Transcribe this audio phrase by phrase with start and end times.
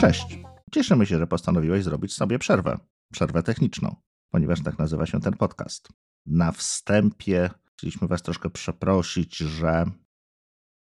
[0.00, 0.38] Cześć.
[0.72, 2.78] Cieszymy się, że postanowiłeś zrobić sobie przerwę.
[3.12, 3.96] Przerwę techniczną,
[4.30, 5.88] ponieważ tak nazywa się ten podcast.
[6.26, 9.90] Na wstępie chcieliśmy Was troszkę przeprosić, że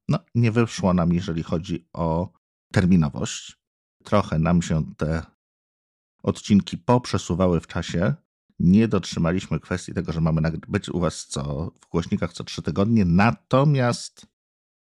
[0.09, 2.33] no, nie wyszło nam, jeżeli chodzi o
[2.73, 3.57] terminowość.
[4.03, 5.25] Trochę nam się te
[6.23, 8.13] odcinki poprzesuwały w czasie.
[8.59, 13.05] Nie dotrzymaliśmy kwestii tego, że mamy być u Was co, w głośnikach co trzy tygodnie,
[13.05, 14.27] natomiast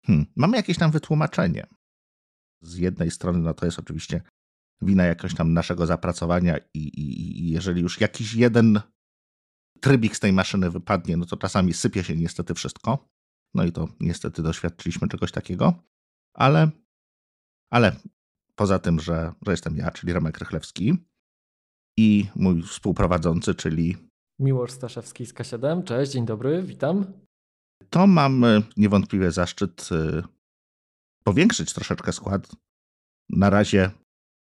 [0.06, 1.66] hmm, mamy jakieś tam wytłumaczenie.
[2.62, 4.22] Z jednej strony, no to jest oczywiście
[4.82, 8.80] wina jakiegoś tam naszego zapracowania i, i, i jeżeli już jakiś jeden
[9.80, 13.08] trybik z tej maszyny wypadnie, no to czasami sypie się niestety wszystko.
[13.54, 15.74] No i to niestety doświadczyliśmy czegoś takiego,
[16.34, 16.70] ale,
[17.70, 17.96] ale
[18.54, 20.96] poza tym, że, że jestem ja, czyli Remek Rychlewski
[21.98, 23.96] i mój współprowadzący, czyli
[24.40, 25.84] Miłosz Staszewski z K7.
[25.84, 27.12] Cześć, dzień dobry, witam.
[27.90, 28.44] To mam
[28.76, 30.22] niewątpliwie zaszczyt y,
[31.24, 32.48] powiększyć troszeczkę skład.
[33.30, 33.90] Na razie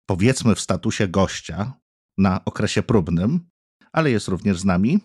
[0.05, 1.73] powiedzmy w statusie gościa
[2.17, 3.49] na okresie próbnym,
[3.91, 4.99] ale jest również z nami.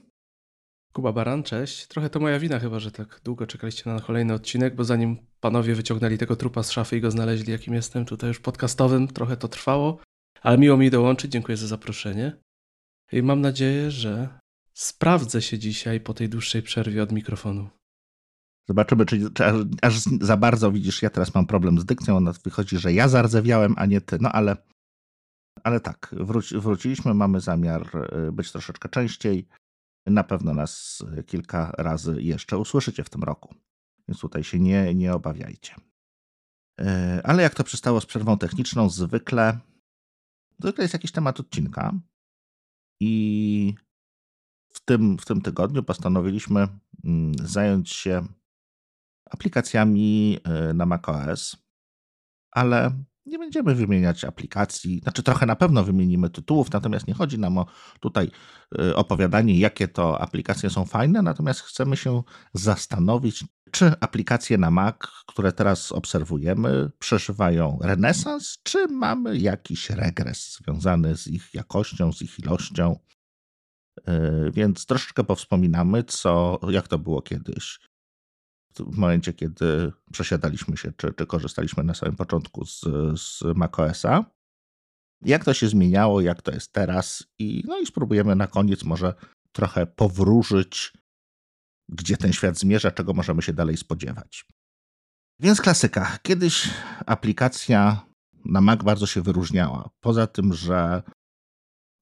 [0.92, 1.87] Kuba Baran, cześć.
[1.87, 5.75] Trochę to moja wina chyba, że tak długo czekaliście na kolejny odcinek, bo zanim panowie
[5.75, 9.48] wyciągnęli tego trupa z szafy i go znaleźli, jakim jestem tutaj już podcastowym, trochę to
[9.48, 10.00] trwało,
[10.42, 12.37] ale miło mi dołączyć, dziękuję za zaproszenie.
[13.12, 14.39] I mam nadzieję, że
[14.75, 17.69] sprawdzę się dzisiaj po tej dłuższej przerwie od mikrofonu.
[18.69, 22.33] Zobaczymy, czy, czy aż, aż, za bardzo widzisz, ja teraz mam problem z dykcją, ona
[22.33, 24.56] wychodzi, że ja zardzewiałem, a nie ty, no ale,
[25.64, 27.91] ale tak, wróci, wróciliśmy, mamy zamiar
[28.28, 29.48] y, być troszeczkę częściej,
[30.06, 33.55] na pewno nas kilka razy jeszcze usłyszycie w tym roku,
[34.09, 35.75] więc tutaj się nie, nie obawiajcie.
[36.81, 36.84] Y,
[37.25, 39.59] ale jak to przystało z przerwą techniczną, zwykle,
[40.59, 41.92] zwykle jest jakiś temat odcinka.
[43.00, 43.75] I
[44.72, 46.69] w tym, w tym tygodniu postanowiliśmy
[47.05, 48.27] mm, zająć się
[49.30, 51.56] aplikacjami e, na macOS,
[52.50, 52.92] ale
[53.27, 57.66] nie będziemy wymieniać aplikacji, znaczy trochę na pewno wymienimy tytułów, natomiast nie chodzi nam o
[58.00, 58.31] tutaj
[58.78, 62.22] e, opowiadanie, jakie to aplikacje są fajne, natomiast chcemy się
[62.54, 71.16] zastanowić, czy aplikacje na Mac, które teraz obserwujemy, przeżywają renesans, czy mamy jakiś regres związany
[71.16, 72.98] z ich jakością, z ich ilością.
[74.06, 77.78] E, więc troszeczkę powspominamy, co, jak to było kiedyś
[78.81, 82.81] w momencie, kiedy przesiadaliśmy się, czy, czy korzystaliśmy na samym początku z,
[83.20, 84.25] z macOSa.
[85.22, 89.15] Jak to się zmieniało, jak to jest teraz i no i spróbujemy na koniec może
[89.53, 90.92] trochę powróżyć,
[91.88, 94.47] gdzie ten świat zmierza, czego możemy się dalej spodziewać.
[95.41, 96.19] Więc klasyka.
[96.22, 96.70] Kiedyś
[97.06, 98.06] aplikacja
[98.44, 99.91] na Mac bardzo się wyróżniała.
[100.00, 101.03] Poza tym, że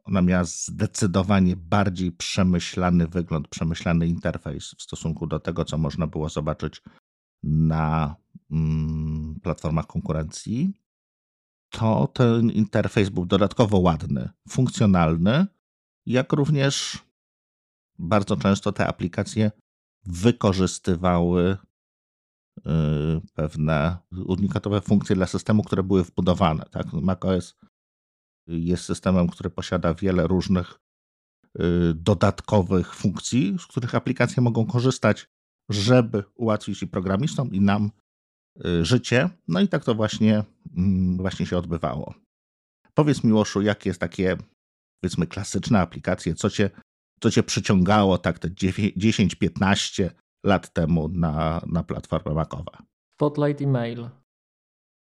[0.05, 6.29] ona miała zdecydowanie bardziej przemyślany wygląd, przemyślany interfejs w stosunku do tego, co można było
[6.29, 6.83] zobaczyć
[7.43, 8.17] na
[8.51, 10.73] mm, platformach konkurencji.
[11.71, 15.47] To ten interfejs był dodatkowo ładny, funkcjonalny,
[16.07, 16.99] jak również
[17.99, 19.51] bardzo często te aplikacje
[20.07, 21.57] wykorzystywały
[22.59, 22.63] y,
[23.35, 26.65] pewne unikatowe funkcje dla systemu, które były wbudowane.
[26.71, 26.93] Tak?
[26.93, 27.57] macOS
[28.47, 30.81] jest systemem, który posiada wiele różnych
[31.61, 35.27] y, dodatkowych funkcji, z których aplikacje mogą korzystać,
[35.69, 37.91] żeby ułatwić i programistom, i nam
[38.67, 39.31] y, życie.
[39.49, 40.45] No i tak to właśnie,
[40.77, 42.15] mm, właśnie się odbywało.
[42.95, 44.37] Powiedz Miłoszu, jakie jest takie,
[45.01, 46.71] powiedzmy, klasyczne aplikacje, co cię,
[47.21, 50.11] co cię przyciągało tak te 10-15
[50.45, 52.77] lat temu na, na platformę Macowe?
[53.15, 54.09] Spotlight i mail.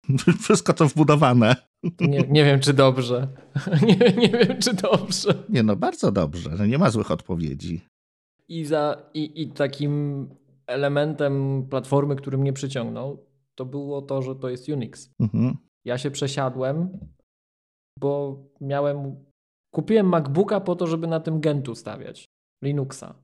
[0.42, 1.71] Wszystko to wbudowane.
[2.00, 3.28] Nie, nie wiem, czy dobrze.
[3.86, 5.34] Nie, nie wiem, czy dobrze.
[5.48, 7.80] Nie, no bardzo dobrze, nie ma złych odpowiedzi.
[8.48, 10.28] I, za, i, I takim
[10.66, 15.10] elementem platformy, który mnie przyciągnął, to było to, że to jest Unix.
[15.20, 15.56] Mhm.
[15.84, 16.98] Ja się przesiadłem,
[17.98, 19.24] bo miałem.
[19.74, 22.28] Kupiłem MacBooka po to, żeby na tym Gentu stawiać
[22.64, 23.14] Linuxa.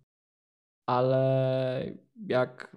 [0.88, 1.92] Ale
[2.26, 2.76] jak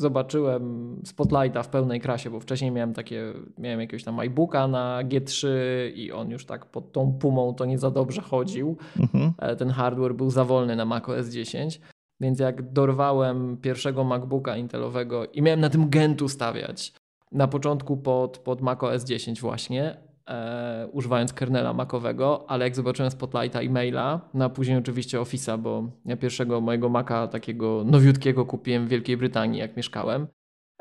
[0.00, 5.48] zobaczyłem Spotlighta w pełnej krasie, bo wcześniej miałem takie, miałem jakiegoś tam iBooka na G3
[5.94, 8.76] i on już tak pod tą pumą to nie za dobrze chodził.
[9.00, 9.32] Mhm.
[9.38, 11.80] E, ten hardware był za wolny na macOS 10.
[12.20, 16.92] Więc jak dorwałem pierwszego MacBooka Intelowego i miałem na tym Gentu stawiać,
[17.32, 19.96] na początku pod, pod macOS 10 właśnie,
[20.28, 25.58] e, używając kernela Macowego, ale jak zobaczyłem Spotlighta i maila, no a później oczywiście Office'a,
[25.58, 30.26] bo ja pierwszego mojego Maca takiego nowiutkiego kupiłem w Wielkiej Brytanii, jak mieszkałem.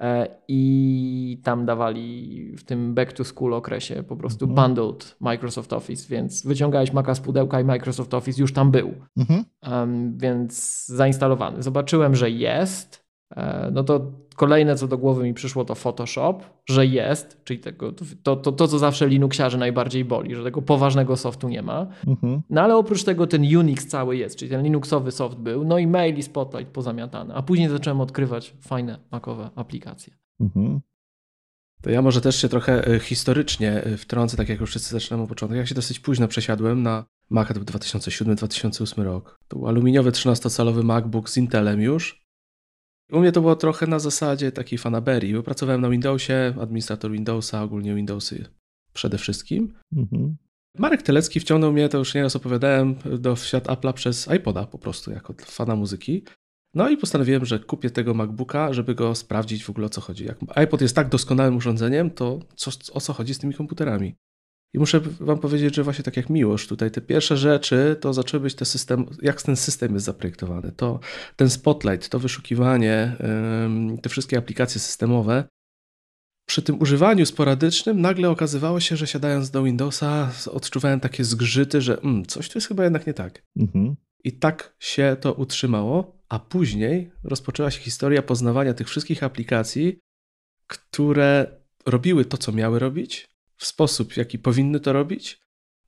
[0.02, 4.68] E, I tam dawali w tym back to school okresie po prostu mhm.
[4.68, 8.94] bundled Microsoft Office, więc wyciągałeś Maca z pudełka i Microsoft Office już tam był.
[9.18, 9.44] Mhm.
[9.72, 11.64] Um, więc zainstalowany.
[11.64, 13.06] Zobaczyłem, że jest.
[13.36, 17.92] E, no to Kolejne, co do głowy mi przyszło, to Photoshop, że jest, czyli tego,
[18.24, 21.88] to, to, to, co zawsze Linuxiarzy najbardziej boli, że tego poważnego softu nie ma.
[22.08, 22.42] Mhm.
[22.50, 25.88] No ale oprócz tego ten Unix cały jest, czyli ten Linuxowy soft był, no i
[25.88, 27.34] mail i Spotlight pozamiatane.
[27.34, 30.14] A później zacząłem odkrywać fajne makowe aplikacje.
[30.40, 30.80] Mhm.
[31.82, 35.24] To ja może też się trochę e, historycznie e, wtrącę, tak jak już wszyscy zaczynamy
[35.24, 35.56] od początku.
[35.56, 39.40] Ja się dosyć późno przesiadłem na Maca, to był 2007-2008 rok.
[39.48, 42.29] To był aluminiowy 13-calowy MacBook z Intelem już.
[43.12, 47.64] U mnie to było trochę na zasadzie takiej fanaberii, bo pracowałem na Windowsie, administrator Windowsa,
[47.64, 48.46] ogólnie Windowsy
[48.94, 49.74] przede wszystkim.
[49.96, 50.36] Mhm.
[50.78, 55.12] Marek Telecki wciągnął mnie, to już nieraz opowiadałem, do świat Apple'a przez iPoda po prostu,
[55.12, 56.24] jako fana muzyki.
[56.74, 60.26] No i postanowiłem, że kupię tego MacBooka, żeby go sprawdzić w ogóle o co chodzi.
[60.26, 64.16] Jak iPod jest tak doskonałym urządzeniem, to co, o co chodzi z tymi komputerami?
[64.74, 68.44] I muszę wam powiedzieć, że właśnie tak jak Miłosz, tutaj te pierwsze rzeczy to zaczęły
[68.44, 70.72] być te system, jak ten system jest zaprojektowany.
[70.72, 71.00] To
[71.36, 73.16] ten spotlight, to wyszukiwanie,
[74.02, 75.44] te wszystkie aplikacje systemowe.
[76.48, 82.02] Przy tym używaniu sporadycznym nagle okazywało się, że siadając do Windowsa odczuwałem takie zgrzyty, że
[82.02, 83.44] mm, coś tu jest chyba jednak nie tak.
[83.60, 83.96] Mhm.
[84.24, 90.00] I tak się to utrzymało, a później rozpoczęła się historia poznawania tych wszystkich aplikacji,
[90.68, 93.29] które robiły to, co miały robić,
[93.60, 95.40] w sposób, w jaki powinny to robić,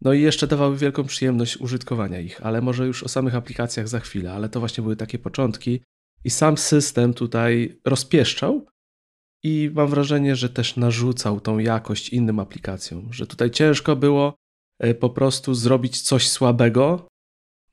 [0.01, 3.99] no i jeszcze dawały wielką przyjemność użytkowania ich, ale może już o samych aplikacjach za
[3.99, 5.83] chwilę, ale to właśnie były takie początki
[6.23, 8.65] i sam system tutaj rozpieszczał
[9.43, 14.35] i mam wrażenie, że też narzucał tą jakość innym aplikacjom, że tutaj ciężko było
[14.79, 17.07] e, po prostu zrobić coś słabego,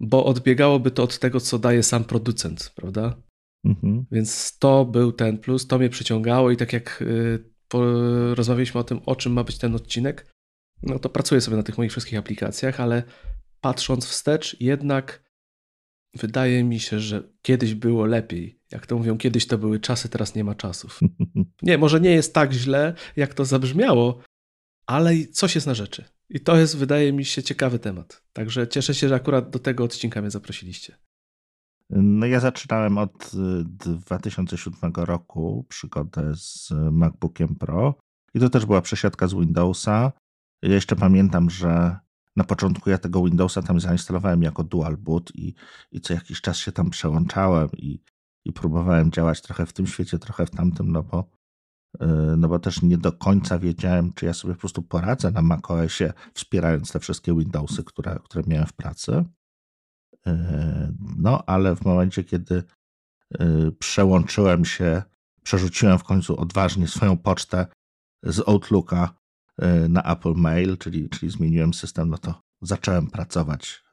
[0.01, 3.23] bo odbiegałoby to od tego, co daje sam producent, prawda?
[3.65, 4.07] Mhm.
[4.13, 7.45] Więc to był ten plus, to mnie przyciągało i tak jak y,
[8.35, 10.27] rozmawialiśmy o tym, o czym ma być ten odcinek,
[10.83, 13.03] no to pracuję sobie na tych moich wszystkich aplikacjach, ale
[13.61, 15.29] patrząc wstecz, jednak
[16.15, 18.61] wydaje mi się, że kiedyś było lepiej.
[18.71, 21.01] Jak to mówią, kiedyś to były czasy, teraz nie ma czasów.
[21.63, 24.23] Nie, może nie jest tak źle, jak to zabrzmiało,
[24.87, 26.05] ale coś jest na rzeczy.
[26.31, 28.23] I to jest, wydaje mi się, ciekawy temat.
[28.33, 30.97] Także cieszę się, że akurat do tego odcinka mnie zaprosiliście.
[31.91, 33.31] No ja zaczynałem od
[33.75, 37.95] 2007 y, roku przygodę z MacBookiem Pro
[38.35, 40.13] i to też była przesiadka z Windowsa.
[40.63, 41.97] Ja jeszcze pamiętam, że
[42.37, 45.55] na początku ja tego Windowsa tam zainstalowałem jako dual boot i,
[45.93, 48.03] i co jakiś czas się tam przełączałem i,
[48.45, 51.39] i próbowałem działać trochę w tym świecie, trochę w tamtym, no bo
[52.01, 52.07] E,
[52.37, 56.13] no bo też nie do końca wiedziałem, czy ja sobie po prostu poradzę na macOSie,
[56.35, 59.25] wspierając te wszystkie Windowsy, które, które miałem w pracy.
[61.19, 62.63] No, ale w momencie, kiedy
[63.39, 65.03] e, przełączyłem się,
[65.43, 67.67] przerzuciłem w końcu odważnie swoją pocztę
[68.23, 69.15] z Outlooka
[69.89, 73.85] na Apple Mail, czyli, czyli zmieniłem system, no to zacząłem pracować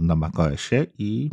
[0.00, 1.30] na macOSie i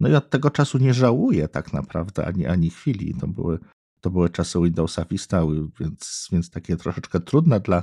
[0.00, 3.14] no i od tego czasu nie żałuję tak naprawdę ani, ani chwili.
[3.14, 3.58] To były
[4.00, 5.42] to były czasy Windowsa Vista,
[5.80, 7.82] więc, więc takie troszeczkę trudne dla,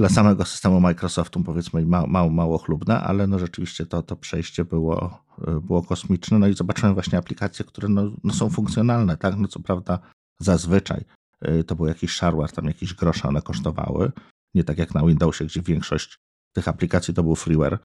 [0.00, 5.24] dla samego systemu Microsoftu, powiedzmy, mało, mało, chlubne, ale no rzeczywiście to, to przejście było,
[5.62, 6.38] było kosmiczne.
[6.38, 9.36] No i zobaczyłem właśnie aplikacje, które no, no są funkcjonalne, tak?
[9.36, 9.98] No co prawda
[10.38, 11.04] zazwyczaj
[11.48, 14.12] y, to był jakiś shareware, tam jakieś grosze one kosztowały.
[14.54, 16.18] Nie tak jak na Windowsie, gdzie większość
[16.52, 17.78] tych aplikacji to był freeware,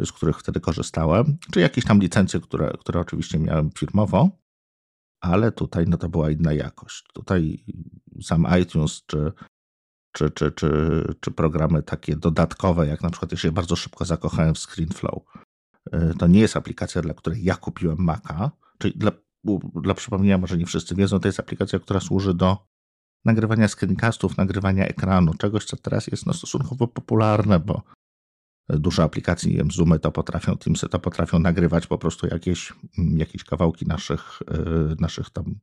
[0.00, 4.30] z których wtedy korzystałem, czy jakieś tam licencje, które, które oczywiście miałem firmowo,
[5.20, 7.04] ale tutaj no to była inna jakość.
[7.12, 7.64] Tutaj
[8.22, 9.32] sam iTunes czy,
[10.12, 14.58] czy, czy, czy, czy programy takie dodatkowe, jak na przykład ja bardzo szybko zakochałem w
[14.58, 15.22] ScreenFlow.
[15.94, 19.12] Y, to nie jest aplikacja, dla której ja kupiłem Maca, czyli dla,
[19.74, 22.70] dla przypomnienia, może nie wszyscy wiedzą, to jest aplikacja, która służy do
[23.24, 27.82] nagrywania screencastów, nagrywania ekranu, czegoś, co teraz jest no, stosunkowo popularne, bo
[28.68, 33.18] duże aplikacje, nie wiem, Zoomy to potrafią, Teamsy to potrafią nagrywać po prostu jakieś, mm,
[33.18, 35.58] jakieś kawałki naszych, y, naszych tam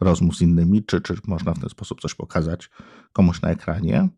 [0.00, 2.70] rozmów z innymi, czy, czy można w ten sposób coś pokazać
[3.12, 4.08] komuś na ekranie.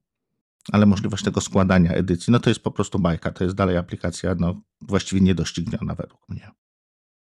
[0.73, 4.35] Ale możliwość tego składania edycji, no to jest po prostu bajka, to jest dalej aplikacja
[4.38, 6.50] no, właściwie niedościgniona według mnie.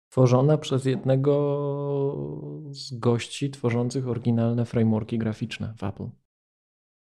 [0.09, 1.31] Tworzona przez jednego
[2.71, 6.07] z gości tworzących oryginalne frameworki graficzne w Apple.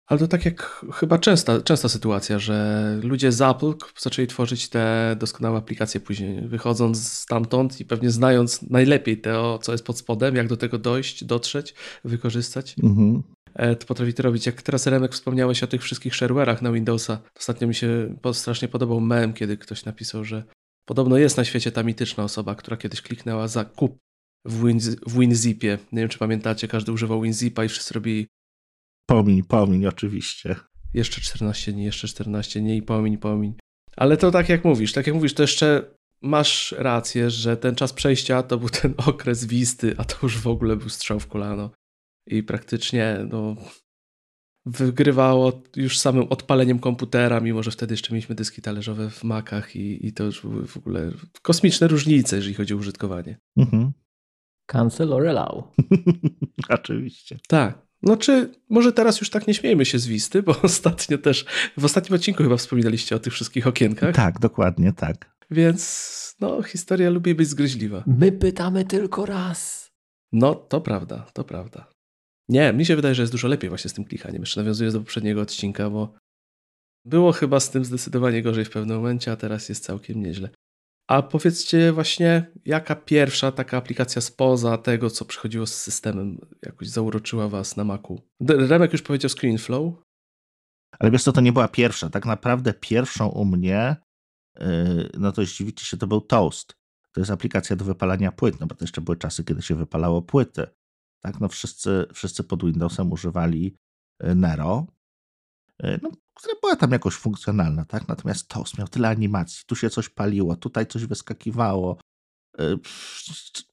[0.06, 5.16] Ale to tak jak chyba częsta, częsta sytuacja, że ludzie z Apple zaczęli tworzyć te
[5.18, 10.48] doskonałe aplikacje później, wychodząc stamtąd i pewnie znając najlepiej to, co jest pod spodem, jak
[10.48, 12.76] do tego dojść, dotrzeć, wykorzystać.
[12.82, 13.22] Mhm.
[13.54, 14.46] E, to potrafi to robić.
[14.46, 19.00] Jak teraz Remek wspomniałeś o tych wszystkich shareware'ach na Windowsa, ostatnio mi się strasznie podobał
[19.00, 20.44] mem, kiedy ktoś napisał, że
[20.84, 23.98] podobno jest na świecie ta mityczna osoba, która kiedyś kliknęła za kup
[24.44, 25.78] w, Win, w WinZipie.
[25.92, 28.26] Nie wiem, czy pamiętacie, każdy używał WinZipa i wszyscy robili
[29.06, 30.56] Pomiń, pomiń, oczywiście.
[30.94, 33.54] Jeszcze 14 dni, jeszcze 14 dni i pomiń, pomiń.
[33.96, 37.92] Ale to tak jak mówisz, tak jak mówisz, to jeszcze masz rację, że ten czas
[37.92, 41.70] przejścia to był ten okres wisty, a to już w ogóle był strzał w kolano.
[42.26, 43.56] i praktycznie no,
[44.66, 50.06] wygrywało już samym odpaleniem komputera, mimo że wtedy jeszcze mieliśmy dyski talerzowe w Macach i,
[50.06, 51.10] i to już były w ogóle
[51.42, 53.38] kosmiczne różnice, jeżeli chodzi o użytkowanie.
[53.56, 53.92] Mhm.
[54.66, 55.64] Cancel or allow.
[56.78, 57.38] Oczywiście.
[57.48, 57.83] Tak.
[58.04, 61.44] No czy może teraz już tak nie śmiejmy się z Wisty, bo ostatnio też,
[61.76, 64.14] w ostatnim odcinku chyba wspominaliście o tych wszystkich okienkach.
[64.14, 65.34] Tak, dokładnie, tak.
[65.50, 68.04] Więc no, historia lubi być zgryźliwa.
[68.06, 69.90] My pytamy tylko raz.
[70.32, 71.90] No, to prawda, to prawda.
[72.48, 74.42] Nie, mi się wydaje, że jest dużo lepiej właśnie z tym klichaniem.
[74.42, 76.14] Jeszcze nawiązuję do poprzedniego odcinka, bo
[77.04, 80.48] było chyba z tym zdecydowanie gorzej w pewnym momencie, a teraz jest całkiem nieźle.
[81.08, 87.48] A powiedzcie właśnie, jaka pierwsza taka aplikacja spoza tego, co przychodziło z systemem, jakoś zauroczyła
[87.48, 88.20] was na Macu?
[88.48, 89.94] Remek już powiedział ScreenFlow.
[90.98, 92.10] Ale wiesz co, to nie była pierwsza.
[92.10, 93.96] Tak naprawdę pierwszą u mnie,
[94.60, 96.74] yy, no to zdziwicie się, to był Toast.
[97.12, 100.22] To jest aplikacja do wypalania płyt, no bo to jeszcze były czasy, kiedy się wypalało
[100.22, 100.66] płyty.
[101.20, 103.76] Tak, no wszyscy, wszyscy pod Windowsem używali
[104.22, 104.86] yy, Nero,
[105.82, 108.08] no, która była tam jakoś funkcjonalna, tak?
[108.08, 111.98] Natomiast Toast miał tyle animacji, tu się coś paliło, tutaj coś wyskakiwało.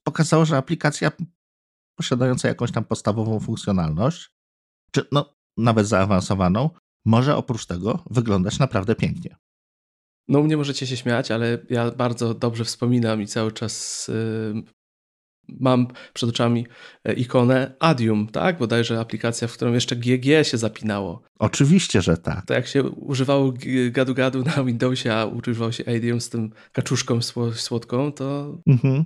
[0.04, 1.12] Pokazało, że aplikacja
[1.98, 4.30] posiadająca jakąś tam podstawową funkcjonalność,
[4.90, 6.70] czy no nawet zaawansowaną,
[7.04, 9.36] może oprócz tego wyglądać naprawdę pięknie.
[10.28, 14.62] No, mnie możecie się śmiać, ale ja bardzo dobrze wspominam i cały czas y,
[15.48, 16.66] mam przed oczami
[17.04, 18.58] e, ikonę Adium, tak?
[18.58, 21.22] Bodajże aplikacja, w którą jeszcze GG się zapinało.
[21.38, 22.46] Oczywiście, że tak.
[22.46, 23.52] To jak się używało
[23.90, 27.22] gadu-gadu na Windowsie, a używało się Adium z tym kaczuszką
[27.54, 28.58] słodką, to...
[28.66, 29.04] Mhm.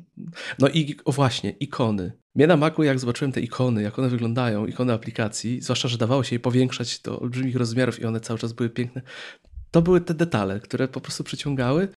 [0.59, 2.13] No i o właśnie, ikony.
[2.35, 6.25] Mnie na Macu, jak zobaczyłem te ikony, jak one wyglądają, ikony aplikacji, zwłaszcza, że dawało
[6.25, 9.03] się je powiększać do olbrzymich rozmiarów i one cały czas były piękne,
[9.71, 11.89] to były te detale, które po prostu przyciągały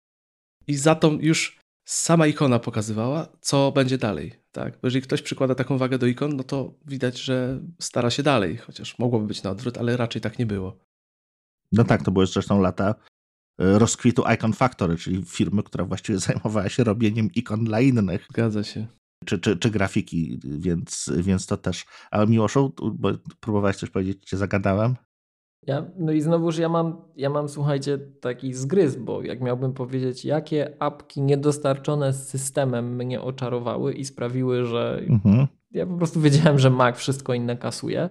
[0.67, 4.35] i za to już sama ikona pokazywała, co będzie dalej.
[4.53, 4.73] Tak?
[4.73, 8.57] Bo jeżeli ktoś przykłada taką wagę do ikon, no to widać, że stara się dalej,
[8.57, 10.79] chociaż mogłoby być na odwrót, ale raczej tak nie było.
[11.73, 12.95] No tak, to były zresztą lata
[13.61, 18.27] e, rozkwitu Icon Factory, czyli firmy, która właściwie zajmowała się robieniem ikon dla innych.
[18.31, 18.87] Zgadza się.
[19.25, 21.85] Czy, czy, czy grafiki, więc, więc to też.
[22.11, 24.97] Ale Miłoszu, bo próbowałeś coś powiedzieć, cię zagadałem?
[25.67, 30.25] Ja, no i znowuż ja mam, ja mam, słuchajcie, taki zgryz, bo jak miałbym powiedzieć,
[30.25, 35.47] jakie apki niedostarczone z systemem mnie oczarowały i sprawiły, że mhm.
[35.71, 38.11] ja po prostu wiedziałem, że Mac wszystko inne kasuje,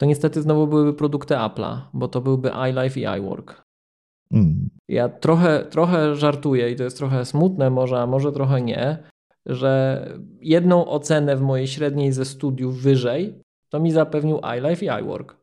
[0.00, 3.62] to niestety znowu byłyby produkty Apple'a, bo to byłby iLife i iWork.
[4.32, 4.70] Mm.
[4.88, 8.98] Ja trochę, trochę żartuję i to jest trochę smutne może, a może trochę nie,
[9.46, 10.04] że
[10.40, 15.39] jedną ocenę w mojej średniej ze studiów wyżej to mi zapewnił iLife i iWork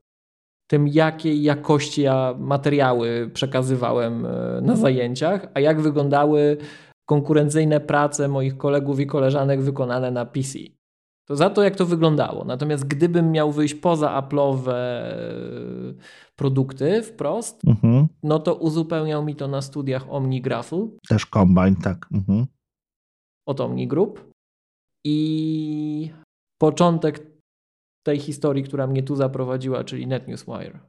[0.68, 6.58] tym, jakiej jakości ja materiały przekazywałem e, na zajęciach, a jak wyglądały
[7.06, 10.60] konkurencyjne prace moich kolegów i koleżanek wykonane na PC.
[11.28, 12.46] To za to, jak to wyglądało.
[12.46, 15.94] Natomiast gdybym miał wyjść poza Apple'owe e,
[16.36, 18.08] produkty wprost, mhm.
[18.24, 20.88] no to uzupełniał mi to na studiach OmniGraphel.
[21.10, 22.08] Też Combine, tak.
[22.14, 22.46] Mhm.
[23.46, 24.32] Od OmniGroup.
[25.06, 26.12] I
[26.58, 27.37] początek
[28.08, 30.80] tej historii, która mnie tu zaprowadziła, czyli NetNewsWire.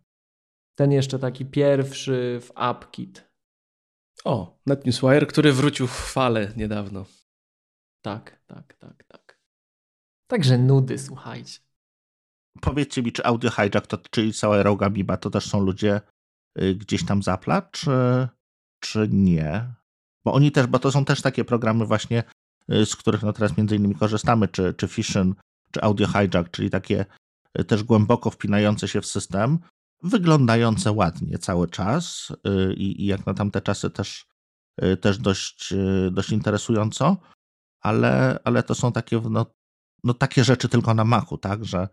[0.75, 3.31] Ten jeszcze taki pierwszy w AppKit.
[4.25, 7.05] O, NetNewsWire, który wrócił w fale niedawno.
[8.05, 9.41] Tak, tak, tak, tak.
[10.31, 11.61] Także nudy, słuchajcie.
[12.61, 16.01] Powiedzcie mi, czy Audio Hijack, to, czyli cała Roga Biba, to też są ludzie
[16.63, 18.29] y, gdzieś tam zapla, czy,
[18.81, 19.75] czy nie?
[20.25, 22.25] Bo oni też, bo to są też takie programy właśnie,
[22.73, 25.35] y, z których no teraz między innymi korzystamy, czy, czy Fission,
[25.79, 27.07] czy audio hijack, czyli takie
[27.55, 29.59] e, też głęboko wpinające się w system,
[30.03, 34.27] wyglądające ładnie cały czas e, i, i jak na tamte czasy też,
[34.77, 35.75] e, też dość,
[36.11, 37.17] dość interesująco,
[37.81, 39.47] ale, ale to są takie, no,
[40.05, 41.89] no takie rzeczy tylko na machu, tak, że,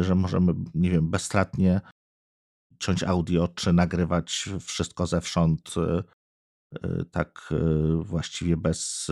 [0.00, 1.80] że możemy, nie wiem, bezstratnie
[2.78, 5.74] ciąć audio, czy nagrywać wszystko zewsząd
[7.10, 7.54] tak
[8.00, 9.10] właściwie bez,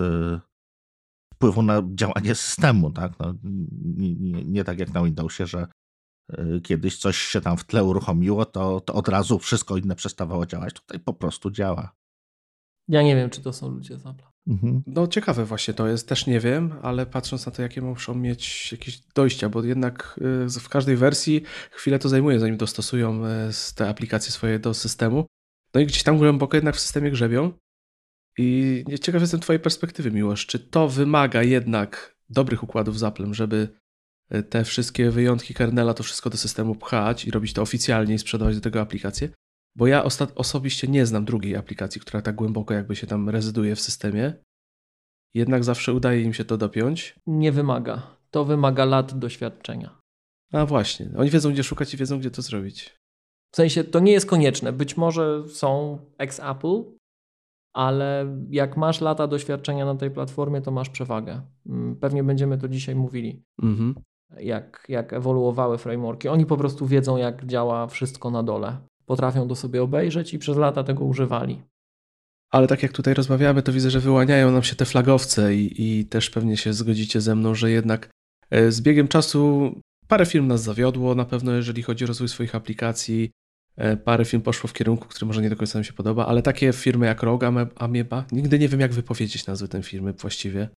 [1.34, 3.12] wpływu na działanie systemu, tak?
[3.18, 3.34] No,
[3.84, 5.66] nie, nie, nie, tak jak na Windowsie, że
[6.38, 10.46] y, kiedyś coś się tam w tle uruchomiło, to, to od razu wszystko inne przestawało
[10.46, 10.74] działać.
[10.74, 11.94] Tutaj po prostu działa.
[12.88, 14.24] Ja nie wiem, czy to są ludzie z Apple.
[14.46, 14.82] Mhm.
[14.86, 18.72] No ciekawe właśnie to jest, też nie wiem, ale patrząc na to, jakie muszą mieć
[18.72, 23.30] jakieś dojścia, bo jednak y, w każdej wersji chwilę to zajmuje, zanim dostosują y,
[23.74, 25.26] te aplikacje swoje do systemu.
[25.74, 27.52] No i gdzieś tam głęboko jednak w systemie grzebią.
[28.38, 30.46] I ciekaw jestem Twojej perspektywy, Miłosz.
[30.46, 33.68] Czy to wymaga jednak dobrych układów z Applem, żeby
[34.30, 38.18] e, te wszystkie wyjątki kernela, to wszystko do systemu pchać i robić to oficjalnie i
[38.18, 39.28] sprzedawać do tego aplikację?
[39.76, 43.80] Bo ja osobiście nie znam drugiej aplikacji, która tak głęboko jakby się tam rezyduje w
[43.80, 44.34] systemie.
[45.34, 47.14] Jednak zawsze udaje im się to dopiąć.
[47.26, 48.16] Nie wymaga.
[48.30, 49.98] To wymaga lat doświadczenia.
[50.52, 52.96] A właśnie, oni wiedzą gdzie szukać i wiedzą gdzie to zrobić.
[53.52, 54.72] W sensie to nie jest konieczne.
[54.72, 56.82] Być może są ex-Apple,
[57.75, 61.40] ale jak masz lata doświadczenia na tej platformie, to masz przewagę.
[61.66, 63.43] Mm, pewnie będziemy to dzisiaj mówili.
[63.62, 63.95] Mhm.
[64.38, 66.28] Jak, jak ewoluowały frameworki.
[66.28, 68.76] Oni po prostu wiedzą, jak działa wszystko na dole.
[69.07, 71.62] Potrafią to sobie obejrzeć i przez lata tego używali.
[72.50, 76.07] Ale tak jak tutaj rozmawiamy, to widzę, że wyłaniają nam się te flagowce i, i
[76.07, 78.11] też pewnie się zgodzicie ze mną, że jednak
[78.50, 79.73] e, z biegiem czasu
[80.09, 83.31] parę firm nas zawiodło, na pewno jeżeli chodzi o rozwój swoich aplikacji.
[83.76, 86.43] E, parę firm poszło w kierunku, który może nie do końca nam się podoba, ale
[86.43, 90.69] takie firmy jak Rogue, Amieba, nigdy nie wiem jak wypowiedzieć nazwy tej firmy właściwie.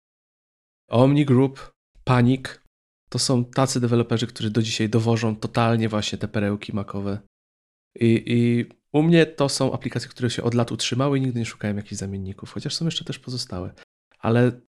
[0.88, 1.72] Omni Group,
[2.04, 2.46] Panic,
[3.08, 7.18] to są tacy deweloperzy, którzy do dzisiaj dowożą totalnie właśnie te perełki makowe.
[8.00, 11.46] I, I u mnie to są aplikacje, które się od lat utrzymały i nigdy nie
[11.46, 13.74] szukałem jakichś zamienników, chociaż są jeszcze też pozostałe.
[14.18, 14.60] Ale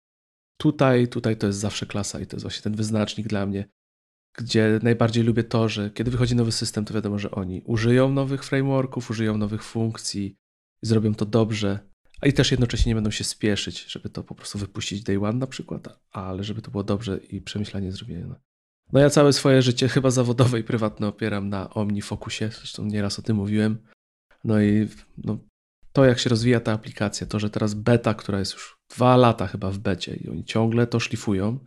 [0.57, 3.69] tutaj, tutaj to jest zawsze klasa i to jest właśnie ten wyznacznik dla mnie
[4.37, 8.43] gdzie najbardziej lubię to, że kiedy wychodzi nowy system, to wiadomo, że oni użyją nowych
[8.43, 10.37] frameworków, użyją nowych funkcji
[10.81, 11.79] zrobią to dobrze,
[12.21, 15.33] a i też jednocześnie nie będą się spieszyć, żeby to po prostu wypuścić day one
[15.33, 18.35] na przykład, ale żeby to było dobrze i przemyślanie zrobione.
[18.93, 23.21] No ja całe swoje życie chyba zawodowe i prywatne opieram na OmniFocusie, zresztą nieraz o
[23.21, 23.77] tym mówiłem.
[24.43, 25.37] No i no,
[25.93, 29.47] to, jak się rozwija ta aplikacja, to, że teraz beta, która jest już dwa lata
[29.47, 31.59] chyba w becie i oni ciągle to szlifują,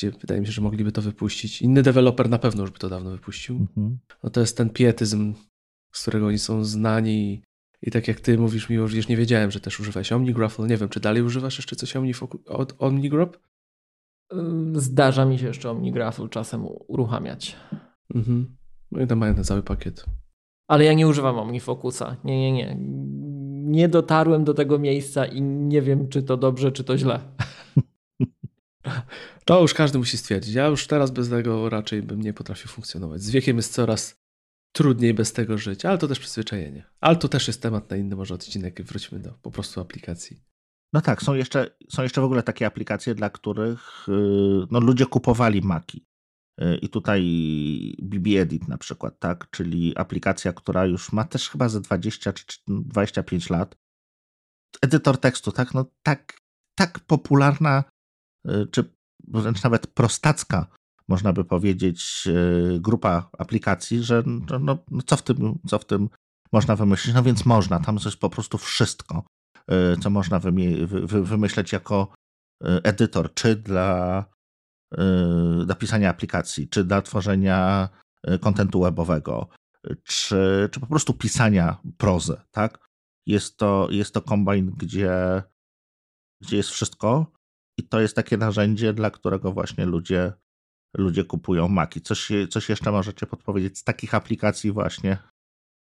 [0.00, 1.62] gdzie wydaje mi się, że mogliby to wypuścić.
[1.62, 3.56] Inny deweloper na pewno już by to dawno wypuścił.
[3.56, 3.98] Mhm.
[4.22, 5.34] No to jest ten pietyzm,
[5.92, 7.42] z którego oni są znani.
[7.82, 10.66] I tak jak ty mówisz, miło, że nie wiedziałem, że też używałeś OmniGraffle.
[10.66, 11.94] Nie wiem, czy dalej używasz jeszcze coś
[12.46, 13.38] od OmniGraph?
[14.74, 17.56] Zdarza mi się jeszcze OmniGraffle czasem uruchamiać.
[18.14, 18.56] Mhm.
[18.90, 20.04] No i tam mają ten cały pakiet.
[20.68, 22.16] Ale ja nie używam OmniFocusa.
[22.24, 22.76] Nie, nie, nie.
[23.70, 27.20] Nie dotarłem do tego miejsca i nie wiem, czy to dobrze, czy to źle.
[29.50, 30.54] To już każdy musi stwierdzić.
[30.54, 33.22] Ja już teraz bez tego raczej bym nie potrafił funkcjonować.
[33.22, 34.20] Z wiekiem jest coraz
[34.72, 36.84] trudniej bez tego żyć, ale to też przyzwyczajenie.
[37.00, 38.82] Ale to też jest temat na inny może odcinek.
[38.82, 40.40] Wróćmy do po prostu aplikacji.
[40.92, 45.06] No tak, są jeszcze, są jeszcze w ogóle takie aplikacje, dla których yy, no, ludzie
[45.06, 46.06] kupowali Maki.
[46.58, 47.22] Yy, I tutaj
[48.02, 49.50] BB Edit na przykład, tak?
[49.50, 53.76] Czyli aplikacja, która już ma też chyba ze 20 czy 25 lat.
[54.82, 55.74] Edytor tekstu, tak?
[55.74, 56.40] No tak,
[56.74, 57.84] tak popularna
[58.48, 58.99] Y, czy
[59.30, 60.66] wręcz nawet prostacka,
[61.08, 64.22] można by powiedzieć, y, grupa aplikacji, że
[64.60, 66.08] no, no, co, w tym, co w tym
[66.52, 67.14] można wymyślić?
[67.14, 69.24] No więc można, tam jest po prostu wszystko,
[69.72, 70.40] y, co można
[71.02, 72.12] wymyśleć jako
[72.62, 74.24] edytor, czy dla,
[75.64, 77.88] dla pisania aplikacji, czy dla tworzenia
[78.40, 79.48] kontentu webowego,
[80.04, 82.78] czy, czy po prostu pisania prozy, tak?
[83.26, 85.42] Jest to, jest to kombajn, gdzie,
[86.42, 87.32] gdzie jest wszystko,
[87.80, 90.32] i to jest takie narzędzie, dla którego właśnie ludzie,
[90.96, 92.00] ludzie kupują Maki.
[92.00, 95.18] Coś, coś jeszcze możecie podpowiedzieć z takich aplikacji właśnie?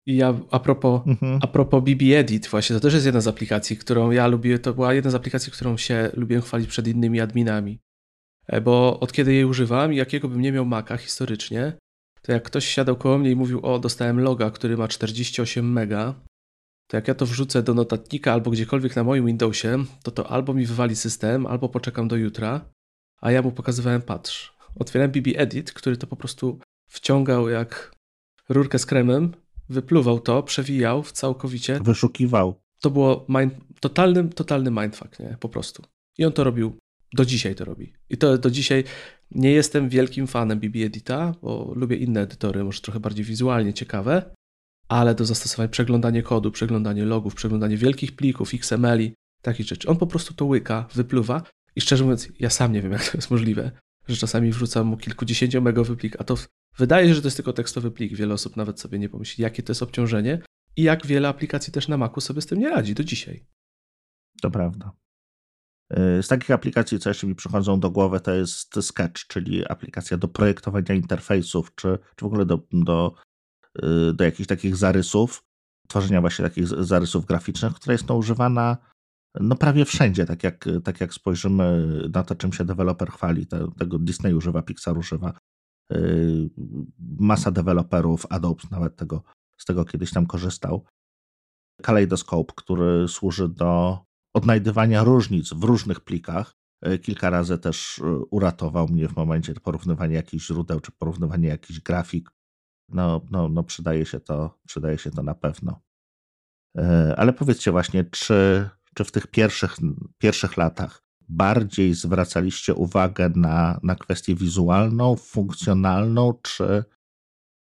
[0.07, 1.39] Ja a propos, mhm.
[1.43, 4.59] a propos BB Edit, właśnie to też jest jedna z aplikacji, którą ja lubię.
[4.59, 7.79] To była jedna z aplikacji, którą się lubię chwalić przed innymi adminami.
[8.47, 11.73] E, bo od kiedy jej używam i jakiego bym nie miał Maca historycznie,
[12.23, 16.15] to jak ktoś siadał koło mnie i mówił, o dostałem loga, który ma 48 mega,
[16.87, 20.55] to jak ja to wrzucę do notatnika albo gdziekolwiek na moim Windowsie, to to albo
[20.55, 22.71] mi wywali system, albo poczekam do jutra,
[23.21, 27.93] a ja mu pokazywałem, patrz, otwierałem BB Edit, który to po prostu wciągał jak
[28.49, 29.33] rurkę z kremem,
[29.69, 31.81] wypluwał to, przewijał całkowicie.
[31.85, 32.61] Wyszukiwał.
[32.81, 35.37] To było mind, totalny, totalny mindfuck, nie?
[35.41, 35.83] Po prostu.
[36.19, 36.77] I on to robił,
[37.13, 37.93] do dzisiaj to robi.
[38.11, 38.85] I to do dzisiaj
[39.31, 44.36] nie jestem wielkim fanem BB Edita, bo lubię inne edytory, może trochę bardziej wizualnie ciekawe,
[44.89, 49.89] ale do zastosowań przeglądanie kodu, przeglądanie logów, przeglądanie wielkich plików, XML-i, takich rzeczy.
[49.89, 51.43] On po prostu to łyka, wypluwa
[51.77, 53.71] i szczerze mówiąc, ja sam nie wiem, jak to jest możliwe,
[54.09, 56.35] że czasami wrzucam mu kilkudziesięciomegowy plik, a to
[56.79, 58.15] wydaje się, że to jest tylko tekstowy plik.
[58.15, 60.43] Wiele osób nawet sobie nie pomyśli, jakie to jest obciążenie
[60.77, 63.45] i jak wiele aplikacji też na Macu sobie z tym nie radzi do dzisiaj.
[64.43, 64.93] To prawda.
[65.93, 70.17] Y, z takich aplikacji, co jeszcze mi przychodzą do głowy, to jest Sketch, czyli aplikacja
[70.17, 73.15] do projektowania interfejsów, czy, czy w ogóle do, do
[74.15, 75.43] do jakichś takich zarysów,
[75.89, 78.77] tworzenia właśnie takich zarysów graficznych, która jest no, używana
[79.41, 83.67] no prawie wszędzie, tak jak, tak jak spojrzymy na to, czym się deweloper chwali, te,
[83.79, 85.33] tego Disney używa, Pixar używa,
[85.91, 86.51] yy,
[87.19, 89.23] masa deweloperów, Adobe nawet tego,
[89.59, 90.85] z tego kiedyś tam korzystał.
[91.83, 93.99] Kaleidoscope, który służy do
[94.35, 96.53] odnajdywania różnic w różnych plikach.
[96.87, 101.81] Y, kilka razy też y, uratował mnie w momencie porównywania jakichś źródeł, czy porównywania jakichś
[101.81, 102.31] grafik
[102.89, 105.81] no, no, no przydaje, się to, przydaje się to na pewno.
[106.79, 109.77] E, ale powiedzcie właśnie, czy, czy w tych pierwszych,
[110.19, 116.85] pierwszych latach bardziej zwracaliście uwagę na, na kwestię wizualną, funkcjonalną, czy,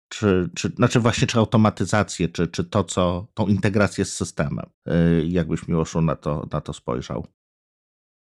[0.09, 4.65] czy, czy, znaczy właśnie, czy automatyzację, czy, czy to, co, tą integrację z systemem.
[4.87, 7.27] Y, jakbyś Miłoszu na to, na to spojrzał?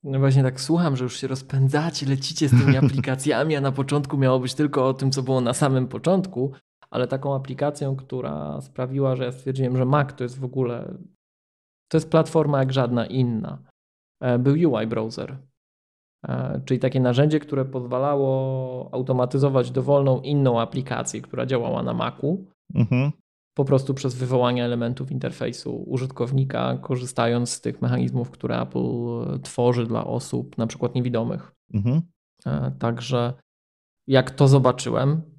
[0.04, 4.18] No właśnie tak słucham, że już się rozpędzacie, lecicie z tymi aplikacjami, a na początku
[4.18, 6.52] miało być tylko o tym, co było na samym początku,
[6.92, 10.94] ale taką aplikacją, która sprawiła, że ja stwierdziłem, że Mac to jest w ogóle,
[11.92, 13.58] to jest platforma jak żadna inna.
[14.22, 15.38] E, był UI Browser,
[16.28, 23.12] e, czyli takie narzędzie, które pozwalało automatyzować dowolną inną aplikację, która działała na Macu, mhm.
[23.54, 30.08] po prostu przez wywołanie elementów interfejsu użytkownika, korzystając z tych mechanizmów, które Apple tworzy dla
[30.08, 31.52] osób, na przykład niewidomych.
[31.74, 32.02] Mhm.
[32.46, 33.34] E, także
[34.08, 35.31] jak to zobaczyłem,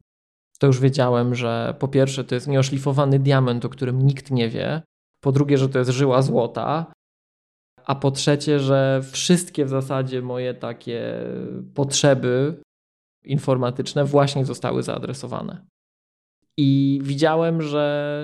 [0.62, 4.83] to już wiedziałem, że po pierwsze to jest nieoszlifowany diament, o którym nikt nie wie,
[5.20, 6.92] po drugie, że to jest żyła złota,
[7.85, 11.14] a po trzecie, że wszystkie w zasadzie moje takie
[11.75, 12.62] potrzeby
[13.25, 15.66] informatyczne właśnie zostały zaadresowane.
[16.57, 18.22] I widziałem, że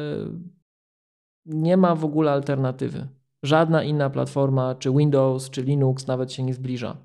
[1.46, 3.09] nie ma w ogóle alternatywy.
[3.44, 6.96] Żadna inna platforma, czy Windows, czy Linux nawet się nie zbliża.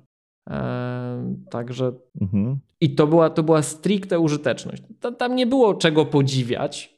[1.50, 2.58] Także mhm.
[2.80, 4.82] i to była, to była stricte użyteczność.
[5.18, 6.94] Tam nie było czego podziwiać.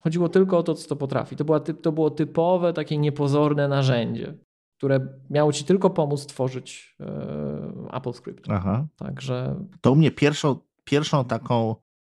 [0.00, 1.36] Chodziło tylko o to, co to potrafi.
[1.36, 4.34] To, była, to było typowe, takie niepozorne narzędzie
[4.78, 8.44] które miało ci tylko pomóc tworzyć e, Apple Script.
[8.48, 8.86] Aha.
[8.96, 9.64] Także.
[9.80, 11.76] To u mnie pierwszą, pierwszą taką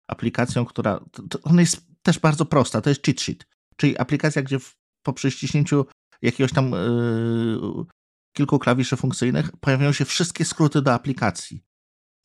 [0.07, 0.99] aplikacją, która.
[1.43, 3.47] ona jest też bardzo prosta, to jest cheat sheet.
[3.75, 5.85] Czyli aplikacja, gdzie w, po przyciśnięciu
[6.21, 7.85] jakiegoś tam yy,
[8.33, 11.63] kilku klawiszy funkcyjnych pojawiają się wszystkie skróty do aplikacji.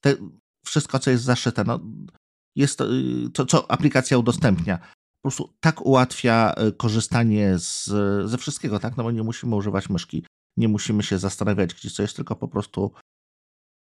[0.01, 0.15] Te,
[0.65, 1.65] wszystko, co jest zaszyte.
[1.65, 1.81] No,
[2.57, 2.87] jest to,
[3.35, 4.79] to, co aplikacja udostępnia
[5.25, 7.91] po prostu tak ułatwia e, korzystanie z,
[8.31, 8.97] ze wszystkiego, tak?
[8.97, 12.49] No bo nie musimy używać myszki, nie musimy się zastanawiać, gdzie co jest, tylko po
[12.49, 12.93] prostu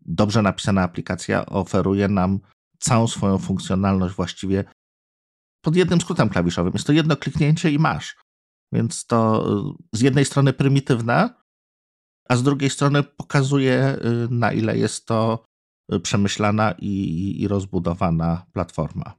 [0.01, 2.41] dobrze napisana aplikacja oferuje nam
[2.79, 4.65] całą swoją funkcjonalność właściwie
[5.65, 6.73] pod jednym skrótem klawiszowym.
[6.73, 8.17] Jest to jedno kliknięcie i masz.
[8.73, 9.47] Więc to
[9.93, 11.35] e, z jednej strony prymitywne,
[12.31, 13.99] a z drugiej strony pokazuje, e,
[14.31, 15.45] na ile jest to
[16.03, 19.15] przemyślana i, i rozbudowana platforma.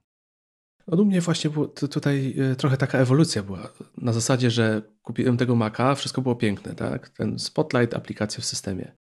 [0.86, 1.50] Od u mnie właśnie
[1.90, 3.72] tutaj e, trochę taka ewolucja była.
[3.96, 7.08] Na zasadzie, że kupiłem tego Maca, wszystko było piękne, tak?
[7.08, 8.92] Ten Spotlight, aplikacja w systemie.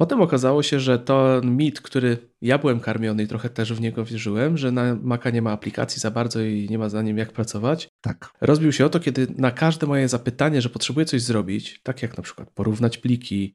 [0.00, 4.04] Potem okazało się, że to mit, który ja byłem karmiony i trochę też w niego
[4.04, 7.32] wierzyłem, że na Maca nie ma aplikacji za bardzo i nie ma za nim jak
[7.32, 7.88] pracować.
[8.00, 8.30] Tak.
[8.40, 12.16] Rozbił się o to, kiedy na każde moje zapytanie, że potrzebuję coś zrobić, tak jak
[12.16, 13.54] na przykład porównać pliki,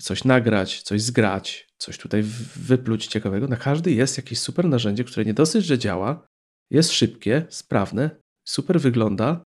[0.00, 2.22] coś nagrać, coś zgrać, coś tutaj
[2.56, 6.26] wypluć ciekawego, na każdy jest jakieś super narzędzie, które nie dosyć, że działa,
[6.70, 8.10] jest szybkie, sprawne,
[8.48, 9.42] super wygląda.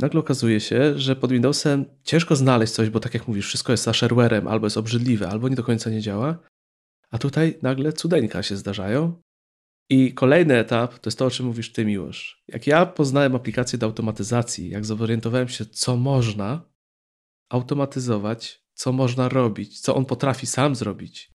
[0.00, 3.84] Nagle okazuje się, że pod Windowsem ciężko znaleźć coś, bo tak jak mówisz, wszystko jest
[3.84, 3.92] za
[4.48, 6.38] albo jest obrzydliwe, albo nie do końca nie działa.
[7.10, 9.22] A tutaj nagle cudeńka się zdarzają.
[9.90, 12.42] I kolejny etap to jest to, o czym mówisz ty, Miłosz.
[12.48, 16.72] Jak ja poznałem aplikację do automatyzacji, jak zorientowałem się, co można
[17.50, 21.32] automatyzować, co można robić, co on potrafi sam zrobić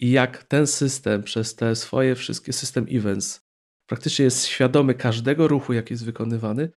[0.00, 3.48] i jak ten system przez te swoje wszystkie system events
[3.86, 6.70] praktycznie jest świadomy każdego ruchu, jaki jest wykonywany,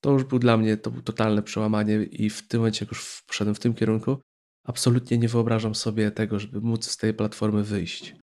[0.00, 3.22] to już był dla mnie to był totalne przełamanie i w tym momencie, jak już
[3.26, 4.20] poszedłem w tym kierunku,
[4.64, 8.16] absolutnie nie wyobrażam sobie tego, żeby móc z tej platformy wyjść.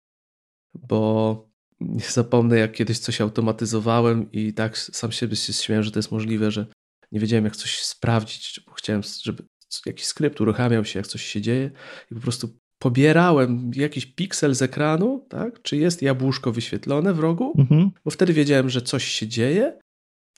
[0.74, 6.00] Bo nie zapomnę, jak kiedyś coś automatyzowałem i tak sam siebie się śmiałem, że to
[6.00, 6.66] jest możliwe, że
[7.12, 9.44] nie wiedziałem, jak coś sprawdzić, bo chciałem, żeby
[9.86, 11.72] jakiś skrypt uruchamiał się, jak coś się dzieje
[12.12, 15.62] i po prostu pobierałem jakiś piksel z ekranu, tak?
[15.62, 17.92] czy jest jabłuszko wyświetlone w rogu, mhm.
[18.06, 19.80] bo wtedy wiedziałem, że coś się dzieje.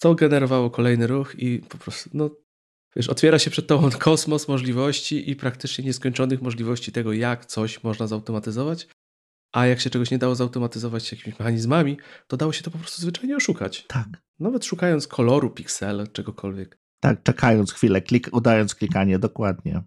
[0.03, 2.29] To generowało kolejny ruch i po prostu, no,
[2.95, 8.07] wiesz, otwiera się przed tobą kosmos możliwości i praktycznie nieskończonych możliwości tego, jak coś można
[8.07, 8.87] zautomatyzować.
[9.53, 13.01] A jak się czegoś nie dało zautomatyzować jakimiś mechanizmami, to dało się to po prostu
[13.01, 13.85] zwyczajnie oszukać.
[13.87, 14.07] Tak.
[14.39, 16.79] Nawet szukając koloru piksela, czegokolwiek.
[16.99, 19.83] Tak, czekając chwilę, klik, udając klikanie, dokładnie.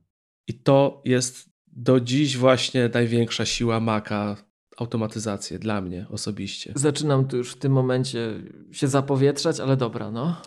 [0.49, 4.37] I to jest do dziś właśnie największa siła Maca
[4.77, 6.73] automatyzację dla mnie osobiście.
[6.87, 10.43] Zaczynam tu już w tym momencie się zapowietrzać, ale dobra, no.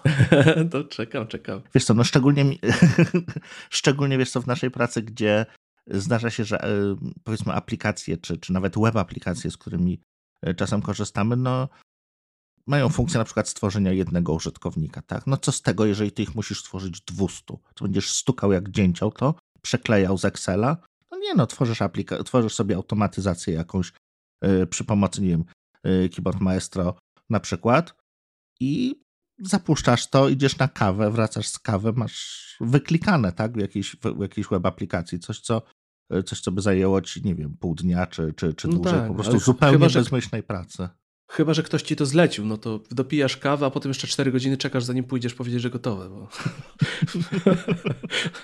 [0.72, 1.62] to czekam, czekam.
[1.76, 2.46] Wiesz co, no szczególnie,
[3.70, 5.46] szczególnie wiesz co, w naszej pracy, gdzie
[5.88, 6.70] zdarza się, że e,
[7.24, 10.02] powiedzmy aplikacje, czy, czy nawet web aplikacje, z którymi
[10.42, 11.70] e, czasem korzystamy, no
[12.68, 15.28] mają funkcję na przykład stworzenia jednego użytkownika, tak?
[15.28, 17.44] No co z tego, jeżeli ty ich musisz stworzyć 200?
[17.48, 20.78] To będziesz stukał jak dzięcioł to, przeklejał z Excela,
[21.12, 23.94] no nie no, tworzysz, aplika- tworzysz sobie automatyzację jakąś
[24.70, 25.44] przy pomocy, nie wiem,
[25.84, 26.96] yy, Keyboard Maestro
[27.30, 27.96] na przykład
[28.60, 29.02] i
[29.40, 34.48] zapuszczasz to, idziesz na kawę, wracasz z kawy, masz wyklikane, tak, w jakiejś, w jakiejś
[34.48, 35.62] web aplikacji, coś, co
[36.12, 38.94] e, coś, co by zajęło ci, nie wiem, pół dnia czy, czy, czy no dłużej,
[38.94, 40.90] tak, po prostu zupełnie chyba, bezmyślnej pracy.
[41.32, 44.58] Chyba, że ktoś ci to zlecił, no to dopijasz kawę, a potem jeszcze 4 godziny
[44.58, 46.10] czekasz, zanim pójdziesz powiedzieć, że gotowe.
[46.10, 46.28] Bo...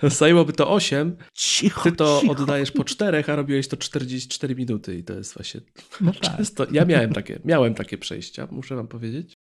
[0.09, 2.33] Zajęłoby to 8, cicho, ty to cicho.
[2.33, 5.61] oddajesz po 4, a robiłeś to 44 minuty i to jest właśnie
[6.01, 6.21] no tak.
[6.21, 6.65] często...
[6.71, 9.33] Ja miałem takie, miałem takie przejścia, muszę wam powiedzieć,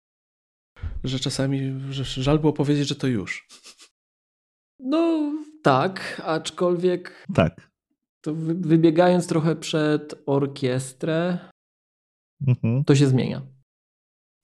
[1.04, 3.48] że czasami że żal było powiedzieć, że to już.
[4.78, 7.26] No tak, aczkolwiek...
[7.34, 7.70] Tak.
[8.20, 11.38] To wybiegając trochę przed orkiestrę,
[12.46, 12.84] mhm.
[12.84, 13.42] to się zmienia.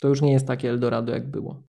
[0.01, 1.63] To już nie jest takie Eldorado, jak było.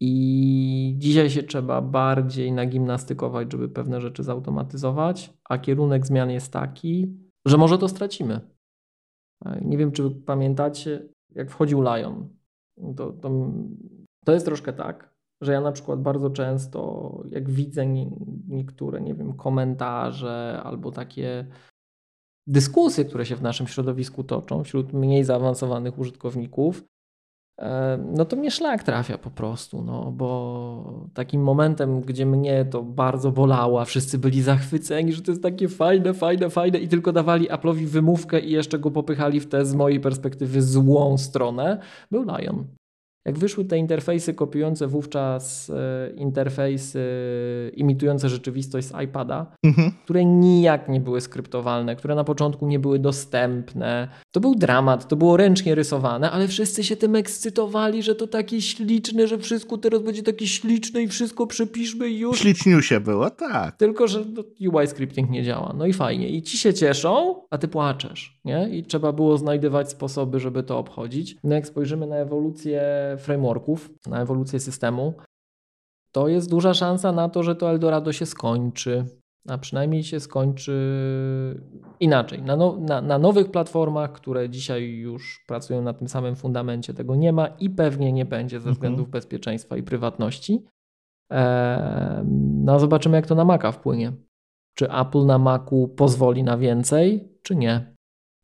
[0.00, 7.16] I dzisiaj się trzeba bardziej nagimnastykować, żeby pewne rzeczy zautomatyzować, a kierunek zmian jest taki,
[7.46, 8.40] że może to stracimy.
[9.62, 12.28] Nie wiem, czy pamiętacie, jak wchodził Lion.
[12.96, 13.52] To, to,
[14.24, 17.86] to jest troszkę tak, że ja na przykład bardzo często, jak widzę
[18.48, 21.46] niektóre, nie wiem, komentarze albo takie
[22.46, 26.84] dyskusje, które się w naszym środowisku toczą wśród mniej zaawansowanych użytkowników,
[27.60, 32.82] e, no to mnie szlak trafia po prostu, no bo takim momentem, gdzie mnie to
[32.82, 37.12] bardzo bolało, a wszyscy byli zachwyceni, że to jest takie fajne, fajne, fajne i tylko
[37.12, 41.80] dawali Apple'owi wymówkę i jeszcze go popychali w tę z mojej perspektywy złą stronę,
[42.10, 42.66] był Lion.
[43.26, 47.04] Jak wyszły te interfejsy kopiujące wówczas e, interfejsy
[47.76, 49.92] imitujące rzeczywistość z iPada, mhm.
[50.04, 55.16] które nijak nie były skryptowalne, które na początku nie były dostępne, to był dramat, to
[55.16, 60.02] było ręcznie rysowane, ale wszyscy się tym ekscytowali, że to takie śliczne, że wszystko teraz
[60.02, 62.38] będzie takie śliczne i wszystko przepiszmy i już.
[62.38, 63.76] Śliczniusie było, tak.
[63.76, 64.24] Tylko, że
[64.60, 65.74] UI scripting nie działa.
[65.78, 66.28] No i fajnie.
[66.28, 68.68] I ci się cieszą, a ty płaczesz, nie?
[68.68, 71.36] I trzeba było znajdywać sposoby, żeby to obchodzić.
[71.44, 72.82] No jak spojrzymy na ewolucję
[73.18, 75.14] frameworków, na ewolucję systemu,
[76.12, 79.04] to jest duża szansa na to, że to Eldorado się skończy.
[79.48, 80.74] A przynajmniej się skończy
[82.00, 82.42] inaczej.
[82.42, 87.16] Na, no, na, na, nowych platformach, które dzisiaj już pracują na tym samym fundamencie, tego
[87.16, 88.74] nie ma i pewnie nie będzie ze mhm.
[88.74, 90.64] względów bezpieczeństwa i prywatności.
[91.30, 92.24] Eee,
[92.64, 94.12] no zobaczymy, jak to na Maca wpłynie.
[94.74, 97.94] Czy Apple na Macu pozwoli na więcej, czy nie?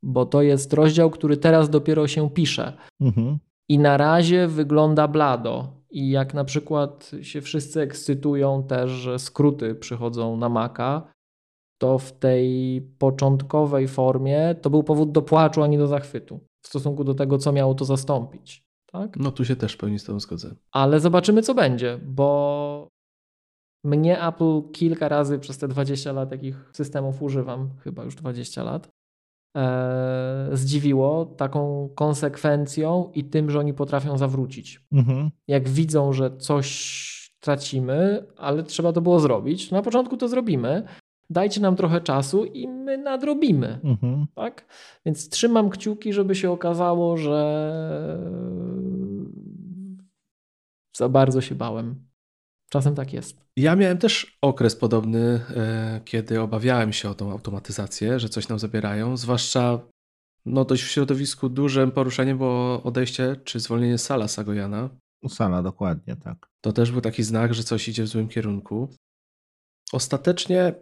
[0.02, 2.76] Bo to jest rozdział, który teraz dopiero się pisze.
[3.00, 3.38] Mhm.
[3.70, 5.68] I na razie wygląda blado.
[5.90, 11.12] I jak na przykład się wszyscy ekscytują też, że skróty przychodzą na Maca,
[11.78, 16.68] to w tej początkowej formie to był powód do płaczu, a nie do zachwytu w
[16.68, 18.62] stosunku do tego, co miało to zastąpić.
[18.92, 19.16] Tak?
[19.16, 20.54] No tu się też pełni z tą zgodzę.
[20.72, 22.88] Ale zobaczymy, co będzie, bo
[23.84, 28.88] mnie Apple kilka razy przez te 20 lat takich systemów używam, chyba już 20 lat,
[30.52, 34.84] zdziwiło taką konsekwencją i tym, że oni potrafią zawrócić.
[34.92, 35.30] Mhm.
[35.48, 40.82] Jak widzą, że coś tracimy, ale trzeba to było zrobić, na początku to zrobimy.
[41.30, 43.80] Dajcie nam trochę czasu i my nadrobimy.
[43.84, 44.26] Mhm.
[44.34, 44.66] Tak?
[45.06, 47.40] Więc trzymam kciuki, żeby się okazało, że
[50.96, 52.09] za bardzo się bałem.
[52.72, 53.44] Czasem tak jest.
[53.56, 58.58] Ja miałem też okres podobny, e, kiedy obawiałem się o tą automatyzację, że coś nam
[58.58, 59.80] zabierają, zwłaszcza
[60.46, 64.90] no dość w środowisku dużym poruszeniem było odejście czy zwolnienie Sala Sagojana.
[65.28, 66.50] Sala, dokładnie, tak.
[66.60, 68.88] To też był taki znak, że coś idzie w złym kierunku.
[69.92, 70.74] Ostatecznie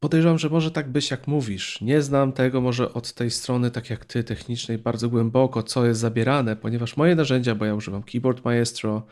[0.00, 1.80] podejrzewam, że może tak być, jak mówisz.
[1.80, 6.00] Nie znam tego może od tej strony, tak jak ty, technicznej, bardzo głęboko, co jest
[6.00, 9.06] zabierane, ponieważ moje narzędzia, bo ja używam Keyboard Maestro,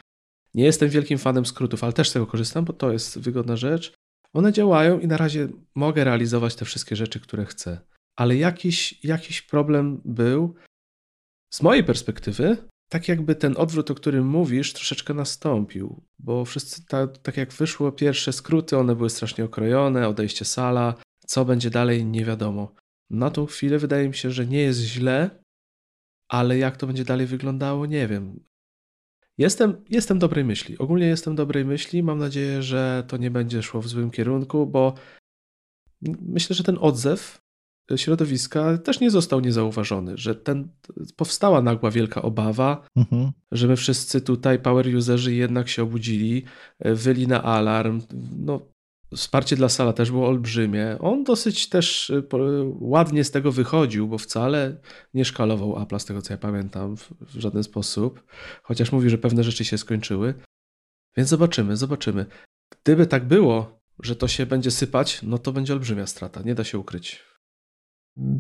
[0.55, 3.93] nie jestem wielkim fanem skrótów, ale też z tego korzystam, bo to jest wygodna rzecz.
[4.33, 7.81] One działają i na razie mogę realizować te wszystkie rzeczy, które chcę.
[8.17, 10.55] Ale jakiś, jakiś problem był
[11.55, 12.57] z mojej perspektywy,
[12.89, 17.93] tak jakby ten odwrót, o którym mówisz, troszeczkę nastąpił, bo wszyscy, ta, tak jak wyszło
[17.93, 20.95] pierwsze skróty, one były strasznie okrojone, odejście sala,
[21.27, 22.75] co będzie dalej, nie wiadomo.
[23.11, 25.43] Na tą chwilę wydaje mi się, że nie jest źle,
[26.29, 28.45] ale jak to będzie dalej wyglądało, nie wiem.
[29.39, 30.79] Jestem, jestem dobrej myśli.
[30.79, 32.03] Ogólnie jestem dobrej myśli.
[32.03, 34.95] Mam nadzieję, że to nie będzie szło w złym kierunku, bo
[36.21, 37.43] myślę, że ten odzew
[37.97, 40.69] środowiska też nie został niezauważony, że ten,
[41.17, 43.33] powstała nagła wielka obawa, mhm.
[43.53, 46.45] że my wszyscy tutaj, power userzy jednak się obudzili,
[46.81, 48.03] wyli na alarm.
[48.39, 48.72] No,
[49.17, 50.97] Wsparcie dla Sala też było olbrzymie.
[51.01, 52.25] On dosyć też y,
[52.81, 54.81] ładnie z tego wychodził, bo wcale
[55.15, 58.23] nie szkalował Apple, z tego co ja pamiętam, w żaden sposób.
[58.63, 60.35] Chociaż mówi, że pewne rzeczy się skończyły.
[61.17, 62.27] Więc zobaczymy, zobaczymy.
[62.83, 66.65] Gdyby tak było, że to się będzie sypać, no to będzie olbrzymia strata, nie da
[66.65, 67.25] się ukryć.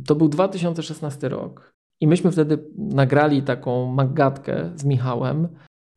[0.07, 5.49] To był 2016 rok i myśmy wtedy nagrali taką magatkę z Michałem,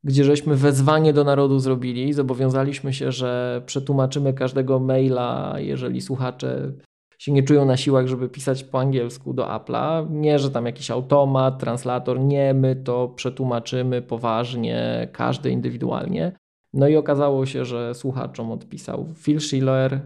[0.05, 2.13] gdzie żeśmy wezwanie do narodu zrobili.
[2.13, 6.71] Zobowiązaliśmy się, że przetłumaczymy każdego maila, jeżeli słuchacze
[7.19, 10.11] się nie czują na siłach, żeby pisać po angielsku do Apple'a.
[10.11, 16.31] Nie, że tam jakiś automat, translator, nie, my to przetłumaczymy poważnie, każdy indywidualnie.
[16.73, 20.01] No i okazało się, że słuchaczom odpisał Phil Schiller,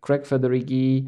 [0.00, 1.06] Craig Federighi,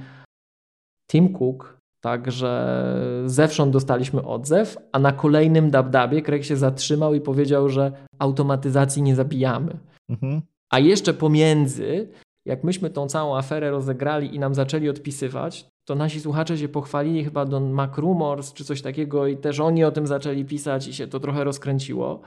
[1.11, 1.74] Tim Cook,
[2.05, 2.85] Także
[3.27, 9.15] zewsząd dostaliśmy odzew, a na kolejnym dabdabie Craig się zatrzymał i powiedział, że automatyzacji nie
[9.15, 9.79] zabijamy.
[10.09, 10.43] Mhm.
[10.73, 12.09] A jeszcze pomiędzy,
[12.47, 17.25] jak myśmy tą całą aferę rozegrali i nam zaczęli odpisywać, to nasi słuchacze się pochwalili
[17.25, 21.07] chyba do MacRumors czy coś takiego i też oni o tym zaczęli pisać i się
[21.07, 22.23] to trochę rozkręciło.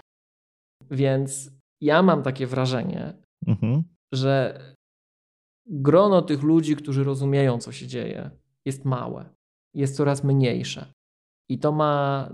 [0.92, 3.14] Więc ja mam takie wrażenie,
[3.48, 3.84] mhm.
[4.14, 4.60] że
[5.66, 8.30] grono tych ludzi, którzy rozumieją, co się dzieje,
[8.66, 9.37] jest małe
[9.74, 10.86] jest coraz mniejsze.
[11.50, 12.30] I to ma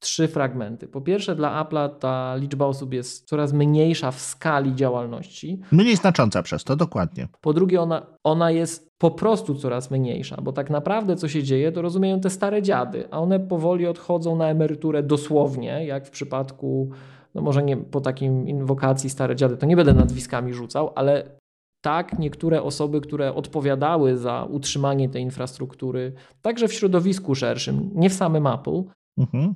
[0.00, 0.88] trzy fragmenty.
[0.88, 5.60] Po pierwsze, dla Apple'a ta liczba osób jest coraz mniejsza w skali działalności.
[5.72, 7.28] Mniej znacząca przez to, dokładnie.
[7.40, 11.72] Po drugie, ona, ona jest po prostu coraz mniejsza, bo tak naprawdę co się dzieje,
[11.72, 16.90] to rozumieją te stare dziady, a one powoli odchodzą na emeryturę dosłownie, jak w przypadku,
[17.34, 21.38] no może nie po takim inwokacji stare dziady, to nie będę nazwiskami rzucał, ale
[21.80, 26.12] tak, niektóre osoby, które odpowiadały za utrzymanie tej infrastruktury,
[26.42, 28.82] także w środowisku szerszym, nie w samym Apple,
[29.18, 29.54] mhm.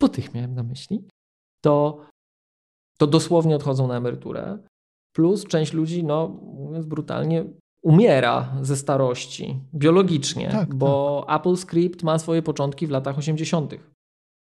[0.00, 1.08] bo tych miałem na myśli,
[1.64, 2.00] to,
[2.98, 4.58] to dosłownie odchodzą na emeryturę.
[5.14, 7.44] Plus część ludzi, no mówiąc brutalnie,
[7.82, 11.40] umiera ze starości biologicznie, tak, bo tak.
[11.40, 13.74] Apple Script ma swoje początki w latach 80.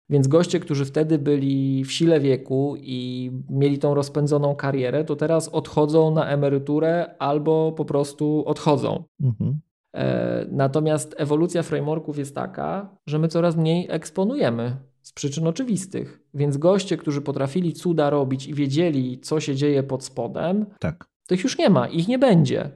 [0.09, 5.49] Więc goście, którzy wtedy byli w sile wieku i mieli tą rozpędzoną karierę, to teraz
[5.49, 9.03] odchodzą na emeryturę albo po prostu odchodzą.
[9.21, 9.59] Mhm.
[9.95, 16.21] E, natomiast ewolucja frameworków jest taka, że my coraz mniej eksponujemy z przyczyn oczywistych.
[16.33, 21.05] Więc goście, którzy potrafili cuda robić i wiedzieli, co się dzieje pod spodem, tak.
[21.27, 22.71] to ich już nie ma, ich nie będzie.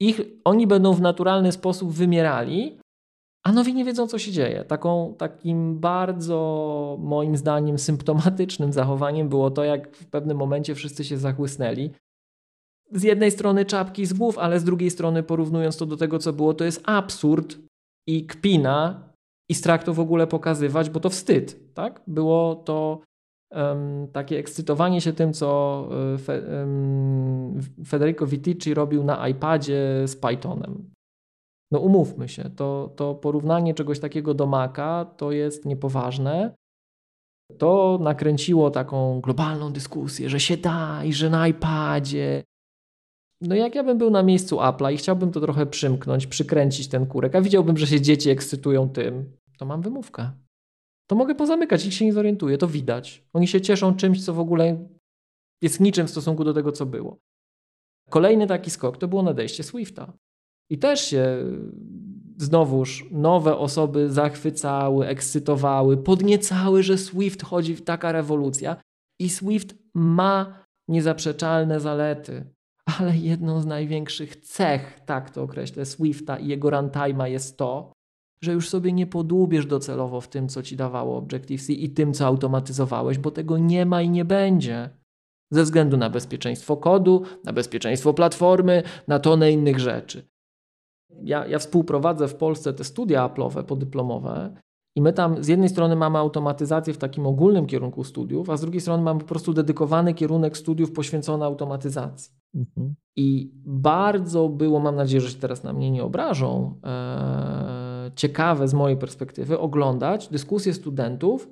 [0.00, 2.78] Ich, oni będą w naturalny sposób wymierali,
[3.42, 4.64] a nowi nie wiedzą, co się dzieje.
[4.64, 11.18] Taką, takim bardzo, moim zdaniem, symptomatycznym zachowaniem było to, jak w pewnym momencie wszyscy się
[11.18, 11.90] zachłysnęli.
[12.92, 16.32] Z jednej strony czapki z głów, ale z drugiej strony, porównując to do tego, co
[16.32, 17.58] było, to jest absurd
[18.06, 19.08] i kpina
[19.48, 21.74] i strach to w ogóle pokazywać, bo to wstyd.
[21.74, 22.02] Tak?
[22.06, 23.00] Było to
[23.50, 30.16] um, takie ekscytowanie się tym, co e, Fe, um, Federico Vitici robił na iPadzie z
[30.16, 30.91] Pythonem.
[31.72, 36.54] No umówmy się, to, to porównanie czegoś takiego do Maca to jest niepoważne.
[37.58, 42.42] To nakręciło taką globalną dyskusję, że się da i że na iPadzie.
[43.40, 47.06] No jak ja bym był na miejscu Apple'a i chciałbym to trochę przymknąć, przykręcić ten
[47.06, 50.30] kurek, a widziałbym, że się dzieci ekscytują tym, to mam wymówkę.
[51.06, 53.24] To mogę pozamykać, ich się nie zorientuje, to widać.
[53.32, 54.88] Oni się cieszą czymś, co w ogóle
[55.62, 57.18] jest niczym w stosunku do tego, co było.
[58.10, 60.12] Kolejny taki skok to było nadejście Swifta.
[60.72, 61.44] I też się
[62.36, 68.76] znowuż nowe osoby zachwycały, ekscytowały, podniecały, że Swift chodzi w taka rewolucja.
[69.20, 72.44] I Swift ma niezaprzeczalne zalety,
[72.98, 77.92] ale jedną z największych cech, tak to określę, Swifta i jego runtime'a jest to,
[78.44, 82.26] że już sobie nie podłubiesz docelowo w tym, co ci dawało Objective-C i tym, co
[82.26, 84.90] automatyzowałeś, bo tego nie ma i nie będzie.
[85.50, 90.31] Ze względu na bezpieczeństwo kodu, na bezpieczeństwo platformy, na tonę innych rzeczy
[91.22, 94.56] ja, ja współprowadzę w Polsce te studia Apple'owe podyplomowe
[94.96, 98.60] i my tam z jednej strony mamy automatyzację w takim ogólnym kierunku studiów, a z
[98.60, 102.32] drugiej strony mamy po prostu dedykowany kierunek studiów poświęcony automatyzacji.
[102.54, 102.94] Mhm.
[103.16, 108.74] I bardzo było, mam nadzieję, że się teraz na mnie nie obrażą, e, ciekawe z
[108.74, 111.48] mojej perspektywy oglądać dyskusje studentów,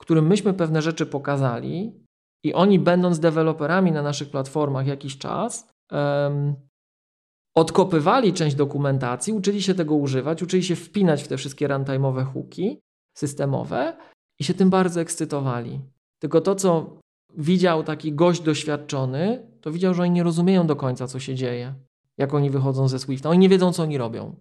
[0.00, 1.92] którym myśmy pewne rzeczy pokazali
[2.44, 5.70] i oni będąc deweloperami na naszych platformach jakiś czas,
[7.54, 12.80] odkopywali część dokumentacji, uczyli się tego używać, uczyli się wpinać w te wszystkie runtime'owe hooki
[13.18, 13.96] systemowe
[14.40, 15.80] i się tym bardzo ekscytowali.
[16.18, 16.98] Tylko to, co
[17.36, 21.74] widział taki gość doświadczony, to widział, że oni nie rozumieją do końca, co się dzieje,
[22.18, 23.30] jak oni wychodzą ze Swifta.
[23.30, 24.36] Oni nie wiedzą, co oni robią.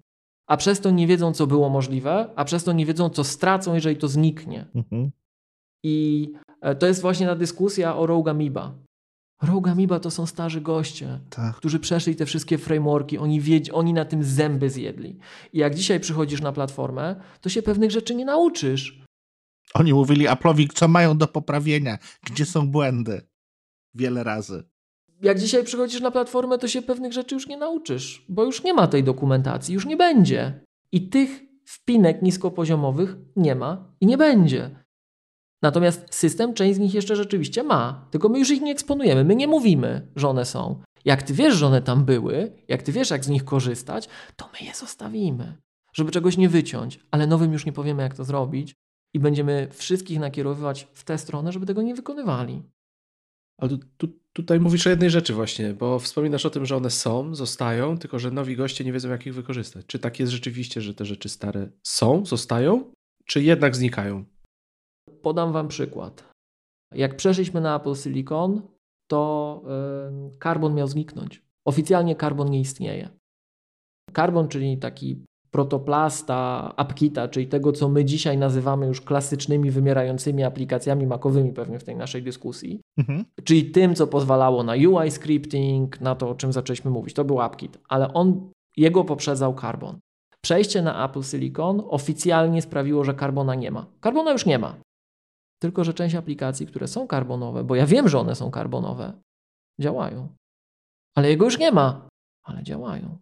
[0.48, 3.74] A przez to nie wiedzą, co było możliwe, a przez to nie wiedzą, co stracą,
[3.74, 4.66] jeżeli to zniknie.
[4.76, 5.12] Mhm.
[5.84, 6.28] I
[6.62, 8.76] e, to jest właśnie ta dyskusja o Rogue Amoeba.
[9.42, 11.56] Rogue Amoeba to są starzy goście, tak.
[11.56, 15.20] którzy przeszli te wszystkie frameworki, oni, wiedz, oni na tym zęby zjedli.
[15.54, 19.02] I jak dzisiaj przychodzisz na platformę, to się pewnych rzeczy nie nauczysz.
[19.74, 23.22] Oni mówili Apple'owi, co mają do poprawienia, gdzie są błędy.
[23.94, 24.64] Wiele razy.
[25.22, 28.74] Jak dzisiaj przychodzisz na platformę, to się pewnych rzeczy już nie nauczysz, bo już nie
[28.74, 30.62] ma tej dokumentacji, już nie będzie.
[30.92, 34.84] I tych wpinek niskopoziomowych nie ma i nie będzie.
[35.62, 39.24] Natomiast system część z nich jeszcze rzeczywiście ma, tylko my już ich nie eksponujemy.
[39.24, 40.82] My nie mówimy, że one są.
[41.06, 44.50] Jak ty wiesz, że one tam były, jak ty wiesz, jak z nich korzystać, to
[44.54, 45.58] my je zostawimy,
[45.94, 48.76] żeby czegoś nie wyciąć, ale nowym już nie powiemy, jak to zrobić
[49.14, 52.64] i będziemy wszystkich nakierowywać w tę stronę, żeby tego nie wykonywali.
[53.58, 56.90] Ale tu, tu, tutaj mówisz o jednej rzeczy właśnie, bo wspominasz o tym, że one
[56.90, 59.86] są, zostają, tylko że nowi goście nie wiedzą, jak ich wykorzystać.
[59.86, 62.92] Czy tak jest rzeczywiście, że te rzeczy stare są, zostają,
[63.26, 64.26] czy jednak znikają?
[65.22, 66.30] Podam Wam przykład.
[66.94, 68.62] Jak przeszliśmy na Apple Silicon,
[69.08, 69.62] to
[70.40, 71.44] karbon miał zniknąć.
[71.66, 73.10] Oficjalnie karbon nie istnieje.
[74.14, 81.08] Karbon, czyli taki protoplasta, AppKita, czyli tego, co my dzisiaj nazywamy już klasycznymi, wymierającymi aplikacjami
[81.08, 83.26] makowymi pewnie w tej naszej dyskusji, mhm.
[83.44, 87.14] czyli tym, co pozwalało na UI scripting, na to, o czym zaczęliśmy mówić.
[87.14, 90.00] To był AppKit, ale on, jego poprzedzał Carbon.
[90.42, 93.86] Przejście na Apple Silicon oficjalnie sprawiło, że Carbona nie ma.
[94.04, 94.76] Carbona już nie ma.
[95.62, 99.14] Tylko, że część aplikacji, które są karbonowe, bo ja wiem, że one są karbonowe,
[99.82, 100.36] działają.
[101.16, 102.10] Ale jego już nie ma,
[102.44, 103.18] ale działają.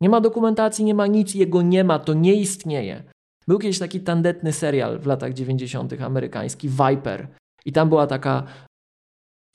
[0.00, 3.04] Nie ma dokumentacji, nie ma nic, jego nie ma, to nie istnieje.
[3.48, 5.92] Był kiedyś taki tandetny serial w latach 90.
[6.00, 7.28] amerykański, Viper.
[7.64, 8.46] I tam była taka,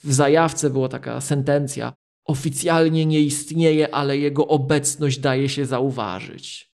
[0.04, 1.94] w zajawce była taka sentencja:
[2.28, 6.72] oficjalnie nie istnieje, ale jego obecność daje się zauważyć.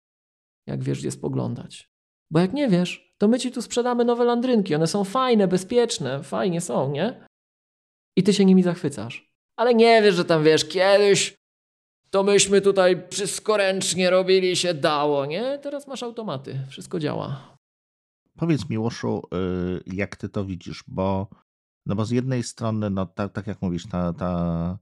[0.67, 1.89] Jak wiesz, gdzie spoglądać.
[2.31, 4.75] Bo jak nie wiesz, to my ci tu sprzedamy nowe landrynki.
[4.75, 7.27] One są fajne, bezpieczne, fajnie są, nie?
[8.17, 9.31] I ty się nimi zachwycasz.
[9.55, 11.37] Ale nie wiesz, że tam wiesz, kiedyś
[12.09, 15.59] to myśmy tutaj wszystko ręcznie robili, się dało, nie?
[15.59, 17.57] Teraz masz automaty, wszystko działa.
[18.37, 21.27] Powiedz Miłoszu, y, jak ty to widzisz, bo
[21.85, 24.77] no bo z jednej strony, no tak, tak jak mówisz, ta, ta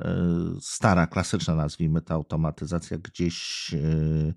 [0.00, 0.04] y,
[0.60, 4.34] stara, klasyczna nazwijmy ta automatyzacja gdzieś, y,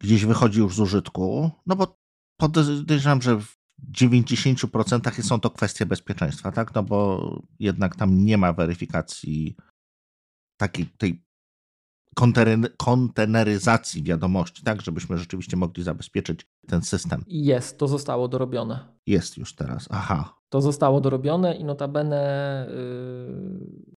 [0.00, 1.98] gdzieś wychodzi już z użytku, no bo
[2.36, 3.56] podejrzewam, że w
[3.92, 6.74] 90% są to kwestie bezpieczeństwa, tak?
[6.74, 9.56] No bo jednak tam nie ma weryfikacji
[10.56, 11.26] takiej tej
[12.78, 17.24] konteneryzacji wiadomości, tak, żebyśmy rzeczywiście mogli zabezpieczyć ten system.
[17.26, 18.96] Jest, to zostało dorobione.
[19.06, 20.38] Jest już teraz, aha.
[20.48, 23.95] To zostało dorobione i notabene yy,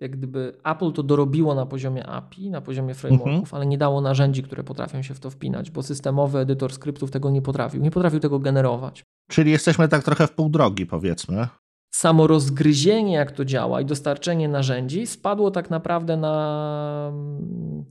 [0.00, 3.54] jak gdyby Apple to dorobiło na poziomie API, na poziomie frameworków, mhm.
[3.54, 7.30] ale nie dało narzędzi, które potrafią się w to wpinać, bo systemowy edytor skryptów tego
[7.30, 7.82] nie potrafił.
[7.82, 9.02] Nie potrafił tego generować.
[9.30, 11.48] Czyli jesteśmy tak trochę w pół drogi, powiedzmy
[11.96, 17.84] samo rozgryzienie, jak to działa i dostarczenie narzędzi spadło tak naprawdę na mm,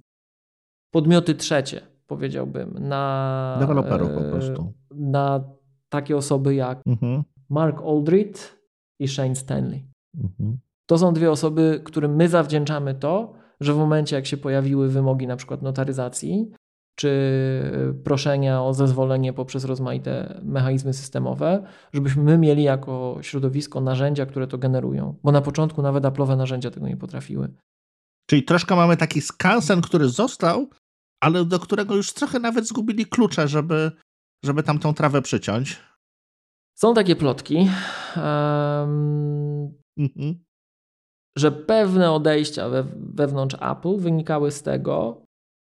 [0.91, 2.75] podmioty trzecie, powiedziałbym.
[2.79, 4.73] Na deweloperów po prostu.
[4.95, 5.43] Na
[5.89, 7.23] takie osoby jak mhm.
[7.49, 8.59] Mark Aldrich
[8.99, 9.85] i Shane Stanley.
[10.17, 10.57] Mhm.
[10.85, 15.27] To są dwie osoby, którym my zawdzięczamy to, że w momencie, jak się pojawiły wymogi
[15.27, 16.51] na przykład notaryzacji,
[16.95, 17.11] czy
[18.03, 24.57] proszenia o zezwolenie poprzez rozmaite mechanizmy systemowe, żebyśmy my mieli jako środowisko narzędzia, które to
[24.57, 25.19] generują.
[25.23, 27.53] Bo na początku nawet Apple'owe narzędzia tego nie potrafiły.
[28.29, 30.69] Czyli troszkę mamy taki skansen, który został,
[31.21, 33.91] ale do którego już trochę nawet zgubili klucze, żeby,
[34.43, 35.79] żeby tam tą trawę przyciąć.
[36.77, 37.69] Są takie plotki,
[38.15, 39.73] um,
[41.37, 42.83] że pewne odejścia we,
[43.13, 45.25] wewnątrz Apple wynikały z tego,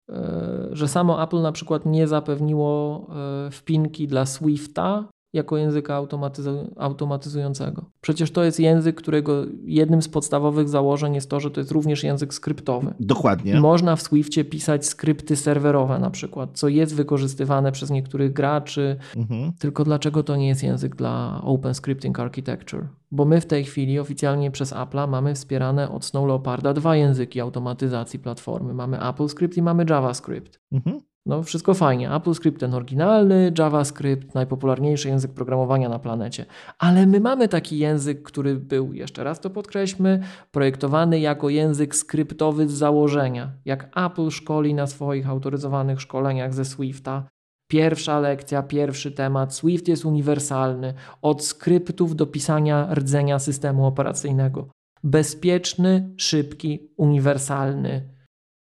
[0.10, 3.08] E, że samo Apple na przykład nie zapewniło
[3.48, 7.86] e, wpinki dla Swifta jako języka automatyzu automatyzującego.
[8.02, 12.04] Przecież to jest język, którego jednym z podstawowych założeń jest to, że to jest również
[12.04, 12.94] język skryptowy.
[13.00, 13.60] Dokładnie.
[13.60, 18.96] Można w Swiftie pisać skrypty serwerowe na przykład, co jest wykorzystywane przez niektórych graczy.
[19.16, 19.52] Mhm.
[19.60, 22.88] Tylko dlaczego to nie jest język dla Open Scripting Architecture?
[23.12, 27.42] Bo my w tej chwili oficjalnie przez Apple'a mamy wspierane od Snow Leoparda dwa języki
[27.42, 28.74] automatyzacji platformy.
[28.74, 30.60] Mamy AppleScript i mamy JavaScript.
[30.72, 31.00] Mhm.
[31.26, 32.10] No, wszystko fajnie.
[32.10, 36.46] AppleScript ten oryginalny, JavaScript najpopularniejszy język programowania na planecie.
[36.80, 42.70] Ale my mamy taki język, który był, jeszcze raz to podkreślmy, projektowany jako język skryptowy
[42.70, 43.52] z założenia.
[43.66, 47.28] Jak Apple szkoli na swoich autoryzowanych szkoleniach ze Swifta.
[47.68, 49.54] Pierwsza lekcja, pierwszy temat.
[49.54, 50.94] Swift jest uniwersalny.
[51.22, 54.68] Od skryptów do pisania rdzenia systemu operacyjnego.
[55.04, 58.10] Bezpieczny, szybki, uniwersalny.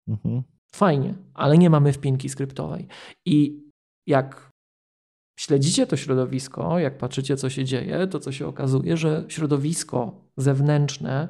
[0.08, 0.51] Mhm.
[0.74, 2.88] Fajnie, ale nie mamy wpinki skryptowej.
[3.26, 3.62] I
[4.06, 4.50] jak
[5.38, 11.28] śledzicie to środowisko, jak patrzycie, co się dzieje, to co się okazuje, że środowisko zewnętrzne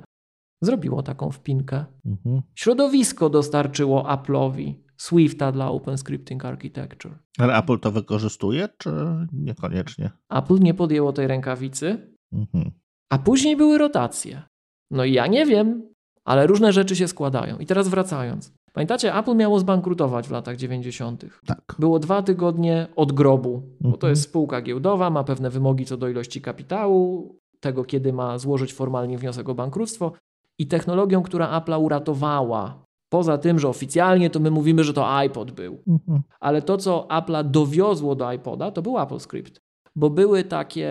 [0.62, 1.84] zrobiło taką wpinkę.
[2.06, 2.42] Mhm.
[2.54, 7.18] Środowisko dostarczyło Apple'owi Swifta dla Open Scripting Architecture.
[7.38, 8.90] Ale Apple to wykorzystuje, czy
[9.32, 10.10] niekoniecznie?
[10.30, 12.70] Apple nie podjęło tej rękawicy, mhm.
[13.10, 14.42] a później były rotacje.
[14.90, 17.58] No i ja nie wiem, ale różne rzeczy się składają.
[17.58, 18.54] I teraz wracając.
[18.72, 21.24] Pamiętacie, Apple miało zbankrutować w latach 90.
[21.46, 21.74] Tak.
[21.78, 23.72] Było dwa tygodnie od grobu, mhm.
[23.80, 24.10] bo to mhm.
[24.10, 29.18] jest spółka giełdowa, ma pewne wymogi co do ilości kapitału, tego kiedy ma złożyć formalnie
[29.18, 30.12] wniosek o bankructwo
[30.58, 32.84] i technologią, która Apple uratowała.
[33.08, 36.22] Poza tym, że oficjalnie to my mówimy, że to iPod był, mhm.
[36.40, 39.60] ale to, co Apple dowiozło do iPoda, to był Apple Script
[39.96, 40.90] bo były takie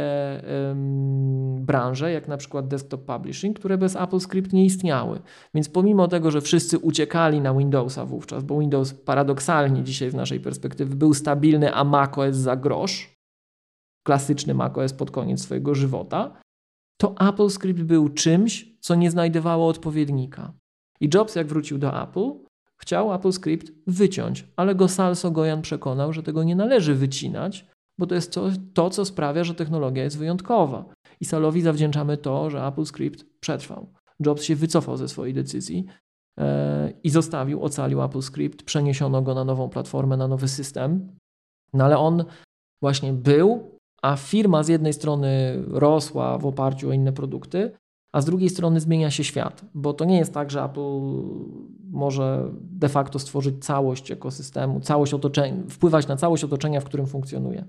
[1.59, 5.19] branże, jak na przykład desktop publishing, które bez AppleScript nie istniały.
[5.53, 10.39] Więc pomimo tego, że wszyscy uciekali na Windowsa wówczas, bo Windows paradoksalnie dzisiaj z naszej
[10.39, 13.15] perspektywy był stabilny, a macOS za grosz,
[14.05, 16.41] klasyczny macOS pod koniec swojego żywota,
[16.97, 20.53] to AppleScript był czymś, co nie znajdowało odpowiednika.
[20.99, 22.31] I Jobs, jak wrócił do Apple,
[22.77, 27.70] chciał AppleScript wyciąć, ale go Sal Sogoyan przekonał, że tego nie należy wycinać,
[28.01, 28.39] bo to jest
[28.73, 30.85] to, co sprawia, że technologia jest wyjątkowa.
[31.19, 33.93] I Salowi zawdzięczamy to, że AppleScript przetrwał.
[34.25, 35.85] Jobs się wycofał ze swojej decyzji
[36.39, 41.17] e, i zostawił, ocalił AppleScript, przeniesiono go na nową platformę, na nowy system.
[41.73, 42.25] No ale on
[42.81, 47.71] właśnie był, a firma z jednej strony rosła w oparciu o inne produkty,
[48.13, 51.01] a z drugiej strony zmienia się świat, bo to nie jest tak, że Apple
[51.91, 57.65] może de facto stworzyć całość ekosystemu, całość otoczenia, wpływać na całość otoczenia, w którym funkcjonuje.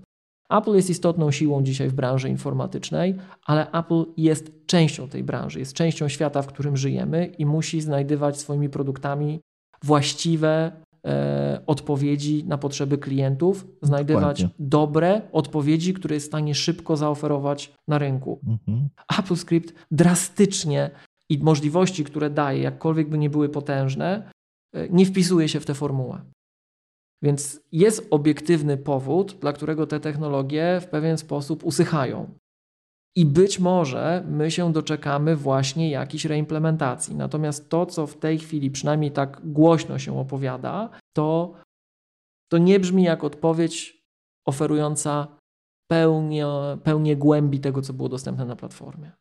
[0.53, 3.15] Apple jest istotną siłą dzisiaj w branży informatycznej,
[3.47, 8.39] ale Apple jest częścią tej branży, jest częścią świata, w którym żyjemy i musi znajdywać
[8.39, 9.41] swoimi produktami
[9.85, 10.73] właściwe
[11.07, 14.67] e, odpowiedzi na potrzeby klientów, znajdywać Dokładnie.
[14.67, 18.41] dobre odpowiedzi, które jest w stanie szybko zaoferować na rynku.
[18.47, 18.89] Mhm.
[19.09, 20.91] AppleScript drastycznie
[21.29, 24.31] i możliwości, które daje, jakkolwiek by nie były potężne,
[24.75, 26.21] e, nie wpisuje się w tę formułę.
[27.23, 32.39] Więc jest obiektywny powód, dla którego te technologie w pewien sposób usychają.
[33.17, 37.15] I być może my się doczekamy właśnie jakiejś reimplementacji.
[37.17, 41.55] Natomiast to, co w tej chwili przynajmniej tak głośno się opowiada, to,
[42.49, 44.03] to nie brzmi jak odpowiedź
[44.47, 45.37] oferująca
[45.91, 46.47] pełnię,
[46.83, 49.13] pełnię głębi tego, co było dostępne na platformie.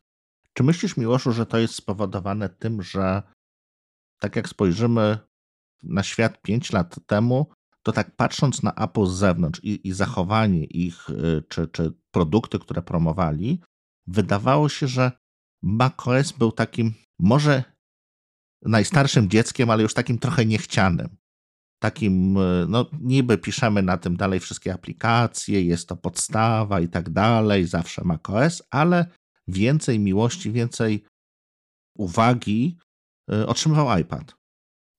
[0.54, 3.22] Czy myślisz, Miłoszu, że to jest spowodowane tym, że
[4.20, 5.18] tak jak spojrzymy
[5.82, 7.46] na świat 5 lat temu,
[7.82, 12.58] to tak patrząc na Apple z zewnątrz i, i zachowanie ich, y, czy, czy produkty,
[12.58, 13.60] które promowali,
[14.06, 15.12] wydawało się, że
[15.62, 17.64] macOS był takim może
[18.62, 21.16] najstarszym dzieckiem, ale już takim trochę niechcianym.
[21.82, 27.10] Takim, y, no niby piszemy na tym dalej wszystkie aplikacje, jest to podstawa i tak
[27.10, 29.06] dalej, zawsze macOS, ale
[29.48, 31.04] więcej miłości, więcej
[31.96, 32.76] uwagi
[33.32, 34.41] y, otrzymywał iPad.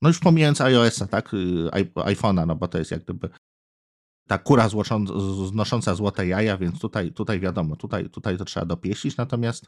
[0.03, 3.29] No już pomijając iOS-a, tak, y, iPhone'a, no bo to jest jak gdyby
[4.27, 4.69] ta kura
[5.49, 9.65] znosząca złote jaja, więc tutaj, tutaj wiadomo, tutaj, tutaj to trzeba dopieścić, natomiast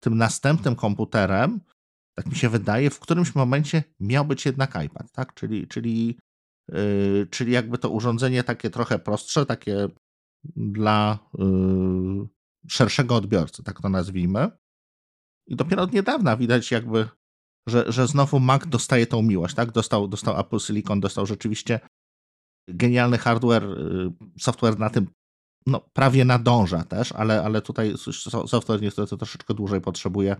[0.00, 1.60] tym następnym komputerem,
[2.14, 6.18] tak mi się wydaje, w którymś momencie miał być jednak iPad, tak, czyli, czyli,
[6.68, 9.88] yy, czyli jakby to urządzenie takie trochę prostsze, takie
[10.56, 12.28] dla yy,
[12.68, 14.50] szerszego odbiorcy, tak to nazwijmy.
[15.46, 17.08] I dopiero od niedawna widać jakby
[17.68, 19.72] że, że znowu Mac dostaje tą miłość, tak?
[19.72, 21.80] Dostał, dostał Apple Silicon, dostał rzeczywiście
[22.68, 25.06] genialny hardware, y, software na tym
[25.66, 27.94] no, prawie nadąża też, ale, ale tutaj
[28.46, 30.36] software niestety troszeczkę dłużej potrzebuje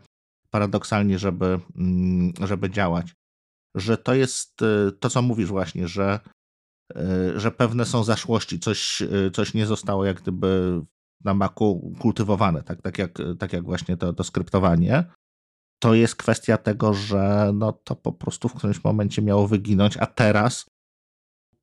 [0.50, 3.14] paradoksalnie, żeby, mm, żeby działać.
[3.74, 6.20] Że to jest y, to, co mówisz właśnie, że,
[6.96, 9.02] y, że pewne są zaszłości, coś,
[9.32, 10.80] coś nie zostało jak gdyby
[11.24, 15.04] na Macu kultywowane, tak, tak, jak, tak jak właśnie to, to skryptowanie
[15.82, 20.06] to jest kwestia tego, że no to po prostu w którymś momencie miało wyginąć, a
[20.06, 20.66] teraz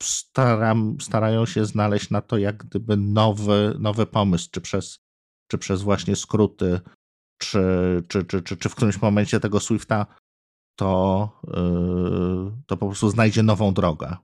[0.03, 4.99] staram, starają się znaleźć na to jak gdyby nowy, nowy pomysł, czy przez,
[5.47, 6.79] czy przez właśnie skróty,
[7.37, 7.61] czy,
[8.07, 10.05] czy, czy, czy, czy w którymś momencie tego Swifta
[10.75, 14.17] to, yy, to po prostu znajdzie nową drogę.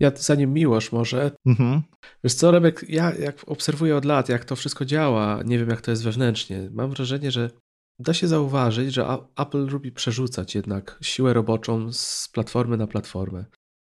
[0.00, 1.82] Ja zanim Miłosz może, mhm.
[2.24, 5.80] wiesz co Rebek, ja jak obserwuję od lat, jak to wszystko działa, nie wiem jak
[5.80, 7.50] to jest wewnętrznie, mam wrażenie, że
[7.98, 13.44] Da się zauważyć, że Apple lubi przerzucać jednak siłę roboczą z platformy na platformę.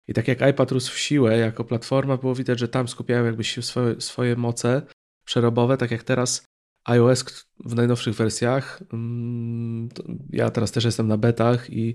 [0.08, 3.44] I tak jak iPad rósł w siłę jako platforma, było widać, że tam skupiają jakby
[3.44, 4.82] swoje, swoje moce
[5.24, 6.44] przerobowe, tak jak teraz
[6.84, 8.82] iOS w najnowszych wersjach.
[8.92, 9.88] Mm,
[10.30, 11.94] ja teraz też jestem na betach i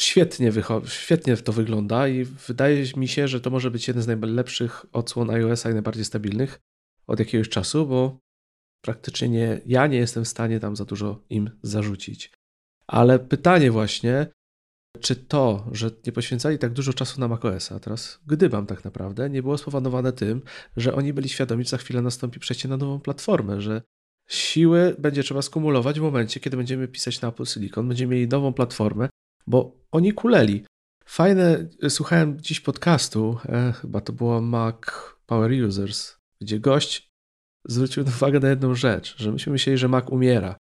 [0.00, 0.52] świetnie,
[0.86, 5.30] świetnie to wygląda i wydaje mi się, że to może być jeden z najlepszych odsłon
[5.30, 6.60] iOS-a i najbardziej stabilnych
[7.06, 8.18] od jakiegoś czasu, bo
[8.84, 12.32] praktycznie nie, ja nie jestem w stanie tam za dużo im zarzucić.
[12.86, 14.26] Ale pytanie właśnie,
[15.00, 19.30] czy to, że nie poświęcali tak dużo czasu na macOS, a teraz gdybam tak naprawdę,
[19.30, 20.42] nie było spowodowane tym,
[20.76, 23.82] że oni byli świadomi, że za chwilę nastąpi przejście na nową platformę, że
[24.28, 28.52] siły będzie trzeba skumulować w momencie, kiedy będziemy pisać na Apple Silicon, będziemy mieli nową
[28.52, 29.08] platformę,
[29.46, 30.64] bo oni kuleli.
[31.04, 34.76] Fajne, słuchałem dziś podcastu, e, chyba to było Mac
[35.26, 37.11] Power Users, gdzie gość
[37.68, 40.56] zwrócił uwagę na jedną rzecz, że myśmy myśleli, że Mac umiera,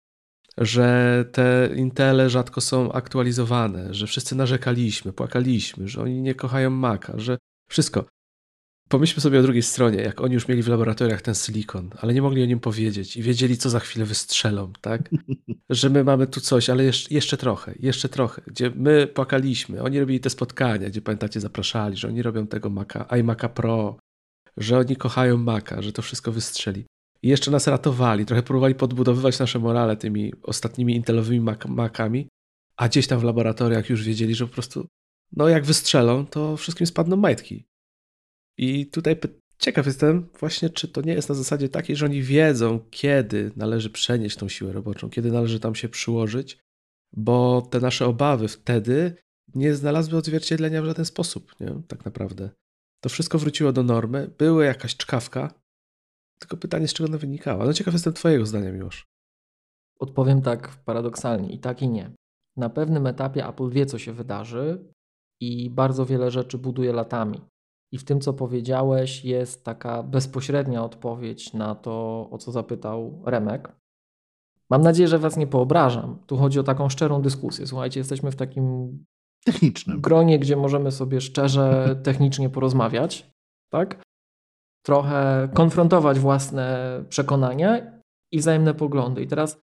[0.58, 7.14] że te Intele rzadko są aktualizowane, że wszyscy narzekaliśmy, płakaliśmy, że oni nie kochają Maca,
[7.20, 7.38] że
[7.70, 8.06] wszystko.
[8.90, 12.22] Pomyślmy sobie o drugiej stronie, jak oni już mieli w laboratoriach ten silikon, ale nie
[12.22, 15.10] mogli o nim powiedzieć i wiedzieli, co za chwilę wystrzelą, tak?
[15.70, 20.00] Że my mamy tu coś, ale jeszcze, jeszcze trochę, jeszcze trochę, gdzie my płakaliśmy, oni
[20.00, 23.98] robili te spotkania, gdzie pamiętacie, zapraszali, że oni robią tego Maca, iMaca Pro,
[24.58, 26.86] że oni kochają Maca, że to wszystko wystrzeli.
[27.24, 32.28] I jeszcze nas ratowali, trochę próbowali podbudowywać nasze morale tymi ostatnimi intelowymi Macami,
[32.78, 34.88] a gdzieś tam w laboratoriach już wiedzieli, że po prostu,
[35.32, 37.66] no jak wystrzelą, to wszystkim spadną majtki.
[38.58, 39.16] I tutaj
[39.60, 43.90] ciekaw jestem właśnie, czy to nie jest na zasadzie takiej, że oni wiedzą, kiedy należy
[43.90, 46.58] przenieść tą siłę roboczą, kiedy należy tam się przyłożyć,
[47.14, 49.16] bo te nasze obawy wtedy
[49.56, 51.82] nie znalazły odzwierciedlenia w żaden sposób, nie?
[51.88, 52.50] tak naprawdę.
[53.04, 55.54] To wszystko wróciło do normy, była jakaś czkawka,
[56.40, 57.66] tylko pytanie, z czego ona wynikała.
[57.66, 59.06] No ciekaw jestem twojego zdania, Miłosz.
[60.00, 62.12] Odpowiem tak paradoksalnie, i tak i nie.
[62.58, 64.94] Na pewnym etapie Apple wie, co się wydarzy
[65.40, 67.42] i bardzo wiele rzeczy buduje latami.
[67.92, 73.76] I w tym, co powiedziałeś, jest taka bezpośrednia odpowiedź na to, o co zapytał Remek.
[74.70, 76.20] Mam nadzieję, że Was nie poobrażam.
[76.28, 77.68] Tu chodzi o taką szczerą dyskusję.
[77.68, 79.06] Słuchajcie, jesteśmy w takim
[79.46, 83.32] technicznym gronie, gdzie możemy sobie szczerze, technicznie porozmawiać,
[83.72, 84.02] tak?
[84.86, 88.00] Trochę konfrontować własne przekonania
[88.32, 89.22] i wzajemne poglądy.
[89.22, 89.60] I teraz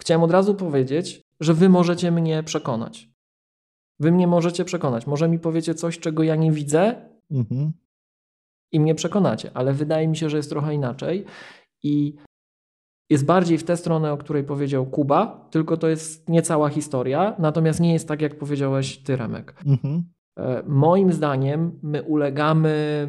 [0.00, 3.08] chciałem od razu powiedzieć, że Wy możecie mnie przekonać.
[4.00, 5.06] Wy mnie możecie przekonać.
[5.06, 7.72] Może mi powiecie coś, czego ja nie widzę, Mhm.
[8.72, 11.24] I mnie przekonacie, ale wydaje mi się, że jest trochę inaczej.
[11.82, 12.16] I
[13.10, 17.36] jest bardziej w tę stronę, o której powiedział Kuba, tylko to jest nie cała historia,
[17.38, 19.54] natomiast nie jest tak, jak powiedziałeś ty, Remek.
[19.66, 20.04] Mhm.
[20.38, 23.08] E, moim zdaniem my ulegamy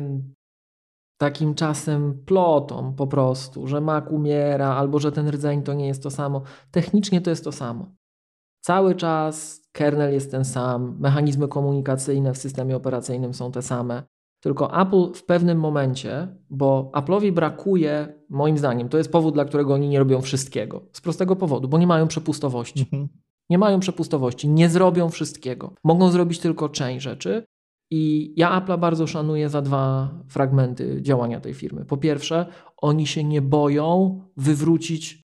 [1.17, 6.03] takim czasem plotom po prostu, że mak umiera albo że ten rdzeń to nie jest
[6.03, 6.41] to samo.
[6.71, 7.91] Technicznie to jest to samo.
[8.61, 14.03] Cały czas kernel jest ten sam, mechanizmy komunikacyjne w systemie operacyjnym są te same.
[14.39, 19.73] Tylko Apple w pewnym momencie, bo Apple'owi brakuje, moim zdaniem, to jest powód, dla którego
[19.73, 20.85] oni nie robią wszystkiego.
[20.93, 22.81] Z prostego powodu, bo nie mają przepustowości.
[22.81, 23.07] Mhm.
[23.49, 25.73] Nie mają przepustowości, nie zrobią wszystkiego.
[25.83, 27.45] Mogą zrobić tylko część rzeczy.
[27.91, 31.85] I ja Apple'a bardzo szanuję za dwa fragmenty działania tej firmy.
[31.85, 32.45] Po pierwsze,
[32.77, 35.23] oni się nie boją wywrócić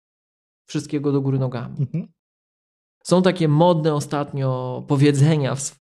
[0.67, 1.77] wszystkiego do góry nogami.
[1.81, 2.09] Mhm.
[3.05, 5.77] Są takie modne ostatnio powiedzenia w,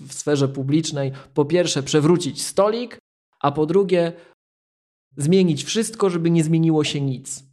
[0.00, 1.12] w sferze publicznej.
[1.34, 2.98] Po pierwsze, przewrócić stolik,
[3.40, 4.12] a po drugie,
[5.16, 7.44] zmienić wszystko, żeby nie zmieniło się nic.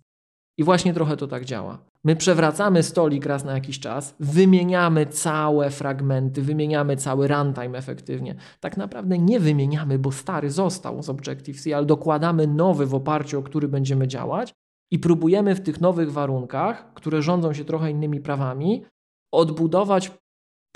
[0.57, 1.87] I właśnie trochę to tak działa.
[2.03, 8.35] My przewracamy stolik raz na jakiś czas, wymieniamy całe fragmenty, wymieniamy cały runtime efektywnie.
[8.59, 13.43] Tak naprawdę nie wymieniamy, bo stary został z Objective-C, ale dokładamy nowy w oparciu o
[13.43, 14.53] który będziemy działać
[14.91, 18.85] i próbujemy w tych nowych warunkach, które rządzą się trochę innymi prawami,
[19.31, 20.11] odbudować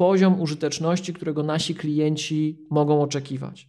[0.01, 3.67] poziom użyteczności, którego nasi klienci mogą oczekiwać.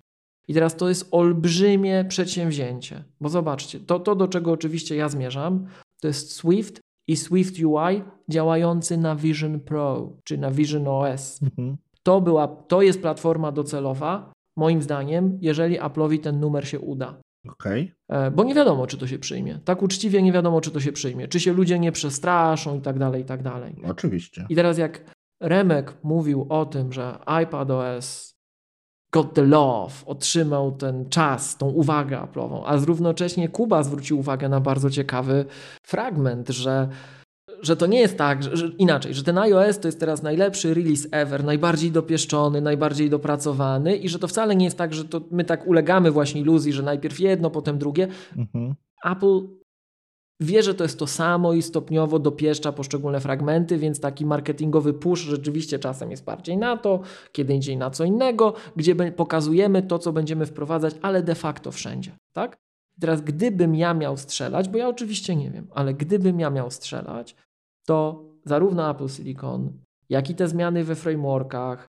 [0.49, 5.67] I teraz to jest olbrzymie przedsięwzięcie, bo zobaczcie, to, to do czego oczywiście ja zmierzam,
[6.01, 11.43] to jest Swift i Swift UI działający na Vision Pro czy na Vision OS.
[11.43, 11.77] Mhm.
[12.03, 17.21] To, była, to jest platforma docelowa, moim zdaniem, jeżeli Apple'owi ten numer się uda.
[17.49, 17.93] Okay.
[18.09, 19.61] E, bo nie wiadomo, czy to się przyjmie.
[19.65, 21.29] Tak uczciwie nie wiadomo, czy to się przyjmie.
[21.29, 23.77] Czy się ludzie nie przestraszą i tak dalej, i tak dalej.
[23.85, 24.47] Oczywiście.
[24.49, 25.05] I teraz jak
[25.43, 28.33] Remek mówił o tym, że iPadOS
[29.13, 34.61] got the love, otrzymał ten czas, tą uwagę Apple'ową, a równocześnie Kuba zwrócił uwagę na
[34.61, 35.45] bardzo ciekawy
[35.83, 36.89] fragment, że
[37.63, 40.75] że to nie jest tak, że, że, inaczej, że ten iOS to jest teraz najlepszy
[40.75, 45.21] release ever, najbardziej dopieszczony, najbardziej dopracowany i że to wcale nie jest tak, że to
[45.31, 48.09] my tak ulegamy właśnie iluzji, że najpierw jedno, potem drugie.
[48.37, 48.75] Mhm.
[49.05, 49.41] Apple
[50.41, 55.21] wie, że to jest to samo i stopniowo dopieszcza poszczególne fragmenty, więc taki marketingowy push
[55.21, 57.01] rzeczywiście czasem jest bardziej na to,
[57.33, 62.17] kiedy indziej na co innego, gdzie pokazujemy to, co będziemy wprowadzać, ale de facto wszędzie,
[62.33, 62.57] tak?
[63.01, 67.37] Teraz, gdybym ja miał strzelać, bo ja oczywiście nie wiem, ale gdybym ja miał strzelać,
[67.87, 69.73] to zarówno Apple Silicon,
[70.09, 71.87] jak i te zmiany we frameworkach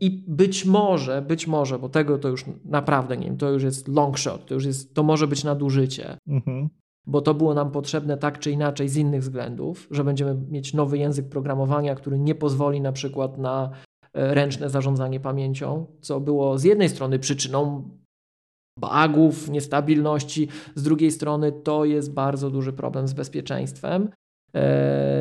[0.00, 3.88] i być może, być może, bo tego to już naprawdę nie wiem, to już jest
[3.88, 6.68] long shot, to już jest, to może być nadużycie, mhm.
[7.10, 10.98] Bo to było nam potrzebne tak czy inaczej z innych względów, że będziemy mieć nowy
[10.98, 13.70] język programowania, który nie pozwoli na przykład na
[14.14, 17.88] e, ręczne zarządzanie pamięcią, co było z jednej strony przyczyną
[18.78, 24.08] bugów, niestabilności, z drugiej strony to jest bardzo duży problem z bezpieczeństwem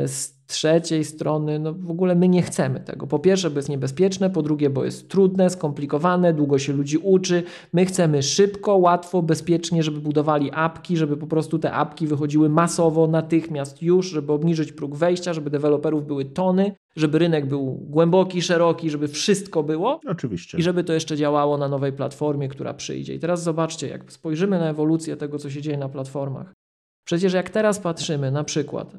[0.06, 3.08] z trzeciej strony, no w ogóle my nie chcemy tego.
[3.08, 7.44] Po pierwsze, bo jest niebezpieczne, po drugie, bo jest trudne, skomplikowane, długo się ludzi uczy.
[7.74, 13.08] My chcemy szybko, łatwo, bezpiecznie, żeby budowali apki, żeby po prostu te apki wychodziły masowo,
[13.08, 18.90] natychmiast już, żeby obniżyć próg wejścia, żeby deweloperów były tony, żeby rynek był głęboki, szeroki,
[18.90, 20.00] żeby wszystko było.
[20.08, 20.58] Oczywiście.
[20.58, 23.14] I żeby to jeszcze działało na nowej platformie, która przyjdzie.
[23.14, 26.54] I teraz zobaczcie, jak spojrzymy na ewolucję tego, co się dzieje na platformach.
[27.06, 28.96] Przecież jak teraz patrzymy na przykład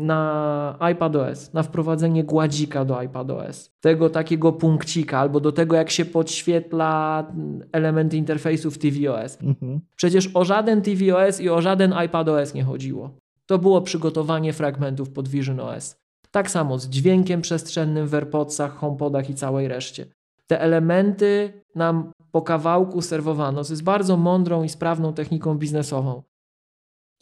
[0.00, 6.04] na iPadOS, na wprowadzenie gładzika do iPadOS, tego takiego punkcika, albo do tego, jak się
[6.04, 7.26] podświetla
[7.72, 9.38] element interfejsu w tvOS.
[9.42, 9.80] Mhm.
[9.96, 13.10] Przecież o żaden tvOS i o żaden iPadOS nie chodziło.
[13.46, 15.96] To było przygotowanie fragmentów pod Vision OS.
[16.30, 20.06] Tak samo z dźwiękiem przestrzennym w AirPodsach, HomePodach i całej reszcie.
[20.46, 23.64] Te elementy nam po kawałku serwowano.
[23.64, 26.22] To jest bardzo mądrą i sprawną techniką biznesową.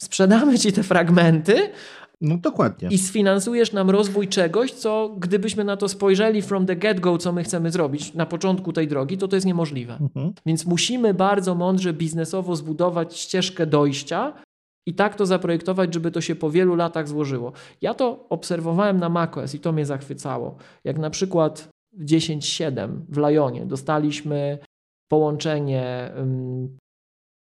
[0.01, 1.69] Sprzedamy ci te fragmenty,
[2.21, 2.89] no dokładnie.
[2.91, 7.43] I sfinansujesz nam rozwój czegoś, co gdybyśmy na to spojrzeli from the get-go, co my
[7.43, 9.97] chcemy zrobić na początku tej drogi, to to jest niemożliwe.
[10.01, 10.33] Mhm.
[10.45, 14.33] Więc musimy bardzo mądrze biznesowo zbudować ścieżkę dojścia
[14.87, 17.51] i tak to zaprojektować, żeby to się po wielu latach złożyło.
[17.81, 20.55] Ja to obserwowałem na macOS i to mnie zachwycało.
[20.83, 24.57] Jak na przykład w 10.7 w Lionie dostaliśmy
[25.07, 26.77] połączenie, um,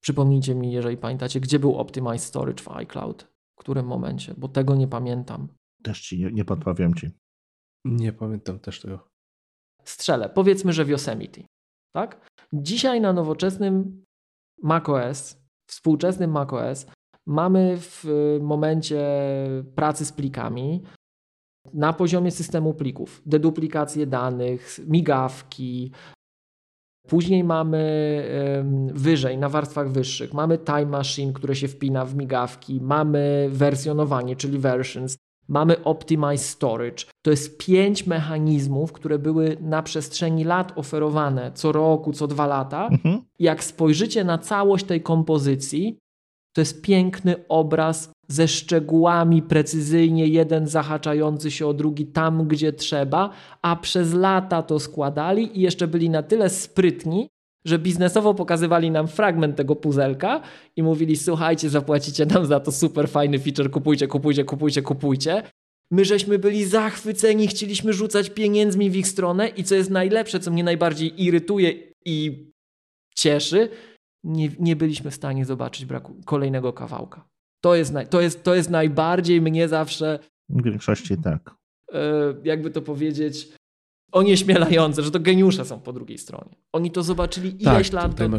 [0.01, 3.27] przypomnijcie mi, jeżeli pamiętacie, gdzie był Optimized Storage w iCloud
[3.69, 5.47] którym momencie, bo tego nie pamiętam.
[5.83, 7.09] Też ci nie, nie podpowiem ci.
[7.85, 9.07] Nie pamiętam też tego.
[9.83, 10.29] Strzelę.
[10.29, 11.41] Powiedzmy, że w Yosemite.
[11.95, 12.27] Tak?
[12.53, 14.03] Dzisiaj na nowoczesnym
[14.63, 15.37] macOS,
[15.69, 16.85] współczesnym macOS,
[17.27, 18.05] mamy w
[18.41, 19.01] momencie
[19.75, 20.83] pracy z plikami
[21.73, 25.91] na poziomie systemu plików deduplikację danych, migawki,
[27.09, 27.81] Później mamy
[28.93, 34.59] wyżej, na warstwach wyższych, mamy Time Machine, które się wpina w migawki, mamy wersjonowanie, czyli
[34.59, 37.05] versions, mamy Optimize Storage.
[37.21, 42.87] To jest pięć mechanizmów, które były na przestrzeni lat oferowane co roku, co dwa lata.
[42.87, 43.21] Mhm.
[43.39, 45.97] Jak spojrzycie na całość tej kompozycji,
[46.55, 53.29] to jest piękny obraz ze szczegółami precyzyjnie, jeden zahaczający się o drugi tam, gdzie trzeba,
[53.61, 57.29] a przez lata to składali i jeszcze byli na tyle sprytni,
[57.65, 60.41] że biznesowo pokazywali nam fragment tego puzelka
[60.75, 65.43] i mówili: Słuchajcie, zapłacicie nam za to super fajny feature, kupujcie, kupujcie, kupujcie, kupujcie.
[65.91, 70.51] My żeśmy byli zachwyceni, chcieliśmy rzucać pieniędzmi w ich stronę i co jest najlepsze, co
[70.51, 71.73] mnie najbardziej irytuje
[72.05, 72.47] i
[73.15, 73.69] cieszy,
[74.23, 77.29] nie, nie byliśmy w stanie zobaczyć braku kolejnego kawałka.
[77.61, 80.19] To jest, to, jest, to jest najbardziej mnie zawsze.
[80.49, 81.55] W większości tak.
[81.93, 81.99] E,
[82.43, 83.49] jakby to powiedzieć,
[84.11, 86.55] onieśmielające, że to geniusze są po drugiej stronie.
[86.73, 88.29] Oni to zobaczyli tak, ileś lat do,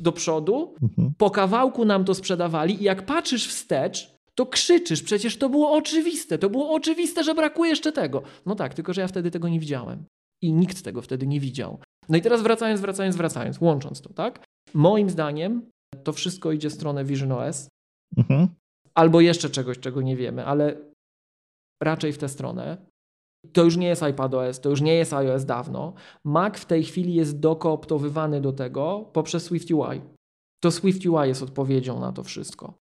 [0.00, 1.14] do, przodu, mhm.
[1.18, 6.38] po kawałku nam to sprzedawali i jak patrzysz wstecz, to krzyczysz, przecież to było oczywiste,
[6.38, 8.22] to było oczywiste, że brakuje jeszcze tego.
[8.46, 10.04] No tak, tylko że ja wtedy tego nie widziałem.
[10.42, 11.78] I nikt tego wtedy nie widział.
[12.08, 14.44] No i teraz wracając, wracając, wracając, łącząc to, tak?
[14.74, 15.70] Moim zdaniem
[16.04, 17.68] to wszystko idzie w stronę Vision OS.
[18.16, 18.48] Mhm
[18.94, 20.76] albo jeszcze czegoś, czego nie wiemy, ale
[21.82, 22.86] raczej w tę stronę.
[23.52, 25.94] To już nie jest iPadOS, to już nie jest iOS dawno.
[26.24, 30.00] Mac w tej chwili jest dokooptowywany do tego poprzez SwiftUI.
[30.62, 32.74] To SwiftUI jest odpowiedzią na to wszystko.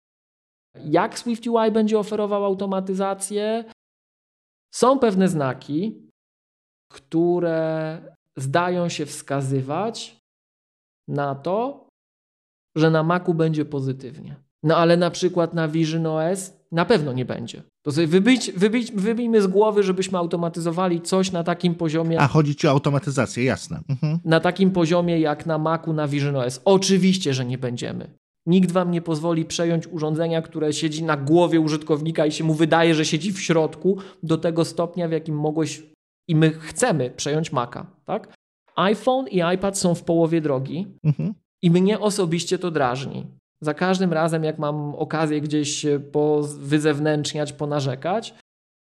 [0.84, 3.64] Jak SwiftUI będzie oferował automatyzację?
[4.74, 6.08] Są pewne znaki,
[6.92, 8.02] które
[8.38, 10.20] zdają się wskazywać
[11.08, 11.88] na to,
[12.76, 14.36] że na Macu będzie pozytywnie.
[14.62, 17.62] No ale na przykład na Vision OS na pewno nie będzie.
[17.82, 22.20] To sobie wybić, wybić, wybijmy z głowy, żebyśmy automatyzowali coś na takim poziomie.
[22.20, 23.80] A chodzi ci o automatyzację, jasne.
[23.88, 24.18] Mhm.
[24.24, 26.61] Na takim poziomie jak na Macu, na Vision OS.
[26.64, 28.11] Oczywiście, że nie będziemy.
[28.46, 32.94] Nikt wam nie pozwoli przejąć urządzenia, które siedzi na głowie użytkownika i się mu wydaje,
[32.94, 35.82] że siedzi w środku, do tego stopnia, w jakim mogłeś
[36.28, 37.86] i my chcemy przejąć Maca.
[38.04, 38.34] Tak?
[38.76, 41.34] iPhone i iPad są w połowie drogi mhm.
[41.62, 43.26] i mnie osobiście to drażni.
[43.61, 45.86] Za każdym razem, jak mam okazję gdzieś
[46.58, 48.34] wyzewnętrzniać, ponarzekać,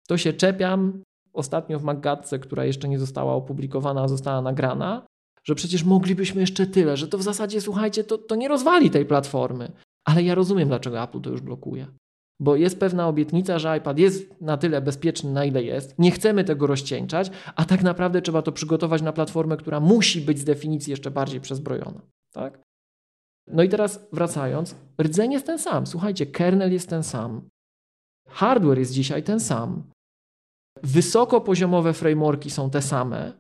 [0.08, 1.02] to się czepiam.
[1.34, 5.06] Ostatnio w Maggatce, która jeszcze nie została opublikowana, a została nagrana,
[5.44, 9.06] że przecież moglibyśmy jeszcze tyle, że to w zasadzie, słuchajcie, to, to nie rozwali tej
[9.06, 9.72] platformy.
[10.06, 11.88] Ale ja rozumiem, dlaczego Apple to już blokuje.
[12.40, 16.00] Bo jest pewna obietnica, że iPad jest na tyle bezpieczny, na ile jest.
[16.00, 20.40] Nie chcemy tego rozcieńczać, a tak naprawdę trzeba to przygotować na platformę, która musi być
[20.40, 22.02] z definicji jeszcze bardziej przezbrojona.
[22.34, 22.67] Tak?
[23.48, 25.88] No i teraz wracając, rdzeń jest ten sam.
[25.88, 27.50] Słuchajcie, kernel jest ten sam.
[28.30, 29.84] Hardware jest dzisiaj ten sam.
[30.84, 33.34] Wysokopoziomowe frameworki są te same.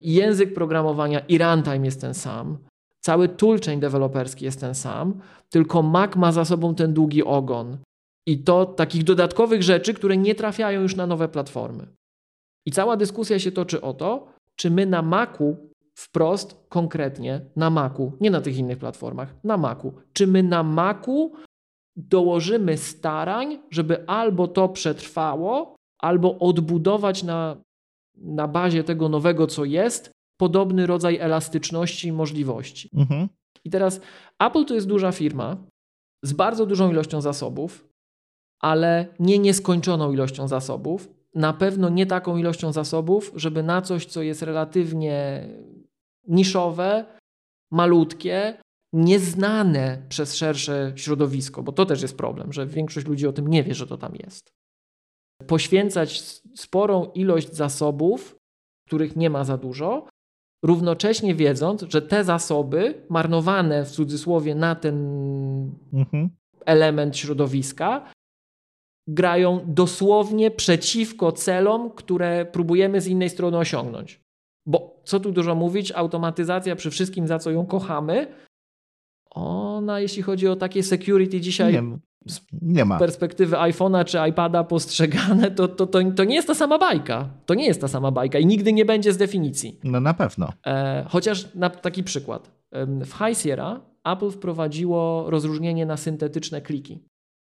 [0.00, 2.58] Język programowania i runtime jest ten sam.
[3.00, 5.20] Cały toolchain deweloperski jest ten sam,
[5.50, 7.78] tylko Mac ma za sobą ten długi ogon.
[8.26, 11.86] I to takich dodatkowych rzeczy, które nie trafiają już na nowe platformy.
[12.66, 15.56] I cała dyskusja się toczy o to, czy my na Macu
[16.00, 21.32] wprost, konkretnie na Macu, nie na tych innych platformach, na Macu, czy my na Macu
[21.96, 27.56] dołożymy starań, żeby albo to przetrwało, albo odbudować na,
[28.16, 32.90] na bazie tego nowego, co jest, podobny rodzaj elastyczności i możliwości.
[32.96, 33.28] Mhm.
[33.64, 34.00] I teraz
[34.38, 35.56] Apple to jest duża firma
[36.22, 37.88] z bardzo dużą ilością zasobów,
[38.60, 41.08] ale nie nieskończoną ilością zasobów.
[41.34, 45.48] Na pewno nie taką ilością zasobów, żeby na coś, co jest relatywnie
[46.30, 47.04] niszowe,
[47.72, 48.62] malutkie,
[48.92, 53.62] nieznane przez szersze środowisko, bo to też jest problem, że większość ludzi o tym nie
[53.62, 54.52] wie, że to tam jest.
[55.46, 56.20] Poświęcać
[56.54, 58.36] sporą ilość zasobów,
[58.86, 60.06] których nie ma za dużo,
[60.64, 64.96] równocześnie wiedząc, że te zasoby marnowane w cudzysłowie na ten
[65.92, 66.30] mhm.
[66.66, 68.12] element środowiska
[69.08, 74.20] grają dosłownie przeciwko celom, które próbujemy z innej strony osiągnąć.
[74.66, 78.26] Bo co tu dużo mówić, automatyzacja przy wszystkim, za co ją kochamy,
[79.30, 81.82] ona, jeśli chodzi o takie security dzisiaj nie,
[82.62, 82.96] nie ma.
[82.96, 87.28] z perspektywy iPhone'a czy iPada postrzegane, to, to, to, to, nie jest ta sama bajka.
[87.46, 89.80] To nie jest ta sama bajka i nigdy nie będzie z definicji.
[89.84, 90.52] No na pewno.
[90.66, 92.50] E, chociaż na taki przykład.
[93.00, 97.04] W High Sierra Apple wprowadziło rozróżnienie na syntetyczne kliki.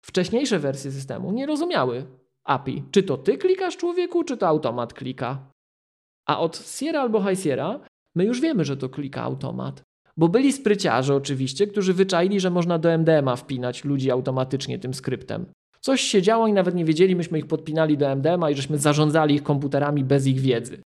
[0.04, 2.06] Wcześniejsze wersje systemu nie rozumiały
[2.44, 2.84] API.
[2.90, 5.50] Czy to ty klikasz człowieku, czy to automat klika?
[6.30, 7.80] A od Sierra albo High Sierra
[8.16, 9.82] my już wiemy, że to klika automat.
[10.16, 15.46] Bo byli spryciarze oczywiście, którzy wyczaili, że można do MDMA wpinać ludzi automatycznie tym skryptem.
[15.80, 19.34] Coś się działo i nawet nie wiedzieli, myśmy ich podpinali do MDMA i żeśmy zarządzali
[19.34, 20.82] ich komputerami bez ich wiedzy.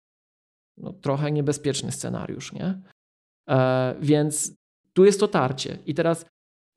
[0.76, 2.80] No, trochę niebezpieczny scenariusz, nie?
[3.48, 4.54] E, więc
[4.92, 5.78] tu jest to tarcie.
[5.86, 6.26] I teraz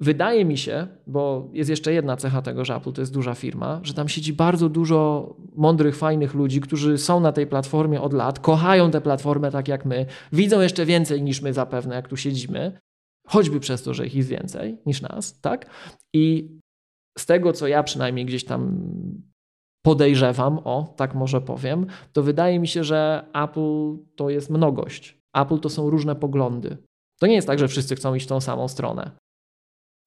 [0.02, 3.80] Wydaje mi się, bo jest jeszcze jedna cecha tego, że Apple to jest duża firma,
[3.84, 8.39] że tam siedzi bardzo dużo mądrych, fajnych ludzi, którzy są na tej platformie od lat,
[8.39, 12.80] kochają tę platformę tak jak my, widzą jeszcze więcej niż my zapewne, jak tu siedzimy,
[13.28, 15.66] choćby przez to, że ich jest więcej niż nas, tak?
[16.14, 16.58] I
[17.18, 18.82] z tego, co ja przynajmniej gdzieś tam
[19.86, 25.18] podejrzewam, o, tak może powiem, to wydaje mi się, że Apple to jest mnogość.
[25.36, 26.78] Apple to są różne poglądy.
[27.20, 29.12] To nie jest tak, że wszyscy chcą iść tą samą stronę.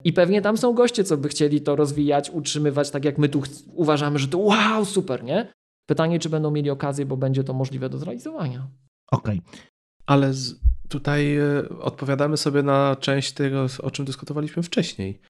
[0.05, 3.43] I pewnie tam są goście, co by chcieli to rozwijać, utrzymywać, tak jak my tu
[3.73, 5.53] uważamy, że to wow, super, nie?
[5.85, 8.67] Pytanie, czy będą mieli okazję, bo będzie to możliwe do zrealizowania.
[9.11, 9.41] Okej.
[9.47, 9.59] Okay.
[10.05, 15.21] Ale z, tutaj y, odpowiadamy sobie na część tego, o czym dyskutowaliśmy wcześniej.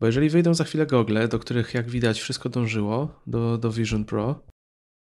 [0.00, 4.04] Bo jeżeli wyjdą za chwilę gogle, do których jak widać wszystko dążyło, do, do Vision
[4.04, 4.40] Pro,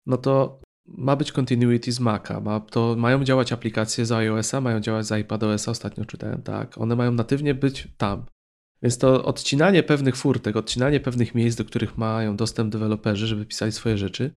[0.07, 2.41] no to ma być continuity z Maca.
[2.41, 6.79] Ma, to mają działać aplikacje z iOS-a, mają działać z iPadOS-a, ostatnio czytałem, tak.
[6.79, 8.27] One mają natywnie być tam.
[8.83, 13.75] Więc to odcinanie pewnych furtek, odcinanie pewnych miejsc, do których mają dostęp deweloperzy, żeby pisać
[13.75, 14.31] swoje rzeczy,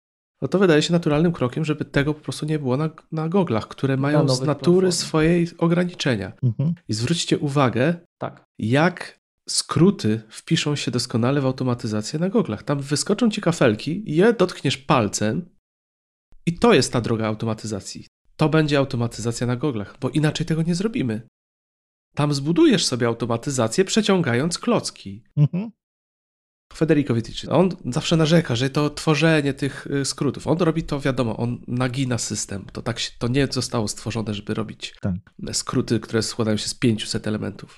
[0.42, 3.68] no to wydaje się naturalnym krokiem, żeby tego po prostu nie było na, na goglach,
[3.68, 6.32] które mają z natury swojej ograniczenia.
[6.44, 6.74] Mhm.
[6.88, 8.44] I zwróćcie uwagę, tak.
[8.60, 9.20] jak
[9.50, 12.64] skróty wpiszą się doskonale w automatyzację na goglach.
[12.64, 15.50] Tam wyskoczą ci kafelki, je dotkniesz palcem
[16.46, 18.08] i to jest ta droga automatyzacji.
[18.36, 21.22] To będzie automatyzacja na goglach, bo inaczej tego nie zrobimy.
[22.16, 25.24] Tam zbudujesz sobie automatyzację, przeciągając klocki.
[25.38, 25.72] Mhm.
[26.74, 31.38] Federico Vitici, on zawsze narzeka, że to tworzenie tych y, skrótów, on robi to, wiadomo,
[31.38, 32.66] on nagina system.
[32.66, 35.16] To, tak się, to nie zostało stworzone, żeby robić tak.
[35.54, 37.78] skróty, które składają się z 500 elementów.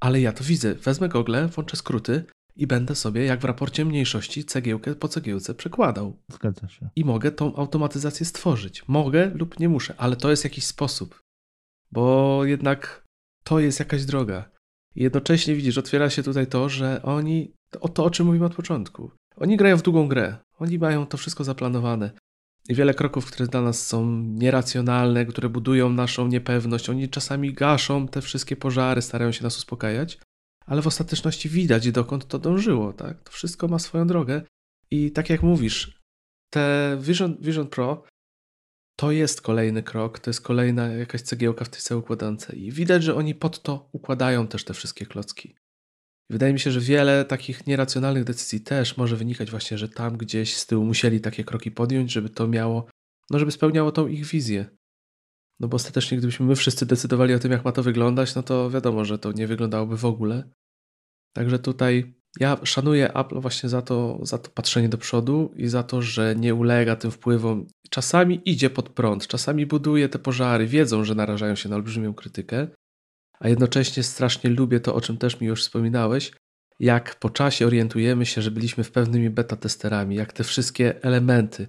[0.00, 0.74] Ale ja to widzę.
[0.74, 2.24] Wezmę gogle, włączę skróty
[2.56, 6.22] i będę sobie, jak w raporcie mniejszości, cegiełkę po cegiełce przekładał.
[6.28, 6.90] Zgadza się.
[6.96, 8.88] I mogę tą automatyzację stworzyć.
[8.88, 11.22] Mogę lub nie muszę, ale to jest jakiś sposób.
[11.92, 13.04] Bo jednak
[13.44, 14.50] to jest jakaś droga.
[14.94, 18.54] I jednocześnie widzisz, otwiera się tutaj to, że oni, o to o czym mówimy od
[18.54, 20.36] początku, oni grają w długą grę.
[20.58, 22.10] Oni mają to wszystko zaplanowane.
[22.68, 28.08] I wiele kroków, które dla nas są nieracjonalne, które budują naszą niepewność, oni czasami gaszą
[28.08, 30.18] te wszystkie pożary, starają się nas uspokajać,
[30.66, 32.92] ale w ostateczności widać, dokąd to dążyło.
[32.92, 33.22] Tak?
[33.22, 34.42] To wszystko ma swoją drogę.
[34.90, 36.00] I tak jak mówisz,
[36.50, 38.04] te Vision, Vision Pro
[38.96, 42.54] to jest kolejny krok, to jest kolejna jakaś cegiełka w tej całej układance.
[42.54, 45.54] I widać, że oni pod to układają też te wszystkie klocki.
[46.30, 50.56] Wydaje mi się, że wiele takich nieracjonalnych decyzji też może wynikać właśnie, że tam gdzieś
[50.56, 52.86] z tyłu musieli takie kroki podjąć, żeby to miało,
[53.30, 54.66] no żeby spełniało tą ich wizję.
[55.60, 58.70] No bo ostatecznie, gdybyśmy my wszyscy decydowali o tym, jak ma to wyglądać, no to
[58.70, 60.50] wiadomo, że to nie wyglądałoby w ogóle.
[61.32, 65.82] Także tutaj ja szanuję Apple właśnie za to, za to patrzenie do przodu i za
[65.82, 67.66] to, że nie ulega tym wpływom.
[67.90, 72.68] Czasami idzie pod prąd, czasami buduje te pożary, wiedzą, że narażają się na olbrzymią krytykę,
[73.40, 76.32] a jednocześnie strasznie lubię to, o czym też mi już wspominałeś,
[76.80, 81.68] jak po czasie orientujemy się, że byliśmy w pewnymi beta testerami, jak te wszystkie elementy,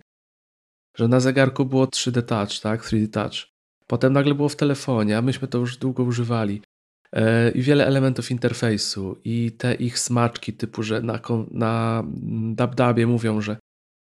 [0.97, 3.47] że na zegarku było 3D Touch, tak, 3D Touch,
[3.87, 6.61] potem nagle było w telefonie, a myśmy to już długo używali
[7.55, 11.19] i wiele elementów interfejsu i te ich smaczki typu, że na,
[11.51, 12.03] na
[12.55, 13.57] DubDubie mówią, że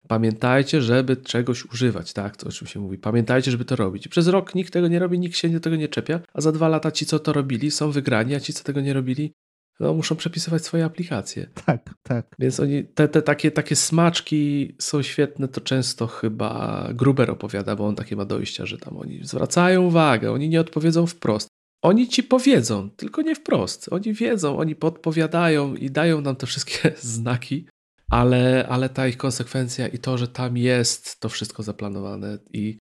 [0.08, 2.98] Pamiętajcie, żeby czegoś używać, tak, to o czym się mówi.
[2.98, 4.06] Pamiętajcie, żeby to robić.
[4.06, 6.52] I przez rok nikt tego nie robi, nikt się do tego nie czepia, a za
[6.52, 9.32] dwa lata ci, co to robili, są wygrani, a ci, co tego nie robili,
[9.80, 11.46] no, muszą przepisywać swoje aplikacje.
[11.66, 12.26] Tak, tak.
[12.38, 17.86] Więc oni, te, te takie, takie smaczki są świetne, to często chyba Gruber opowiada, bo
[17.86, 21.48] on takie ma dojścia, że tam oni zwracają uwagę, oni nie odpowiedzą wprost.
[21.82, 23.92] Oni ci powiedzą, tylko nie wprost.
[23.92, 27.68] Oni wiedzą, oni podpowiadają i dają nam te wszystkie znaki,
[28.10, 32.78] ale, ale ta ich konsekwencja i to, że tam jest to wszystko zaplanowane i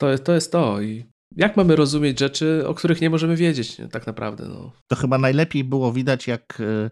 [0.00, 0.80] to, to jest to.
[0.80, 1.04] I
[1.36, 3.88] jak mamy rozumieć rzeczy, o których nie możemy wiedzieć nie?
[3.88, 4.48] tak naprawdę?
[4.48, 4.72] No.
[4.90, 6.90] To chyba najlepiej było widać, jak e,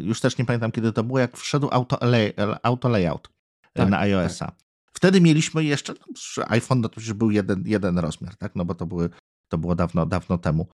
[0.00, 2.32] już też nie pamiętam kiedy to było, jak wszedł auto, lay,
[2.62, 3.28] auto layout
[3.62, 4.46] e, tak, na iOS-a.
[4.46, 4.54] Tak.
[4.92, 8.56] Wtedy mieliśmy jeszcze, no, iPhone no to już był jeden, jeden rozmiar, tak?
[8.56, 9.10] No bo to, były,
[9.50, 10.66] to było dawno, dawno temu.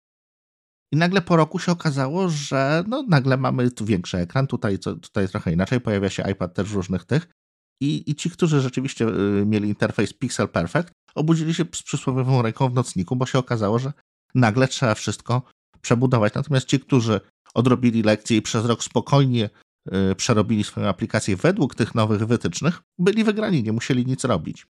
[0.93, 5.29] I nagle po roku się okazało, że no, nagle mamy tu większy ekran, tutaj, tutaj
[5.29, 7.29] trochę inaczej, pojawia się iPad też różnych tych.
[7.81, 12.69] I, I ci, którzy rzeczywiście y, mieli interfejs Pixel Perfect, obudzili się z przysłowiową ręką
[12.69, 13.93] w nocniku, bo się okazało, że
[14.35, 15.43] nagle trzeba wszystko
[15.81, 16.35] przebudować.
[16.35, 17.21] Natomiast ci, którzy
[17.55, 19.51] odrobili lekcje i przez rok spokojnie
[20.13, 24.67] y, przerobili swoją aplikację według tych nowych wytycznych, byli wygrani, nie musieli nic robić.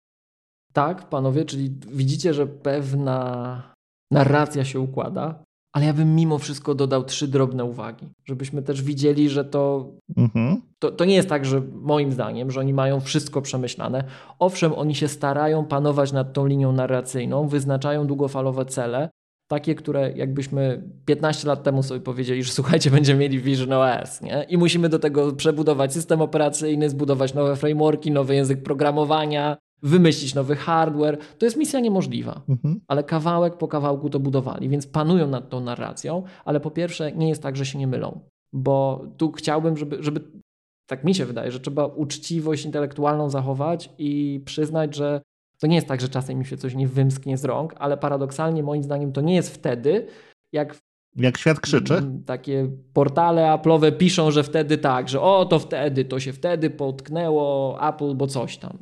[0.74, 3.73] Tak, panowie, czyli widzicie, że pewna
[4.12, 5.44] narracja się układa,
[5.74, 10.62] ale ja bym mimo wszystko dodał trzy drobne uwagi, żebyśmy też widzieli, że to, mhm.
[10.80, 14.04] to, to nie jest tak, że moim zdaniem, że oni mają wszystko przemyślane.
[14.40, 19.10] Owszem, oni się starają panować nad tą linią narracyjną, wyznaczają długofalowe cele,
[19.48, 24.46] takie, które jakbyśmy 15 lat temu sobie powiedzieli, że słuchajcie, będziemy mieli Vision OS, nie?
[24.50, 30.56] I musimy do tego przebudować system operacyjny, zbudować nowe frameworki, nowy język programowania, wymyślić nowy
[30.56, 31.18] hardware.
[31.38, 32.80] To jest misja niemożliwa, mhm.
[32.88, 37.30] ale kawałek po kawałku to budowali, więc panują nad tą narracją, ale po pierwsze nie
[37.30, 38.20] jest tak, że się nie mylą,
[38.54, 40.22] bo tu chciałbym, żeby, żeby
[40.90, 45.22] tak mi się wydaje, że trzeba uczciwość intelektualną zachować i przyznać, że
[45.60, 48.64] to nie jest tak, że czasem mi się coś nie wymsknie z rąk, ale paradoksalnie
[48.64, 50.08] moim zdaniem to nie jest wtedy,
[50.52, 50.76] jak
[51.16, 52.04] jak świat krzyczy?
[52.26, 57.78] Takie portale Apple'owe piszą, że wtedy tak, że o to wtedy, to się wtedy potknęło
[57.90, 58.78] Apple, bo coś tam.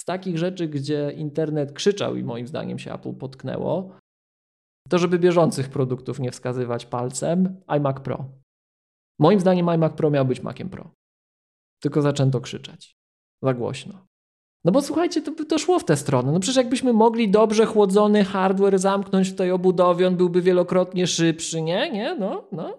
[0.00, 3.96] Z takich rzeczy, gdzie internet krzyczał i moim zdaniem się Apple potknęło,
[4.88, 8.24] to żeby bieżących produktów nie wskazywać palcem, iMac Pro.
[9.18, 10.90] Moim zdaniem iMac Pro miał być Maciem Pro.
[11.82, 12.96] Tylko zaczęto krzyczeć.
[13.42, 14.06] Za głośno.
[14.64, 16.32] No bo słuchajcie, to by to szło w tę stronę.
[16.32, 21.62] No przecież jakbyśmy mogli dobrze chłodzony hardware zamknąć w tej obudowie, on byłby wielokrotnie szybszy,
[21.62, 21.90] nie?
[21.90, 22.14] Nie?
[22.14, 22.78] No, no.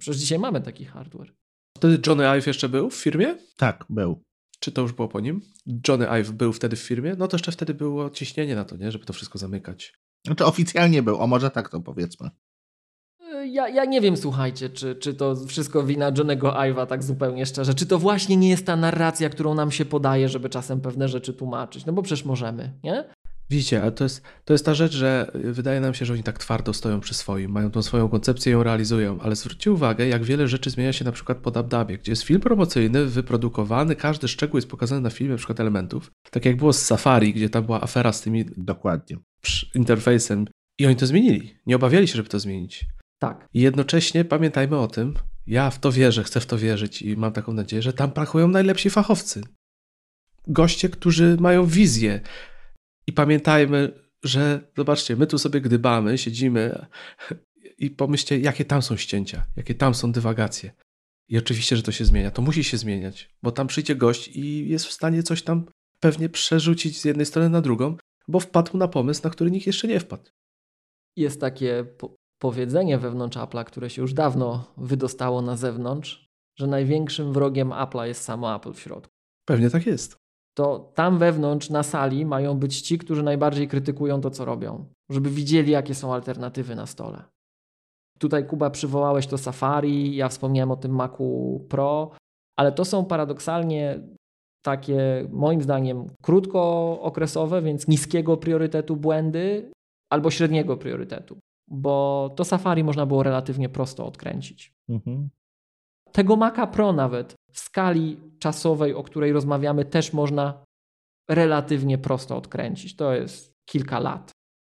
[0.00, 1.32] Przecież dzisiaj mamy taki hardware.
[1.78, 3.36] Wtedy Johnny Ive jeszcze był w firmie?
[3.56, 4.22] Tak, był.
[4.60, 5.40] Czy to już było po nim?
[5.88, 7.14] Johnny Ive był wtedy w firmie?
[7.18, 8.92] No to jeszcze wtedy było ciśnienie na to, nie?
[8.92, 9.92] Żeby to wszystko zamykać.
[10.26, 12.30] Znaczy oficjalnie był, o może tak to powiedzmy.
[13.32, 17.46] E, ja, ja nie wiem, słuchajcie, czy, czy to wszystko wina Johnego Ive'a, tak zupełnie
[17.46, 17.74] szczerze.
[17.74, 21.34] Czy to właśnie nie jest ta narracja, którą nam się podaje, żeby czasem pewne rzeczy
[21.34, 21.86] tłumaczyć?
[21.86, 23.04] No bo przecież możemy, nie?
[23.50, 26.38] Widzicie, ale to jest, to jest ta rzecz, że wydaje nam się, że oni tak
[26.38, 30.24] twardo stoją przy swoim, mają tą swoją koncepcję i ją realizują, ale zwróćcie uwagę, jak
[30.24, 34.58] wiele rzeczy zmienia się na przykład po DubDubie, gdzie jest film promocyjny, wyprodukowany, każdy szczegół
[34.58, 37.80] jest pokazany na filmie, na przykład elementów, tak jak było z Safari, gdzie tam była
[37.80, 39.16] afera z tymi Dokładnie.
[39.74, 40.46] interfejsem
[40.78, 42.86] i oni to zmienili, nie obawiali się, żeby to zmienić.
[43.18, 43.48] Tak.
[43.54, 45.14] I jednocześnie pamiętajmy o tym,
[45.46, 48.48] ja w to wierzę, chcę w to wierzyć i mam taką nadzieję, że tam pracują
[48.48, 49.42] najlepsi fachowcy.
[50.46, 52.20] Goście, którzy mają wizję,
[53.10, 53.92] i pamiętajmy,
[54.24, 56.86] że zobaczcie, my tu sobie gdybamy, siedzimy
[57.78, 60.72] i pomyślcie, jakie tam są ścięcia, jakie tam są dywagacje.
[61.28, 62.30] I oczywiście, że to się zmienia.
[62.30, 65.66] To musi się zmieniać, bo tam przyjdzie gość i jest w stanie coś tam
[66.00, 67.96] pewnie przerzucić z jednej strony na drugą,
[68.28, 70.30] bo wpadł na pomysł, na który nikt jeszcze nie wpadł.
[71.16, 76.26] Jest takie po powiedzenie wewnątrz Apple'a, które się już dawno wydostało na zewnątrz,
[76.58, 79.12] że największym wrogiem Apple'a jest samo Apple w środku.
[79.44, 80.19] Pewnie tak jest
[80.60, 85.30] to tam wewnątrz na sali mają być ci, którzy najbardziej krytykują to, co robią, żeby
[85.30, 87.22] widzieli, jakie są alternatywy na stole.
[88.18, 92.10] Tutaj Kuba przywołałeś to Safari, ja wspomniałem o tym Macu Pro,
[92.58, 94.00] ale to są paradoksalnie
[94.64, 99.70] takie, moim zdaniem, krótkookresowe, więc niskiego priorytetu błędy
[100.12, 101.38] albo średniego priorytetu,
[101.68, 104.72] bo to Safari można było relatywnie prosto odkręcić.
[104.88, 105.28] Mhm.
[106.12, 110.64] Tego Maca Pro nawet w skali czasowej, o której rozmawiamy, też można
[111.30, 112.96] relatywnie prosto odkręcić.
[112.96, 114.30] To jest kilka lat,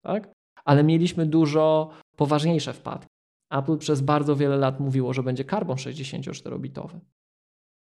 [0.04, 0.32] tak?
[0.64, 3.14] Ale mieliśmy dużo poważniejsze wpadki.
[3.52, 7.00] Apple przez bardzo wiele lat mówiło, że będzie Carbon 64-bitowy.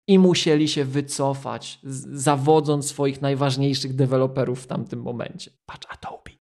[0.07, 1.79] I musieli się wycofać,
[2.13, 5.51] zawodząc swoich najważniejszych deweloperów w tamtym momencie.
[5.65, 6.31] Patrz, Adobe.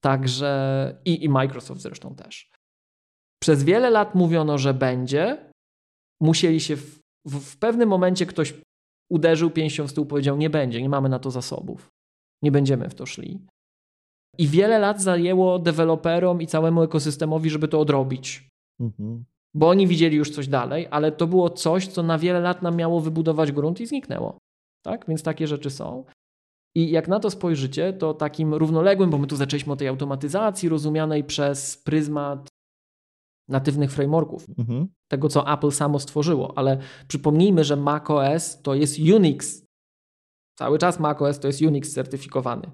[0.00, 2.50] Także i, i Microsoft zresztą też.
[3.42, 5.52] Przez wiele lat mówiono, że będzie.
[6.20, 8.54] Musieli się w, w, w pewnym momencie ktoś
[9.10, 11.88] uderzył pięścią w stół, powiedział: Nie będzie, nie mamy na to zasobów.
[12.42, 13.40] Nie będziemy w to szli.
[14.38, 18.48] I wiele lat zajęło deweloperom i całemu ekosystemowi, żeby to odrobić.
[18.80, 19.24] Mhm.
[19.54, 22.76] Bo oni widzieli już coś dalej, ale to było coś, co na wiele lat nam
[22.76, 24.38] miało wybudować grunt i zniknęło.
[24.84, 25.04] Tak?
[25.08, 26.04] Więc takie rzeczy są.
[26.74, 30.68] I jak na to spojrzycie, to takim równoległym, bo my tu zaczęliśmy o tej automatyzacji
[30.68, 32.48] rozumianej przez pryzmat
[33.48, 34.88] natywnych frameworków, mhm.
[35.08, 36.78] tego co Apple samo stworzyło, ale
[37.08, 39.66] przypomnijmy, że macOS to jest Unix.
[40.58, 42.70] Cały czas macOS to jest Unix certyfikowany.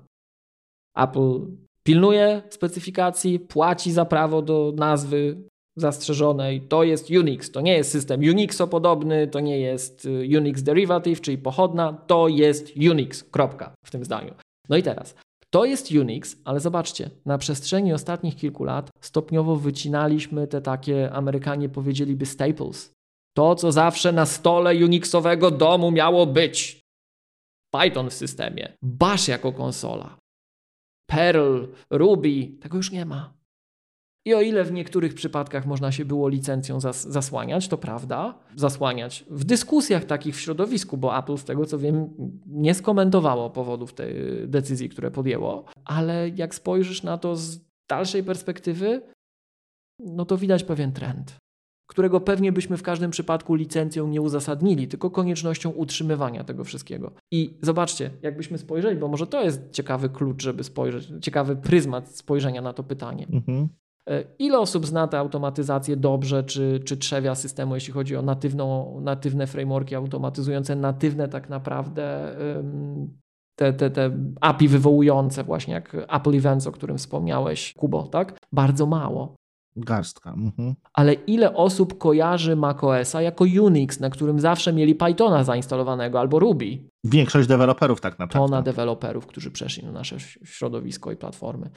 [0.97, 1.47] Apple
[1.83, 5.43] pilnuje specyfikacji, płaci za prawo do nazwy
[5.77, 6.61] zastrzeżonej.
[6.61, 11.39] To jest Unix, to nie jest system Unixo-podobny, to nie jest y, Unix Derivative, czyli
[11.39, 14.35] pochodna, to jest Unix, kropka w tym zdaniu.
[14.69, 15.15] No i teraz,
[15.53, 21.69] to jest Unix, ale zobaczcie, na przestrzeni ostatnich kilku lat stopniowo wycinaliśmy te takie, Amerykanie
[21.69, 22.93] powiedzieliby staples.
[23.37, 26.81] To, co zawsze na stole Unixowego domu miało być.
[27.75, 30.17] Python w systemie, Bash jako konsola,
[31.11, 33.35] Perl, Ruby, tego już nie ma.
[34.25, 39.25] I o ile w niektórych przypadkach można się było licencją zas zasłaniać, to prawda, zasłaniać
[39.31, 42.11] w dyskusjach takich w środowisku, bo Apple z tego co wiem
[42.47, 44.15] nie skomentowało powodów tej
[44.49, 47.61] decyzji, które podjęło, ale jak spojrzysz na to z
[47.91, 49.03] dalszej perspektywy,
[49.99, 51.37] no to widać pewien trend,
[51.89, 57.13] którego pewnie byśmy w każdym przypadku licencją nie uzasadnili, tylko koniecznością utrzymywania tego wszystkiego.
[57.33, 62.63] I zobaczcie, jakbyśmy spojrzeli, bo może to jest ciekawy klucz, żeby spojrzeć, ciekawy pryzmat spojrzenia
[62.63, 63.27] na to pytanie.
[63.33, 63.69] Mhm.
[64.11, 69.01] E, ile osób zna tę automatyzację dobrze, czy, czy trzewia systemu, jeśli chodzi o natywną,
[69.01, 72.37] natywne frameworki automatyzujące, natywne tak naprawdę
[73.57, 78.39] te, te, te API wywołujące, właśnie jak Apple Events, o którym wspomniałeś, Kubo, tak?
[78.53, 79.35] Bardzo mało.
[79.77, 80.31] Garstka.
[80.31, 80.75] Mhm.
[80.95, 86.79] Ale ile osób kojarzy macOSa jako Unix, na którym zawsze mieli Pythona zainstalowanego albo Ruby?
[87.05, 88.49] Większość deweloperów tak naprawdę.
[88.49, 91.71] Tona deweloperów, którzy przeszli na nasze środowisko i platformy.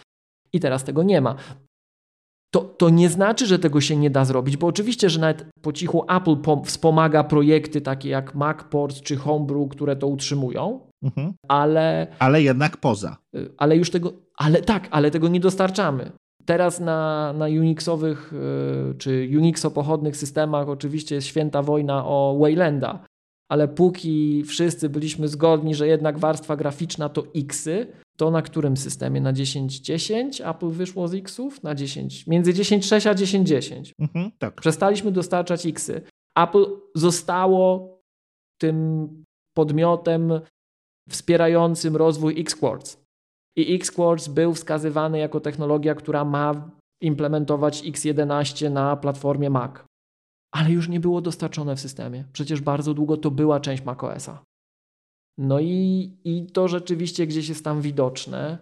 [0.54, 1.36] I teraz tego nie ma
[2.56, 5.74] to, to nie znaczy, że tego się nie da zrobić, bo oczywiście, że nawet po
[5.74, 11.34] cichu Apple wspomaga projekty takie jak MacPort czy Homebrew, które to utrzymują, mhm.
[11.48, 12.08] ale...
[12.20, 13.18] Ale jednak poza.
[13.36, 14.14] Y, ale już tego...
[14.38, 16.12] Ale tak, ale tego nie dostarczamy.
[16.46, 23.06] Teraz na, na Unixowych y, czy Unixo-pochodnych systemach oczywiście jest święta wojna o Waylanda,
[23.50, 27.88] ale póki wszyscy byliśmy zgodni, że jednak warstwa graficzna to Xy,
[28.18, 29.22] to na którym systemie?
[29.22, 31.64] Na 10.10 Apple wyszło z Xów?
[31.64, 32.28] Na 10.
[32.28, 33.92] Między 10.6 a 10.10.
[34.00, 34.62] Mhm, tak.
[34.62, 36.02] Przestaliśmy dostarczać Xy.
[36.38, 37.96] Apple zostało
[38.62, 39.10] tym
[39.58, 40.42] podmiotem
[41.10, 42.98] wspierającym rozwój X-Quartz.
[43.58, 46.70] I X-Quartz był wskazywany jako technologia, która ma
[47.02, 49.72] implementować X11 na platformie Mac.
[50.54, 52.26] Ale już nie było dostarczone w systemie.
[52.34, 54.44] Przecież bardzo długo to była część macOSa.
[55.38, 58.58] No i, i to rzeczywiście gdzieś jest tam widoczne.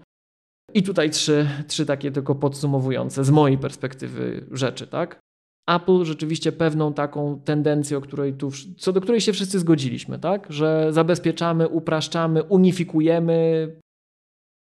[0.74, 5.20] I tutaj trzy, trzy takie tylko podsumowujące z mojej perspektywy rzeczy, tak?
[5.70, 10.48] Apple rzeczywiście pewną taką tendencję, o której tu, co do której się wszyscy zgodziliśmy, tak?
[10.50, 13.70] Że zabezpieczamy, upraszczamy, unifikujemy,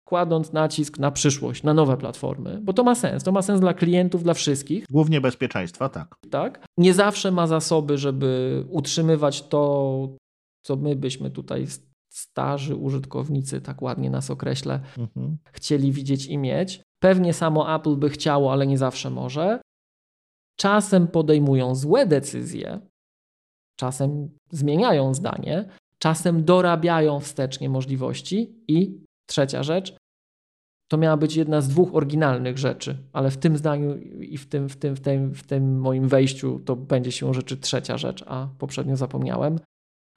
[0.09, 3.25] kładąc nacisk na przyszłość, na nowe platformy, bo to ma sens.
[3.25, 4.85] To ma sens dla klientów, dla wszystkich.
[4.91, 6.15] Głównie bezpieczeństwa, tak.
[6.31, 6.65] Tak.
[6.79, 10.09] Nie zawsze ma zasoby, żeby utrzymywać to,
[10.63, 11.67] co my byśmy tutaj
[12.19, 15.39] starzy użytkownicy, tak ładnie nas określę, mhm.
[15.53, 16.82] chcieli widzieć i mieć.
[17.03, 19.61] Pewnie samo Apple by chciało, ale nie zawsze może.
[20.57, 22.81] Czasem podejmują złe decyzje,
[23.77, 25.69] czasem zmieniają zdanie,
[25.99, 29.97] czasem dorabiają wstecznie możliwości i trzecia rzecz,
[30.89, 34.69] to miała być jedna z dwóch oryginalnych rzeczy, ale w tym zdaniu i w tym,
[34.69, 38.49] w tym, w tym, w tym moim wejściu to będzie się rzeczy trzecia rzecz, a
[38.59, 39.59] poprzednio zapomniałem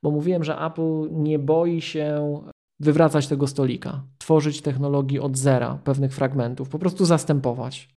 [0.03, 2.39] bo mówiłem, że Apple nie boi się
[2.79, 7.89] wywracać tego stolika, tworzyć technologii od zera, pewnych fragmentów, po prostu zastępować.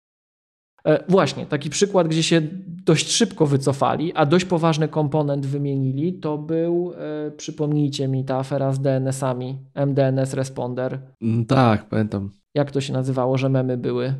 [0.85, 2.41] E, właśnie, taki przykład, gdzie się
[2.85, 8.73] dość szybko wycofali, a dość poważny komponent wymienili, to był, e, przypomnijcie mi, ta afera
[8.73, 10.99] z DNS-ami, MDNS Responder.
[11.21, 12.31] Mm, tak, pamiętam.
[12.55, 14.13] Jak to się nazywało, że memy były?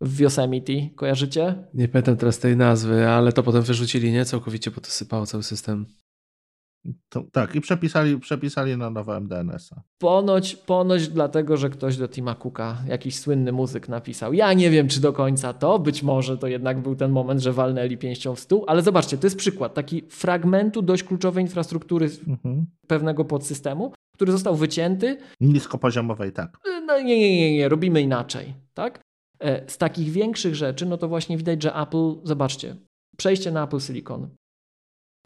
[0.00, 1.54] W Yosemite, kojarzycie?
[1.74, 4.24] Nie pamiętam teraz tej nazwy, ale to potem wyrzucili, nie?
[4.24, 5.86] Całkowicie, bo to sypało cały system.
[7.08, 9.82] To, tak, i przepisali, przepisali na nowe MDNS-a.
[9.98, 14.32] Ponoć, ponoć dlatego, że ktoś do Tima Cooka, jakiś słynny muzyk napisał.
[14.32, 17.52] Ja nie wiem, czy do końca to, być może to jednak był ten moment, że
[17.52, 22.66] walnęli pięścią w stół, ale zobaczcie, to jest przykład taki fragmentu dość kluczowej infrastruktury mhm.
[22.86, 25.16] pewnego podsystemu, który został wycięty.
[25.40, 26.58] Niskopoziomowej, tak.
[26.86, 29.00] No nie, nie, nie, nie, robimy inaczej, tak?
[29.40, 32.76] E, z takich większych rzeczy, no to właśnie widać, że Apple, zobaczcie,
[33.16, 34.28] przejście na Apple Silicon,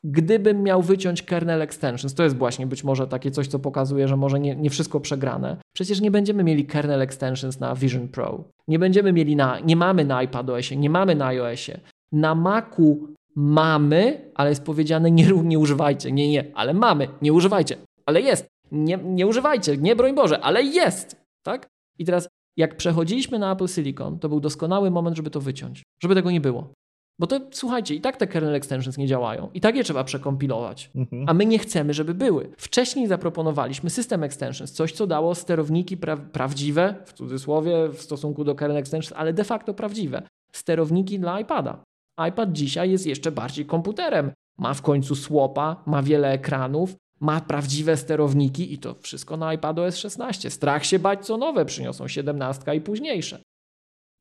[0.05, 4.17] Gdybym miał wyciąć kernel extensions, to jest właśnie być może takie coś, co pokazuje, że
[4.17, 5.57] może nie, nie wszystko przegrane.
[5.75, 8.45] Przecież nie będziemy mieli kernel extensions na Vision Pro.
[8.69, 11.81] Nie będziemy mieli na, nie mamy na iPadOSie, nie mamy na iOSie.
[12.13, 16.13] Na Macu mamy, ale jest powiedziane nie, nie używajcie.
[16.13, 17.77] Nie, nie, ale mamy, nie używajcie.
[18.07, 18.47] Ale jest.
[18.73, 21.17] Nie, nie używajcie, nie broń Boże, ale jest.
[21.43, 21.67] Tak?
[21.99, 26.15] I teraz jak przechodziliśmy na Apple Silicon, to był doskonały moment, żeby to wyciąć, żeby
[26.15, 26.73] tego nie było.
[27.19, 30.91] Bo to słuchajcie, i tak te kernel extensions nie działają, i tak je trzeba przekompilować,
[30.95, 31.25] mhm.
[31.29, 32.51] a my nie chcemy, żeby były.
[32.59, 38.55] Wcześniej zaproponowaliśmy system extensions, coś co dało sterowniki pra prawdziwe, w cudzysłowie w stosunku do
[38.55, 40.23] kernel extensions, ale de facto prawdziwe.
[40.53, 41.85] Sterowniki dla iPada.
[42.29, 44.33] iPad dzisiaj jest jeszcze bardziej komputerem.
[44.59, 49.97] Ma w końcu słopa, ma wiele ekranów, ma prawdziwe sterowniki i to wszystko na iPadOS
[49.97, 50.51] 16.
[50.51, 53.39] Strach się bać, co nowe przyniosą 17 i późniejsze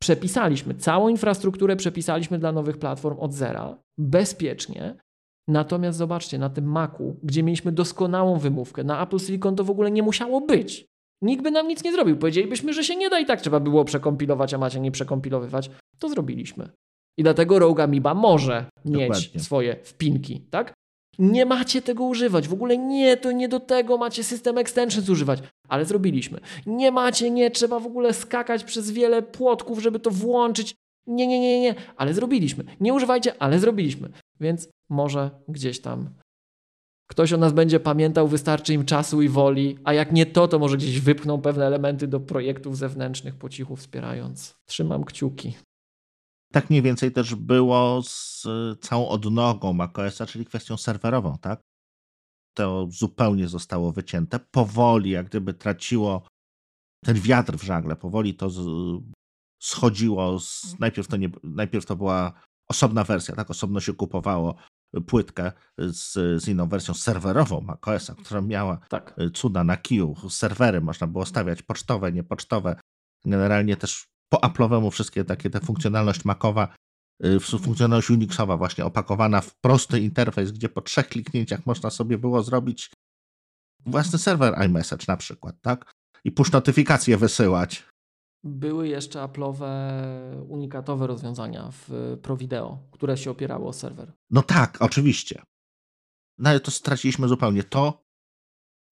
[0.03, 4.95] przepisaliśmy, całą infrastrukturę przepisaliśmy dla nowych platform od zera, bezpiecznie.
[5.47, 9.91] Natomiast zobaczcie, na tym Macu, gdzie mieliśmy doskonałą wymówkę, na Apple Silicon to w ogóle
[9.91, 10.85] nie musiało być.
[11.21, 12.17] Nikt by nam nic nie zrobił.
[12.17, 15.71] Powiedzielibyśmy, że się nie da i tak trzeba było przekompilować, a macie nie przekompilowywać.
[15.99, 16.69] To zrobiliśmy.
[17.17, 19.07] I dlatego Rogue Amoeba może Dokładnie.
[19.07, 20.73] mieć swoje wpinki, tak?
[21.19, 22.47] Nie macie tego używać.
[22.47, 25.39] W ogóle nie, to nie do tego macie system extensions używać.
[25.67, 26.39] Ale zrobiliśmy.
[26.65, 30.75] Nie macie, nie, trzeba w ogóle skakać przez wiele płotków, żeby to włączyć.
[31.07, 32.63] Nie, nie, nie, nie, ale zrobiliśmy.
[32.79, 34.09] Nie używajcie, ale zrobiliśmy.
[34.39, 36.09] Więc może gdzieś tam
[37.13, 40.59] ktoś o nas będzie pamiętał, wystarczy im czasu i woli, a jak nie to, to
[40.59, 44.55] może gdzieś wypchną pewne elementy do projektów zewnętrznych po cichu wspierając.
[44.65, 45.53] Trzymam kciuki.
[46.53, 48.47] Tak mniej więcej też było z
[48.81, 51.61] całą odnogą macOSa, czyli kwestią serwerową, tak?
[52.57, 54.39] To zupełnie zostało wycięte.
[54.39, 56.27] Powoli, jak gdyby traciło
[57.05, 58.49] ten wiatr w żagle, powoli to
[59.61, 60.39] schodziło.
[60.39, 62.33] Z, najpierw, to nie, najpierw to była
[62.69, 63.51] osobna wersja, tak?
[63.51, 64.55] Osobno się kupowało
[65.07, 66.11] płytkę z,
[66.43, 69.15] z inną wersją serwerową macOSa, która miała tak.
[69.33, 72.75] cuda na kiju, serwery można było stawiać pocztowe, niepocztowe.
[73.25, 76.75] Generalnie też po Apple'owemu wszystkie takie, te funkcjonalność Macowa,
[77.25, 82.43] y, funkcjonalność Unixowa właśnie opakowana w prosty interfejs, gdzie po trzech kliknięciach można sobie było
[82.43, 82.91] zrobić
[83.85, 85.91] własny serwer iMessage na przykład, tak?
[86.23, 87.83] I push notyfikacje wysyłać.
[88.43, 89.65] Były jeszcze Apple'owe
[90.47, 94.11] unikatowe rozwiązania w ProVideo, które się opierały o serwer.
[94.29, 95.43] No tak, oczywiście.
[96.37, 97.63] No ale to straciliśmy zupełnie.
[97.63, 98.03] To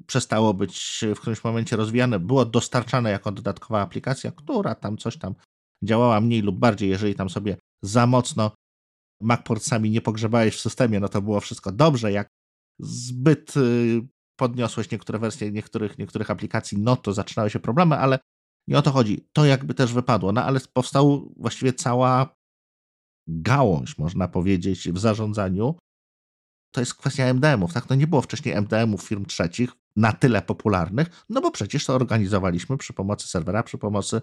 [0.08, 5.36] przestało być w którymś momencie rozwijane, było dostarczane jako dodatkowa aplikacja, która tam coś tam
[5.84, 6.90] działała mniej lub bardziej.
[6.90, 8.52] Jeżeli tam sobie za mocno
[9.22, 12.12] MacPortsami nie pogrzebałeś w systemie, no to było wszystko dobrze.
[12.12, 12.28] Jak
[12.80, 14.02] zbyt y,
[14.40, 18.20] podniosłeś niektóre wersje niektórych, niektórych aplikacji, no to zaczynały się problemy, ale
[18.68, 19.28] nie o to chodzi.
[19.34, 22.36] To jakby też wypadło, no ale powstał właściwie cała
[23.28, 25.76] gałąź, można powiedzieć, w zarządzaniu.
[26.74, 27.90] To jest kwestia MDM-ów, tak?
[27.90, 32.78] No nie było wcześniej MDM-ów firm trzecich, na tyle popularnych, no bo przecież to organizowaliśmy
[32.78, 34.22] przy pomocy serwera, przy pomocy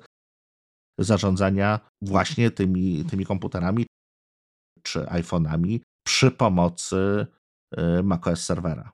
[0.99, 3.87] zarządzania właśnie tymi, tymi komputerami
[4.83, 7.27] czy iPhone'ami przy pomocy
[7.79, 8.93] y, macOS serwera.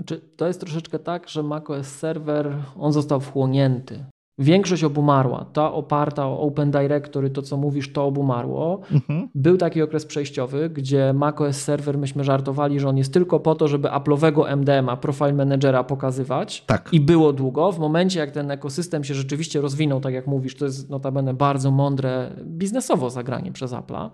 [0.00, 4.04] Znaczy, to jest troszeczkę tak, że macOS serwer on został wchłonięty
[4.38, 5.46] Większość obumarła.
[5.52, 8.80] Ta oparta o Open Directory, to co mówisz, to obumarło.
[8.92, 9.28] Mhm.
[9.34, 13.68] Był taki okres przejściowy, gdzie macOS Server myśmy żartowali, że on jest tylko po to,
[13.68, 16.64] żeby Apple'owego MDM-a, Profile Managera pokazywać.
[16.66, 16.88] Tak.
[16.92, 17.72] I było długo.
[17.72, 21.70] W momencie, jak ten ekosystem się rzeczywiście rozwinął, tak jak mówisz, to jest notabene bardzo
[21.70, 24.10] mądre biznesowo zagranie przez Apple'a.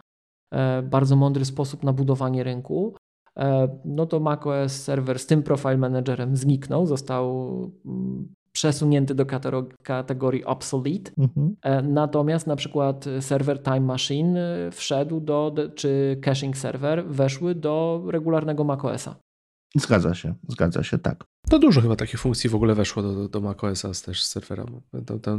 [0.54, 2.94] E, bardzo mądry sposób na budowanie rynku
[3.38, 7.50] e, no to macOS Server z tym Profile Managerem zniknął, został
[7.86, 9.26] mm, przesunięty do
[9.82, 11.10] kategorii obsolete.
[11.18, 11.56] Mhm.
[11.62, 18.04] E, natomiast na przykład serwer Time Machine e, wszedł do, czy caching server weszły do
[18.06, 19.16] regularnego macOSa.
[19.76, 21.24] Zgadza się, zgadza się, tak.
[21.50, 24.64] To dużo chyba takich funkcji w ogóle weszło do, do macOSa też z serwera.
[25.06, 25.38] To, to,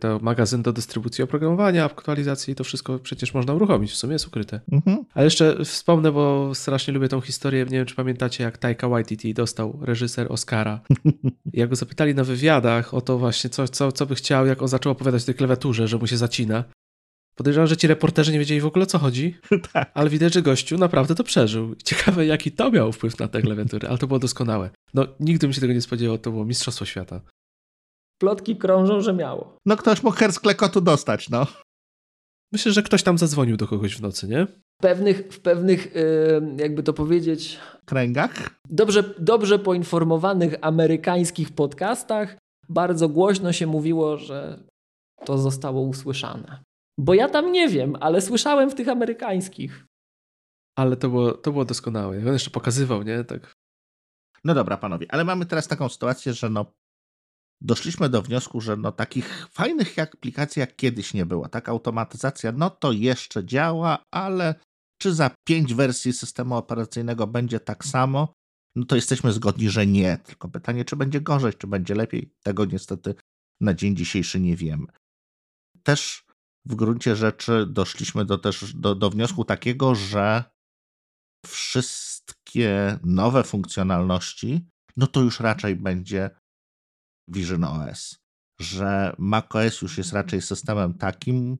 [0.00, 4.60] to, magazyn do dystrybucji oprogramowania, aktualizacji, to wszystko przecież można uruchomić, w sumie jest ukryte.
[4.72, 5.04] Mhm.
[5.14, 9.34] Ale jeszcze wspomnę, bo strasznie lubię tą historię, nie wiem czy pamiętacie jak Taika Waititi
[9.34, 10.80] dostał reżyser Oscara.
[11.52, 14.68] Jak go zapytali na wywiadach o to właśnie, co, co, co by chciał, jak on
[14.68, 16.64] zaczął opowiadać o tej klawiaturze, że mu się zacina,
[17.36, 19.38] Podejrzewam, że ci reporterzy nie wiedzieli w ogóle o co chodzi,
[19.72, 19.90] tak.
[19.94, 21.74] ale widać, że gościu naprawdę to przeżył.
[21.84, 24.70] Ciekawe, jaki to miał wpływ na te klawiatury, ale to było doskonałe.
[24.94, 27.20] No, nigdy bym się tego nie spodziewał, to było Mistrzostwo Świata.
[28.20, 29.56] Plotki krążą, że miało.
[29.66, 31.46] No ktoś mógł herz klekotu dostać, no.
[32.52, 34.46] Myślę, że ktoś tam zadzwonił do kogoś w nocy, nie?
[34.46, 35.94] W pewnych, w pewnych
[36.56, 37.58] jakby to powiedzieć...
[37.84, 38.50] Kręgach?
[38.68, 42.36] Dobrze, dobrze poinformowanych amerykańskich podcastach
[42.68, 44.58] bardzo głośno się mówiło, że
[45.24, 46.65] to zostało usłyszane.
[46.98, 49.86] Bo ja tam nie wiem, ale słyszałem w tych amerykańskich.
[50.78, 52.18] Ale to było, to było doskonałe.
[52.18, 53.24] On jeszcze pokazywał, nie?
[53.24, 53.54] Tak.
[54.44, 56.72] No dobra, panowie, ale mamy teraz taką sytuację, że no
[57.60, 61.48] doszliśmy do wniosku, że no takich fajnych aplikacji jak kiedyś nie było.
[61.48, 64.54] Tak, automatyzacja, no to jeszcze działa, ale
[65.02, 68.32] czy za pięć wersji systemu operacyjnego będzie tak samo?
[68.76, 70.18] No to jesteśmy zgodni, że nie.
[70.18, 72.30] Tylko pytanie, czy będzie gorzej, czy będzie lepiej?
[72.42, 73.14] Tego niestety
[73.60, 74.86] na dzień dzisiejszy nie wiemy.
[75.82, 76.25] Też
[76.66, 80.44] w gruncie rzeczy doszliśmy do, też do, do wniosku takiego, że
[81.46, 86.30] wszystkie nowe funkcjonalności, no to już raczej będzie
[87.28, 88.18] Vision OS.
[88.60, 91.58] Że macOS już jest raczej systemem takim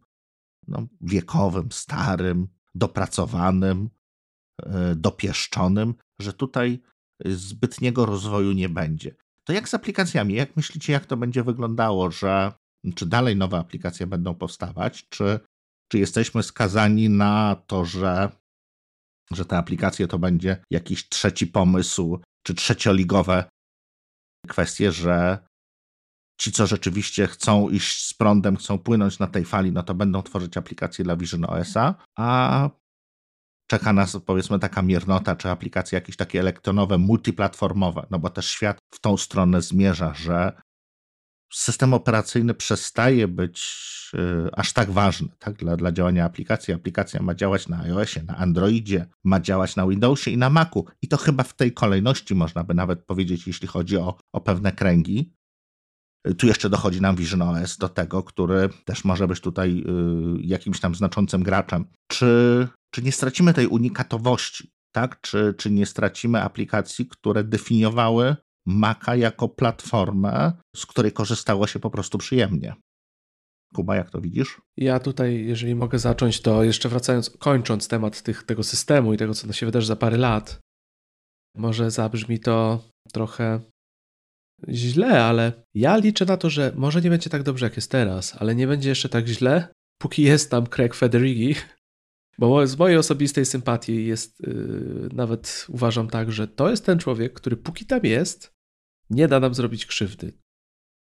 [0.69, 3.91] no, wiekowym, starym, dopracowanym,
[4.63, 6.83] e, dopieszczonym, że tutaj
[7.25, 9.17] zbytniego rozwoju nie będzie.
[9.45, 10.35] To jak z aplikacjami?
[10.35, 12.53] Jak myślicie, jak to będzie wyglądało, że
[12.95, 15.41] czy dalej nowe aplikacje będą powstawać, czy,
[15.89, 18.31] czy jesteśmy skazani na to, że,
[19.31, 23.45] że te aplikacje to będzie jakiś trzeci pomysł, czy trzecioligowe
[24.49, 25.39] kwestie, że
[26.41, 30.23] ci, co rzeczywiście chcą iść z prądem, chcą płynąć na tej fali, no to będą
[30.23, 32.71] tworzyć aplikacje dla Vision OS-a, a
[33.71, 38.79] czeka nas powiedzmy taka miernota, czy aplikacje jakieś takie elektronowe, multiplatformowe, no bo też świat
[38.95, 40.53] w tą stronę zmierza, że
[41.53, 46.75] system operacyjny przestaje być y, aż tak ważny tak, dla, dla działania aplikacji.
[46.75, 50.85] Aplikacja ma działać na iOSie, na Androidzie, ma działać na Windowsie i na Macu.
[51.03, 54.73] I to chyba w tej kolejności można by nawet powiedzieć, jeśli chodzi o, o pewne
[54.73, 55.33] kręgi.
[56.39, 60.81] Tu jeszcze dochodzi nam Vision OS do tego, który też może być tutaj y, jakimś
[60.81, 61.85] tam znaczącym graczem.
[62.09, 64.71] Czy, czy nie stracimy tej unikatowości?
[64.93, 65.21] Tak?
[65.21, 68.37] Czy, czy nie stracimy aplikacji, które definiowały
[68.67, 72.75] Maca jako platformę, z której korzystało się po prostu przyjemnie?
[73.75, 74.61] Kuba, jak to widzisz?
[74.77, 79.35] Ja tutaj, jeżeli mogę zacząć, to jeszcze wracając, kończąc temat tych, tego systemu i tego,
[79.35, 80.61] co się wydarzy za parę lat,
[81.57, 83.61] może zabrzmi to trochę
[84.69, 88.37] źle, ale ja liczę na to, że może nie będzie tak dobrze, jak jest teraz,
[88.39, 89.69] ale nie będzie jeszcze tak źle,
[89.99, 91.55] póki jest tam Craig Federighi,
[92.39, 97.33] bo z mojej osobistej sympatii jest, yy, nawet uważam tak, że to jest ten człowiek,
[97.33, 98.56] który póki tam jest,
[99.11, 100.33] nie da nam zrobić krzywdy.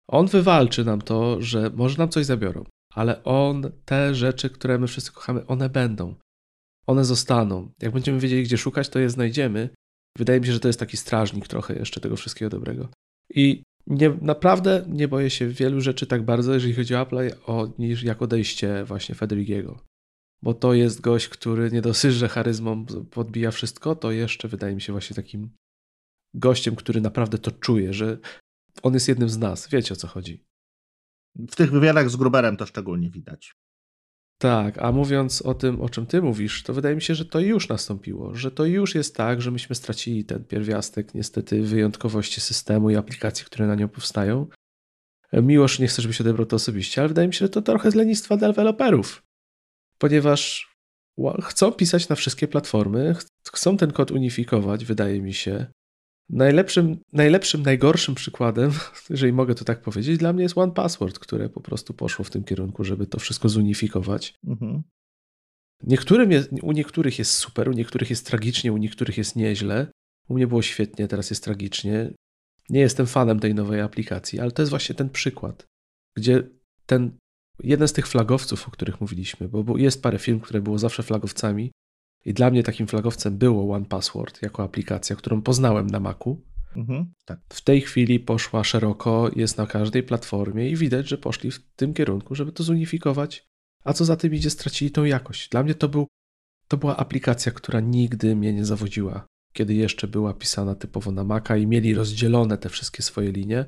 [0.07, 2.63] On wywalczy nam to, że może nam coś zabiorą,
[2.93, 6.15] ale on, te rzeczy, które my wszyscy kochamy, one będą.
[6.87, 7.71] One zostaną.
[7.81, 9.69] Jak będziemy wiedzieli, gdzie szukać, to je znajdziemy.
[10.17, 12.89] Wydaje mi się, że to jest taki strażnik trochę jeszcze tego wszystkiego dobrego.
[13.29, 17.67] I nie, naprawdę nie boję się wielu rzeczy tak bardzo, jeżeli chodzi o Apple, o,
[17.79, 19.79] niż jak odejście właśnie Federigiego.
[20.41, 24.81] Bo to jest gość, który nie dosyć, że charyzmą podbija wszystko, to jeszcze wydaje mi
[24.81, 25.49] się właśnie takim
[26.35, 28.17] gościem, który naprawdę to czuje, że
[28.83, 29.69] on jest jednym z nas.
[29.69, 30.45] Wiecie o co chodzi.
[31.35, 33.55] W tych wywiadach z Gruberem to szczególnie widać.
[34.37, 37.39] Tak, a mówiąc o tym, o czym ty mówisz, to wydaje mi się, że to
[37.39, 42.89] już nastąpiło, że to już jest tak, że myśmy stracili ten pierwiastek niestety wyjątkowości systemu
[42.89, 44.47] i aplikacji, które na nią powstają.
[45.33, 47.95] Miłosz, nie chcę, żebyś odebrał to osobiście, ale wydaje mi się, że to trochę z
[47.95, 49.23] lenistwa deweloperów,
[49.97, 50.75] ponieważ
[51.41, 53.15] chcą pisać na wszystkie platformy,
[53.53, 55.65] chcą ten kod unifikować, wydaje mi się.
[56.29, 58.71] Najlepszym, najlepszym, najgorszym przykładem,
[59.09, 62.29] jeżeli mogę to tak powiedzieć, dla mnie jest One Password, które po prostu poszło w
[62.29, 64.33] tym kierunku, żeby to wszystko zunifikować.
[64.47, 64.83] Mhm.
[65.83, 69.87] Niektórym jest, u niektórych jest super, u niektórych jest tragicznie, u niektórych jest nieźle.
[70.29, 72.13] U mnie było świetnie, teraz jest tragicznie.
[72.69, 75.65] Nie jestem fanem tej nowej aplikacji, ale to jest właśnie ten przykład,
[76.17, 76.43] gdzie
[76.85, 77.17] ten
[77.63, 81.71] jeden z tych flagowców, o których mówiliśmy, bo jest parę firm, które było zawsze flagowcami,
[82.25, 86.41] i dla mnie takim flagowcem było One Password jako aplikacja, którą poznałem na Macu.
[86.75, 87.39] Mhm, tak.
[87.49, 91.93] W tej chwili poszła szeroko, jest na każdej platformie i widać, że poszli w tym
[91.93, 93.47] kierunku, żeby to zunifikować.
[93.83, 95.49] A co za tym idzie, stracili tą jakość.
[95.49, 96.07] Dla mnie to, był,
[96.67, 101.57] to była aplikacja, która nigdy mnie nie zawodziła, kiedy jeszcze była pisana typowo na Maca
[101.57, 103.65] i mieli rozdzielone te wszystkie swoje linie.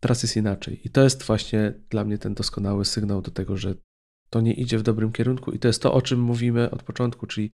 [0.00, 0.80] Teraz jest inaczej.
[0.84, 3.74] I to jest właśnie dla mnie ten doskonały sygnał do tego, że
[4.30, 7.26] to nie idzie w dobrym kierunku i to jest to, o czym mówimy od początku,
[7.26, 7.50] czyli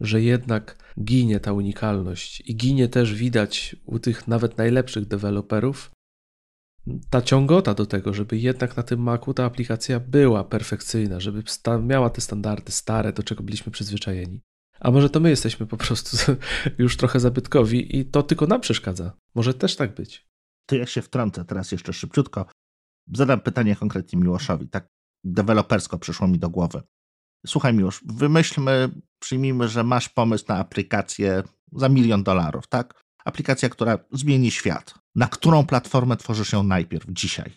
[0.00, 5.90] że jednak ginie ta unikalność i ginie też widać u tych nawet najlepszych deweloperów
[7.10, 11.42] ta ciągota do tego, żeby jednak na tym Macu ta aplikacja była perfekcyjna, żeby
[11.82, 14.40] miała te standardy stare, do czego byliśmy przyzwyczajeni.
[14.80, 16.16] A może to my jesteśmy po prostu
[16.78, 19.12] już trochę zabytkowi i to tylko nam przeszkadza.
[19.34, 20.26] Może też tak być.
[20.66, 22.46] To ja się wtrącę teraz jeszcze szybciutko.
[23.12, 24.68] Zadam pytanie konkretnie Miłoszowi.
[24.68, 24.86] Tak
[25.24, 26.82] dewelopersko przyszło mi do głowy.
[27.46, 28.88] Słuchaj Miłosz, wymyślmy,
[29.18, 31.42] przyjmijmy, że masz pomysł na aplikację
[31.72, 33.04] za milion dolarów, tak?
[33.24, 34.94] Aplikacja, która zmieni świat.
[35.14, 37.52] Na którą platformę tworzysz ją najpierw, dzisiaj?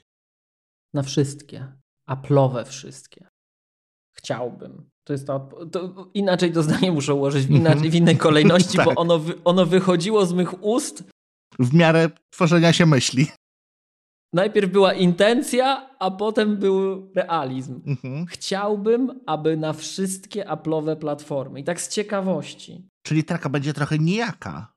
[0.93, 1.73] Na wszystkie.
[2.09, 3.27] Apple'owe wszystkie.
[4.13, 4.89] Chciałbym.
[5.03, 8.85] To jest to, to, inaczej to zdanie muszę ułożyć w, inaczej, w innej kolejności, tak.
[8.85, 11.03] bo ono, ono wychodziło z mych ust.
[11.59, 13.27] W miarę tworzenia się myśli.
[14.33, 17.81] Najpierw była intencja, a potem był realizm.
[17.85, 18.25] Mhm.
[18.25, 21.59] Chciałbym, aby na wszystkie Apple'owe platformy.
[21.59, 22.87] I tak z ciekawości.
[23.03, 24.73] Czyli taka będzie trochę nijaka.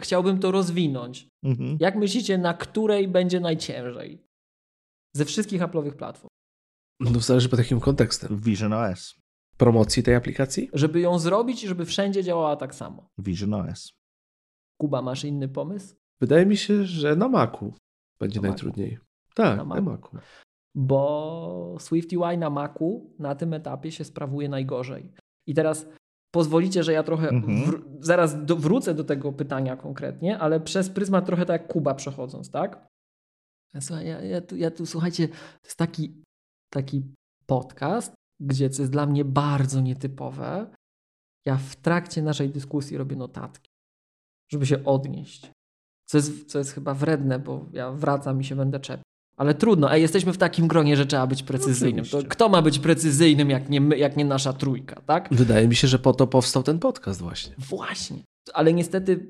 [0.00, 1.28] Chciałbym to rozwinąć.
[1.42, 1.76] Mhm.
[1.80, 4.24] Jak myślicie, na której będzie najciężej?
[5.16, 6.28] Ze wszystkich Apple'owych platform.
[7.00, 8.40] No zależy pod jakim kontekstem.
[8.40, 9.14] Vision OS.
[9.56, 10.70] Promocji tej aplikacji?
[10.72, 13.08] Żeby ją zrobić i żeby wszędzie działała tak samo.
[13.18, 13.92] Vision OS.
[14.80, 15.94] Kuba, masz inny pomysł?
[16.20, 17.74] Wydaje mi się, że na Macu
[18.24, 18.90] będzie na najtrudniej.
[18.92, 19.04] Macu.
[19.34, 19.84] Tak, na Macu.
[19.84, 20.16] na Macu.
[20.74, 25.12] Bo SwiftUI na Macu na tym etapie się sprawuje najgorzej.
[25.46, 25.86] I teraz
[26.34, 27.64] pozwolicie, że ja trochę mhm.
[27.64, 31.94] wr zaraz do, wrócę do tego pytania konkretnie, ale przez pryzmat trochę tak jak Kuba
[31.94, 32.86] przechodząc, tak?
[33.80, 35.34] Słuchaj, ja, ja, tu, ja tu, słuchajcie, to
[35.64, 36.22] jest taki,
[36.70, 37.02] taki
[37.46, 40.70] podcast, gdzie co jest dla mnie bardzo nietypowe.
[41.46, 43.70] Ja w trakcie naszej dyskusji robię notatki,
[44.52, 45.50] żeby się odnieść.
[46.14, 49.04] Co jest, co jest chyba wredne, bo ja wracam i się będę czepiał.
[49.36, 52.04] Ale trudno, Ej, jesteśmy w takim gronie, że trzeba być precyzyjnym.
[52.04, 55.28] To kto ma być precyzyjnym, jak nie, my, jak nie nasza trójka, tak?
[55.30, 57.54] Wydaje mi się, że po to powstał ten podcast właśnie.
[57.58, 58.16] Właśnie.
[58.52, 59.26] Ale niestety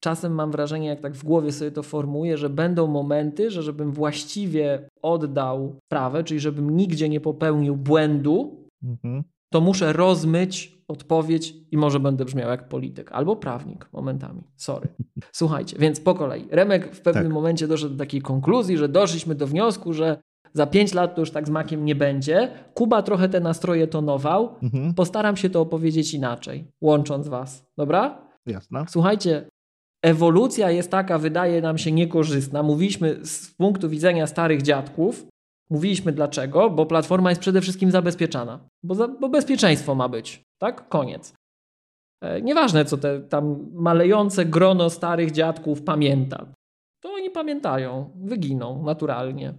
[0.00, 3.92] czasem mam wrażenie, jak tak w głowie sobie to formuję, że będą momenty, że żebym
[3.92, 9.24] właściwie oddał prawę, czyli żebym nigdzie nie popełnił błędu, mhm.
[9.52, 14.42] to muszę rozmyć odpowiedź i może będę brzmiał jak polityk albo prawnik momentami.
[14.56, 14.88] Sorry.
[15.32, 16.46] Słuchajcie, więc po kolei.
[16.50, 17.32] Remek w pewnym tak.
[17.32, 20.16] momencie doszedł do takiej konkluzji, że doszliśmy do wniosku, że
[20.52, 22.50] za pięć lat to już tak z makiem nie będzie.
[22.74, 24.54] Kuba trochę te nastroje tonował.
[24.62, 24.94] Mhm.
[24.94, 27.66] Postaram się to opowiedzieć inaczej, łącząc was.
[27.76, 28.30] Dobra?
[28.46, 28.84] Jasne.
[28.88, 29.48] Słuchajcie,
[30.02, 32.62] ewolucja jest taka, wydaje nam się niekorzystna.
[32.62, 35.26] Mówiliśmy z punktu widzenia starych dziadków,
[35.70, 40.88] mówiliśmy dlaczego, bo platforma jest przede wszystkim zabezpieczana, bo, za, bo bezpieczeństwo ma być, tak?
[40.88, 41.34] Koniec.
[42.22, 46.46] E, nieważne, co te tam malejące grono starych dziadków pamięta.
[47.00, 49.54] To oni pamiętają, wyginą naturalnie.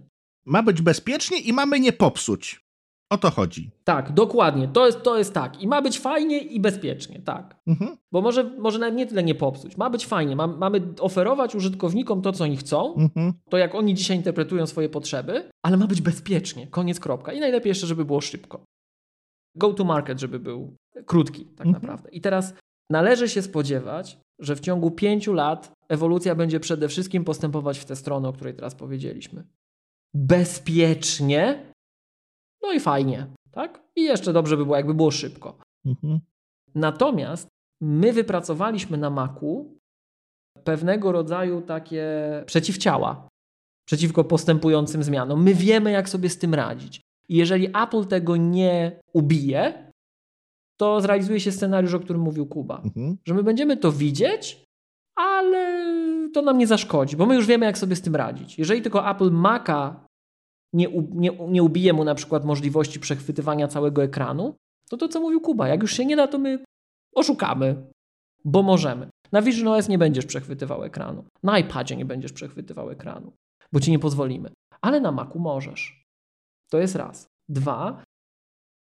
[0.46, 2.64] Ma być bezpiecznie i mamy nie popsuć.
[3.12, 3.70] O to chodzi.
[3.84, 4.68] Tak, dokładnie.
[4.68, 5.62] To jest, to jest tak.
[5.62, 7.56] I ma być fajnie i bezpiecznie, tak.
[7.66, 7.96] Mhm.
[8.12, 9.76] Bo może, może nawet nie tyle nie popsuć.
[9.76, 10.36] Ma być fajnie.
[10.36, 13.32] Ma, mamy oferować użytkownikom to, co oni chcą, mhm.
[13.50, 16.66] to jak oni dzisiaj interpretują swoje potrzeby, ale ma być bezpiecznie.
[16.66, 17.32] Koniec, kropka.
[17.32, 18.64] I najlepiej jeszcze, żeby było szybko.
[19.56, 20.76] Go to market, żeby był
[21.06, 21.82] krótki, tak mhm.
[21.82, 22.10] naprawdę.
[22.10, 22.54] I teraz
[22.90, 27.96] należy się spodziewać, że w ciągu pięciu lat ewolucja będzie przede wszystkim postępować w tę
[27.96, 29.44] stronę, o której teraz powiedzieliśmy.
[30.14, 31.71] Bezpiecznie,
[32.62, 33.82] no i fajnie, tak?
[33.96, 35.58] I jeszcze dobrze by było, jakby było szybko.
[35.86, 36.20] Mhm.
[36.74, 37.48] Natomiast
[37.80, 39.78] my wypracowaliśmy na Macu
[40.64, 42.06] pewnego rodzaju takie
[42.46, 43.28] przeciwciała
[43.88, 45.42] przeciwko postępującym zmianom.
[45.42, 47.00] My wiemy, jak sobie z tym radzić.
[47.28, 49.90] I jeżeli Apple tego nie ubije,
[50.80, 52.82] to zrealizuje się scenariusz, o którym mówił Kuba.
[52.84, 53.16] Mhm.
[53.24, 54.64] Że my będziemy to widzieć,
[55.16, 55.86] ale
[56.34, 58.58] to nam nie zaszkodzi, bo my już wiemy, jak sobie z tym radzić.
[58.58, 60.06] Jeżeli tylko Apple Maca
[60.72, 64.54] nie, nie, nie ubije mu na przykład możliwości przechwytywania całego ekranu,
[64.88, 66.58] to to co mówił Kuba, jak już się nie da, to my
[67.14, 67.86] oszukamy,
[68.44, 69.08] bo możemy.
[69.32, 71.24] Na Vision OS nie będziesz przechwytywał ekranu.
[71.42, 73.32] Na iPadzie nie będziesz przechwytywał ekranu,
[73.72, 74.50] bo ci nie pozwolimy.
[74.80, 76.04] Ale na Macu możesz.
[76.70, 77.26] To jest raz.
[77.48, 78.02] Dwa.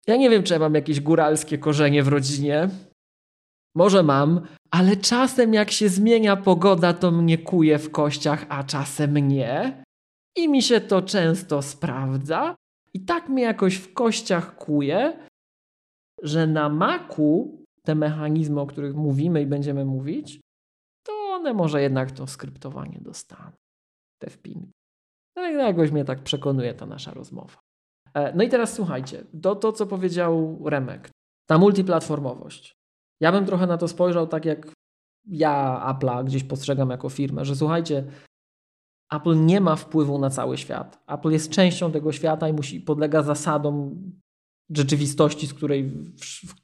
[0.07, 2.69] Ja nie wiem, czy ja mam jakieś góralskie korzenie w rodzinie.
[3.75, 9.17] Może mam, ale czasem jak się zmienia pogoda, to mnie kuje w kościach, a czasem
[9.17, 9.84] nie.
[10.35, 12.55] I mi się to często sprawdza.
[12.93, 15.27] I tak mnie jakoś w kościach kuje,
[16.23, 20.39] że na maku te mechanizmy, o których mówimy i będziemy mówić,
[21.03, 23.51] to one może jednak to skryptowanie dostaną.
[24.21, 24.67] Te wpiny.
[25.35, 27.59] No jakoś mnie tak przekonuje ta nasza rozmowa.
[28.13, 31.09] E, no i teraz słuchajcie, to, to co powiedział Remek,
[31.49, 32.75] ta multiplatformowość.
[33.21, 34.71] Ja bym trochę na to spojrzał tak jak
[35.27, 38.03] ja Apple'a gdzieś postrzegam jako firmę, że słuchajcie,
[39.11, 41.03] Apple nie ma wpływu na cały świat.
[41.07, 43.95] Apple jest częścią tego świata i musi podlega zasadom
[44.69, 45.91] rzeczywistości, z której,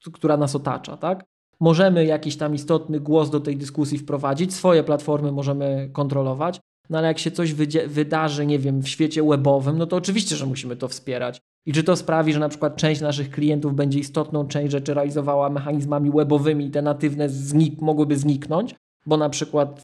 [0.03, 0.97] w, która nas otacza.
[0.97, 1.23] Tak?
[1.59, 6.59] Możemy jakiś tam istotny głos do tej dyskusji wprowadzić, swoje platformy możemy kontrolować,
[6.91, 7.53] No ale jak się coś
[7.87, 11.41] wydarzy, nie wiem, w świecie webowym, no to oczywiście, że musimy to wspierać.
[11.65, 15.49] I czy to sprawi, że na przykład część naszych klientów będzie istotną część rzeczy realizowała
[15.49, 19.81] mechanizmami webowymi i te natywne znik mogłyby zniknąć, bo na przykład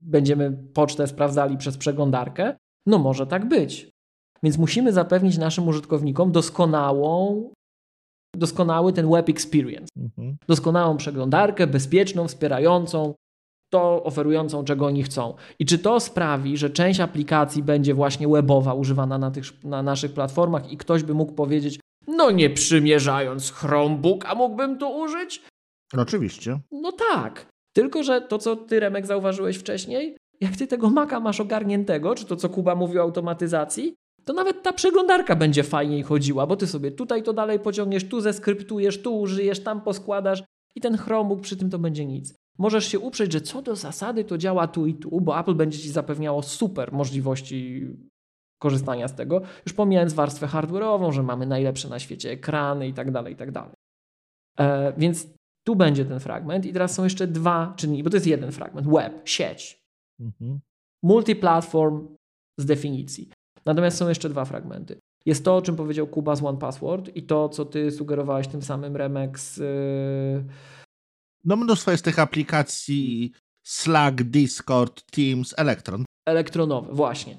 [0.00, 2.56] będziemy pocztę sprawdzali przez przeglądarkę?
[2.86, 3.90] No może tak być.
[4.42, 7.50] Więc musimy zapewnić naszym użytkownikom doskonałą,
[8.36, 9.88] doskonały ten web experience.
[9.96, 10.36] Mhm.
[10.48, 13.14] Doskonałą przeglądarkę, bezpieczną, wspierającą,
[13.72, 15.34] to oferującą, czego oni chcą.
[15.58, 20.12] I czy to sprawi, że część aplikacji będzie właśnie webowa używana na, tych, na naszych
[20.12, 25.42] platformach i ktoś by mógł powiedzieć, no nie przymierzając Chromebook, a mógłbym to użyć?
[25.96, 26.60] Oczywiście.
[26.72, 27.46] No tak.
[27.76, 32.24] Tylko, że to, co ty, Remek, zauważyłeś wcześniej, jak ty tego maka masz ogarniętego, czy
[32.24, 33.94] to, co Kuba mówił o automatyzacji,
[34.24, 38.20] to nawet ta przeglądarka będzie fajniej chodziła, bo ty sobie tutaj to dalej pociągniesz, tu
[38.20, 40.42] zeskryptujesz, tu użyjesz, tam poskładasz
[40.74, 42.34] i ten Chromebook przy tym to będzie nic.
[42.58, 45.78] Możesz się uprzeć, że co do zasady to działa tu i tu, bo Apple będzie
[45.78, 47.88] ci zapewniało super możliwości
[48.58, 53.10] korzystania z tego, już pomijając warstwę hardware'ową, że mamy najlepsze na świecie ekrany i tak
[53.10, 53.72] dalej, i tak dalej.
[54.58, 55.26] E, więc
[55.66, 58.88] tu będzie ten fragment i teraz są jeszcze dwa czynniki, bo to jest jeden fragment.
[58.88, 59.82] Web, sieć.
[60.20, 60.60] Mhm.
[61.02, 62.08] Multiplatform
[62.58, 63.30] z definicji.
[63.64, 64.98] Natomiast są jeszcze dwa fragmenty.
[65.26, 68.62] Jest to, o czym powiedział Kuba z One Password i to, co ty sugerowałeś tym
[68.62, 69.56] samym Remex.
[69.56, 70.44] Yy...
[71.44, 73.32] No mnóstwo jest tych aplikacji
[73.66, 76.04] Slack, Discord, Teams, Electron.
[76.26, 77.36] Elektronowe, właśnie.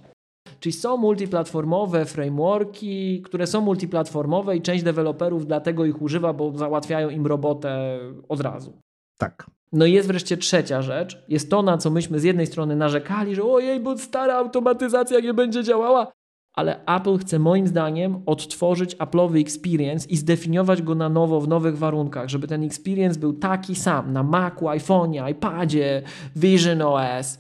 [0.60, 7.10] Czyli są multiplatformowe frameworki, które są multiplatformowe i część deweloperów dlatego ich używa, bo załatwiają
[7.10, 8.74] im robotę od razu.
[9.18, 9.46] Tak.
[9.72, 11.24] No i jest wreszcie trzecia rzecz.
[11.28, 15.34] Jest to, na co myśmy z jednej strony narzekali, że ojej, bo stara automatyzacja nie
[15.34, 16.12] będzie działała,
[16.58, 21.78] ale Apple chce moim zdaniem odtworzyć Apple'owy experience i zdefiniować go na nowo w nowych
[21.78, 26.02] warunkach, żeby ten experience był taki sam na Macu, iPhone'ie, iPadzie,
[26.36, 27.40] Vision OS,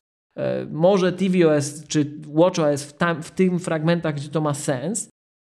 [0.71, 5.09] może tvOS czy watchOS w, tam, w tym fragmentach, gdzie to ma sens.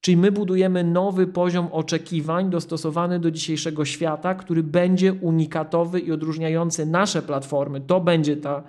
[0.01, 6.87] Czyli my budujemy nowy poziom oczekiwań dostosowany do dzisiejszego świata, który będzie unikatowy i odróżniający
[6.87, 7.81] nasze platformy.
[7.81, 8.63] To będzie ta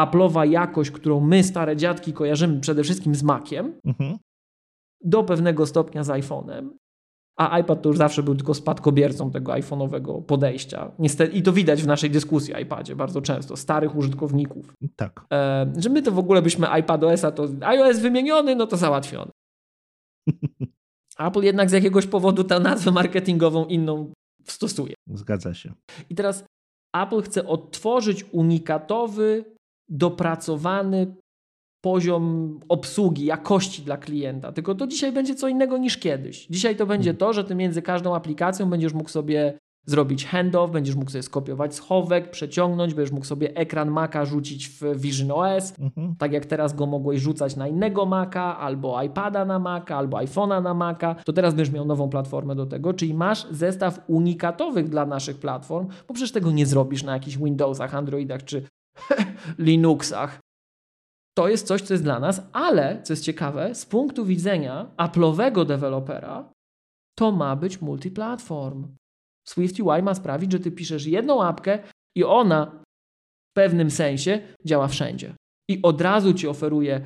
[0.00, 4.18] Apple'owa jakość, którą my, stare dziadki, kojarzymy przede wszystkim z Maciem, mhm
[5.04, 6.70] do pewnego stopnia z iPhone'em,
[7.36, 10.92] a iPad to już zawsze był tylko spadkobiercą tego iPhone'owego podejścia.
[10.98, 14.74] Niestety, I to widać w naszej dyskusji o iPadzie bardzo często, starych użytkowników.
[14.96, 15.24] Tak.
[15.32, 19.30] E, że my to w ogóle byśmy iPadOS-a, to iOS wymieniony, no to załatwiony.
[21.18, 24.12] Apple jednak z jakiegoś powodu tę nazwę marketingową inną
[24.46, 24.94] stosuje.
[25.14, 25.72] Zgadza się.
[26.10, 26.44] I teraz
[26.94, 29.44] Apple chce odtworzyć unikatowy,
[29.88, 31.14] dopracowany
[31.82, 34.52] poziom obsługi, jakości dla klienta.
[34.52, 36.46] Tylko to dzisiaj będzie co innego niż kiedyś.
[36.46, 40.94] Dzisiaj to będzie to, że ty między każdą aplikacją będziesz mógł sobie zrobić handoff, będziesz
[40.94, 46.16] mógł sobie skopiować schowek, przeciągnąć, będziesz mógł sobie ekran Maca rzucić w Vision OS, mhm.
[46.18, 50.62] tak jak teraz go mogłeś rzucać na innego Maca, albo iPada na Maca, albo iPhone'a
[50.62, 55.06] na Maca, to teraz będziesz miał nową platformę do tego, czyli masz zestaw unikatowych dla
[55.06, 58.62] naszych platform, bo przecież tego nie zrobisz na jakichś Windowsach, Androidach czy
[59.58, 60.40] Linuxach,
[61.38, 65.66] to jest coś, co jest dla nas, ale co jest ciekawe, z punktu widzenia Apple'owego
[65.66, 66.52] dewelopera,
[67.18, 68.88] to ma być multiplatform.
[69.48, 71.78] SwiftUI ma sprawić, że ty piszesz jedną apkę
[72.16, 72.82] i ona
[73.50, 75.34] w pewnym sensie działa wszędzie.
[75.70, 77.00] I od razu ci oferuje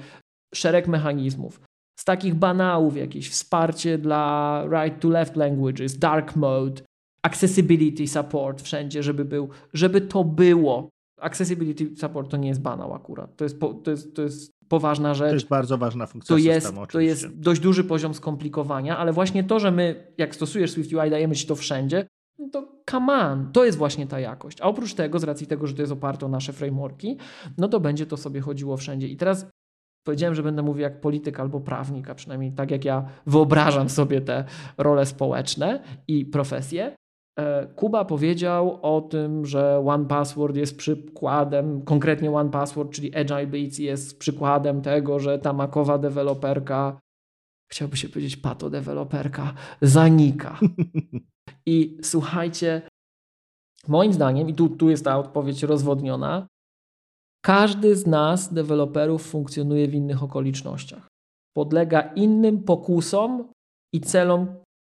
[0.55, 1.61] szereg mechanizmów.
[2.01, 6.83] Z takich banałów jakieś wsparcie dla right to left languages, dark mode,
[7.23, 10.89] accessibility support wszędzie, żeby był, żeby to było.
[11.21, 13.37] Accessibility support to nie jest banał akurat.
[13.37, 15.29] To jest, po, to jest, to jest poważna rzecz.
[15.29, 16.93] To jest bardzo ważna funkcja to systemu, jest, oczywiście.
[16.93, 21.35] To jest dość duży poziom skomplikowania, ale właśnie to, że my, jak stosujesz SwiftUI, dajemy
[21.35, 22.07] ci to wszędzie,
[22.39, 24.61] no to come on, to jest właśnie ta jakość.
[24.61, 27.19] A oprócz tego, z racji tego, że to jest oparte o nasze frameworki,
[27.59, 29.09] no to będzie to sobie chodziło wszędzie.
[29.09, 29.47] I teraz
[30.07, 34.21] powiedziałem, że będę mówił jak polityk albo prawnik, a przynajmniej tak jak ja wyobrażam sobie
[34.21, 34.45] te
[34.79, 36.97] role społeczne i profesje.
[37.39, 44.19] E, Kuba powiedział o tym, że OnePassword jest przykładem, konkretnie OnePassword, czyli Agile Beats jest
[44.19, 47.01] przykładem tego, że ta makowa deweloperka,
[47.73, 50.61] chciałby się powiedzieć pato deweloperka, zanika.
[51.67, 52.83] I słuchajcie,
[53.89, 56.47] moim zdaniem, i tu, tu jest ta odpowiedź rozwodniona,
[57.45, 61.09] każdy z nas, deweloperów, funkcjonuje w innych okolicznościach.
[61.57, 63.53] Podlega innym pokusom
[63.95, 64.47] i celom,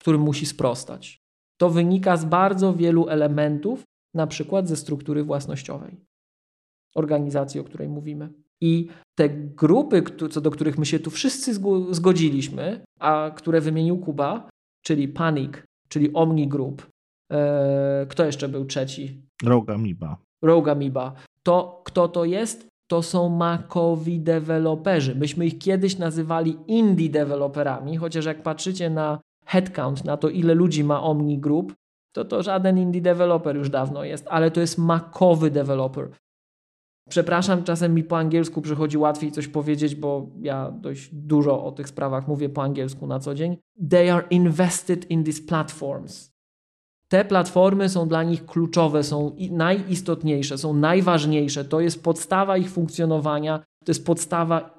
[0.01, 1.20] którym musi sprostać.
[1.61, 3.83] To wynika z bardzo wielu elementów,
[4.15, 5.97] na przykład ze struktury własnościowej
[6.95, 8.29] organizacji, o której mówimy.
[8.61, 11.53] I te grupy, co do których my się tu wszyscy
[11.91, 14.49] zgodziliśmy, a które wymienił Kuba,
[14.85, 15.53] czyli Panic,
[15.89, 16.88] czyli Omni Group,
[17.31, 19.21] e, kto jeszcze był trzeci?
[20.41, 21.13] Rogue Amoeba.
[21.43, 22.71] To kto to jest?
[22.91, 25.15] to są makowi deweloperzy.
[25.15, 30.84] Myśmy ich kiedyś nazywali indie deweloperami, chociaż jak patrzycie na headcount, na to ile ludzi
[30.84, 31.73] ma Omni Group,
[32.15, 36.09] to to żaden indie developer już dawno jest, ale to jest makowy developer.
[37.09, 41.88] Przepraszam, czasem mi po angielsku przychodzi łatwiej coś powiedzieć, bo ja dość dużo o tych
[41.88, 43.57] sprawach mówię po angielsku na co dzień.
[43.89, 46.31] They are invested in these platforms.
[47.07, 51.65] Te platformy są dla nich kluczowe, są najistotniejsze, są najważniejsze.
[51.65, 54.77] To jest podstawa ich funkcjonowania, to jest podstawa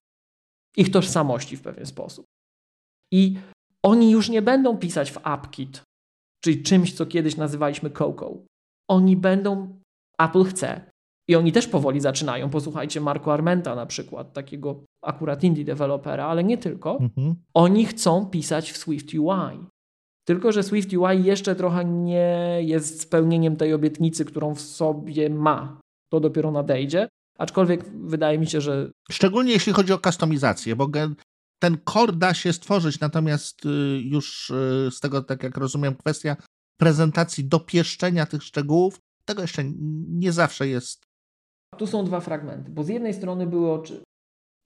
[0.77, 2.27] ich tożsamości w pewien sposób.
[3.13, 3.37] I
[3.83, 5.83] oni już nie będą pisać w AppKit,
[6.45, 8.35] czyli czymś, co kiedyś nazywaliśmy Coco.
[8.89, 9.81] Oni będą,
[10.19, 10.93] Apple chce,
[11.29, 12.51] i oni też powoli zaczynają.
[12.51, 16.99] Posłuchajcie Marco Armenta na przykład, takiego akurat indie dewelopera, ale nie tylko.
[17.01, 17.35] Mhm.
[17.55, 19.67] Oni chcą pisać w Swift UI.
[20.25, 25.81] Tylko, że Swift UI jeszcze trochę nie jest spełnieniem tej obietnicy, którą w sobie ma.
[26.13, 27.09] To dopiero nadejdzie.
[27.39, 28.91] Aczkolwiek wydaje mi się, że.
[29.11, 30.89] Szczególnie jeśli chodzi o kustomizację, bo
[31.63, 33.69] ten core da się stworzyć, natomiast y,
[34.05, 36.37] już y, z tego, tak jak rozumiem, kwestia
[36.81, 39.65] prezentacji, dopieszczenia tych szczegółów, tego jeszcze
[40.09, 41.13] nie zawsze jest
[41.79, 44.03] tu są dwa fragmenty, bo z jednej strony były oczy...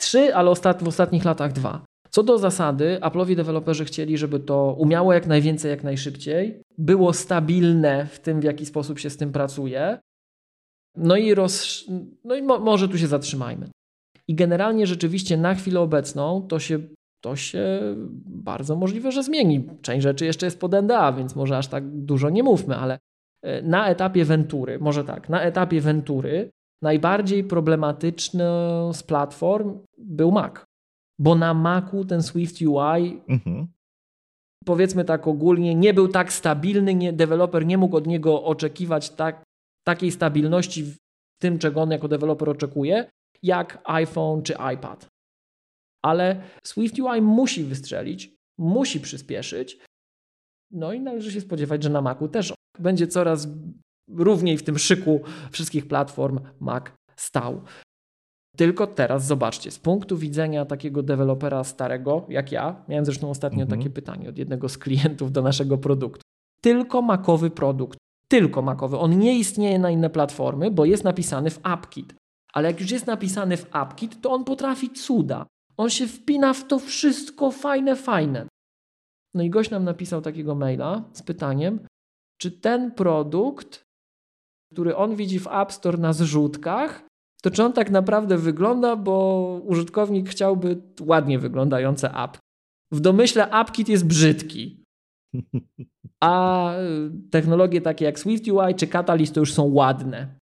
[0.01, 0.82] trzy, ale ostat...
[0.82, 1.85] w ostatnich latach dwa.
[2.10, 8.06] Co do zasady, Apple'owi deweloperzy chcieli, żeby to umiało jak najwięcej, jak najszybciej, było stabilne
[8.06, 9.98] w tym, w jaki sposób się z tym pracuje.
[10.97, 11.85] No i, roz...
[12.24, 13.70] no i mo może tu się zatrzymajmy.
[14.28, 16.78] I generalnie rzeczywiście na chwilę obecną to się,
[17.20, 17.81] to się
[18.27, 19.69] bardzo możliwe, że zmieni.
[19.82, 22.98] Część rzeczy jeszcze jest pod NDA, więc może aż tak dużo nie mówmy, ale
[23.43, 26.51] e, na etapie Ventury, może tak, na etapie Ventury
[26.82, 28.44] najbardziej problematyczny
[28.93, 30.55] z platform był Mac.
[31.19, 33.66] Bo na Macu ten Swift UI, mhm.
[34.65, 39.43] powiedzmy tak ogólnie, nie był tak stabilny, nie, deweloper nie mógł od niego oczekiwać tak,
[39.86, 40.97] takiej stabilności w
[41.40, 43.11] tym, czego on jako deweloper oczekuje,
[43.47, 45.06] jak iPhone czy iPad.
[46.05, 49.78] Ale Swift UI musi wystrzelić, musi przyspieszyć.
[50.70, 53.48] No i należy się spodziewać, że na Macu też będzie coraz
[54.09, 55.20] równiej w tym szyku
[55.51, 56.85] wszystkich platform Mac
[57.16, 57.62] stał.
[58.56, 63.81] Tylko teraz zobaczcie, z punktu widzenia takiego dewelopera starego, jak ja, miałem zresztą ostatnio mhm.
[63.81, 66.23] takie pytanie od jednego z klientów do naszego produktu.
[66.60, 67.98] Tylko makowy produkt,
[68.28, 68.98] tylko makowy.
[68.98, 72.14] On nie istnieje na inne platformy, bo jest napisany w AppKit.
[72.56, 75.46] Ale jak już jest napisany w AppKit, to on potrafi cuda.
[75.76, 78.46] On się wpina w to wszystko fajne, fajne.
[79.34, 81.86] No i gość nam napisał takiego maila z pytaniem,
[82.40, 83.86] czy ten produkt
[84.72, 87.06] który on widzi w App Store na zrzutkach,
[87.42, 92.38] to czy on tak naprawdę wygląda, bo użytkownik chciałby ładnie wyglądające app.
[92.92, 94.84] W domyśle AppKit jest brzydki.
[96.24, 96.72] A
[97.30, 100.38] technologie takie jak Swift UI czy Catalyst to już są ładne.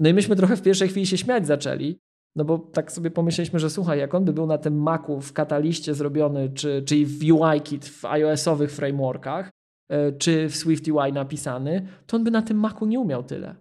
[0.00, 1.98] No i myśmy trochę w pierwszej chwili się śmiać zaczęli,
[2.36, 5.32] no bo tak sobie pomyśleliśmy, że słuchaj, jak on by był na tym Macu w
[5.32, 9.50] Catalyście zrobiony, czy, czyli w UIKit, w iOS-owych frameworkach,
[9.92, 13.56] E, czy w Swift UI napisany, to on by na tym Macu nie umiał tyle.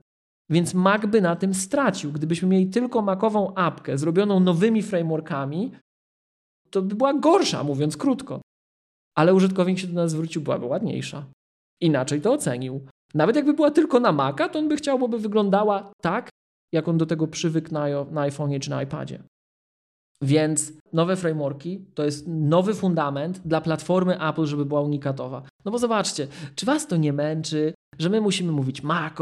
[0.49, 2.11] Więc Mac by na tym stracił.
[2.11, 5.71] Gdybyśmy mieli tylko Macową apkę zrobioną nowymi frameworkami,
[6.69, 8.41] to by była gorsza, mówiąc krótko.
[9.15, 11.25] Ale użytkownik się do nas zwrócił, byłaby ładniejsza.
[11.81, 12.85] Inaczej to ocenił.
[13.13, 16.29] Nawet jakby była tylko na Maca, to on by chciał, by wyglądała tak,
[16.73, 19.19] jak on do tego przywykł na, na iPhone'ie czy na iPadzie.
[20.23, 25.41] Więc nowe frameworki to jest nowy fundament dla platformy Apple, żeby była unikatowa.
[25.65, 29.13] No bo zobaczcie, czy was to nie męczy, że my musimy mówić Mac?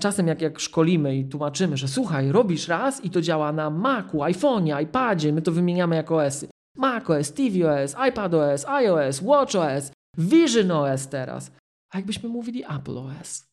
[0.00, 4.18] Czasem jak, jak szkolimy i tłumaczymy, że słuchaj, robisz raz i to działa na Macu,
[4.18, 6.48] iPhone'ie, iPadzie, my to wymieniamy jako OSy.
[6.76, 11.50] macOS, tvOS, iPadOS, iOS, WatchOS, VisionOS teraz.
[11.90, 13.48] A jakbyśmy mówili AppleOS?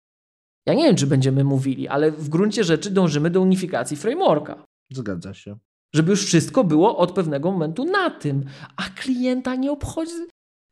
[0.66, 4.66] Ja nie wiem, czy będziemy mówili, ale w gruncie rzeczy dążymy do unifikacji frameworka.
[4.92, 5.58] Zgadza się
[5.96, 8.46] żeby już wszystko było od pewnego momentu na tym,
[8.76, 10.14] a klienta nie obchodzi.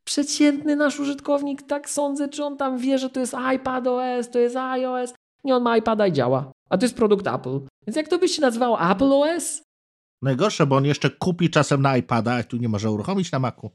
[0.06, 4.56] Przeciętny nasz użytkownik, tak sądzę, czy on tam wie, że to jest iPadOS, to jest
[4.56, 5.14] iOS.
[5.44, 6.52] Nie, on ma iPada i działa.
[6.69, 7.60] A to jest produkt Apple.
[7.88, 9.64] Więc jak to byś się nazywał Apple OS?
[10.22, 13.72] Najgorsze, bo on jeszcze kupi czasem na iPada, a tu nie może uruchomić na Macu.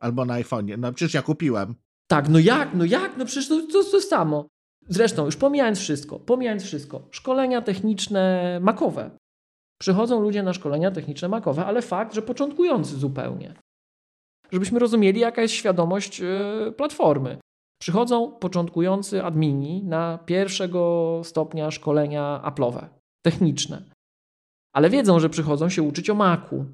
[0.00, 0.78] Albo na iPhone'ie.
[0.78, 1.74] No przecież ja kupiłem.
[2.10, 3.16] Tak, no jak, no jak?
[3.16, 4.46] No przecież to, to, to samo.
[4.88, 9.10] Zresztą, już pomijając wszystko, pomijając wszystko, szkolenia techniczne makowe.
[9.80, 13.54] Przychodzą ludzie na szkolenia techniczne makowe, ale fakt, że początkujący zupełnie.
[14.52, 17.38] Żebyśmy rozumieli, jaka jest świadomość e, platformy.
[17.80, 22.88] Przychodzą początkujący admini na pierwszego stopnia szkolenia Apple'owe,
[23.22, 23.82] techniczne.
[24.74, 26.64] Ale wiedzą, że przychodzą się uczyć o Macu.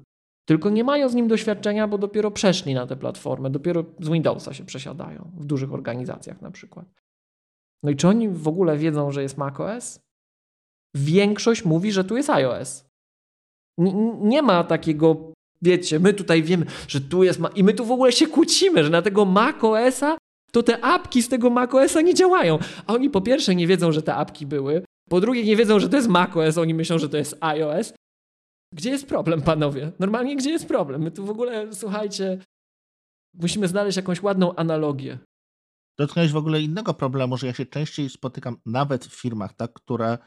[0.47, 4.53] Tylko nie mają z nim doświadczenia, bo dopiero przeszli na tę platformę, dopiero z Windowsa
[4.53, 6.85] się przesiadają, w dużych organizacjach na przykład.
[7.83, 9.99] No i czy oni w ogóle wiedzą, że jest macOS?
[10.95, 12.85] Większość mówi, że tu jest iOS.
[14.21, 18.11] nie ma takiego, wiecie, my tutaj wiemy, że tu jest, i my tu w ogóle
[18.11, 20.17] się kłócimy, że na tego macOSa
[20.51, 22.59] to te apki z tego macOSa nie działają.
[22.85, 25.89] A oni po pierwsze nie wiedzą, że te apki były, po drugie nie wiedzą, że
[25.89, 27.93] to jest macOS, oni myślą, że to jest iOS.
[28.73, 29.91] Gdzie jest problem, panowie?
[29.99, 31.01] Normalnie gdzie jest problem?
[31.01, 32.41] My tu w ogóle, słuchajcie,
[33.33, 35.19] musimy znaleźć jakąś ładną analogię.
[35.99, 40.17] Dotknąłeś w ogóle innego problemu, że ja się częściej spotykam nawet w firmach, tak, które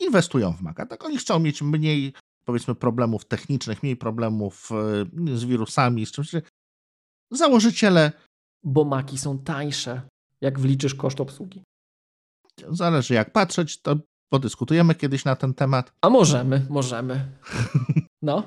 [0.00, 0.86] inwestują w Maca.
[0.86, 2.12] Tak, oni chcą mieć mniej,
[2.44, 6.30] powiedzmy, problemów technicznych, mniej problemów e, z wirusami, z czymś.
[7.30, 8.12] Założyciele.
[8.64, 10.02] Bo Maki są tańsze,
[10.40, 11.62] jak wliczysz koszt obsługi.
[12.68, 13.96] Zależy jak patrzeć, to
[14.32, 15.92] podyskutujemy kiedyś na ten temat.
[16.02, 17.14] A możemy, możemy.
[18.22, 18.42] No.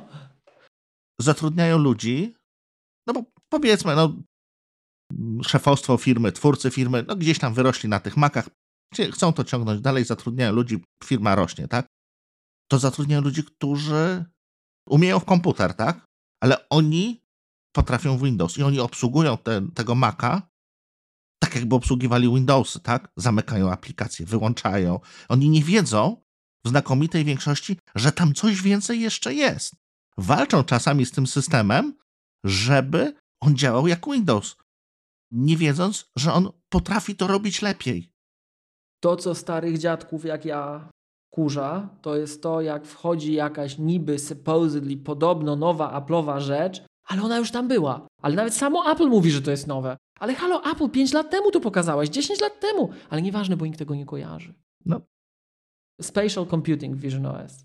[1.21, 2.35] Zatrudniają ludzi,
[3.07, 4.13] no bo powiedzmy, no
[5.43, 8.49] szefostwo firmy, twórcy firmy, no gdzieś tam wyrośli na tych makach,
[9.11, 11.87] chcą to ciągnąć dalej, zatrudniają ludzi, firma rośnie, tak?
[12.71, 14.25] To zatrudniają ludzi, którzy
[14.89, 16.05] umieją w komputer, tak?
[16.43, 17.21] Ale oni
[17.75, 20.41] potrafią Windows i oni obsługują te, tego Maca
[21.53, 23.11] tak, jakby obsługiwali Windowsy, tak?
[23.17, 24.99] Zamykają aplikacje, wyłączają.
[25.29, 26.23] Oni nie wiedzą
[26.65, 29.75] w znakomitej większości, że tam coś więcej jeszcze jest.
[30.17, 31.93] Walczą czasami z tym systemem,
[32.43, 34.55] żeby on działał jak Windows,
[35.31, 38.11] nie wiedząc, że on potrafi to robić lepiej.
[39.03, 40.89] To, co starych dziadków jak ja
[41.33, 47.37] kurza, to jest to, jak wchodzi jakaś niby supposedly podobno nowa Apple'owa rzecz, ale ona
[47.37, 48.07] już tam była.
[48.21, 49.97] Ale nawet samo Apple mówi, że to jest nowe.
[50.23, 52.89] Ale halo, Apple, 5 lat temu to pokazałeś, 10 lat temu.
[53.09, 54.53] Ale nieważne, bo nikt tego nie kojarzy.
[54.85, 55.01] No.
[56.01, 57.63] Spatial Computing w Vision OS.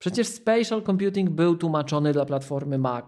[0.00, 3.04] Przecież Spatial Computing był tłumaczony dla platformy Mac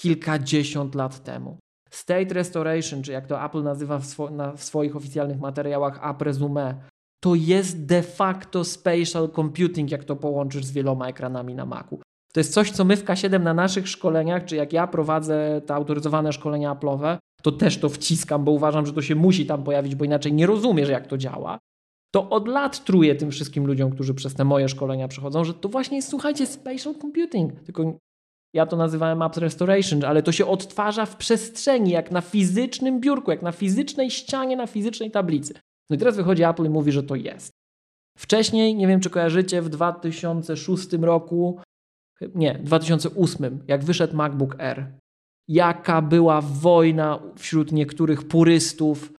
[0.00, 1.58] kilkadziesiąt lat temu.
[1.90, 6.22] State Restoration, czy jak to Apple nazywa w, swo na, w swoich oficjalnych materiałach App
[6.22, 6.74] Resume,
[7.22, 12.00] to jest de facto spatial computing, jak to połączysz z wieloma ekranami na Macu.
[12.32, 15.74] To jest coś, co my w K7 na naszych szkoleniach, czy jak ja prowadzę te
[15.74, 19.94] autoryzowane szkolenia Apple'owe, to też to wciskam, bo uważam, że to się musi tam pojawić,
[19.94, 21.58] bo inaczej nie rozumiesz, jak to działa.
[22.14, 25.68] To od lat truję tym wszystkim ludziom, którzy przez te moje szkolenia przechodzą, że to
[25.68, 27.60] właśnie jest, słuchajcie, spatial computing.
[27.60, 27.98] Tylko
[28.54, 33.30] ja to nazywałem Apps Restoration, ale to się odtwarza w przestrzeni, jak na fizycznym biurku,
[33.30, 35.54] jak na fizycznej ścianie, na fizycznej tablicy.
[35.90, 37.52] No i teraz wychodzi Apple i mówi, że to jest.
[38.18, 41.60] Wcześniej, nie wiem czy kojarzycie, w 2006 roku,
[42.34, 44.92] nie, 2008, jak wyszedł MacBook Air,
[45.50, 49.12] jaka była wojna wśród niektórych purystów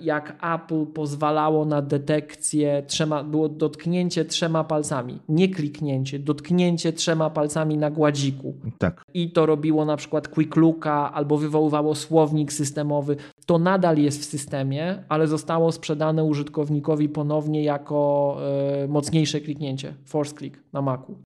[0.00, 7.76] jak Apple pozwalało na detekcję trzema, było dotknięcie trzema palcami, nie kliknięcie, dotknięcie trzema palcami
[7.76, 8.54] na gładziku.
[8.78, 9.04] Tak.
[9.14, 13.16] I to robiło na przykład Quick Looka albo wywoływało słownik systemowy.
[13.46, 18.36] To nadal jest w systemie, ale zostało sprzedane użytkownikowi ponownie jako
[18.84, 21.18] y, mocniejsze kliknięcie, force click na Macu.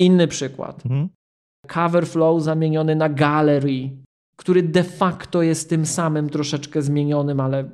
[0.00, 0.86] Inny przykład.
[0.86, 1.08] Mhm.
[1.66, 3.90] Cover flow zamieniony na gallery,
[4.36, 7.70] który de facto jest tym samym troszeczkę zmienionym, ale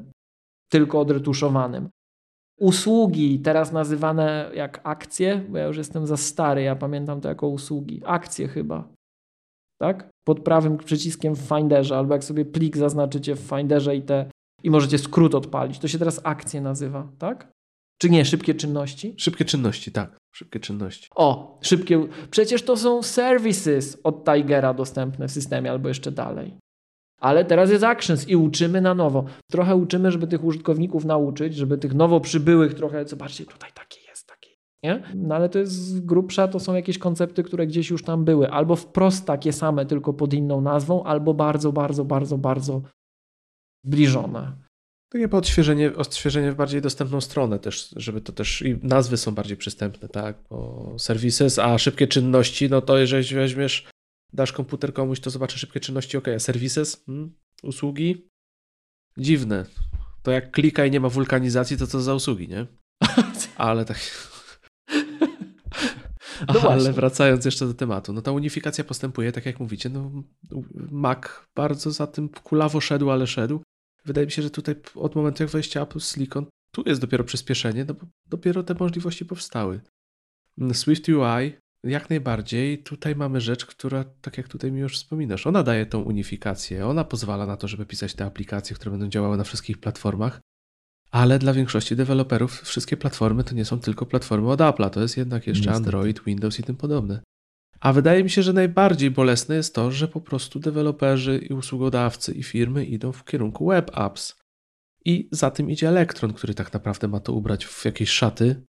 [0.68, 1.88] tylko odretuszowanym.
[2.58, 7.48] Usługi, teraz nazywane jak akcje, bo ja już jestem za stary, ja pamiętam to jako
[7.48, 8.02] usługi.
[8.04, 8.88] Akcje chyba.
[9.80, 10.10] Tak?
[10.24, 14.30] Pod prawym przyciskiem w Finderze, albo jak sobie plik zaznaczycie w Finderze i te
[14.62, 15.78] i możecie skrót odpalić.
[15.78, 17.52] To się teraz akcje nazywa, tak?
[17.98, 19.14] Czy nie, szybkie czynności?
[19.18, 20.19] Szybkie czynności, tak.
[20.32, 21.08] Szybkie czynności.
[21.14, 22.06] O, szybkie.
[22.30, 26.56] Przecież to są services od Tigera dostępne w systemie albo jeszcze dalej.
[27.20, 29.24] Ale teraz jest Actions i uczymy na nowo.
[29.50, 34.26] Trochę uczymy, żeby tych użytkowników nauczyć, żeby tych nowo przybyłych trochę, zobaczcie, tutaj taki jest,
[34.26, 34.50] taki.
[34.82, 35.02] Nie?
[35.14, 38.50] No ale to jest grubsza, to są jakieś koncepty, które gdzieś już tam były.
[38.50, 42.82] Albo wprost takie same, tylko pod inną nazwą, albo bardzo, bardzo, bardzo, bardzo
[43.84, 44.52] zbliżone.
[45.12, 49.34] Takie po odświeżenie, odświeżenie w bardziej dostępną stronę też, żeby to też i nazwy są
[49.34, 53.88] bardziej przystępne, tak, bo services, a szybkie czynności, no to jeżeli weźmiesz
[54.32, 57.34] dasz komputer komuś, to zobaczy szybkie czynności, ok, a services, hmm?
[57.62, 58.28] usługi,
[59.18, 59.66] dziwne.
[60.22, 62.66] To jak klika i nie ma wulkanizacji, to co za usługi, nie?
[63.56, 63.98] Ale tak...
[66.54, 70.10] No Ale wracając jeszcze do tematu, no ta unifikacja postępuje, tak jak mówicie, no
[70.90, 71.18] Mac
[71.56, 73.62] bardzo za tym kulawo szedł, ale szedł.
[74.04, 77.84] Wydaje mi się, że tutaj od momentu jak wejścia Apple Silicon, tu jest dopiero przyspieszenie,
[77.84, 79.80] no bo dopiero te możliwości powstały.
[80.72, 81.52] Swift UI
[81.84, 82.82] jak najbardziej.
[82.82, 87.04] Tutaj mamy rzecz, która, tak jak tutaj mi już wspominasz, ona daje tą unifikację, ona
[87.04, 90.40] pozwala na to, żeby pisać te aplikacje, które będą działały na wszystkich platformach,
[91.10, 95.16] ale dla większości deweloperów wszystkie platformy to nie są tylko platformy od Apple'a, to jest
[95.16, 95.86] jednak jeszcze Niestety.
[95.86, 97.20] Android, Windows i tym podobne.
[97.80, 102.32] A wydaje mi się, że najbardziej bolesne jest to, że po prostu deweloperzy i usługodawcy
[102.32, 104.40] i firmy idą w kierunku web apps.
[105.04, 108.62] I za tym idzie Elektron, który tak naprawdę ma to ubrać w jakieś szaty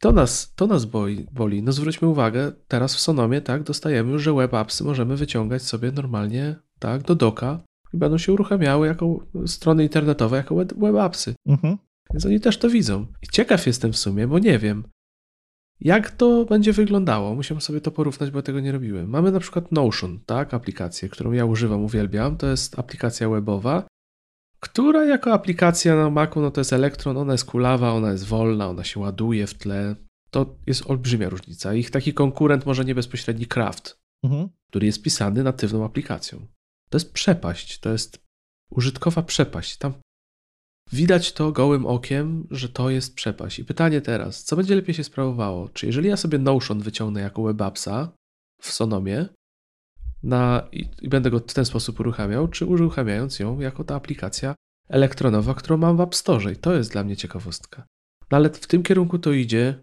[0.00, 1.62] To nas, to nas boi, boli.
[1.62, 5.92] No zwróćmy uwagę, teraz w Sonomie tak dostajemy już, że web appsy możemy wyciągać sobie
[5.92, 7.60] normalnie tak do doka
[7.94, 11.34] i będą się uruchamiały jako strony internetowe, jako web, web appsy.
[11.46, 11.78] Mhm.
[12.12, 13.06] Więc oni też to widzą.
[13.22, 14.84] I ciekaw jestem w sumie, bo nie wiem,
[15.80, 17.34] jak to będzie wyglądało.
[17.34, 19.10] Musiałem sobie to porównać, bo tego nie robiłem.
[19.10, 22.36] Mamy na przykład Notion, tak, aplikację, którą ja używam, uwielbiam.
[22.36, 23.86] To jest aplikacja webowa,
[24.60, 28.68] która jako aplikacja na Macu, no to jest Electron, ona jest kulawa, ona jest wolna,
[28.68, 29.96] ona się ładuje w tle.
[30.30, 31.74] To jest olbrzymia różnica.
[31.74, 34.48] Ich taki konkurent może nie bezpośredni Craft, mhm.
[34.68, 36.46] który jest pisany natywną aplikacją.
[36.90, 38.24] To jest przepaść, to jest
[38.70, 39.76] użytkowa przepaść.
[39.76, 39.92] Tam
[40.92, 43.58] widać to gołym okiem, że to jest przepaść.
[43.58, 45.68] I pytanie teraz, co będzie lepiej się sprawowało?
[45.68, 48.12] Czy jeżeli ja sobie Notion wyciągnę jako WebAppsa
[48.60, 49.26] w Sonomie
[50.22, 54.54] na, i, i będę go w ten sposób uruchamiał, czy uruchamiając ją jako ta aplikacja
[54.88, 56.52] elektronowa, którą mam w App Store?
[56.52, 57.86] I to jest dla mnie ciekawostka.
[58.30, 59.74] No ale w tym kierunku to idzie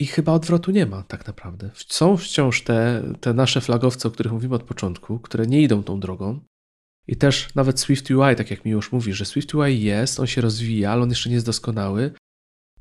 [0.00, 1.70] i chyba odwrotu nie ma tak naprawdę.
[1.74, 6.00] Są wciąż te, te nasze flagowce, o których mówimy od początku, które nie idą tą
[6.00, 6.40] drogą.
[7.10, 10.26] I też nawet Swift UI, tak jak mi już mówi, że Swift UI jest, on
[10.26, 12.12] się rozwija, ale on jeszcze nie jest doskonały.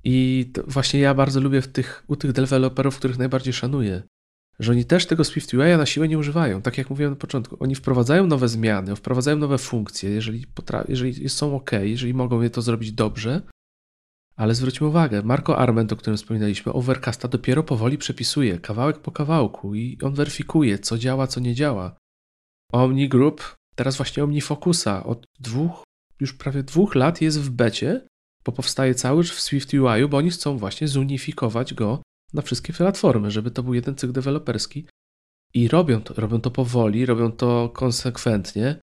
[0.03, 4.03] I właśnie ja bardzo lubię w tych, u tych deweloperów, których najbardziej szanuję,
[4.60, 6.61] że oni też tego Swift UI na siłę nie używają.
[6.61, 10.45] Tak jak mówiłem na początku, oni wprowadzają nowe zmiany, wprowadzają nowe funkcje, jeżeli,
[10.88, 13.41] jeżeli są ok, jeżeli mogą je to zrobić dobrze,
[14.35, 19.76] ale zwróćmy uwagę, Marco Arment, o którym wspominaliśmy, Overcasta dopiero powoli przepisuje, kawałek po kawałku
[19.76, 21.95] i on weryfikuje, co działa, co nie działa.
[22.72, 25.84] Omni Group, teraz właśnie OmniFocusa, od dwóch,
[26.19, 28.07] już prawie dwóch lat jest w becie,
[28.45, 32.01] bo powstaje cały w Swift UI, bo oni chcą właśnie zunifikować go
[32.34, 34.88] na wszystkie platformy, żeby to był jeden cykl deweloperski.
[35.53, 38.80] I robią to, robią to powoli, robią to konsekwentnie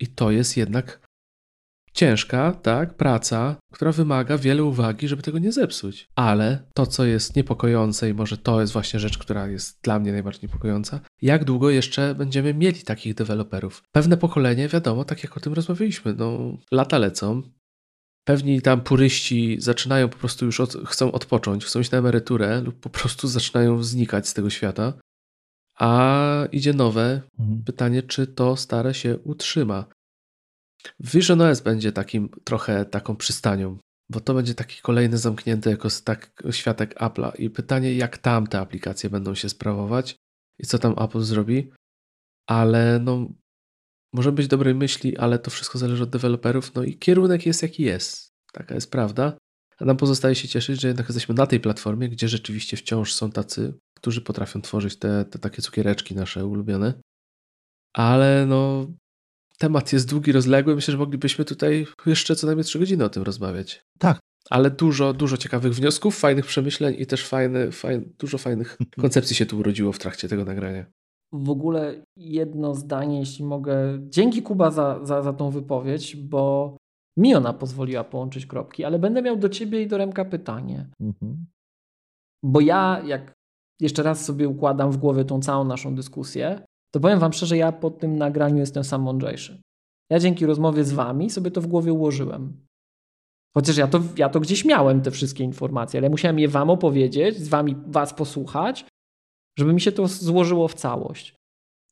[0.00, 1.06] i to jest jednak
[1.94, 6.08] ciężka, tak, praca, która wymaga wiele uwagi, żeby tego nie zepsuć.
[6.14, 10.12] Ale to, co jest niepokojące i może to jest właśnie rzecz, która jest dla mnie
[10.12, 13.82] najbardziej niepokojąca, jak długo jeszcze będziemy mieli takich deweloperów?
[13.92, 17.42] Pewne pokolenie, wiadomo, tak jak o tym rozmawialiśmy, no lata lecą,
[18.24, 22.80] Pewni tam puryści zaczynają po prostu już od, chcą odpocząć, chcą iść na emeryturę lub
[22.80, 24.92] po prostu zaczynają znikać z tego świata.
[25.78, 27.22] A idzie nowe.
[27.38, 27.64] Mhm.
[27.64, 29.84] Pytanie, czy to stare się utrzyma.
[31.00, 33.78] Vision OS będzie takim trochę taką przystanią,
[34.10, 38.58] bo to będzie taki kolejny zamknięty jako tak światek Apple'a i pytanie, jak tam te
[38.58, 40.16] aplikacje będą się sprawować
[40.58, 41.70] i co tam Apple zrobi.
[42.46, 43.28] Ale no,
[44.12, 47.82] może być dobrej myśli, ale to wszystko zależy od deweloperów, no i kierunek jest jaki
[47.82, 48.32] jest.
[48.52, 49.36] Taka jest prawda.
[49.78, 53.30] A nam pozostaje się cieszyć, że jednak jesteśmy na tej platformie, gdzie rzeczywiście wciąż są
[53.30, 56.94] tacy, którzy potrafią tworzyć te, te takie cukiereczki nasze ulubione.
[57.92, 58.86] Ale no,
[59.62, 60.74] temat jest długi, rozległy.
[60.74, 63.84] Myślę, że moglibyśmy tutaj jeszcze co najmniej trzy godziny o tym rozmawiać.
[63.98, 64.18] Tak.
[64.50, 69.46] Ale dużo, dużo ciekawych wniosków, fajnych przemyśleń i też fajne, fajne, dużo fajnych koncepcji się
[69.46, 70.86] tu urodziło w trakcie tego nagrania.
[71.32, 73.98] W ogóle jedno zdanie, jeśli mogę.
[74.08, 76.76] Dzięki Kuba za, za, za tą wypowiedź, bo
[77.18, 80.88] mi ona pozwoliła połączyć kropki, ale będę miał do ciebie i do Remka pytanie.
[81.00, 81.46] Mhm.
[82.44, 83.32] Bo ja, jak
[83.80, 86.64] jeszcze raz sobie układam w głowie tą całą naszą dyskusję,
[86.94, 89.62] to powiem Wam szczerze, ja po tym nagraniu jestem sam mądrzejszy.
[90.10, 92.66] Ja dzięki rozmowie z Wami sobie to w głowie ułożyłem.
[93.54, 97.38] Chociaż ja to, ja to gdzieś miałem, te wszystkie informacje, ale musiałem je Wam opowiedzieć,
[97.38, 98.84] z Wami Was posłuchać,
[99.58, 101.34] żeby mi się to złożyło w całość.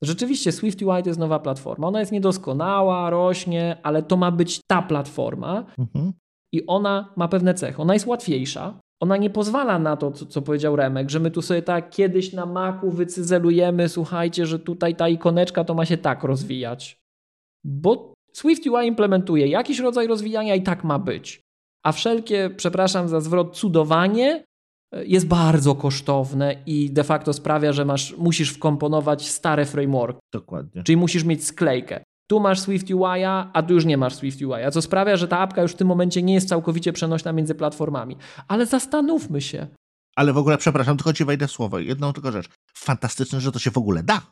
[0.03, 1.87] Rzeczywiście Swift UI to jest nowa platforma.
[1.89, 6.13] Ona jest niedoskonała, rośnie, ale to ma być ta platforma mhm.
[6.53, 7.83] i ona ma pewne cechy.
[7.83, 11.43] Ona jest łatwiejsza, ona nie pozwala na to, co, co, powiedział Remek, że my tu
[11.43, 16.25] sobie tak kiedyś na maku wycyzelujemy, słuchajcie, że tutaj ta ikoneczka to ma się tak
[16.25, 17.01] rozwijać.
[17.65, 21.41] Bo Swift UI implementuje jakiś rodzaj rozwijania i tak ma być.
[21.85, 24.45] A wszelkie, przepraszam za zwrot, cudowanie
[24.95, 30.19] e, jest bardzo kosztowne i de facto sprawia, że masz, musisz wkomponować stare framework.
[30.33, 30.83] Dokładnie.
[30.83, 34.73] Czyli musisz mieć sklejkę tu masz Swift UI, a tu już nie masz Swift UI,
[34.73, 38.17] co sprawia, że ta apka już w tym momencie nie jest całkowicie przenośna między platformami.
[38.49, 39.67] Ale zastanówmy się.
[40.17, 41.79] Ale w ogóle, przepraszam, tylko ci wejdę w słowo.
[41.79, 42.49] Jedną tylko rzecz.
[42.75, 44.23] Fantastyczne, że to się w ogóle da.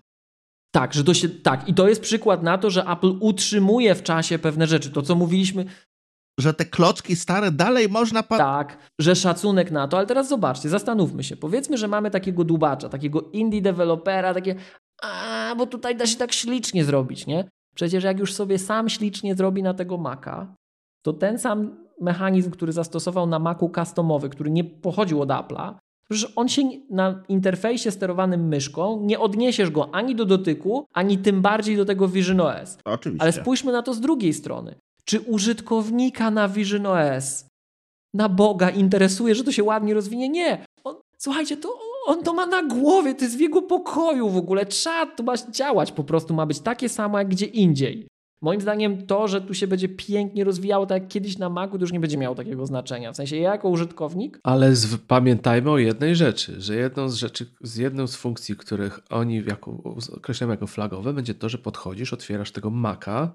[0.75, 1.69] Tak, że to się, tak.
[1.69, 4.91] I to jest przykład na to, że Apple utrzymuje w czasie pewne rzeczy.
[4.91, 5.65] To, co mówiliśmy,
[6.41, 8.23] że te klocki stare dalej można...
[8.23, 11.37] Pa- tak, że szacunek na to, ale teraz zobaczcie, zastanówmy się.
[11.37, 14.55] Powiedzmy, że mamy takiego dubacza, takiego indie dewelopera, takie
[15.03, 17.49] a, bo tutaj da się tak ślicznie zrobić, nie?
[17.79, 20.55] Przecież jak już sobie sam ślicznie zrobi na tego Maca,
[21.03, 25.75] to ten sam mechanizm, który zastosował na Macu customowy, który nie pochodził od Apple'a,
[26.11, 31.43] Przecież on się na interfejsie sterowanym myszką nie odniesiesz go ani do dotyku, ani tym
[31.43, 32.79] bardziej do tego Vision OS.
[32.85, 33.23] Oczywiście.
[33.23, 34.75] Ale spójrzmy na to z drugiej strony.
[35.05, 37.47] Czy użytkownika na Vision OS
[38.15, 40.29] na Boga interesuje, że to się ładnie rozwinie?
[40.29, 40.65] Nie.
[40.85, 41.69] On, słuchajcie, to
[42.09, 44.67] on to ma na głowie, to jest w jego pokoju w ogóle.
[44.67, 48.09] Czat to ma działać po prostu, ma być takie samo jak gdzie indziej.
[48.43, 51.81] Moim zdaniem to, że tu się będzie pięknie rozwijało, tak jak kiedyś na Macu, to
[51.81, 53.13] już nie będzie miało takiego znaczenia.
[53.13, 54.41] W sensie ja jako użytkownik.
[54.43, 59.01] Ale z, pamiętajmy o jednej rzeczy, że jedną z rzeczy, z jedną z funkcji, których
[59.11, 59.83] oni jako,
[60.17, 63.33] określają jako flagowe, będzie to, że podchodzisz, otwierasz tego Maca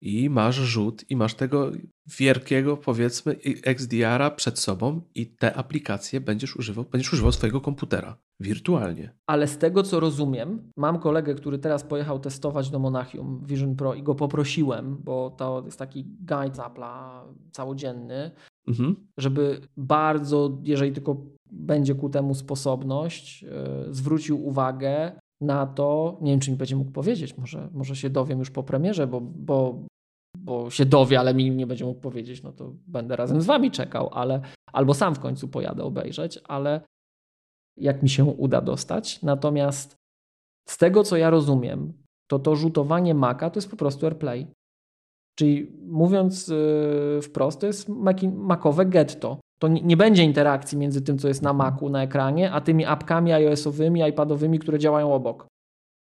[0.00, 1.70] i masz rzut i masz tego
[2.18, 9.14] wielkiego, powiedzmy, XDR-a przed sobą i te aplikacje będziesz używał, będziesz używał swojego komputera wirtualnie.
[9.26, 13.94] Ale z tego, co rozumiem, mam kolegę, który teraz pojechał testować do Monachium Vision Pro
[13.94, 17.20] i go poprosiłem, bo to jest taki guide Apple'a
[17.52, 18.30] całodzienny,
[18.68, 18.96] mhm.
[19.18, 21.16] żeby bardzo, jeżeli tylko
[21.50, 23.50] będzie ku temu sposobność, yy,
[23.90, 28.38] zwrócił uwagę na to, nie wiem, czy mi będzie mógł powiedzieć, może, może się dowiem
[28.38, 29.84] już po premierze, bo, bo,
[30.38, 33.70] bo się dowie, ale mi nie będzie mógł powiedzieć, no to będę razem z wami
[33.70, 34.40] czekał, ale
[34.72, 36.80] albo sam w końcu pojadę obejrzeć, ale
[37.76, 39.22] jak mi się uda dostać.
[39.22, 39.96] Natomiast
[40.68, 41.92] z tego, co ja rozumiem,
[42.30, 44.46] to to rzutowanie Maca to jest po prostu AirPlay.
[45.38, 47.88] Czyli mówiąc yy, wprost, to jest
[48.32, 49.40] macowe getto.
[49.58, 53.32] To nie będzie interakcji między tym, co jest na Macu, na ekranie, a tymi apkami
[53.32, 55.46] iOS-owymi, iPadowymi, które działają obok.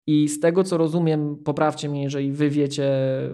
[0.06, 2.90] I z tego, co rozumiem, poprawcie mnie, jeżeli wy wiecie,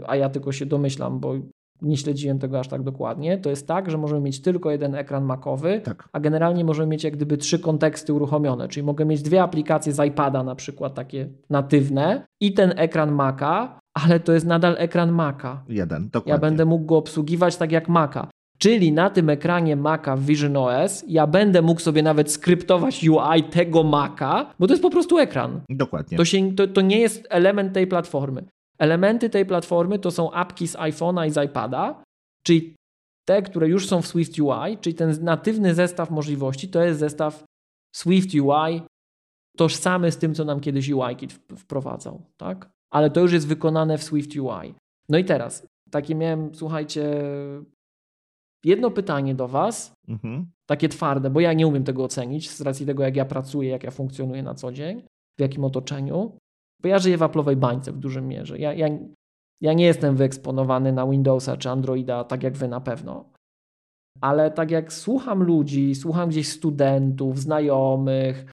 [0.06, 1.34] a ja tylko się domyślam, bo
[1.82, 5.24] nie śledziłem tego aż tak dokładnie, to jest tak, że możemy mieć tylko jeden ekran
[5.24, 6.08] makowy, tak.
[6.12, 10.06] a generalnie możemy mieć jak gdyby trzy konteksty uruchomione, czyli mogę mieć dwie aplikacje z
[10.06, 15.62] iPada na przykład takie natywne i ten ekran Maca, ale to jest nadal ekran Maca.
[15.68, 16.32] Jeden, dokładnie.
[16.32, 18.28] Ja będę mógł go obsługiwać tak jak Maca.
[18.58, 23.44] Czyli na tym ekranie Maca w Vision OS ja będę mógł sobie nawet skryptować UI
[23.50, 25.60] tego Maca, bo to jest po prostu ekran.
[25.70, 26.18] Dokładnie.
[26.18, 28.44] To, się, to, to nie jest element tej platformy.
[28.78, 32.02] Elementy tej platformy to są apki z iPhone'a i z iPada,
[32.46, 32.74] czyli
[33.28, 37.44] te, które już są w Swift UI, czyli ten natywny zestaw możliwości, to jest zestaw
[37.96, 38.82] Swift UI
[39.56, 42.70] tożsamy z tym, co nam kiedyś UIKit wprowadzał, tak?
[42.90, 44.74] Ale to już jest wykonane w Swift UI.
[45.08, 47.22] No i teraz, takie miałem, słuchajcie,
[48.64, 50.50] jedno pytanie do Was, mhm.
[50.66, 53.84] takie twarde, bo ja nie umiem tego ocenić z racji tego, jak ja pracuję, jak
[53.84, 55.02] ja funkcjonuję na co dzień,
[55.38, 56.32] w jakim otoczeniu.
[56.82, 58.58] Bo ja żyję w Apple'owej bańce w dużym mierze.
[58.58, 58.88] Ja, ja,
[59.60, 63.24] ja nie jestem wyeksponowany na Windowsa czy Androida, tak jak wy na pewno.
[64.20, 68.52] Ale tak jak słucham ludzi, słucham gdzieś studentów, znajomych,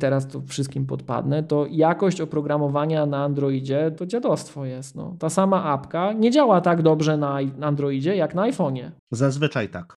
[0.00, 4.94] teraz to wszystkim podpadnę, to jakość oprogramowania na Androidzie to dziadostwo jest.
[4.94, 5.16] No.
[5.18, 8.90] Ta sama apka nie działa tak dobrze na Androidzie jak na iPhone'ie.
[9.10, 9.94] Zazwyczaj tak.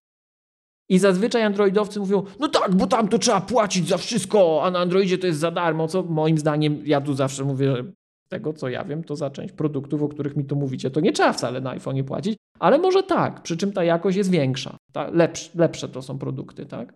[0.90, 4.78] I zazwyczaj androidowcy mówią, no tak, bo tam to trzeba płacić za wszystko, a na
[4.78, 7.84] Androidzie to jest za darmo, co moim zdaniem, ja tu zawsze mówię, że
[8.28, 11.12] tego co ja wiem, to za część produktów, o których mi tu mówicie, to nie
[11.12, 15.10] trzeba wcale na iPhone płacić, ale może tak, przy czym ta jakość jest większa, ta,
[15.10, 16.94] lepsze, lepsze to są produkty, tak?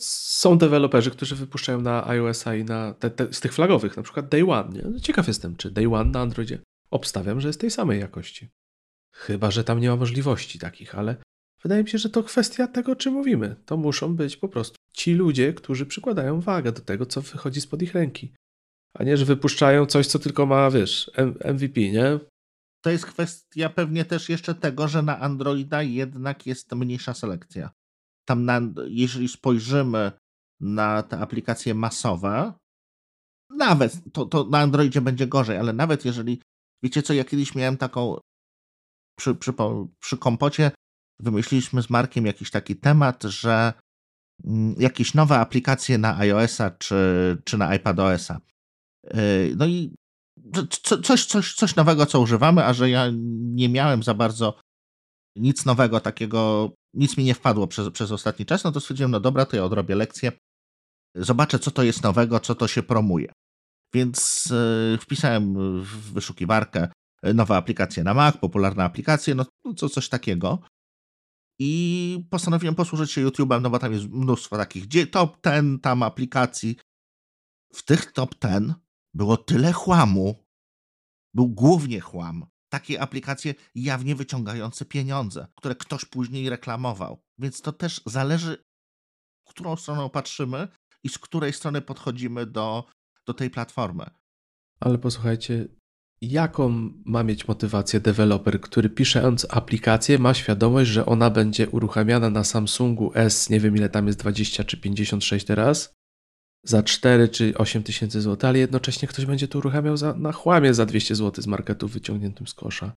[0.00, 4.28] Są deweloperzy, którzy wypuszczają na iOS-a i na te, te, z tych flagowych, na przykład
[4.28, 4.68] Day One.
[4.72, 4.82] Nie?
[4.82, 6.58] No, ciekaw jestem, czy Day One na Androidzie.
[6.90, 8.48] Obstawiam, że jest tej samej jakości.
[9.14, 11.16] Chyba, że tam nie ma możliwości takich, ale
[11.62, 13.56] Wydaje mi się, że to kwestia tego, czy mówimy.
[13.66, 17.82] To muszą być po prostu ci ludzie, którzy przykładają wagę do tego, co wychodzi spod
[17.82, 18.34] ich ręki.
[18.94, 21.10] A nie, że wypuszczają coś, co tylko ma, wiesz,
[21.44, 22.18] MVP, nie?
[22.80, 27.70] To jest kwestia pewnie też jeszcze tego, że na Androida jednak jest mniejsza selekcja.
[28.30, 30.12] Tam, na, jeżeli spojrzymy
[30.60, 32.52] na te aplikacje masowe,
[33.56, 36.42] nawet to, to na Androidzie będzie gorzej, ale nawet jeżeli,
[36.82, 38.18] wiecie co, ja kiedyś miałem taką
[39.18, 39.52] przy, przy,
[40.00, 40.70] przy kompocie
[41.20, 43.72] wymyśliliśmy z Markiem jakiś taki temat, że
[44.44, 46.96] mm, jakieś nowe aplikacje na iOS-a czy,
[47.44, 48.40] czy na iPadOS-a.
[49.04, 49.94] Yy, no i
[51.02, 53.06] coś, coś, coś nowego, co używamy, a że ja
[53.40, 54.60] nie miałem za bardzo
[55.36, 59.20] nic nowego takiego, nic mi nie wpadło przez, przez ostatni czas, no to stwierdziłem, no
[59.20, 60.32] dobra, to ja odrobię lekcję,
[61.14, 63.32] zobaczę, co to jest nowego, co to się promuje.
[63.94, 64.48] Więc
[64.92, 66.88] yy, wpisałem w wyszukiwarkę
[67.34, 69.46] nowe aplikacje na Mac, popularne aplikacje, no
[69.76, 70.58] co, coś takiego.
[71.58, 76.02] I postanowiłem posłużyć się YouTube'em, no bo tam jest mnóstwo takich gdzie top 10 tam
[76.02, 76.76] aplikacji.
[77.74, 78.72] W tych top 10
[79.14, 80.44] było tyle chłamu.
[81.34, 82.46] Był głównie chłam.
[82.72, 87.22] Takie aplikacje jawnie wyciągające pieniądze, które ktoś później reklamował.
[87.38, 88.64] Więc to też zależy,
[89.48, 90.68] którą stronę patrzymy
[91.04, 92.84] i z której strony podchodzimy do,
[93.26, 94.10] do tej platformy.
[94.80, 95.68] Ale posłuchajcie,
[96.20, 102.44] jaką ma mieć motywację deweloper, który pisząc aplikację ma świadomość, że ona będzie uruchamiana na
[102.44, 105.94] Samsungu S, nie wiem ile tam jest 20 czy 56 teraz,
[106.64, 110.74] za 4 czy 8 tysięcy złotych, ale jednocześnie ktoś będzie to uruchamiał za, na chłamie
[110.74, 112.92] za 200 zł z marketu wyciągniętym z kosza.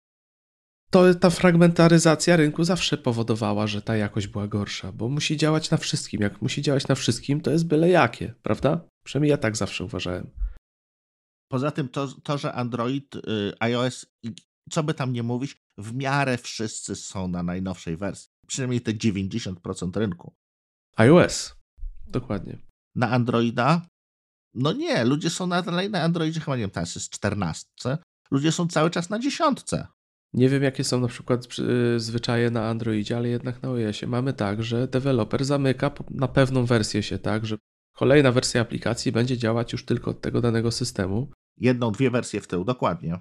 [0.91, 5.77] to ta fragmentaryzacja rynku zawsze powodowała, że ta jakość była gorsza, bo musi działać na
[5.77, 6.21] wszystkim.
[6.21, 8.81] Jak musi działać na wszystkim, to jest byle jakie, prawda?
[9.05, 10.29] Przynajmniej ja tak zawsze uważałem.
[11.51, 13.19] Poza tym to, to że Android, y,
[13.59, 14.05] iOS,
[14.71, 18.29] co by tam nie mówić, w miarę wszyscy są na najnowszej wersji.
[18.47, 20.33] Przynajmniej te 90% rynku.
[20.97, 21.55] iOS,
[22.07, 22.70] dokładnie.
[22.95, 23.81] Na Androida?
[24.53, 27.67] No nie, ludzie są na, na Androidzie chyba nie wiem, teraz jest 14.
[28.31, 29.87] Ludzie są cały czas na dziesiątce.
[30.33, 31.47] Nie wiem, jakie są na przykład
[31.95, 36.65] y, zwyczaje na Androidzie, ale jednak na iOSie mamy tak, że deweloper zamyka na pewną
[36.65, 37.57] wersję się tak, że
[37.95, 41.31] kolejna wersja aplikacji będzie działać już tylko od tego danego systemu.
[41.57, 43.19] Jedną, dwie wersje w tył, dokładnie.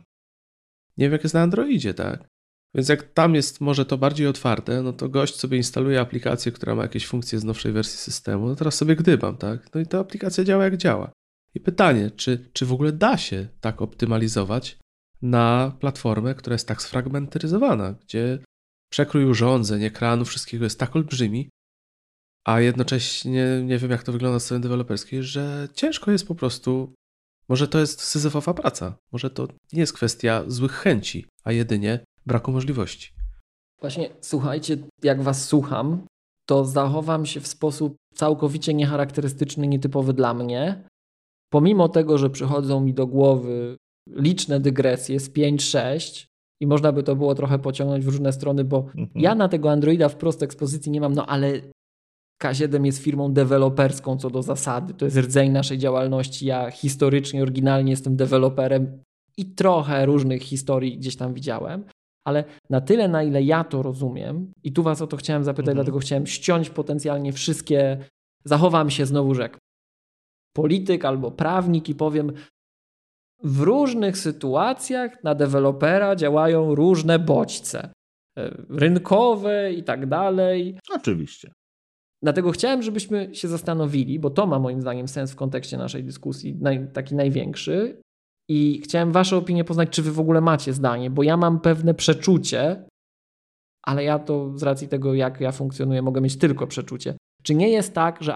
[0.97, 2.29] Nie wiem, jak jest na Androidzie, tak?
[2.75, 6.75] Więc jak tam jest może to bardziej otwarte, no to gość sobie instaluje aplikację, która
[6.75, 9.75] ma jakieś funkcje z nowszej wersji systemu, no teraz sobie gdybam, tak?
[9.75, 11.13] No i ta aplikacja działa jak działa.
[11.55, 14.79] I pytanie, czy, czy w ogóle da się tak optymalizować,
[15.23, 18.39] na platformę, która jest tak sfragmentaryzowana, gdzie
[18.91, 21.49] przekrój urządzeń, ekranu, wszystkiego jest tak olbrzymi,
[22.45, 26.95] a jednocześnie nie wiem, jak to wygląda z strony deweloperskiej, że ciężko jest po prostu.
[27.49, 32.53] Może to jest syzyfowa praca, może to nie jest kwestia złych chęci, a jedynie braku
[32.53, 33.13] możliwości.
[33.81, 36.07] Właśnie, słuchajcie, jak was słucham,
[36.47, 40.85] to zachowam się w sposób całkowicie niecharakterystyczny, nietypowy dla mnie.
[41.53, 43.77] Pomimo tego, że przychodzą mi do głowy
[44.09, 46.27] liczne dygresje z 5-6
[46.61, 49.09] i można by to było trochę pociągnąć w różne strony, bo mhm.
[49.15, 51.61] ja na tego Androida wprost ekspozycji nie mam, no ale
[52.43, 54.95] K7 jest firmą deweloperską co do zasady.
[54.95, 56.47] To jest rdzeń naszej działalności.
[56.47, 59.03] Ja historycznie, oryginalnie jestem deweloperem
[59.37, 61.85] i trochę różnych historii gdzieś tam widziałem.
[62.25, 65.69] Ale na tyle, na ile ja to rozumiem, i tu Was o to chciałem zapytać,
[65.69, 65.77] mhm.
[65.77, 67.99] dlatego chciałem ściąć potencjalnie wszystkie.
[68.45, 69.59] Zachowam się znowu, że jak
[70.53, 72.33] polityk albo prawnik i powiem,
[73.45, 77.93] w różnych sytuacjach na dewelopera działają różne bodźce
[78.39, 80.79] e, rynkowe i tak dalej.
[80.95, 81.53] Oczywiście.
[82.23, 86.57] Dlatego chciałem, żebyśmy się zastanowili, bo to ma moim zdaniem sens w kontekście naszej dyskusji,
[86.61, 88.01] naj, taki największy.
[88.53, 91.95] I chciałem Wasze opinie poznać, czy Wy w ogóle macie zdanie, bo ja mam pewne
[91.95, 92.85] przeczucie,
[93.83, 97.15] ale ja to z racji tego, jak ja funkcjonuję, mogę mieć tylko przeczucie.
[97.43, 98.33] Czy nie jest tak, że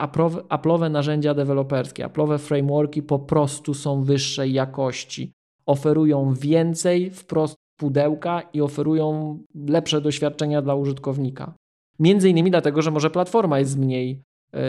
[0.48, 5.32] Apple'owe narzędzia deweloperskie, Apple'owe frameworki po prostu są wyższej jakości,
[5.66, 9.38] oferują więcej wprost pudełka i oferują
[9.68, 11.54] lepsze doświadczenia dla użytkownika?
[11.98, 14.22] Między innymi dlatego, że może platforma jest mniej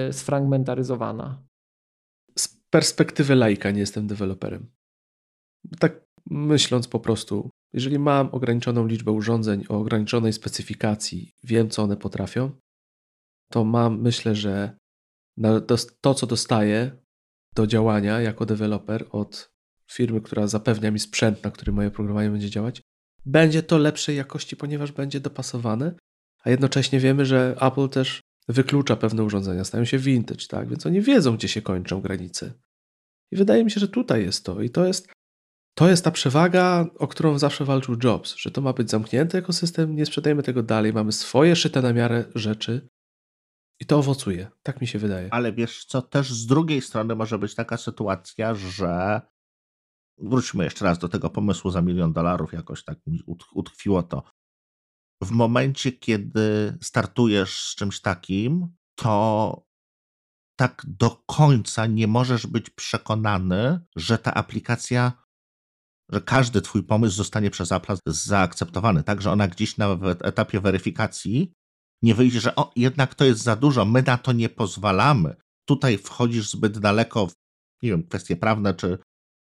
[0.09, 1.43] y, sfragmentaryzowana.
[2.37, 4.74] Z perspektywy laika nie jestem deweloperem.
[5.79, 11.97] Tak myśląc po prostu, jeżeli mam ograniczoną liczbę urządzeń o ograniczonej specyfikacji, wiem co one
[11.97, 12.51] potrafią,
[13.51, 14.77] to mam, myślę, że
[16.01, 16.91] to, co dostaję
[17.55, 19.51] do działania jako deweloper od
[19.91, 22.81] firmy, która zapewnia mi sprzęt, na którym moje programowanie będzie działać,
[23.25, 25.95] będzie to lepszej jakości, ponieważ będzie dopasowane,
[26.43, 30.69] a jednocześnie wiemy, że Apple też wyklucza pewne urządzenia, stają się vintage, tak?
[30.69, 32.53] Więc oni wiedzą, gdzie się kończą granice.
[33.31, 34.61] I wydaje mi się, że tutaj jest to.
[34.61, 35.07] I to jest,
[35.77, 39.95] to jest ta przewaga, o którą zawsze walczył Jobs, że to ma być zamknięty ekosystem,
[39.95, 42.89] nie sprzedajemy tego dalej, mamy swoje szyte na miarę rzeczy,
[43.79, 45.33] i to owocuje, tak mi się wydaje.
[45.33, 49.21] Ale wiesz co, też z drugiej strony może być taka sytuacja, że
[50.17, 53.23] wróćmy jeszcze raz do tego pomysłu za milion dolarów, jakoś tak mi
[53.53, 54.23] utkwiło to.
[55.21, 59.65] W momencie, kiedy startujesz z czymś takim, to
[60.59, 65.24] tak do końca nie możesz być przekonany, że ta aplikacja,
[66.11, 71.51] że każdy twój pomysł zostanie przez Apple zaakceptowany, tak, że ona gdzieś na etapie weryfikacji
[72.01, 75.35] nie wyjdzie, że o, jednak to jest za dużo, my na to nie pozwalamy.
[75.67, 77.33] Tutaj wchodzisz zbyt daleko w,
[77.83, 78.97] nie wiem, kwestie prawne czy,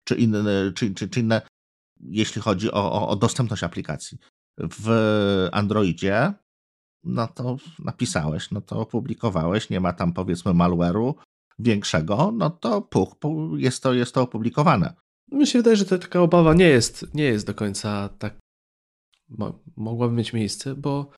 [0.08, 1.42] czy, inne, czy, czy, czy inne,
[2.00, 4.18] jeśli chodzi o, o, o dostępność aplikacji.
[4.58, 6.32] W Androidzie,
[7.04, 11.14] no to napisałeś, no to opublikowałeś, nie ma tam powiedzmy malware'u
[11.58, 13.16] większego, no to puch,
[13.56, 14.94] jest to, jest to opublikowane.
[15.32, 18.38] Mi się wydaje, że to taka obawa nie jest, nie jest do końca tak,
[19.76, 21.12] mogłaby mieć miejsce, bo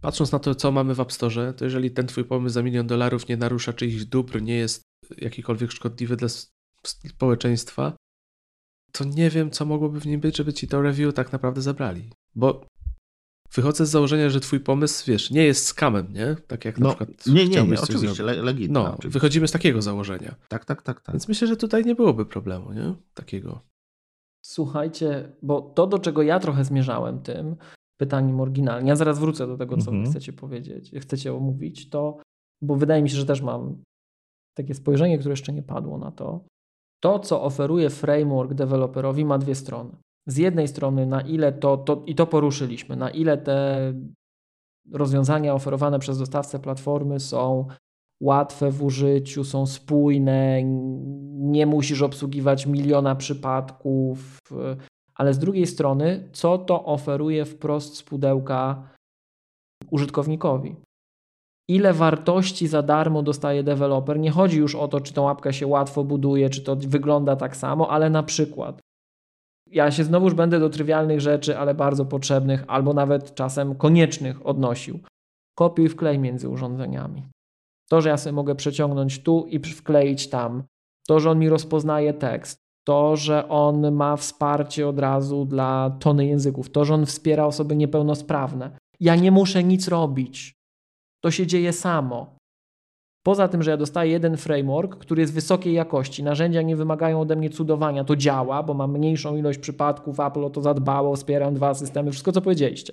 [0.00, 2.86] Patrząc na to, co mamy w App Store, to jeżeli ten twój pomysł za milion
[2.86, 4.82] dolarów nie narusza czyichś dóbr, nie jest
[5.16, 6.28] jakikolwiek szkodliwy dla
[6.84, 7.96] społeczeństwa,
[8.92, 12.12] to nie wiem, co mogłoby w nim być, żeby ci to review tak naprawdę zabrali.
[12.34, 12.66] Bo
[13.52, 16.36] wychodzę z założenia, że twój pomysł, wiesz, nie jest skamem, nie?
[16.46, 18.72] Tak jak no, na przykład Nie, nie, nie, oczywiście, le, legitne.
[18.72, 19.08] No, oczywiście.
[19.08, 20.34] wychodzimy z takiego założenia.
[20.48, 21.14] Tak, tak, tak, tak.
[21.14, 22.94] Więc myślę, że tutaj nie byłoby problemu, nie?
[23.14, 23.60] Takiego.
[24.42, 27.56] Słuchajcie, bo to, do czego ja trochę zmierzałem tym,
[28.00, 28.88] pytaniem oryginalnie.
[28.88, 30.10] Ja zaraz wrócę do tego, co mhm.
[30.10, 32.18] chcecie powiedzieć, chcecie omówić, to,
[32.62, 33.82] bo wydaje mi się, że też mam
[34.56, 36.44] takie spojrzenie, które jeszcze nie padło na to.
[37.02, 39.96] To, co oferuje framework deweloperowi, ma dwie strony.
[40.28, 43.92] Z jednej strony, na ile to, to i to poruszyliśmy, na ile te
[44.92, 47.66] rozwiązania oferowane przez dostawcę platformy są
[48.22, 50.62] łatwe w użyciu, są spójne,
[51.34, 54.38] nie musisz obsługiwać miliona przypadków,
[55.14, 58.88] ale z drugiej strony, co to oferuje wprost z pudełka
[59.90, 60.76] użytkownikowi?
[61.70, 64.18] Ile wartości za darmo dostaje deweloper?
[64.18, 67.56] Nie chodzi już o to, czy tą apkę się łatwo buduje, czy to wygląda tak
[67.56, 68.80] samo, ale na przykład
[69.72, 74.98] ja się znowuż będę do trywialnych rzeczy, ale bardzo potrzebnych, albo nawet czasem koniecznych odnosił.
[75.54, 77.28] Kopiuj wklej między urządzeniami.
[77.90, 80.62] To, że ja sobie mogę przeciągnąć tu i wkleić tam,
[81.08, 86.26] to, że on mi rozpoznaje tekst, to, że on ma wsparcie od razu dla tony
[86.26, 88.70] języków, to, że on wspiera osoby niepełnosprawne.
[89.00, 90.52] Ja nie muszę nic robić.
[91.20, 92.37] To się dzieje samo.
[93.22, 97.36] Poza tym, że ja dostaję jeden framework, który jest wysokiej jakości, narzędzia nie wymagają ode
[97.36, 101.74] mnie cudowania, to działa, bo mam mniejszą ilość przypadków, Apple o to zadbało, wspieram dwa
[101.74, 102.92] systemy, wszystko co powiedzieliście.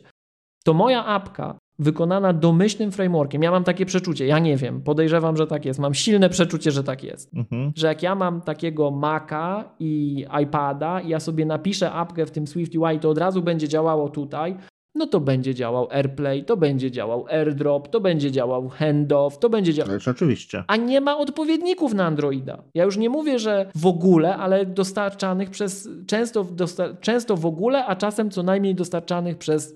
[0.63, 5.47] To moja apka wykonana domyślnym frameworkiem, ja mam takie przeczucie, ja nie wiem, podejrzewam, że
[5.47, 7.71] tak jest, mam silne przeczucie, że tak jest, mhm.
[7.75, 12.47] że jak ja mam takiego Maca i iPada i ja sobie napiszę apkę w tym
[12.47, 14.57] Swift UI, to od razu będzie działało tutaj,
[14.95, 19.73] no to będzie działał AirPlay, to będzie działał AirDrop, to będzie działał Handoff, to będzie
[19.73, 19.97] działał...
[20.07, 20.63] oczywiście.
[20.67, 22.63] A nie ma odpowiedników na Androida.
[22.73, 25.89] Ja już nie mówię, że w ogóle, ale dostarczanych przez...
[26.07, 26.99] Często, dostar...
[26.99, 29.75] często w ogóle, a czasem co najmniej dostarczanych przez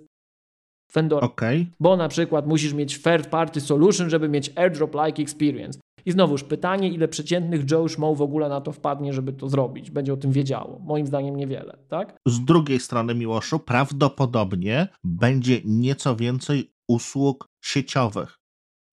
[0.94, 1.28] vendora.
[1.28, 1.66] Okay.
[1.80, 5.80] Bo na przykład musisz mieć third party solution, żeby mieć AirDrop-like experience.
[6.06, 9.92] I znowuż pytanie, ile przeciętnych Joe Schmo w ogóle na to wpadnie, żeby to zrobić,
[9.92, 10.80] będzie o tym wiedziało.
[10.80, 12.18] Moim zdaniem niewiele, tak?
[12.28, 18.40] Z drugiej strony, Miłoszu, prawdopodobnie będzie nieco więcej usług sieciowych,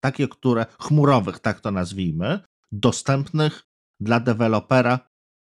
[0.00, 2.40] takie, które chmurowych, tak to nazwijmy,
[2.72, 3.62] dostępnych
[4.00, 4.98] dla dewelopera.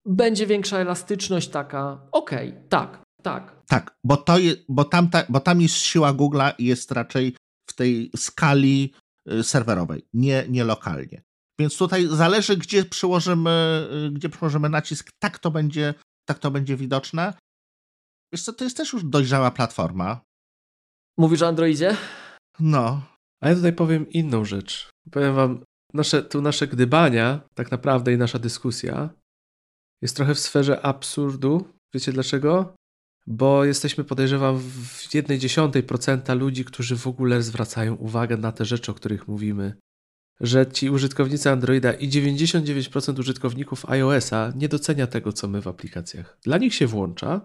[0.06, 3.62] Będzie większa elastyczność taka, okej, okay, tak, tak.
[3.68, 7.36] Tak, bo, to je, bo, tam ta, bo tam jest siła Google'a i jest raczej
[7.70, 8.94] w tej skali
[9.32, 11.22] y, serwerowej, nie, nie lokalnie.
[11.62, 15.94] Więc tutaj zależy, gdzie przyłożymy, y, gdzie przyłożymy nacisk, tak to będzie,
[16.30, 17.34] tak to będzie widoczne.
[18.34, 20.22] Wiesz co, to jest też już dojrzała platforma.
[21.18, 21.98] Mówisz o Androidzie?
[22.60, 23.02] No.
[23.42, 24.90] A ja tutaj powiem inną rzecz.
[25.12, 25.64] Powiem wam,
[25.94, 29.10] nasze, tu nasze gdybania, tak naprawdę i nasza dyskusja
[30.02, 31.74] jest trochę w sferze absurdu.
[31.94, 32.76] Wiecie dlaczego?
[33.28, 38.66] Bo jesteśmy, podejrzewam, w jednej dziesiątej procenta ludzi, którzy w ogóle zwracają uwagę na te
[38.66, 39.76] rzeczy, o których mówimy
[40.42, 46.38] że ci użytkownicy Androida i 99% użytkowników iOS-a nie docenia tego, co my w aplikacjach.
[46.44, 47.42] Dla nich się włącza,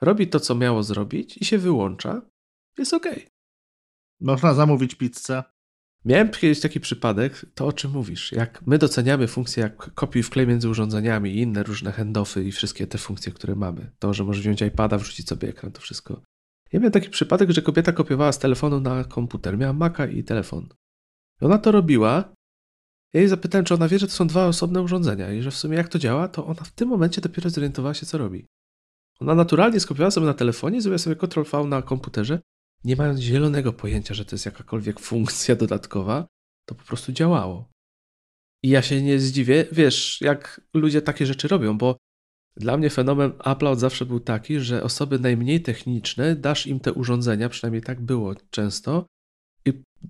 [0.00, 2.22] robi to, co miało zrobić i się wyłącza.
[2.78, 3.06] Jest ok.
[4.20, 5.42] Można zamówić pizzę.
[6.04, 8.32] Miałem kiedyś taki przypadek, to o czym mówisz.
[8.32, 12.86] Jak my doceniamy funkcje jak kopiuj wklej między urządzeniami i inne różne handoffy i wszystkie
[12.86, 13.90] te funkcje, które mamy.
[13.98, 16.22] To, że możesz wziąć iPada, wrzucić sobie ekran, to wszystko.
[16.72, 19.58] Ja miałem taki przypadek, że kobieta kopiowała z telefonu na komputer.
[19.58, 20.68] Miała Maca i telefon.
[21.42, 22.33] I ona to robiła.
[23.14, 25.56] Ja jej zapytałem, czy ona wie, że to są dwa osobne urządzenia i że w
[25.56, 28.46] sumie jak to działa, to ona w tym momencie dopiero zorientowała się, co robi.
[29.20, 32.40] Ona naturalnie skopiowała sobie na telefonie, zrobiła sobie Ctrl-V na komputerze,
[32.84, 36.26] nie mając zielonego pojęcia, że to jest jakakolwiek funkcja dodatkowa,
[36.68, 37.70] to po prostu działało.
[38.62, 41.96] I ja się nie zdziwię, wiesz, jak ludzie takie rzeczy robią, bo
[42.56, 46.92] dla mnie fenomen Apple od zawsze był taki, że osoby najmniej techniczne, dasz im te
[46.92, 49.06] urządzenia, przynajmniej tak było często,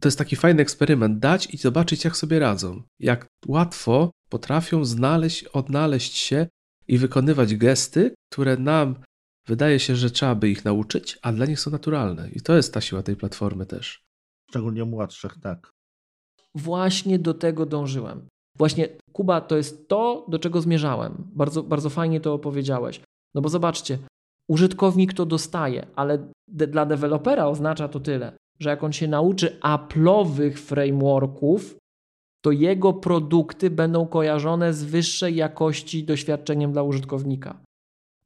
[0.01, 2.83] to jest taki fajny eksperyment, dać i zobaczyć, jak sobie radzą.
[3.01, 6.47] Jak łatwo potrafią znaleźć, odnaleźć się
[6.89, 8.95] i wykonywać gesty, które nam
[9.47, 12.31] wydaje się, że trzeba by ich nauczyć, a dla nich są naturalne.
[12.31, 14.03] I to jest ta siła tej platformy też.
[14.51, 15.71] Szczególnie młodszych, tak.
[16.55, 18.29] Właśnie do tego dążyłem.
[18.59, 21.31] Właśnie, Kuba, to jest to, do czego zmierzałem.
[21.35, 23.01] Bardzo, bardzo fajnie to opowiedziałeś.
[23.35, 23.99] No bo zobaczcie,
[24.49, 29.59] użytkownik to dostaje, ale de dla dewelopera oznacza to tyle że jak on się nauczy
[29.63, 31.77] Apple'owych frameworków,
[32.45, 37.63] to jego produkty będą kojarzone z wyższej jakości doświadczeniem dla użytkownika.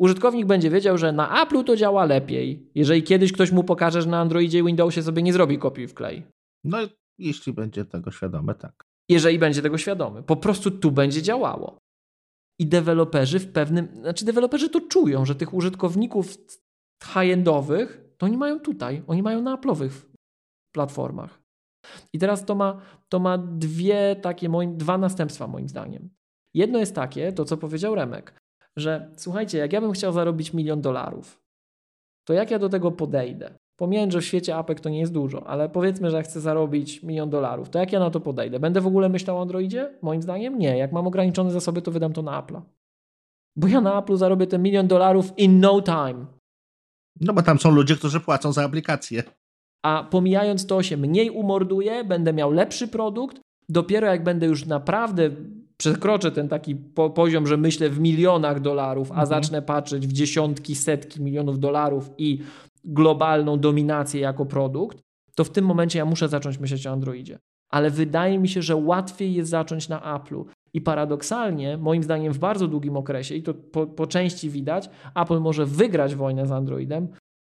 [0.01, 4.09] Użytkownik będzie wiedział, że na Apple'u to działa lepiej, jeżeli kiedyś ktoś mu pokaże, że
[4.09, 6.23] na Androidzie i Windowsie sobie nie zrobi kopii w klej.
[6.65, 6.79] No,
[7.19, 8.85] jeśli będzie tego świadomy, tak.
[9.09, 10.23] Jeżeli będzie tego świadomy.
[10.23, 11.79] Po prostu tu będzie działało.
[12.61, 16.37] I deweloperzy w pewnym, znaczy deweloperzy to czują, że tych użytkowników
[17.05, 19.91] high-endowych to oni mają tutaj, oni mają na Apple'owych
[20.73, 21.41] platformach.
[22.13, 26.11] I teraz to ma, to ma dwie takie, moim, dwa następstwa moim zdaniem.
[26.55, 28.35] Jedno jest takie, to co powiedział Remek,
[28.77, 31.41] że słuchajcie, jak ja bym chciał zarobić milion dolarów,
[32.29, 33.55] to jak ja do tego podejdę?
[33.81, 37.03] Pomijając, że w świecie apek to nie jest dużo, ale powiedzmy, że ja chcę zarobić
[37.03, 38.61] milion dolarów, to jak ja na to podejdę?
[38.61, 39.99] Będę w ogóle myślał o Androidzie?
[40.03, 40.79] Moim zdaniem nie.
[40.79, 42.61] Jak mam ograniczone zasoby, to wydam to na Apple'a.
[43.57, 46.27] Bo ja na Apple'u zarobię ten milion dolarów in no time.
[47.21, 49.23] No bo tam są ludzie, którzy płacą za aplikację.
[49.83, 53.41] A pomijając to się mniej umorduje, będę miał lepszy produkt.
[53.69, 55.31] Dopiero jak będę już naprawdę
[55.77, 59.29] przekroczę ten taki po poziom, że myślę w milionach dolarów, a mhm.
[59.29, 62.39] zacznę patrzeć w dziesiątki, setki milionów dolarów i
[62.85, 64.99] globalną dominację jako produkt,
[65.35, 67.39] to w tym momencie ja muszę zacząć myśleć o Androidzie.
[67.71, 70.45] Ale wydaje mi się, że łatwiej jest zacząć na Apple'u.
[70.75, 75.41] I paradoksalnie, moim zdaniem, w bardzo długim okresie, i to po, po części widać, Apple
[75.41, 77.09] może wygrać wojnę z Androidem,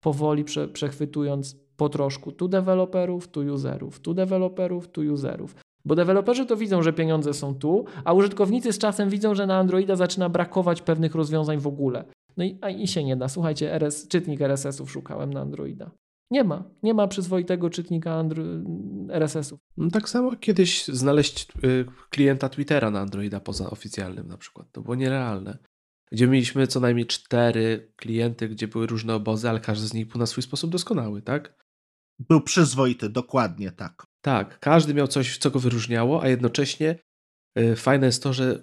[0.01, 5.55] powoli prze, przechwytując po troszku tu deweloperów, tu userów, tu deweloperów, tu userów.
[5.85, 9.59] Bo deweloperzy to widzą, że pieniądze są tu, a użytkownicy z czasem widzą, że na
[9.59, 12.05] Androida zaczyna brakować pewnych rozwiązań w ogóle.
[12.37, 13.29] No i, i się nie da.
[13.29, 15.91] Słuchajcie, RS, czytnik RSS-ów szukałem na Androida.
[16.31, 16.65] Nie ma.
[16.83, 18.25] Nie ma przyzwoitego czytnika
[19.09, 19.61] RSS-ów.
[19.77, 24.67] No tak samo kiedyś znaleźć y, klienta Twittera na Androida poza oficjalnym na przykład.
[24.73, 25.59] To było nierealne.
[26.13, 30.19] Gdzie mieliśmy co najmniej cztery klienty, gdzie były różne obozy, ale każdy z nich był
[30.19, 31.60] na swój sposób doskonały, tak?
[32.29, 34.05] Był przyzwoity, dokładnie tak.
[34.25, 36.99] Tak, każdy miał coś, co go wyróżniało, a jednocześnie
[37.59, 38.61] y, fajne jest to, że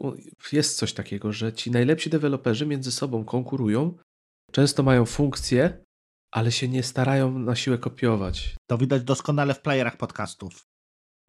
[0.52, 3.98] jest coś takiego, że ci najlepsi deweloperzy między sobą konkurują,
[4.52, 5.84] często mają funkcje,
[6.32, 8.56] ale się nie starają na siłę kopiować.
[8.70, 10.64] To widać doskonale w playerach podcastów.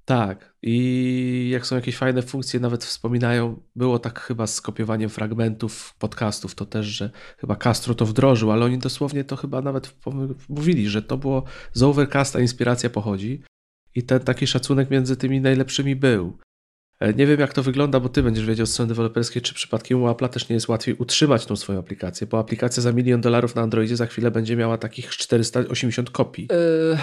[0.08, 5.94] Tak, i jak są jakieś fajne funkcje, nawet wspominają, było tak chyba z kopiowaniem fragmentów
[5.98, 9.94] podcastów, to też, że chyba Castro to wdrożył, ale oni dosłownie to chyba nawet
[10.48, 13.42] mówili, że to było z Overcasta inspiracja pochodzi
[13.94, 16.38] i ten taki szacunek między tymi najlepszymi był.
[17.00, 20.02] E, nie wiem, jak to wygląda, bo ty będziesz wiedział z strony deweloperskiej, czy przypadkiem
[20.02, 23.54] u Apple'a też nie jest łatwiej utrzymać tą swoją aplikację, bo aplikacja za milion dolarów
[23.54, 26.48] na Androidzie za chwilę będzie miała takich 480 kopii.
[26.50, 26.98] Yy...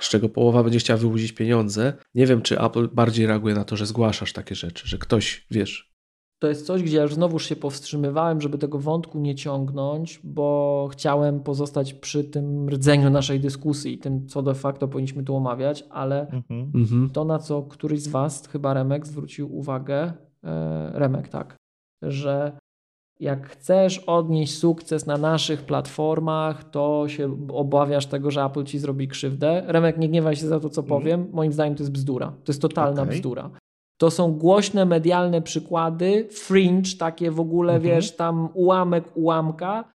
[0.00, 1.92] Z czego połowa będzie chciała wyłudzić pieniądze.
[2.14, 5.96] Nie wiem, czy Apple bardziej reaguje na to, że zgłaszasz takie rzeczy, że ktoś, wiesz,
[6.38, 10.88] to jest coś, gdzie ja już znowuż się powstrzymywałem, żeby tego wątku nie ciągnąć, bo
[10.92, 15.84] chciałem pozostać przy tym rdzeniu naszej dyskusji i tym, co de facto powinniśmy tu omawiać,
[15.90, 16.72] ale mhm.
[16.74, 17.10] mhm.
[17.10, 20.12] to, na co któryś z Was, chyba Remek, zwrócił uwagę,
[20.44, 21.56] e, Remek, tak,
[22.02, 22.58] że
[23.20, 29.08] jak chcesz odnieść sukces na naszych platformach, to się obawiasz tego, że Apple ci zrobi
[29.08, 29.62] krzywdę.
[29.66, 31.00] Remek, nie gniewaj się za to, co mhm.
[31.00, 31.26] powiem.
[31.32, 32.26] Moim zdaniem to jest bzdura.
[32.26, 33.14] To jest totalna okay.
[33.14, 33.50] bzdura.
[33.98, 37.94] To są głośne medialne przykłady, fringe, takie w ogóle, mhm.
[37.94, 39.92] wiesz, tam ułamek ułamka.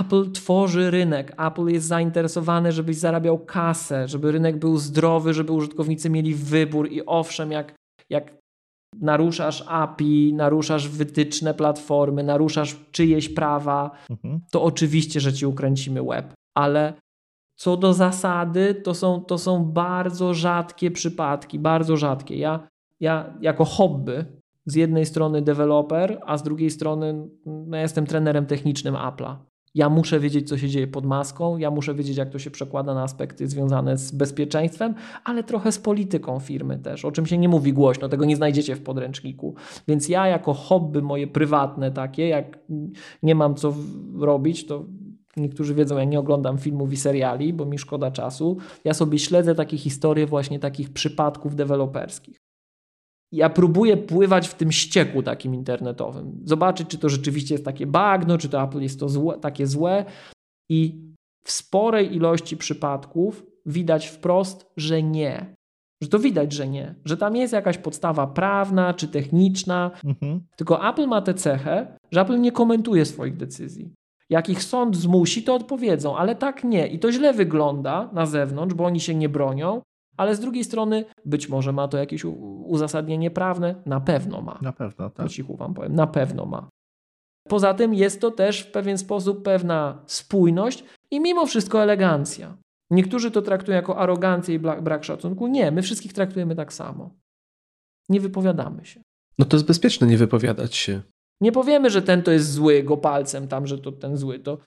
[0.00, 1.34] Apple tworzy rynek.
[1.46, 7.06] Apple jest zainteresowany, żebyś zarabiał kasę, żeby rynek był zdrowy, żeby użytkownicy mieli wybór i
[7.06, 7.74] owszem, jak,
[8.10, 8.39] jak
[9.00, 14.40] naruszasz API, naruszasz wytyczne platformy, naruszasz czyjeś prawa, mhm.
[14.50, 16.32] to oczywiście, że ci ukręcimy web.
[16.54, 16.94] Ale
[17.56, 22.36] co do zasady, to są, to są bardzo rzadkie przypadki, bardzo rzadkie.
[22.36, 22.68] Ja
[23.00, 24.24] ja jako hobby
[24.66, 29.36] z jednej strony deweloper, a z drugiej strony no, ja jestem trenerem technicznym Apple'a.
[29.74, 32.94] Ja muszę wiedzieć, co się dzieje pod maską, ja muszę wiedzieć, jak to się przekłada
[32.94, 34.94] na aspekty związane z bezpieczeństwem,
[35.24, 38.76] ale trochę z polityką firmy też, o czym się nie mówi głośno, tego nie znajdziecie
[38.76, 39.54] w podręczniku.
[39.88, 42.58] Więc ja jako hobby moje prywatne takie, jak
[43.22, 43.74] nie mam co
[44.18, 44.84] robić, to
[45.36, 48.56] niektórzy wiedzą, ja nie oglądam filmów i seriali, bo mi szkoda czasu.
[48.84, 52.39] Ja sobie śledzę takie historie właśnie takich przypadków deweloperskich
[53.32, 56.40] ja próbuję pływać w tym ścieku takim internetowym.
[56.44, 60.04] Zobaczyć, czy to rzeczywiście jest takie bagno, czy to Apple jest to złe, takie złe.
[60.68, 61.10] I
[61.44, 65.54] w sporej ilości przypadków widać wprost, że nie.
[66.02, 66.94] Że to widać, że nie.
[67.04, 69.90] Że tam jest jakaś podstawa prawna czy techniczna.
[70.04, 70.40] Mhm.
[70.56, 73.94] Tylko Apple ma tę cechę, że Apple nie komentuje swoich decyzji.
[74.30, 76.86] Jak ich sąd zmusi, to odpowiedzą, ale tak nie.
[76.86, 79.82] I to źle wygląda na zewnątrz, bo oni się nie bronią,
[80.20, 82.24] ale z drugiej strony być może ma to jakieś
[82.64, 84.58] uzasadnienie prawne, na pewno ma.
[84.62, 85.26] Na pewno, tak.
[85.26, 86.68] Po cichu wam powiem, na pewno ma.
[87.48, 92.56] Poza tym jest to też w pewien sposób pewna spójność i mimo wszystko elegancja.
[92.90, 95.46] Niektórzy to traktują jako arogancję i brak szacunku.
[95.46, 97.10] Nie, my wszystkich traktujemy tak samo.
[98.08, 99.00] Nie wypowiadamy się.
[99.38, 101.02] No to jest bezpieczne nie wypowiadać się.
[101.40, 104.38] Nie powiemy, że ten to jest zły, go palcem tam, że to ten zły.
[104.38, 104.58] To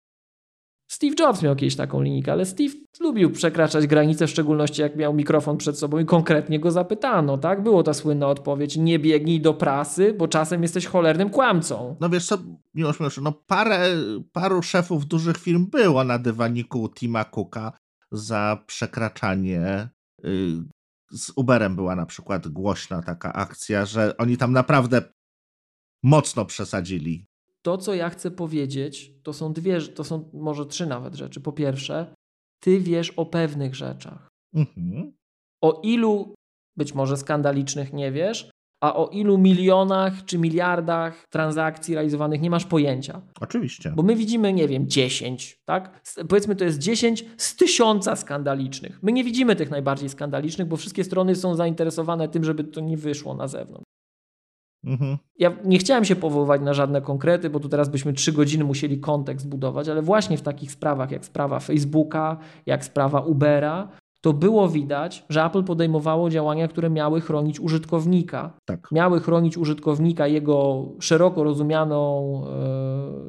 [0.93, 5.13] Steve Jobs miał kiedyś taką linijkę, ale Steve lubił przekraczać granice, w szczególności jak miał
[5.13, 7.63] mikrofon przed sobą i konkretnie go zapytano, tak?
[7.63, 11.95] Było ta słynna odpowiedź, nie biegnij do prasy, bo czasem jesteś cholernym kłamcą.
[11.99, 12.37] No wiesz co,
[12.73, 13.95] miłość no parę,
[14.31, 17.71] paru szefów dużych firm było na dywaniku Tima Cooka
[18.11, 19.89] za przekraczanie.
[20.25, 20.29] Y,
[21.11, 25.01] z Uberem była na przykład głośna taka akcja, że oni tam naprawdę
[26.03, 27.25] mocno przesadzili
[27.65, 31.41] to, co ja chcę powiedzieć, to są dwie, to są może trzy nawet rzeczy.
[31.41, 32.15] Po pierwsze,
[32.63, 34.27] ty wiesz o pewnych rzeczach.
[34.53, 35.13] Mhm.
[35.61, 36.33] O ilu
[36.77, 38.51] być może skandalicznych nie wiesz,
[38.83, 43.21] a o ilu milionach czy miliardach transakcji realizowanych nie masz pojęcia.
[43.41, 43.93] Oczywiście.
[43.95, 46.01] Bo my widzimy, nie wiem, 10, tak?
[46.29, 49.03] Powiedzmy, to jest 10 z tysiąca skandalicznych.
[49.03, 52.97] My nie widzimy tych najbardziej skandalicznych, bo wszystkie strony są zainteresowane tym, żeby to nie
[52.97, 53.92] wyszło na zewnątrz.
[54.85, 55.17] Mhm.
[55.39, 58.99] Ja nie chciałem się powoływać na żadne konkrety, bo tu teraz byśmy trzy godziny musieli
[58.99, 63.87] kontekst budować, ale właśnie w takich sprawach jak sprawa Facebooka, jak sprawa Ubera,
[64.21, 68.53] to było widać, że Apple podejmowało działania, które miały chronić użytkownika.
[68.65, 68.87] Tak.
[68.91, 72.41] Miały chronić użytkownika, jego szeroko, rozumianą,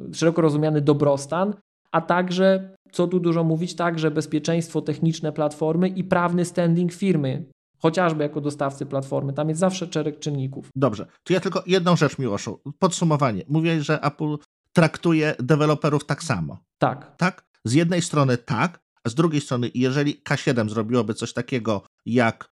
[0.09, 1.53] e, szeroko rozumiany dobrostan,
[1.91, 7.45] a także, co tu dużo mówić, także bezpieczeństwo techniczne platformy i prawny standing firmy,
[7.85, 9.33] chociażby jako dostawcy platformy.
[9.33, 10.69] Tam jest zawsze szereg czynników.
[10.75, 12.61] Dobrze, to ja tylko jedną rzecz, Miłoszu.
[12.79, 13.43] Podsumowanie.
[13.47, 14.37] Mówię, że Apple
[14.73, 16.57] traktuje deweloperów tak samo.
[16.77, 17.15] Tak.
[17.17, 17.45] Tak?
[17.65, 22.49] Z jednej strony tak, a z drugiej strony, jeżeli K7 zrobiłoby coś takiego jak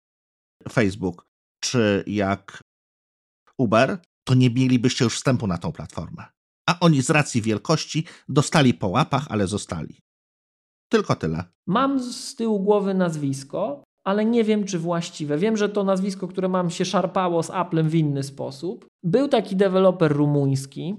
[0.72, 1.26] Facebook
[1.60, 2.62] czy jak
[3.58, 6.24] Uber, to nie mielibyście już wstępu na tą platformę.
[6.68, 10.00] A oni z racji wielkości dostali po łapach, ale zostali.
[10.88, 11.44] Tylko tyle.
[11.66, 15.38] Mam z tyłu głowy nazwisko, ale nie wiem, czy właściwe.
[15.38, 18.86] Wiem, że to nazwisko, które mam, się szarpało z Applem w inny sposób.
[19.02, 20.96] Był taki deweloper rumuński.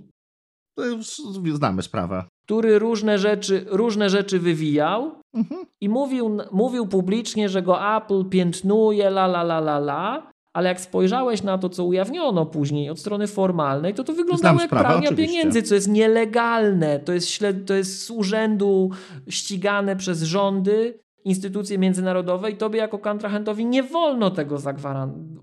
[1.53, 2.23] Znamy sprawę.
[2.45, 5.65] Który różne rzeczy, różne rzeczy wywijał mhm.
[5.81, 10.31] i mówił, mówił publicznie, że go Apple piętnuje, la la la la la.
[10.53, 14.69] Ale jak spojrzałeś na to, co ujawniono później od strony formalnej, to to wyglądało jak
[14.69, 16.99] pranie pieniędzy, co jest nielegalne.
[16.99, 18.89] To jest, śled, to jest z urzędu
[19.29, 24.57] ścigane przez rządy instytucje międzynarodowe i tobie jako kontrahentowi nie wolno tego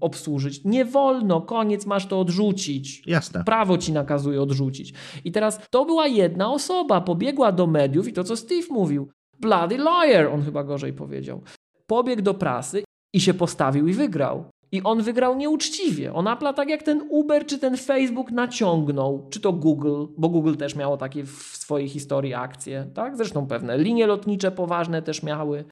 [0.01, 0.65] obsłużyć.
[0.65, 3.03] Nie wolno, koniec, masz to odrzucić.
[3.07, 3.45] Jasne.
[3.45, 4.95] Prawo ci nakazuje odrzucić.
[5.25, 9.09] I teraz to była jedna osoba, pobiegła do mediów i to, co Steve mówił,
[9.41, 11.43] bloody liar, on chyba gorzej powiedział.
[11.87, 12.85] Pobiegł do prasy
[13.15, 14.45] i się postawił i wygrał.
[14.75, 16.15] I on wygrał nieuczciwie.
[16.15, 20.55] On Apple'a tak jak ten Uber czy ten Facebook naciągnął, czy to Google, bo Google
[20.55, 23.17] też miało takie w swojej historii akcje, tak?
[23.17, 25.65] Zresztą pewne linie lotnicze poważne też miały.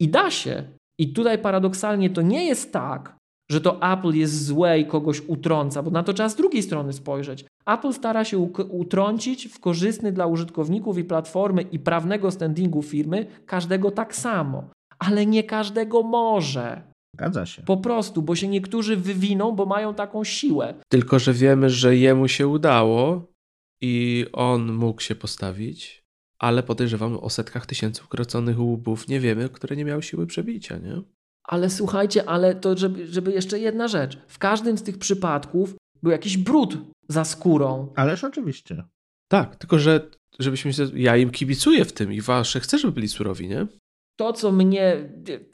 [0.00, 0.62] I da się.
[1.00, 3.16] I tutaj paradoksalnie to nie jest tak,
[3.50, 6.92] że to Apple jest złe i kogoś utrąca, bo na to trzeba z drugiej strony
[6.92, 7.44] spojrzeć.
[7.66, 8.38] Apple stara się
[8.70, 14.64] utrącić w korzystny dla użytkowników i platformy i prawnego standingu firmy każdego tak samo,
[14.98, 16.95] ale nie każdego może.
[17.16, 17.62] Zgadza się.
[17.62, 20.74] Po prostu, bo się niektórzy wywiną, bo mają taką siłę.
[20.88, 23.32] Tylko, że wiemy, że jemu się udało
[23.80, 26.04] i on mógł się postawić,
[26.38, 31.02] ale podejrzewam o setkach tysięcy ukroconych łubów nie wiemy, które nie miały siły przebicia, nie?
[31.44, 34.18] Ale słuchajcie, ale to żeby, żeby jeszcze jedna rzecz.
[34.28, 36.78] W każdym z tych przypadków był jakiś brud
[37.08, 37.92] za skórą.
[37.94, 38.84] Ależ oczywiście.
[39.28, 43.08] Tak, tylko że żebyśmy się, ja im kibicuję w tym i wasze chcę, żeby byli
[43.08, 43.66] surowi, nie?
[44.16, 44.96] To, co mnie,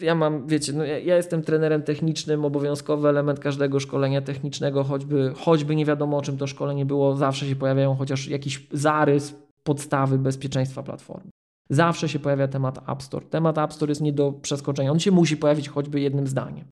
[0.00, 5.32] ja mam, wiecie, no ja, ja, jestem trenerem technicznym, obowiązkowy element każdego szkolenia technicznego, choćby,
[5.36, 10.18] choćby nie wiadomo o czym to szkolenie było, zawsze się pojawiają chociaż jakiś zarys podstawy
[10.18, 11.30] bezpieczeństwa platformy.
[11.70, 13.26] Zawsze się pojawia temat App Store.
[13.26, 14.92] Temat App Store jest nie do przeskoczenia.
[14.92, 16.64] On się musi pojawić choćby jednym zdaniem.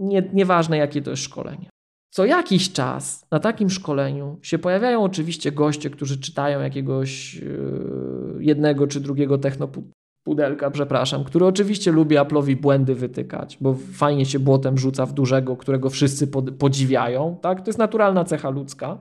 [0.00, 1.68] Nie, nieważne, jakie to jest szkolenie.
[2.10, 8.86] Co jakiś czas na takim szkoleniu się pojawiają oczywiście goście, którzy czytają jakiegoś yy, jednego
[8.86, 9.38] czy drugiego
[10.26, 15.56] technopudelka, przepraszam, który oczywiście lubi Apple'owi błędy wytykać, bo fajnie się błotem rzuca w dużego,
[15.56, 16.26] którego wszyscy
[16.58, 17.36] podziwiają.
[17.42, 17.60] Tak?
[17.60, 18.98] To jest naturalna cecha ludzka.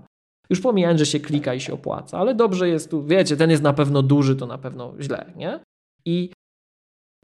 [0.50, 3.64] Już pomijając, że się klika i się opłaca, ale dobrze jest tu, wiecie, ten jest
[3.64, 5.60] na pewno duży, to na pewno źle, nie?
[6.06, 6.32] I,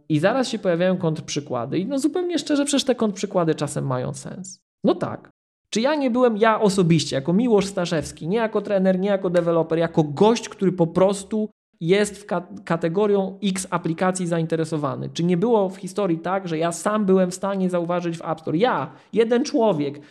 [0.09, 4.59] i zaraz się pojawiają kontrprzykłady i no zupełnie szczerze, przecież te kontrprzykłady czasem mają sens.
[4.83, 5.29] No tak.
[5.69, 9.79] Czy ja nie byłem, ja osobiście, jako Miłosz Staszewski, nie jako trener, nie jako deweloper,
[9.79, 11.49] jako gość, który po prostu
[11.81, 12.25] jest w
[12.63, 15.09] kategorią X aplikacji zainteresowany.
[15.09, 18.41] Czy nie było w historii tak, że ja sam byłem w stanie zauważyć w App
[18.41, 20.01] Store, ja, jeden człowiek,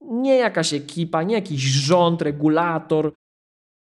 [0.00, 3.12] nie jakaś ekipa, nie jakiś rząd, regulator,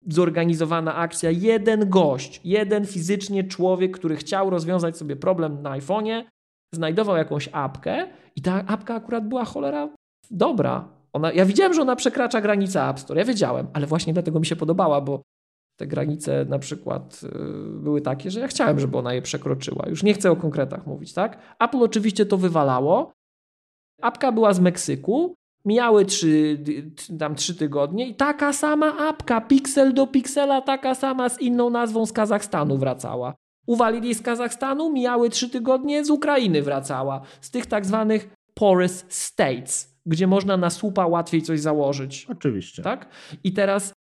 [0.08, 1.32] zorganizowana akcja.
[1.32, 6.24] Jeden gość, jeden fizycznie człowiek, który chciał rozwiązać sobie problem na iPhone'ie,
[6.74, 9.90] znajdował jakąś apkę i ta apka akurat była cholera
[10.32, 10.90] dobra.
[11.14, 13.20] Ona, ja widziałem, że ona przekracza granicę App Store.
[13.20, 15.22] Ja wiedziałem, ale właśnie dlatego mi się podobała, bo
[15.78, 19.86] te granice na przykład y, były takie, że ja chciałem, żeby ona je przekroczyła.
[19.90, 21.56] Już nie chcę o konkretach mówić, tak?
[21.60, 23.14] Apple oczywiście to wywalało.
[24.02, 25.36] Apka była z Meksyku,
[25.68, 26.64] Mijały trzy,
[27.20, 32.06] tam trzy tygodnie i taka sama apka, piksel do piksela, taka sama z inną nazwą
[32.06, 33.34] z Kazachstanu wracała.
[33.66, 37.22] Uwalili z Kazachstanu, mijały trzy tygodnie, z Ukrainy wracała.
[37.42, 42.28] Z tych tak zwanych porous states, gdzie można na słupa łatwiej coś założyć.
[42.30, 42.84] Oczywiście.
[42.84, 43.08] Tak?
[43.44, 43.94] I teraz,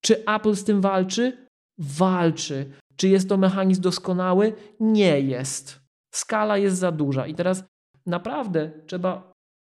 [0.00, 1.46] czy Apple z tym walczy?
[1.78, 2.70] Walczy.
[2.96, 4.52] Czy jest to mechanizm doskonały?
[4.80, 5.80] Nie jest.
[6.14, 7.26] Skala jest za duża.
[7.26, 7.64] I teraz
[8.06, 9.32] naprawdę trzeba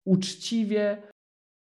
[0.07, 1.03] uczciwie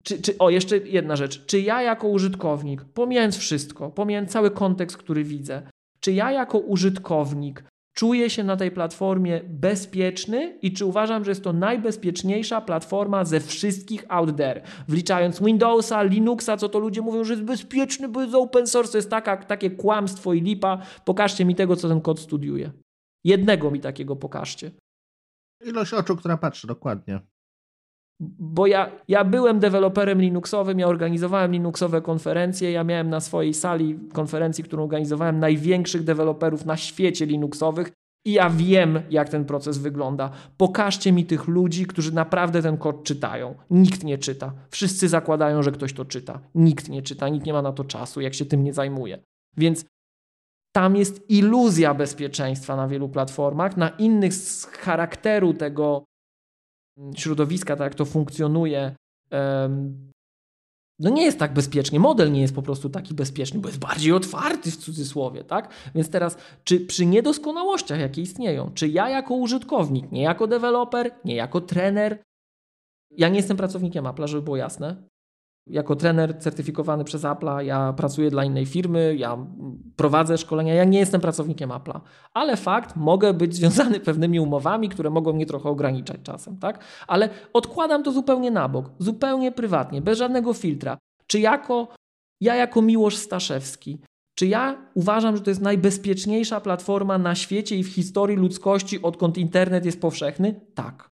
[0.04, 1.46] czy, czy, o, jeszcze jedna rzecz.
[1.46, 5.62] Czy ja jako użytkownik, pomijając wszystko, pomijając cały kontekst, który widzę,
[6.00, 7.64] czy ja jako użytkownik
[7.94, 13.40] czuję się na tej platformie bezpieczny i czy uważam, że jest to najbezpieczniejsza platforma ze
[13.40, 18.34] wszystkich out there, wliczając Windowsa, Linuxa, co to ludzie mówią, że jest bezpieczny, bo jest
[18.34, 20.82] open source, to jest taka, takie kłamstwo i lipa.
[21.04, 22.72] Pokażcie mi tego, co ten kod studiuje.
[23.24, 24.70] Jednego mi takiego pokażcie.
[25.64, 27.20] Ilość oczu, która patrzy, dokładnie.
[28.20, 33.98] Bo ja, ja byłem deweloperem Linuxowym, ja organizowałem Linuxowe konferencje, ja miałem na swojej sali
[34.12, 37.92] konferencji, którą organizowałem, największych deweloperów na świecie Linuxowych
[38.26, 40.30] i ja wiem, jak ten proces wygląda.
[40.56, 43.54] Pokażcie mi tych ludzi, którzy naprawdę ten kod czytają.
[43.70, 44.52] Nikt nie czyta.
[44.70, 46.40] Wszyscy zakładają, że ktoś to czyta.
[46.54, 49.18] Nikt nie czyta, nikt nie ma na to czasu, jak się tym nie zajmuje.
[49.56, 49.84] Więc
[50.74, 56.04] tam jest iluzja bezpieczeństwa na wielu platformach, na innych z charakteru tego
[57.16, 58.96] środowiska, tak jak to funkcjonuje,
[60.98, 62.00] no nie jest tak bezpiecznie.
[62.00, 65.74] Model nie jest po prostu taki bezpieczny, bo jest bardziej otwarty w cudzysłowie, tak?
[65.94, 71.34] Więc teraz, czy przy niedoskonałościach, jakie istnieją, czy ja jako użytkownik, nie jako deweloper, nie
[71.34, 72.22] jako trener,
[73.10, 75.08] ja nie jestem pracownikiem Apple, żeby było jasne,
[75.66, 79.46] jako trener certyfikowany przez Apple'a, ja pracuję dla innej firmy, ja
[79.96, 82.00] prowadzę szkolenia, ja nie jestem pracownikiem Apple'a,
[82.34, 86.84] ale fakt, mogę być związany pewnymi umowami, które mogą mnie trochę ograniczać czasem, tak?
[87.06, 90.98] Ale odkładam to zupełnie na bok, zupełnie prywatnie, bez żadnego filtra.
[91.26, 91.88] Czy jako,
[92.40, 93.98] ja jako Miłosz Staszewski,
[94.38, 99.38] czy ja uważam, że to jest najbezpieczniejsza platforma na świecie i w historii ludzkości, odkąd
[99.38, 100.60] internet jest powszechny?
[100.74, 101.13] Tak.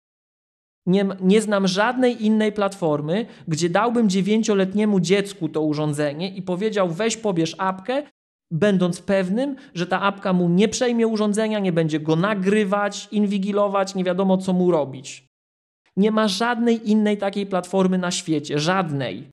[0.88, 7.16] Nie, nie znam żadnej innej platformy, gdzie dałbym dziewięcioletniemu dziecku to urządzenie i powiedział: weź
[7.16, 8.02] pobierz apkę,
[8.50, 14.04] będąc pewnym, że ta apka mu nie przejmie urządzenia, nie będzie go nagrywać, inwigilować, nie
[14.04, 15.28] wiadomo co mu robić.
[15.96, 19.30] Nie ma żadnej innej takiej platformy na świecie, żadnej.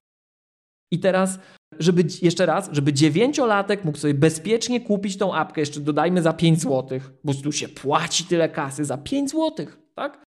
[0.92, 1.38] I teraz,
[1.78, 6.62] żeby jeszcze raz, żeby dziewięciolatek mógł sobie bezpiecznie kupić tą apkę, jeszcze dodajmy za 5
[6.62, 10.25] zł, bo tu się płaci tyle kasy za 5 zł, tak?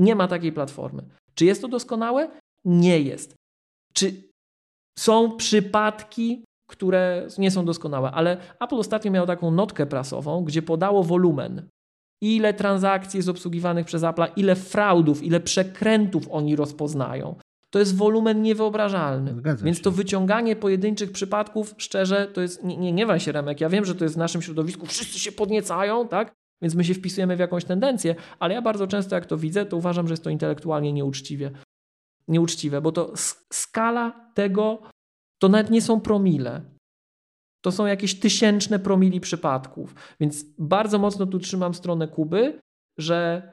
[0.00, 1.02] Nie ma takiej platformy.
[1.34, 2.30] Czy jest to doskonałe?
[2.64, 3.34] Nie jest.
[3.92, 4.30] Czy
[4.98, 11.04] są przypadki, które nie są doskonałe, ale Apple ostatnio miało taką notkę prasową, gdzie podało
[11.04, 11.68] wolumen.
[12.22, 17.34] Ile transakcji jest obsługiwanych przez Apple, ile fraudów, ile przekrętów oni rozpoznają.
[17.70, 19.34] To jest wolumen niewyobrażalny.
[19.62, 19.82] Więc się.
[19.82, 22.64] to wyciąganie pojedynczych przypadków, szczerze, to jest.
[22.64, 23.60] Nie, nie, nie się, Remek.
[23.60, 26.34] Ja wiem, że to jest w naszym środowisku, wszyscy się podniecają, tak?
[26.62, 29.76] Więc my się wpisujemy w jakąś tendencję, ale ja bardzo często, jak to widzę, to
[29.76, 31.50] uważam, że jest to intelektualnie nieuczciwie.
[32.28, 33.12] Nieuczciwe, bo to
[33.52, 34.82] skala tego
[35.42, 36.62] to nawet nie są promile.
[37.64, 39.94] To są jakieś tysięczne promili przypadków.
[40.20, 42.60] Więc bardzo mocno tu trzymam stronę Kuby,
[42.98, 43.52] że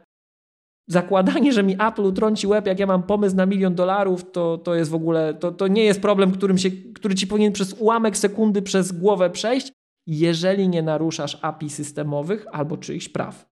[0.90, 4.76] zakładanie, że mi Apple utrąci łeb, jak ja mam pomysł na milion dolarów, to, to
[4.76, 8.18] jest w ogóle, to, to nie jest problem, którym się, który ci powinien przez ułamek
[8.18, 9.72] sekundy przez głowę przejść,
[10.08, 13.50] jeżeli nie naruszasz API systemowych albo czyichś praw.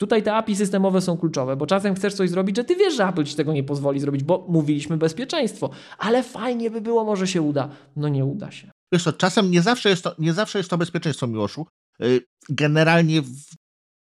[0.00, 3.04] Tutaj te API systemowe są kluczowe, bo czasem chcesz coś zrobić, że ty wiesz, że
[3.04, 7.42] Apple ci tego nie pozwoli zrobić, bo mówiliśmy bezpieczeństwo, ale fajnie by było, może się
[7.42, 7.68] uda.
[7.96, 8.70] No nie uda się.
[8.92, 11.66] Wiesz co, czasem nie zawsze jest to, nie zawsze jest to bezpieczeństwo, Miłoszu.
[12.02, 13.44] Y, generalnie w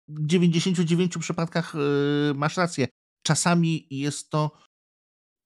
[0.08, 2.88] 99 przypadkach y, masz rację.
[3.26, 4.50] Czasami jest to,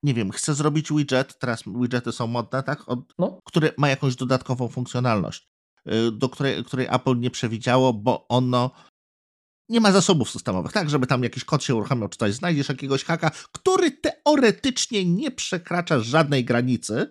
[0.02, 2.88] nie wiem, chcę zrobić widget, teraz widgety są modne, tak?
[2.88, 3.38] Od, no.
[3.44, 5.48] Który ma jakąś dodatkową funkcjonalność.
[5.92, 8.70] Y, do której, której Apple nie przewidziało, bo ono
[9.68, 13.04] nie ma zasobów systemowych, tak, żeby tam jakiś kod się uruchamiał, czy coś znajdziesz jakiegoś
[13.04, 17.10] haka, który teoretycznie nie przekracza żadnej granicy.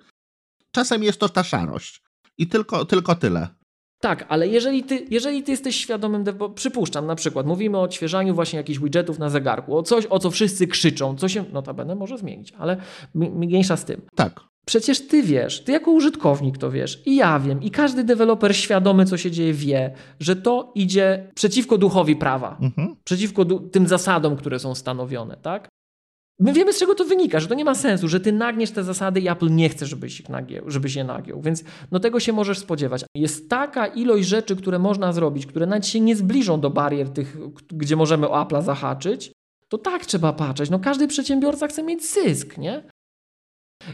[0.71, 2.01] Czasem jest to ta szarość.
[2.37, 3.47] I tylko, tylko tyle.
[3.99, 8.35] Tak, ale jeżeli ty, jeżeli ty jesteś świadomym, bo przypuszczam na przykład, mówimy o odświeżaniu
[8.35, 12.17] właśnie jakichś widgetów na zegarku, o coś, o co wszyscy krzyczą, co się notabene może
[12.17, 12.77] zmienić, ale
[13.15, 14.01] mniejsza z tym.
[14.15, 14.46] Tak.
[14.67, 19.05] Przecież ty wiesz, ty jako użytkownik to wiesz, i ja wiem, i każdy deweloper świadomy,
[19.05, 22.95] co się dzieje, wie, że to idzie przeciwko duchowi prawa, mhm.
[23.03, 25.67] przeciwko tym zasadom, które są stanowione, tak?
[26.39, 28.83] My wiemy, z czego to wynika, że to nie ma sensu, że ty nagniesz te
[28.83, 31.41] zasady i Apple nie chce, żebyś, ich nagiął, żebyś je nagiął.
[31.41, 33.05] Więc no tego się możesz spodziewać.
[33.15, 37.37] Jest taka ilość rzeczy, które można zrobić, które nawet się nie zbliżą do barier tych,
[37.67, 39.31] gdzie możemy o Apple'a zahaczyć,
[39.69, 40.69] to tak trzeba patrzeć.
[40.69, 42.83] No każdy przedsiębiorca chce mieć zysk, nie?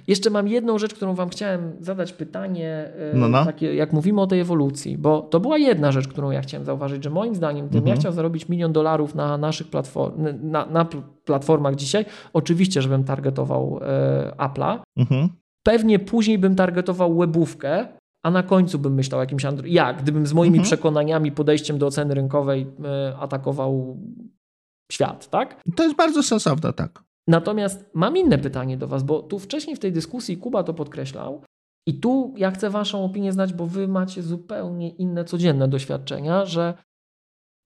[0.08, 3.46] Jeszcze mam jedną rzecz, którą Wam chciałem zadać pytanie, e, no, no.
[3.46, 7.04] Takie, jak mówimy o tej ewolucji, bo to była jedna rzecz, którą ja chciałem zauważyć,
[7.04, 7.96] że moim zdaniem, gdybym mhm.
[7.96, 10.88] ja chciał zarobić milion dolarów na naszych platform, na, na
[11.26, 15.30] platformach dzisiaj, oczywiście, żebym targetował e, Apple'a, mhm.
[15.64, 17.88] pewnie później bym targetował webówkę,
[18.24, 19.74] a na końcu bym myślał o jakimś Android.
[19.74, 20.02] Jak?
[20.02, 20.66] Gdybym z moimi mhm.
[20.66, 23.98] przekonaniami, podejściem do oceny rynkowej e, atakował
[24.92, 25.62] świat, tak?
[25.76, 27.04] To jest bardzo sensowne, tak.
[27.28, 31.42] Natomiast mam inne pytanie do Was, bo tu wcześniej w tej dyskusji Kuba to podkreślał,
[31.88, 36.74] i tu ja chcę Waszą opinię znać, bo Wy macie zupełnie inne codzienne doświadczenia, że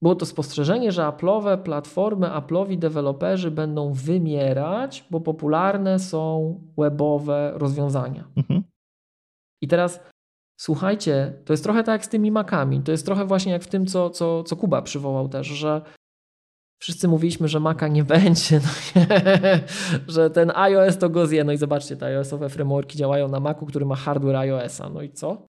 [0.02, 8.28] było to spostrzeżenie, że Apple'owe platformy, Apple'owi deweloperzy będą wymierać, bo popularne są webowe rozwiązania.
[8.36, 8.64] Mhm.
[9.64, 10.00] I teraz
[10.60, 12.82] słuchajcie, to jest trochę tak jak z tymi makami.
[12.82, 15.82] To jest trochę właśnie jak w tym, co, co, co Kuba przywołał też, że
[16.80, 18.70] wszyscy mówiliśmy, że maka nie będzie, no
[20.14, 21.44] że ten iOS to go zje.
[21.44, 24.90] No i zobaczcie, te iOS-owe frameworki działają na Macu, który ma hardware iOS-a.
[24.90, 25.48] No i co?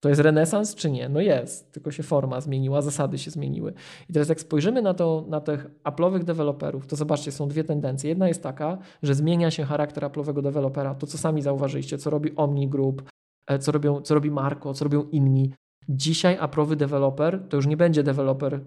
[0.00, 1.08] To jest renesans czy nie?
[1.08, 3.72] No jest, tylko się forma zmieniła, zasady się zmieniły.
[4.08, 8.08] I teraz jak spojrzymy na, to, na tych Apple'owych deweloperów, to zobaczcie, są dwie tendencje.
[8.08, 12.36] Jedna jest taka, że zmienia się charakter Apple'owego dewelopera, to co sami zauważyliście, co robi
[12.36, 13.02] Omni Group,
[13.46, 15.52] e, co, robią, co robi Marco, co robią inni.
[15.88, 18.60] Dzisiaj Apple'owy deweloper to już nie będzie deweloper,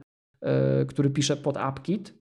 [0.88, 2.14] który pisze pod AppKit,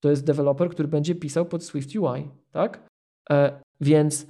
[0.00, 2.88] to jest deweloper, który będzie pisał pod Swift UI, tak?
[3.30, 3.36] Yy,
[3.80, 4.26] więc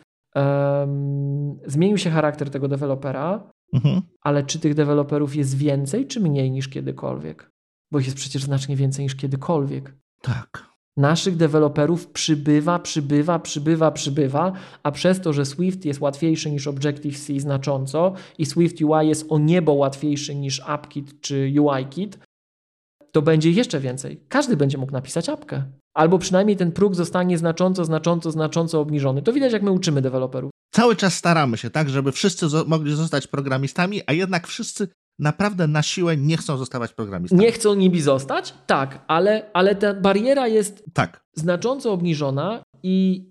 [1.66, 4.02] zmienił się charakter tego dewelopera, Mhm.
[4.20, 7.50] Ale czy tych deweloperów jest więcej, czy mniej niż kiedykolwiek?
[7.90, 9.94] Bo ich jest przecież znacznie więcej niż kiedykolwiek.
[10.20, 10.74] Tak.
[10.96, 14.52] Naszych deweloperów przybywa, przybywa, przybywa, przybywa,
[14.82, 19.38] a przez to, że Swift jest łatwiejszy niż Objective-C znacząco i Swift UI jest o
[19.38, 22.18] niebo łatwiejszy niż AppKit czy UIKit,
[23.14, 24.20] to będzie jeszcze więcej.
[24.28, 25.62] Każdy będzie mógł napisać apkę.
[25.94, 29.22] Albo przynajmniej ten próg zostanie znacząco, znacząco, znacząco obniżony.
[29.22, 30.50] To widać, jak my uczymy deweloperów.
[30.72, 34.88] Cały czas staramy się, tak, żeby wszyscy mogli zostać programistami, a jednak wszyscy
[35.18, 37.42] naprawdę na siłę nie chcą zostawać programistami.
[37.42, 38.54] Nie chcą nimi zostać?
[38.66, 41.24] Tak, ale, ale ta bariera jest tak.
[41.34, 43.26] znacząco obniżona i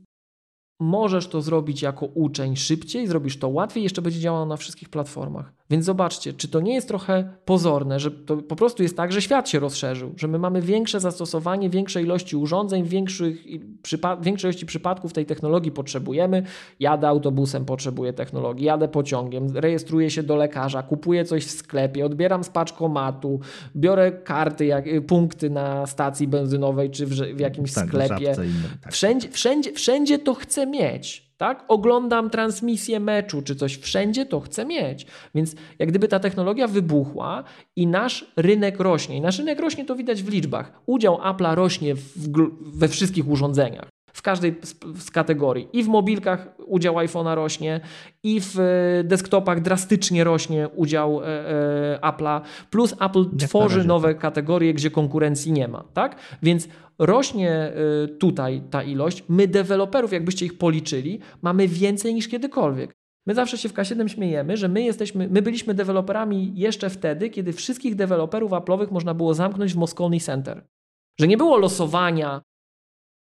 [0.80, 5.54] możesz to zrobić jako uczeń szybciej, zrobisz to łatwiej, jeszcze będzie działało na wszystkich platformach.
[5.74, 9.22] Więc zobaczcie, czy to nie jest trochę pozorne, że to po prostu jest tak, że
[9.22, 13.46] świat się rozszerzył, że my mamy większe zastosowanie, większej ilości urządzeń, większych,
[13.84, 16.44] przypa- większej ilości przypadków tej technologii potrzebujemy.
[16.80, 22.44] Jadę autobusem, potrzebuję technologii, jadę pociągiem, rejestruję się do lekarza, kupuję coś w sklepie, odbieram
[22.44, 23.40] z paczkomatu,
[23.76, 28.36] biorę karty, jak, punkty na stacji benzynowej czy w, w jakimś tak, sklepie.
[28.84, 28.94] tak.
[28.94, 31.66] Wszędzie, wszędzie, wszędzie to chcę mieć tak?
[31.68, 35.06] Oglądam transmisję meczu czy coś, wszędzie to chcę mieć.
[35.36, 37.44] Więc jak gdyby ta technologia wybuchła
[37.76, 40.82] i nasz rynek rośnie, i nasz rynek rośnie to widać w liczbach.
[40.86, 42.30] Udział Apple'a rośnie w,
[42.80, 44.56] we wszystkich urządzeniach w każdej
[44.96, 45.68] z, kategorii.
[45.74, 47.82] I w mobilkach udział iPhone'a rośnie,
[48.24, 54.22] i w e, desktopach drastycznie rośnie udział e, e, Apple'a, plus Apple tworzy nowe tak.
[54.22, 55.84] kategorie, gdzie konkurencji nie ma.
[55.94, 56.16] Tak?
[56.44, 56.68] Więc
[57.00, 57.74] rośnie
[58.20, 59.24] tutaj ta ilość.
[59.30, 62.94] My, deweloperów, jakbyście ich policzyli, mamy więcej niż kiedykolwiek.
[63.28, 67.54] My zawsze się w K7 śmiejemy, że my jesteśmy, my byliśmy deweloperami jeszcze wtedy, kiedy
[67.54, 70.66] wszystkich deweloperów Apple'owych można było zamknąć w Moscone Center.
[71.20, 72.42] Że nie było losowania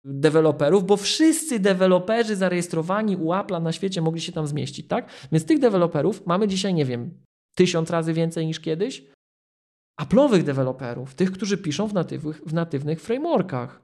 [0.03, 5.09] deweloperów, bo wszyscy deweloperzy zarejestrowani u Apple'a na świecie mogli się tam zmieścić, tak?
[5.31, 7.23] Więc tych deweloperów mamy dzisiaj, nie wiem,
[7.55, 9.05] tysiąc razy więcej niż kiedyś.
[10.01, 13.81] Apple'owych deweloperów, tych, którzy piszą w natywnych, w natywnych frameworkach.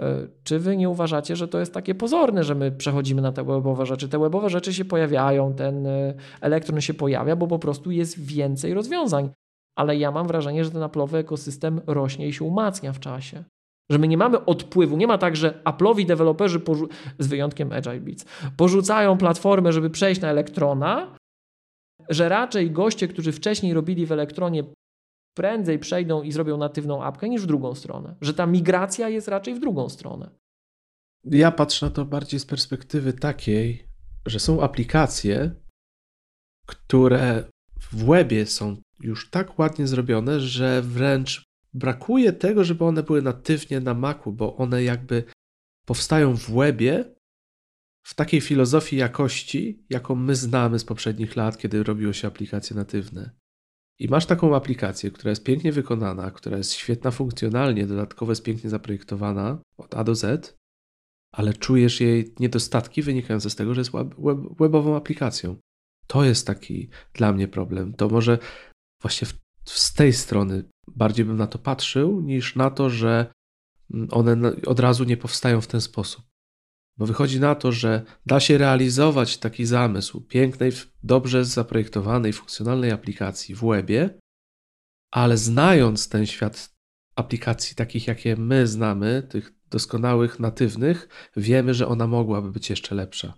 [0.00, 3.44] E, czy wy nie uważacie, że to jest takie pozorne, że my przechodzimy na te
[3.44, 4.08] webowe rzeczy?
[4.08, 8.74] Te webowe rzeczy się pojawiają, ten e, elektron się pojawia, bo po prostu jest więcej
[8.74, 9.30] rozwiązań.
[9.78, 13.44] Ale ja mam wrażenie, że ten Apple'owy ekosystem rośnie i się umacnia w czasie.
[13.90, 16.60] Że my nie mamy odpływu, nie ma tak, że Apple'owi deweloperzy,
[17.18, 18.24] z wyjątkiem Agile Beats,
[18.56, 21.16] porzucają platformę, żeby przejść na Elektrona,
[22.08, 24.64] że raczej goście, którzy wcześniej robili w Elektronie,
[25.36, 28.14] prędzej przejdą i zrobią natywną apkę niż w drugą stronę.
[28.20, 30.30] Że ta migracja jest raczej w drugą stronę.
[31.24, 33.86] Ja patrzę na to bardziej z perspektywy takiej,
[34.26, 35.54] że są aplikacje,
[36.66, 37.44] które
[37.80, 41.44] w webie są już tak ładnie zrobione, że wręcz
[41.76, 45.24] brakuje tego, żeby one były natywnie na Macu, bo one jakby
[45.86, 47.14] powstają w webie
[48.06, 53.30] w takiej filozofii jakości, jaką my znamy z poprzednich lat, kiedy robiło się aplikacje natywne.
[53.98, 58.70] I masz taką aplikację, która jest pięknie wykonana, która jest świetna funkcjonalnie, dodatkowo jest pięknie
[58.70, 60.56] zaprojektowana od A do Z,
[61.32, 65.56] ale czujesz jej niedostatki wynikające z tego, że jest web, web, webową aplikacją.
[66.06, 67.94] To jest taki dla mnie problem.
[67.94, 68.38] To może
[69.02, 73.34] właśnie w z tej strony bardziej bym na to patrzył, niż na to, że
[74.10, 76.24] one od razu nie powstają w ten sposób.
[76.98, 80.72] Bo wychodzi na to, że da się realizować taki zamysł pięknej,
[81.02, 84.18] dobrze zaprojektowanej, funkcjonalnej aplikacji w webie,
[85.10, 86.74] ale znając ten świat
[87.16, 93.34] aplikacji takich, jakie my znamy, tych doskonałych, natywnych, wiemy, że ona mogłaby być jeszcze lepsza.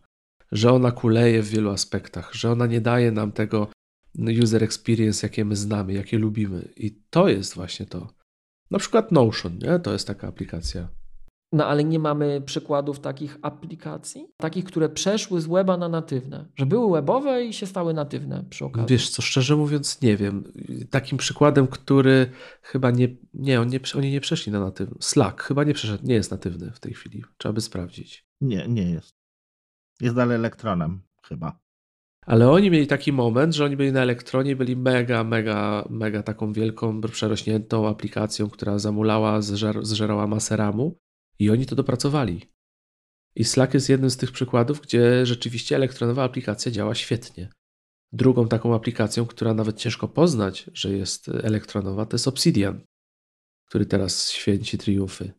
[0.52, 3.68] Że ona kuleje w wielu aspektach, że ona nie daje nam tego
[4.42, 6.68] user experience, jakie my znamy, jakie lubimy.
[6.76, 8.08] I to jest właśnie to.
[8.70, 9.78] Na przykład Notion, nie?
[9.78, 10.88] to jest taka aplikacja.
[11.52, 16.66] No ale nie mamy przykładów takich aplikacji, takich, które przeszły z weba na natywne, że
[16.66, 18.86] były webowe i się stały natywne przy okazji.
[18.88, 20.44] Wiesz co, szczerze mówiąc nie wiem.
[20.90, 22.30] Takim przykładem, który
[22.62, 24.96] chyba nie, nie, on nie oni nie przeszli na natywny.
[25.00, 27.24] Slack chyba nie przeszedł, nie jest natywny w tej chwili.
[27.38, 28.26] Trzeba by sprawdzić.
[28.40, 29.14] Nie, nie jest.
[30.00, 31.60] Jest dalej elektronem chyba.
[32.28, 36.52] Ale oni mieli taki moment, że oni byli na elektronie, byli mega, mega, mega taką
[36.52, 40.98] wielką, przerośniętą aplikacją, która zamulała, zżer, zżerała masę ramu
[41.38, 42.42] i oni to dopracowali.
[43.36, 47.48] I Slack jest jednym z tych przykładów, gdzie rzeczywiście elektronowa aplikacja działa świetnie.
[48.12, 52.80] Drugą taką aplikacją, która nawet ciężko poznać, że jest elektronowa, to jest Obsidian,
[53.68, 55.32] który teraz święci triumfy.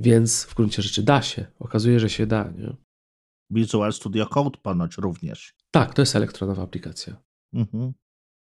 [0.00, 1.46] Więc w gruncie rzeczy da się.
[1.58, 2.52] Okazuje, że się da.
[2.58, 2.76] Nie?
[3.50, 5.63] Visual Studio Code ponoć również.
[5.74, 7.16] Tak, to jest elektronowa aplikacja.
[7.52, 7.92] Mhm.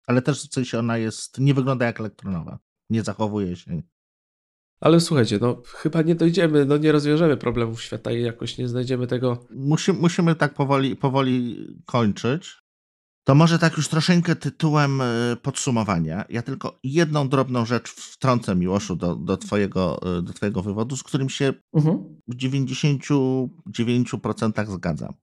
[0.07, 2.59] Ale też w sensie ona jest, nie wygląda jak elektronowa.
[2.91, 3.83] Nie zachowuje się.
[4.81, 9.07] Ale słuchajcie, no chyba nie dojdziemy, no nie rozwiążemy problemów świata i jakoś nie znajdziemy
[9.07, 9.47] tego.
[9.51, 12.63] Musi, musimy tak powoli, powoli kończyć.
[13.25, 16.25] To może tak już troszeczkę tytułem e, podsumowania.
[16.29, 21.03] Ja tylko jedną drobną rzecz wtrącę, Miłoszu, do, do, twojego, e, do twojego wywodu, z
[21.03, 22.21] którym się mhm.
[22.29, 25.15] w 99% zgadzam.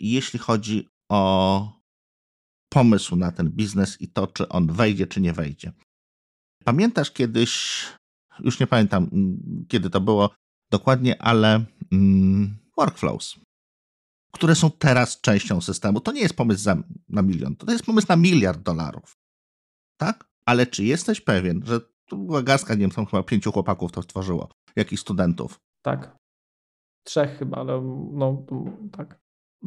[0.00, 1.72] Jeśli chodzi o
[2.68, 5.72] pomysł na ten biznes i to, czy on wejdzie, czy nie wejdzie.
[6.64, 7.82] Pamiętasz kiedyś,
[8.40, 9.10] już nie pamiętam
[9.68, 10.30] kiedy to było
[10.70, 13.44] dokładnie, ale mm, workflows
[14.34, 16.00] które są teraz częścią systemu.
[16.00, 16.76] To nie jest pomysł za,
[17.08, 19.18] na milion, to jest pomysł na miliard dolarów.
[19.96, 20.24] Tak?
[20.46, 24.02] Ale czy jesteś pewien, że to była garstka, nie wiem, tam chyba pięciu chłopaków to
[24.02, 25.60] stworzyło, jakichś studentów?
[25.82, 26.16] Tak.
[27.04, 27.80] Trzech chyba, ale
[28.12, 28.46] no
[28.92, 29.23] tak.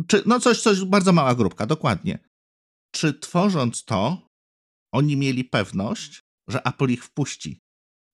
[0.07, 2.19] Czy, no coś, coś, bardzo mała grupka, dokładnie.
[2.95, 4.27] Czy tworząc to,
[4.93, 6.19] oni mieli pewność,
[6.49, 7.59] że Apple ich wpuści?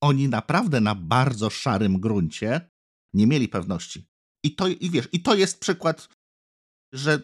[0.04, 2.70] Oni naprawdę na bardzo szarym gruncie
[3.14, 4.06] nie mieli pewności.
[4.46, 6.10] I to, i wiesz, i to jest przykład
[6.94, 7.20] że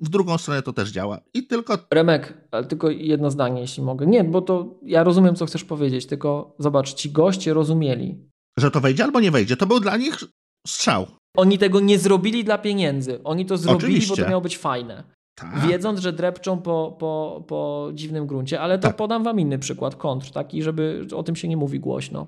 [0.00, 1.20] w drugą stronę to też działa.
[1.34, 1.78] I tylko.
[1.90, 4.06] Remek, ale tylko jedno zdanie, jeśli mogę.
[4.06, 8.30] Nie, bo to ja rozumiem, co chcesz powiedzieć, tylko zobacz, ci goście rozumieli.
[8.58, 9.56] Że to wejdzie albo nie wejdzie.
[9.56, 10.18] To był dla nich
[10.66, 11.06] strzał.
[11.36, 13.22] Oni tego nie zrobili dla pieniędzy.
[13.24, 14.16] Oni to zrobili, Oczywiście.
[14.16, 15.04] bo to miało być fajne.
[15.34, 15.60] Tak.
[15.60, 18.96] Wiedząc, że drepczą po, po, po dziwnym gruncie, ale to tak.
[18.96, 22.26] podam wam inny przykład, kontr, taki, żeby o tym się nie mówi głośno.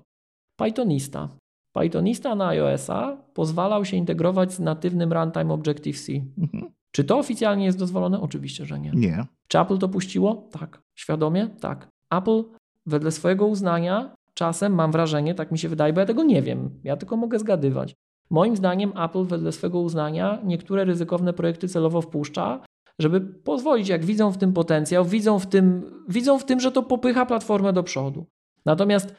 [0.57, 1.29] Pythonista.
[1.73, 6.13] Pythonista na iOS-a pozwalał się integrować z natywnym runtime Objective-C.
[6.39, 6.73] Mhm.
[6.93, 8.21] Czy to oficjalnie jest dozwolone?
[8.21, 8.91] Oczywiście, że nie.
[8.91, 9.27] Nie.
[9.49, 10.49] Czy Apple to puściło?
[10.51, 10.83] Tak.
[10.95, 11.49] Świadomie?
[11.61, 11.89] Tak.
[12.11, 12.45] Apple
[12.87, 16.71] wedle swojego uznania czasem mam wrażenie, tak mi się wydaje, bo ja tego nie wiem,
[16.85, 17.95] ja tylko mogę zgadywać.
[18.31, 22.61] Moim zdaniem Apple wedle swojego uznania niektóre ryzykowne projekty celowo wpuszcza,
[22.99, 26.83] żeby pozwolić, jak widzą w tym potencjał, widzą w tym, widzą w tym że to
[26.83, 28.27] popycha platformę do przodu.
[28.65, 29.15] Natomiast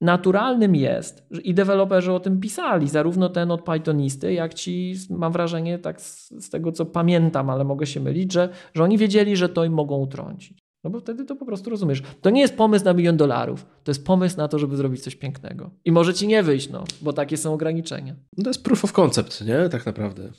[0.00, 5.78] naturalnym jest, i deweloperzy o tym pisali, zarówno ten od Pythonisty, jak ci, mam wrażenie,
[5.78, 9.48] tak z, z, tego co pamiętam, ale mogę się mylić, że, że oni wiedzieli, że
[9.48, 10.61] to im mogą utrącić.
[10.84, 12.02] No bo wtedy to po prostu rozumiesz.
[12.20, 13.66] To nie jest pomysł na milion dolarów.
[13.84, 15.70] To jest pomysł na to, żeby zrobić coś pięknego.
[15.84, 18.16] I może ci nie wyjść, no, bo takie są ograniczenia.
[18.36, 19.68] No to jest proof of concept, nie?
[19.68, 20.32] Tak naprawdę.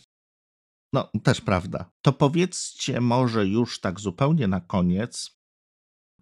[0.93, 1.91] No, też prawda.
[2.01, 5.37] To powiedzcie może już tak zupełnie na koniec,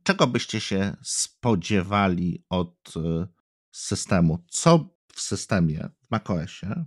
[0.04, 3.28] czego byście się spodziewali od y,
[3.76, 4.46] systemu?
[4.48, 6.86] Co w systemie, w macOSie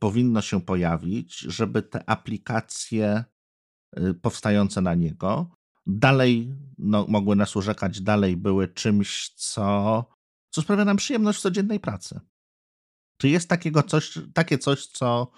[0.00, 3.24] powinno się pojawić, żeby te aplikacje
[3.98, 5.57] y, powstające na niego
[5.88, 10.04] dalej no, mogły nas urzekać, dalej były czymś, co,
[10.50, 12.20] co sprawia nam przyjemność w codziennej pracy?
[13.20, 15.30] Czy jest takiego coś, takie coś, co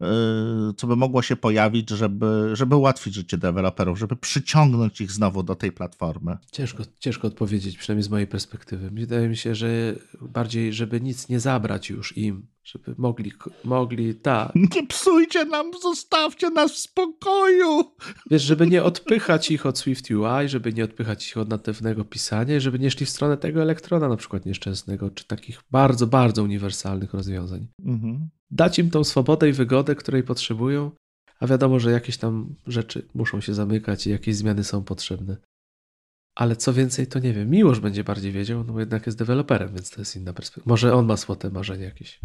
[0.00, 5.42] Yy, co by mogło się pojawić, żeby, żeby ułatwić życie deweloperów, żeby przyciągnąć ich znowu
[5.42, 6.36] do tej platformy?
[6.52, 8.90] Ciężko, ciężko odpowiedzieć, przynajmniej z mojej perspektywy.
[8.90, 13.32] Wydaje mi się, że bardziej, żeby nic nie zabrać już im, żeby mogli,
[13.64, 14.54] mogli, tak.
[14.74, 17.84] Nie psujcie nam, zostawcie nas w spokoju.
[18.30, 22.60] Wiesz, żeby nie odpychać ich od Swift UI, żeby nie odpychać ich od natywnego pisania,
[22.60, 27.14] żeby nie szli w stronę tego elektrona na przykład nieszczęsnego, czy takich bardzo, bardzo uniwersalnych
[27.14, 27.66] rozwiązań.
[27.84, 28.28] Mhm.
[28.50, 30.90] Dać im tą swobodę i wygodę, której potrzebują,
[31.40, 35.36] a wiadomo, że jakieś tam rzeczy muszą się zamykać i jakieś zmiany są potrzebne.
[36.34, 37.50] Ale co więcej, to nie wiem.
[37.50, 40.70] Miłosz będzie bardziej wiedział, no bo jednak jest deweloperem, więc to jest inna perspektywa.
[40.70, 42.20] Może on ma słote marzenie jakieś.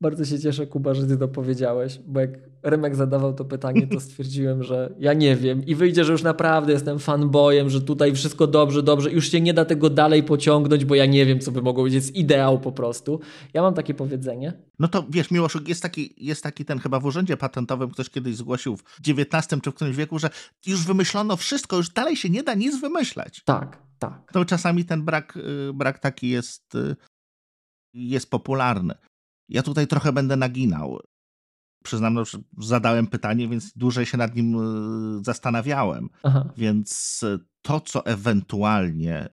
[0.00, 2.30] Bardzo się cieszę, Kuba, że ty to powiedziałeś, bo jak
[2.62, 6.72] Remek zadawał to pytanie, to stwierdziłem, że ja nie wiem i wyjdzie, że już naprawdę
[6.72, 10.94] jestem fanboyem, że tutaj wszystko dobrze, dobrze, już się nie da tego dalej pociągnąć, bo
[10.94, 13.20] ja nie wiem, co by mogło być, jest ideał po prostu.
[13.54, 14.52] Ja mam takie powiedzenie.
[14.78, 18.36] No to wiesz, Miłosz, jest taki, jest taki ten chyba w urzędzie patentowym, ktoś kiedyś
[18.36, 20.30] zgłosił w XIX czy w którymś wieku, że
[20.66, 23.42] już wymyślono wszystko, już dalej się nie da nic wymyślać.
[23.44, 24.32] Tak, tak.
[24.32, 26.96] To czasami ten brak, y, brak taki jest, y,
[27.94, 28.94] jest popularny.
[29.48, 30.98] Ja tutaj trochę będę naginał.
[31.84, 34.56] Przyznam, że zadałem pytanie, więc dłużej się nad nim
[35.18, 36.08] y, zastanawiałem.
[36.22, 36.52] Aha.
[36.56, 37.20] Więc
[37.62, 39.28] to, co ewentualnie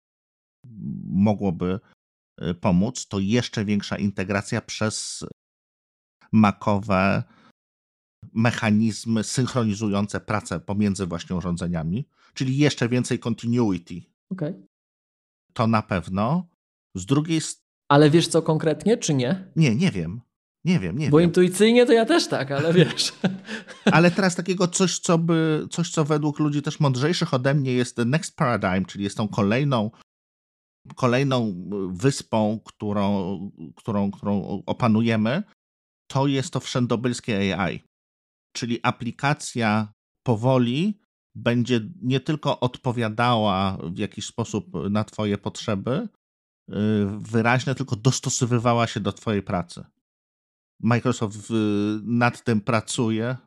[1.06, 1.80] mogłoby
[2.42, 5.26] y, pomóc, to jeszcze większa integracja przez
[6.32, 7.24] makowe
[8.34, 14.02] mechanizmy synchronizujące pracę pomiędzy właśnie urządzeniami, czyli jeszcze więcej continuity.
[14.30, 14.68] Okay.
[15.54, 16.48] To na pewno.
[16.96, 17.63] Z drugiej strony.
[17.94, 19.52] Ale wiesz co konkretnie, czy nie?
[19.56, 20.22] Nie, nie wiem.
[20.66, 21.30] Nie wiem, nie Bo wiem.
[21.30, 23.14] intuicyjnie to ja też tak, ale wiesz.
[23.86, 27.96] ale teraz takiego coś, co by, coś, co według ludzi też mądrzejszych ode mnie jest
[27.96, 29.92] the next paradigm, czyli jest tą kolejną
[30.96, 31.54] kolejną
[31.92, 33.40] wyspą, którą,
[33.76, 35.44] którą, którą opanujemy,
[36.08, 37.84] to jest to wszędobylskie AI.
[38.56, 41.00] Czyli aplikacja powoli
[41.36, 46.23] będzie nie tylko odpowiadała w jakiś sposób na Twoje potrzeby, y,
[47.18, 49.86] wyraźne, tylko dostosowywała się do Twojej pracy.
[50.80, 51.54] Microsoft y,
[52.04, 53.38] nad tym pracuje.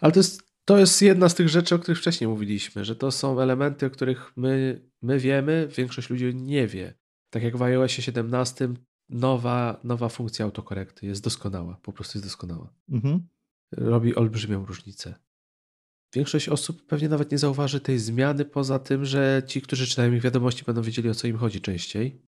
[0.00, 3.10] Ale to jest, to jest jedna z tych rzeczy, o których wcześniej mówiliśmy, że to
[3.10, 6.94] są elementy, o których my, my wiemy, większość ludzi nie wie.
[7.30, 8.68] Tak jak w iOSie 17
[9.08, 12.74] nowa, nowa funkcja autokorekty jest doskonała, po prostu jest doskonała.
[12.88, 13.28] Mhm.
[13.72, 15.14] Robi olbrzymią różnicę.
[16.14, 20.22] Większość osób pewnie nawet nie zauważy tej zmiany, poza tym, że ci, którzy czytają ich
[20.22, 22.25] wiadomości, będą wiedzieli o co im chodzi częściej.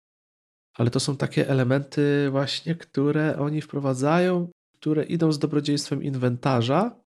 [0.74, 7.04] Ale to są takie elementy, właśnie, które oni wprowadzają, które idą z dobrodziejstwem inwentarza,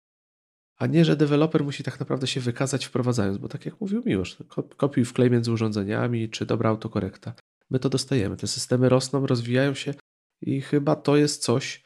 [0.79, 4.37] a nie, że deweloper musi tak naprawdę się wykazać wprowadzając, bo tak jak mówił Miłosz,
[4.77, 7.35] kopiuj wklej między urządzeniami, czy dobra autokorekta.
[7.71, 8.37] My to dostajemy.
[8.37, 9.95] Te systemy rosną, rozwijają się
[10.41, 11.85] i chyba to jest coś,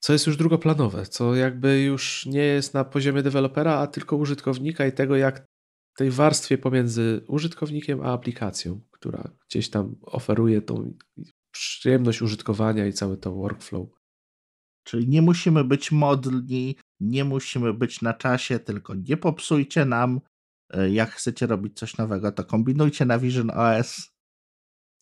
[0.00, 4.86] co jest już drugoplanowe, co jakby już nie jest na poziomie dewelopera, a tylko użytkownika
[4.86, 5.44] i tego, jak
[5.98, 10.94] tej warstwie pomiędzy użytkownikiem a aplikacją, która gdzieś tam oferuje tą
[11.50, 13.88] przyjemność użytkowania i cały to workflow.
[14.84, 20.20] Czyli nie musimy być modni, nie musimy być na czasie, tylko nie popsujcie nam.
[20.70, 24.10] E, jak chcecie robić coś nowego, to kombinujcie na Vision OS.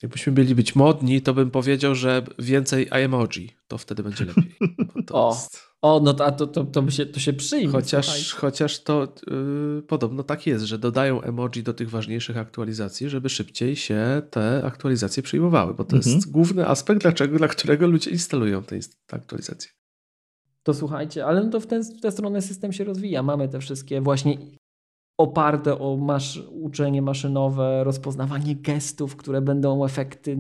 [0.03, 4.57] Jakbyśmy byli być modni, to bym powiedział, że więcej emoji, to wtedy będzie lepiej.
[5.13, 5.66] o, jest...
[5.83, 7.73] o, no to, to, to, to, się, to się przyjmie.
[7.73, 13.29] Chociaż, chociaż to yy, podobno tak jest, że dodają emoji do tych ważniejszych aktualizacji, żeby
[13.29, 16.15] szybciej się te aktualizacje przyjmowały, bo to mhm.
[16.15, 19.71] jest główny aspekt, dlaczego, dla którego ludzie instalują te, te aktualizacje.
[20.63, 23.23] To słuchajcie, ale no to w, ten, w tę stronę system się rozwija.
[23.23, 24.39] Mamy te wszystkie właśnie
[25.19, 30.39] oparte o masz, uczenie maszynowe, rozpoznawanie gestów, które będą efekty,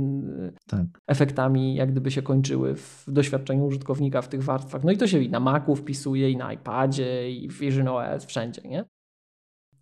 [0.66, 0.86] tak.
[1.06, 4.84] efektami, jak gdyby się kończyły w doświadczeniu użytkownika w tych warstwach.
[4.84, 8.24] No i to się i na Macu wpisuje, i na iPadzie, i w Vision OS,
[8.24, 8.84] wszędzie, nie?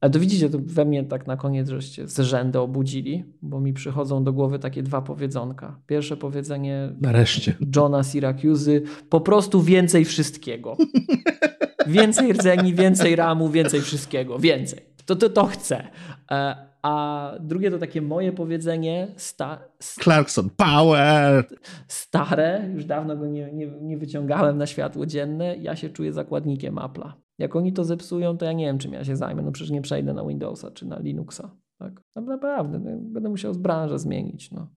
[0.01, 3.73] Ale to widzicie, to we mnie tak na koniec żeście z rzędu obudzili, bo mi
[3.73, 5.81] przychodzą do głowy takie dwa powiedzonka.
[5.87, 7.57] Pierwsze powiedzenie Nareszcie.
[7.77, 10.77] Johna Syracuse'y, po prostu więcej wszystkiego.
[11.87, 14.81] Więcej rdzeni, więcej ramu, więcej wszystkiego, więcej.
[15.07, 15.89] To to, to chcę.
[16.31, 19.09] E, a drugie to takie moje powiedzenie.
[19.17, 21.45] Sta, Clarkson Power!
[21.89, 25.57] Stare, już dawno go nie, nie, nie wyciągałem na światło dzienne.
[25.57, 27.13] Ja się czuję zakładnikiem Apple'a.
[27.39, 29.43] Jak oni to zepsują, to ja nie wiem, czym ja się zajmę.
[29.43, 31.51] No przecież nie przejdę na Windowsa czy na Linuxa.
[31.79, 32.03] Tak?
[32.17, 34.51] No naprawdę, no, będę musiał z branżę zmienić.
[34.51, 34.69] No.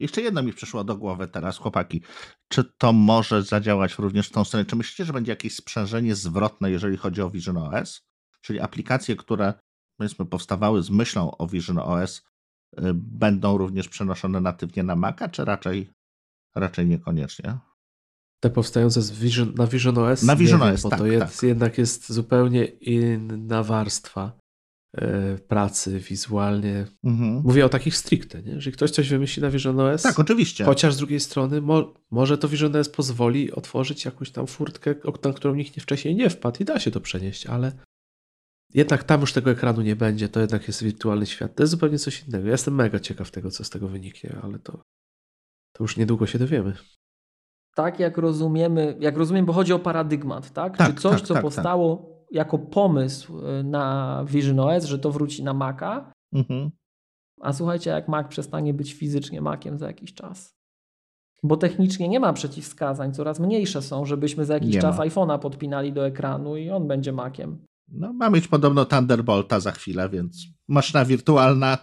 [0.00, 2.02] Jeszcze jedno mi przyszło do głowy teraz, chłopaki.
[2.48, 4.64] Czy to może zadziałać również w tą stronę?
[4.64, 8.02] Czy myślicie, że będzie jakieś sprzężenie zwrotne, jeżeli chodzi o Vision OS?
[8.40, 9.54] Czyli aplikacje, które
[9.96, 12.22] powiedzmy powstawały z myślą o Vision OS,
[12.78, 15.90] y, będą również przenoszone natywnie na Maca, czy raczej,
[16.54, 17.58] raczej niekoniecznie?
[18.40, 20.22] Te powstające z Vision, na Vision OS?
[20.22, 21.42] Na Vision OS, bo tak, to jest, tak.
[21.42, 24.38] jednak jest zupełnie inna warstwa
[25.48, 26.86] pracy wizualnie.
[27.04, 27.42] Mhm.
[27.44, 28.52] Mówię o takich stricte, nie?
[28.52, 30.02] Jeżeli ktoś coś wymyśli na Vision OS.
[30.02, 30.64] Tak, oczywiście.
[30.64, 34.94] Chociaż z drugiej strony mo może to Vision OS pozwoli otworzyć jakąś tam furtkę,
[35.24, 37.72] na którą nikt nie wcześniej nie wpadł i da się to przenieść, ale
[38.74, 41.54] jednak tam już tego ekranu nie będzie, to jednak jest wirtualny świat.
[41.54, 42.46] To jest zupełnie coś innego.
[42.46, 44.72] Ja jestem mega ciekaw tego, co z tego wyniknie, ale to,
[45.72, 46.74] to już niedługo się dowiemy.
[47.74, 50.76] Tak, jak rozumiemy, jak rozumiem, bo chodzi o paradygmat, tak?
[50.76, 51.42] tak Czy coś, tak, co tak, tak.
[51.42, 56.12] powstało jako pomysł y, na Vision OS, że to wróci na Maca.
[56.32, 56.70] Mhm.
[57.40, 60.54] A słuchajcie, jak Mac przestanie być fizycznie Maciem za jakiś czas.
[61.42, 65.92] Bo technicznie nie ma przeciwwskazań, coraz mniejsze są, żebyśmy za jakiś nie czas iPhone'a podpinali
[65.92, 67.58] do ekranu i on będzie Maciem.
[67.88, 71.78] No, ma mieć podobno Thunderbolta za chwilę, więc maszyna wirtualna.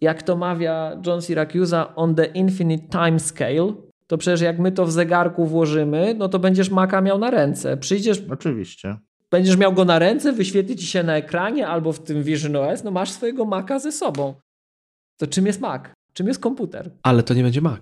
[0.00, 3.72] Jak to mawia John Syracuse, on the infinite time scale,
[4.06, 7.76] to przecież jak my to w zegarku włożymy, no to będziesz Maca miał na ręce.
[7.76, 8.22] Przyjdziesz.
[8.30, 8.96] Oczywiście
[9.32, 12.84] będziesz miał go na ręce, wyświetli ci się na ekranie albo w tym Vision OS,
[12.84, 14.34] no masz swojego Maca ze sobą.
[15.16, 15.82] To czym jest Mac?
[16.12, 16.90] Czym jest komputer?
[17.02, 17.80] Ale to nie będzie Mac.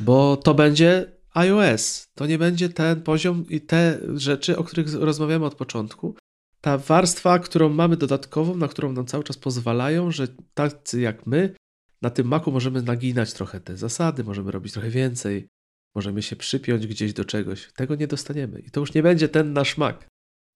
[0.00, 2.06] Bo to będzie iOS.
[2.14, 6.14] To nie będzie ten poziom i te rzeczy, o których rozmawiamy od początku.
[6.60, 11.54] Ta warstwa, którą mamy dodatkową, na którą nam cały czas pozwalają, że tacy jak my
[12.02, 15.48] na tym Macu możemy naginać trochę te zasady, możemy robić trochę więcej,
[15.94, 17.72] możemy się przypiąć gdzieś do czegoś.
[17.72, 18.60] Tego nie dostaniemy.
[18.60, 19.96] I to już nie będzie ten nasz Mac.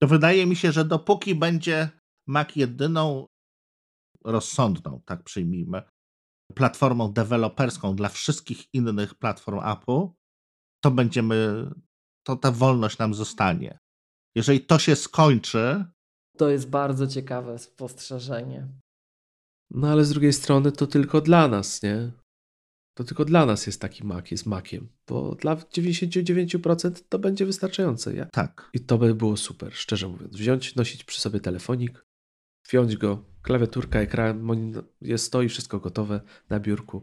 [0.03, 1.89] To wydaje mi się, że dopóki będzie
[2.27, 3.27] Mac jedyną
[4.25, 5.83] rozsądną, tak przyjmijmy,
[6.55, 10.09] platformą deweloperską dla wszystkich innych platform Apple,
[10.85, 11.71] to będziemy,
[12.27, 13.79] to ta wolność nam zostanie.
[14.37, 15.85] Jeżeli to się skończy.
[16.37, 18.69] To jest bardzo ciekawe spostrzeżenie.
[19.71, 22.13] No ale z drugiej strony to tylko dla nas, nie?
[22.97, 28.15] To tylko dla nas jest taki Mac, jest Maciem, bo dla 99% to będzie wystarczające.
[28.15, 28.27] Ja?
[28.27, 28.71] Tak.
[28.73, 30.37] I to by było super, szczerze mówiąc.
[30.37, 32.07] Wziąć, nosić przy sobie telefonik,
[32.69, 34.49] wziąć go, klawiaturka, ekran,
[35.01, 37.03] jest stoi, wszystko gotowe na biurku.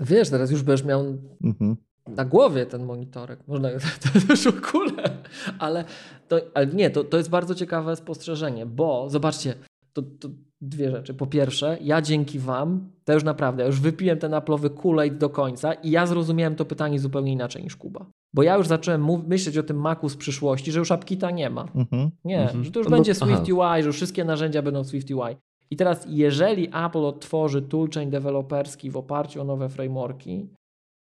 [0.00, 1.76] Wiesz, teraz już będziesz miał mhm.
[2.06, 3.40] na głowie ten monitorek.
[3.46, 3.68] Można
[4.02, 5.22] to już w ogóle.
[5.58, 5.84] Ale,
[6.28, 9.54] to, ale nie, to, to jest bardzo ciekawe spostrzeżenie, bo zobaczcie,
[9.92, 10.28] to, to
[10.68, 11.14] dwie rzeczy.
[11.14, 15.30] Po pierwsze, ja dzięki Wam, to już naprawdę, ja już wypiłem ten aplowy Kool-Aid do
[15.30, 18.06] końca i ja zrozumiałem to pytanie zupełnie inaczej niż Kuba.
[18.34, 21.68] Bo ja już zacząłem myśleć o tym Macu z przyszłości, że już AppKita nie ma.
[21.74, 22.10] Mhm.
[22.24, 22.64] Nie, mhm.
[22.64, 25.36] że to już no, będzie Swift UI, że już wszystkie narzędzia będą Swift UI.
[25.70, 30.48] I teraz, jeżeli Apple otworzy toolchain deweloperski w oparciu o nowe frameworki,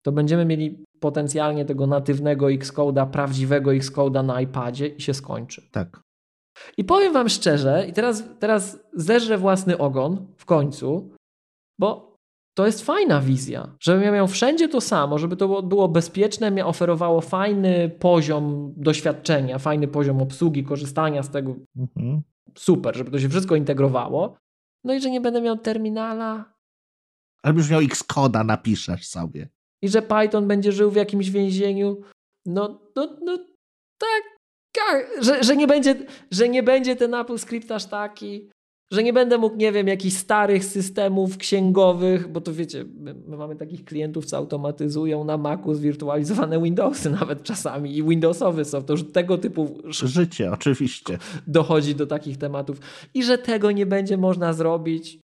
[0.05, 5.69] to będziemy mieli potencjalnie tego natywnego Xcode'a, prawdziwego Xcode'a na iPadzie i się skończy.
[5.71, 6.04] Tak.
[6.77, 11.09] I powiem Wam szczerze, i teraz, teraz zeżrę własny ogon w końcu,
[11.79, 12.15] bo
[12.57, 17.21] to jest fajna wizja, żebym ja miał wszędzie to samo, żeby to było bezpieczne, oferowało
[17.21, 21.55] fajny poziom doświadczenia, fajny poziom obsługi, korzystania z tego.
[21.77, 22.21] Mhm.
[22.57, 24.37] Super, żeby to się wszystko integrowało.
[24.83, 26.53] No i że nie będę miał terminala.
[27.43, 29.49] Ale już miał Xcoda, napiszesz sobie.
[29.81, 32.01] I że Python będzie żył w jakimś więzieniu.
[32.45, 33.37] No, no, no
[33.97, 34.23] tak,
[35.21, 35.95] że, że, nie będzie,
[36.31, 38.49] że nie będzie ten Apple Script aż taki,
[38.91, 43.37] że nie będę mógł, nie wiem, jakichś starych systemów księgowych, bo to wiecie, my, my,
[43.37, 48.93] mamy takich klientów, co automatyzują na Macu zwirtualizowane Windowsy nawet czasami i Windowsowy soft, to
[48.93, 51.17] już tego typu życie, oczywiście.
[51.47, 52.79] Dochodzi do takich tematów
[53.13, 55.19] i że tego nie będzie można zrobić,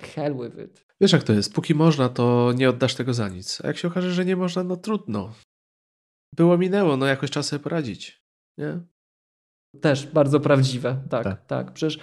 [0.00, 0.84] hell with it.
[1.00, 3.88] Wiesz jak to jest, póki można, to nie oddasz tego za nic, a jak się
[3.88, 5.32] okaże, że nie można, no trudno.
[6.36, 8.19] Było minęło, no jakoś czas sobie poradzić.
[8.58, 8.80] Nie?
[9.80, 11.46] Też bardzo prawdziwe, tak, tak.
[11.46, 11.72] tak.
[11.72, 11.98] Przecież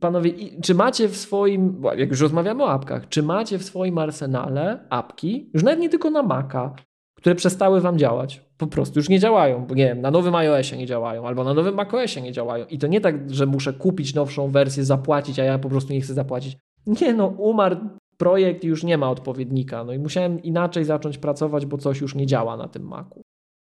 [0.00, 4.86] panowie, czy macie w swoim, jak już rozmawiamy o apkach, czy macie w swoim arsenale
[4.90, 6.74] apki, już nawet nie tylko na Maca,
[7.16, 8.48] które przestały wam działać?
[8.58, 11.54] Po prostu już nie działają, bo nie wiem, na nowym iOSie nie działają, albo na
[11.54, 12.66] nowym macOSie nie działają.
[12.66, 16.00] I to nie tak, że muszę kupić nowszą wersję, zapłacić, a ja po prostu nie
[16.00, 16.58] chcę zapłacić.
[16.86, 17.76] Nie no, umarł
[18.16, 19.84] projekt i już nie ma odpowiednika.
[19.84, 23.22] No i musiałem inaczej zacząć pracować, bo coś już nie działa na tym Macu.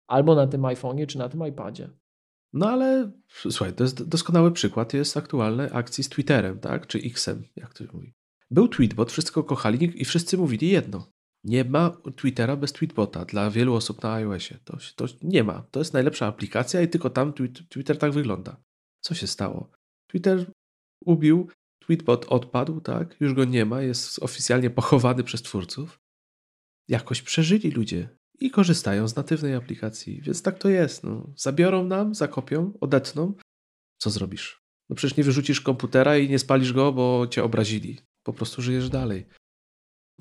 [0.07, 1.89] Albo na tym iPhone'ie, czy na tym iPadzie.
[2.53, 6.87] No ale słuchaj, to jest doskonały przykład jest aktualnej akcji z Twitterem, tak?
[6.87, 8.13] Czy Xem, jak to się mówi.
[8.51, 11.11] Był tweetbot, wszyscy kochali i wszyscy mówili jedno.
[11.43, 14.57] Nie ma Twittera bez tweetbota dla wielu osób na iOSie.
[14.63, 15.61] To, to nie ma.
[15.71, 17.33] To jest najlepsza aplikacja i tylko tam
[17.69, 18.63] Twitter tak wygląda.
[19.01, 19.71] Co się stało?
[20.07, 20.51] Twitter
[21.05, 23.21] ubił, tweetbot odpadł, tak?
[23.21, 25.99] Już go nie ma, jest oficjalnie pochowany przez twórców.
[26.87, 30.21] Jakoś przeżyli ludzie i korzystają z natywnej aplikacji.
[30.21, 31.03] Więc tak to jest.
[31.03, 31.27] No.
[31.35, 33.33] Zabiorą nam, zakopią, odetną.
[33.97, 34.61] Co zrobisz?
[34.89, 37.97] No przecież nie wyrzucisz komputera i nie spalisz go, bo cię obrazili.
[38.23, 39.25] Po prostu żyjesz dalej.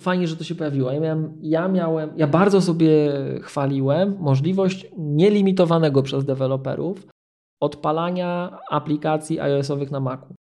[0.01, 0.93] Fajnie, że to się pojawiło.
[0.93, 7.07] Ja miałem, ja miałem, ja bardzo sobie chwaliłem możliwość nielimitowanego przez deweloperów
[7.61, 10.35] odpalania aplikacji iOS-owych na Macu.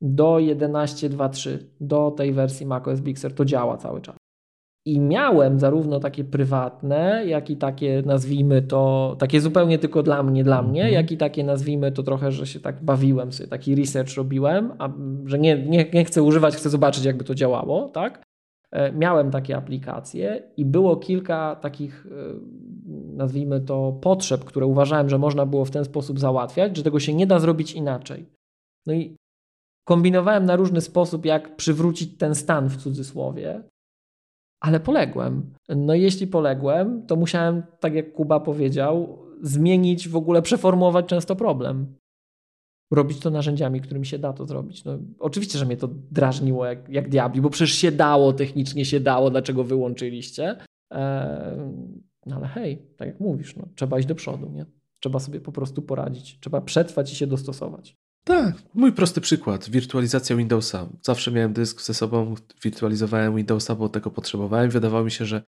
[0.00, 4.16] Do 11.2.3, do tej wersji macOS Big Sur to działa cały czas.
[4.86, 10.44] I miałem zarówno takie prywatne, jak i takie nazwijmy to, takie zupełnie tylko dla mnie,
[10.44, 10.94] dla mnie, mhm.
[10.94, 14.88] jak i takie nazwijmy to trochę, że się tak bawiłem sobie, taki research robiłem, a,
[15.24, 18.22] że nie, nie, nie chcę używać, chcę zobaczyć jakby to działało, tak?
[18.72, 22.10] E, miałem takie aplikacje i było kilka takich, e,
[23.16, 27.14] nazwijmy to, potrzeb, które uważałem, że można było w ten sposób załatwiać, że tego się
[27.14, 28.26] nie da zrobić inaczej.
[28.86, 29.16] No i
[29.88, 33.62] kombinowałem na różny sposób, jak przywrócić ten stan w cudzysłowie,
[34.64, 35.52] ale poległem.
[35.76, 41.94] No jeśli poległem, to musiałem, tak jak Kuba powiedział, zmienić w ogóle, przeformułować często problem.
[42.90, 44.84] Robić to narzędziami, którymi się da to zrobić.
[44.84, 49.00] No, oczywiście, że mnie to drażniło jak, jak diabli, bo przecież się dało, technicznie się
[49.00, 50.56] dało, dlaczego wyłączyliście.
[50.90, 51.58] Eee,
[52.26, 54.66] no ale hej, tak jak mówisz, no, trzeba iść do przodu, nie?
[55.00, 56.38] Trzeba sobie po prostu poradzić.
[56.40, 57.96] Trzeba przetrwać i się dostosować.
[58.24, 59.70] Tak, mój prosty przykład.
[59.70, 60.88] Wirtualizacja Windowsa.
[61.02, 64.70] Zawsze miałem dysk ze sobą, wirtualizowałem Windowsa, bo tego potrzebowałem.
[64.70, 65.42] Wydawało mi się, że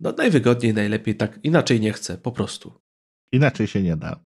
[0.00, 1.38] no najwygodniej, najlepiej tak.
[1.42, 2.72] Inaczej nie chcę, po prostu.
[3.32, 4.20] Inaczej się nie da.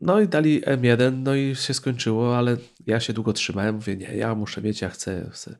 [0.00, 3.74] No i dali M1, no i się skończyło, ale ja się długo trzymałem.
[3.74, 5.30] Mówię, nie, ja muszę mieć, ja chcę.
[5.32, 5.58] chcę.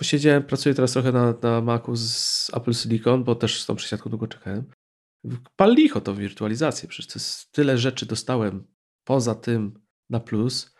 [0.00, 4.10] Posiedziałem, pracuję teraz trochę na, na Macu z Apple Silicon, bo też z tą przesiadką
[4.10, 4.64] długo czekałem.
[5.56, 8.66] Pal licho to wirtualizację, przecież tyle rzeczy dostałem
[9.04, 10.74] poza tym na plus,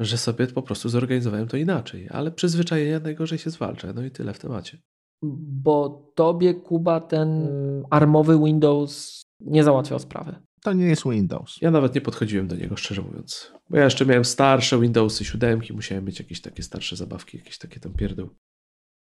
[0.00, 2.08] że sobie po prostu zorganizowałem to inaczej.
[2.10, 3.92] Ale przyzwyczajenia najgorzej się zwalcza.
[3.92, 4.78] No i tyle w temacie.
[5.22, 7.48] Bo tobie, Kuba, ten
[7.90, 10.34] armowy Windows nie załatwiał sprawy.
[10.62, 11.56] To nie jest Windows.
[11.60, 13.52] Ja nawet nie podchodziłem do niego, szczerze mówiąc.
[13.70, 17.80] Bo ja jeszcze miałem starsze Windowsy, siódemki, musiałem mieć jakieś takie starsze zabawki, jakieś takie
[17.80, 18.28] tam pierdół.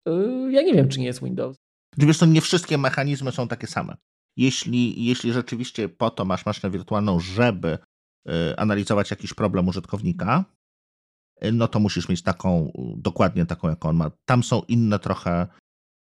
[0.05, 1.57] Yy, ja nie wiem, czy nie jest Windows.
[1.97, 3.95] Wiesz, to nie wszystkie mechanizmy są takie same.
[4.37, 7.77] Jeśli, jeśli rzeczywiście po to masz maszynę wirtualną, żeby y,
[8.57, 10.45] analizować jakiś problem użytkownika,
[11.45, 14.11] y, no to musisz mieć taką, dokładnie taką, jaką on ma.
[14.25, 15.47] Tam są inne trochę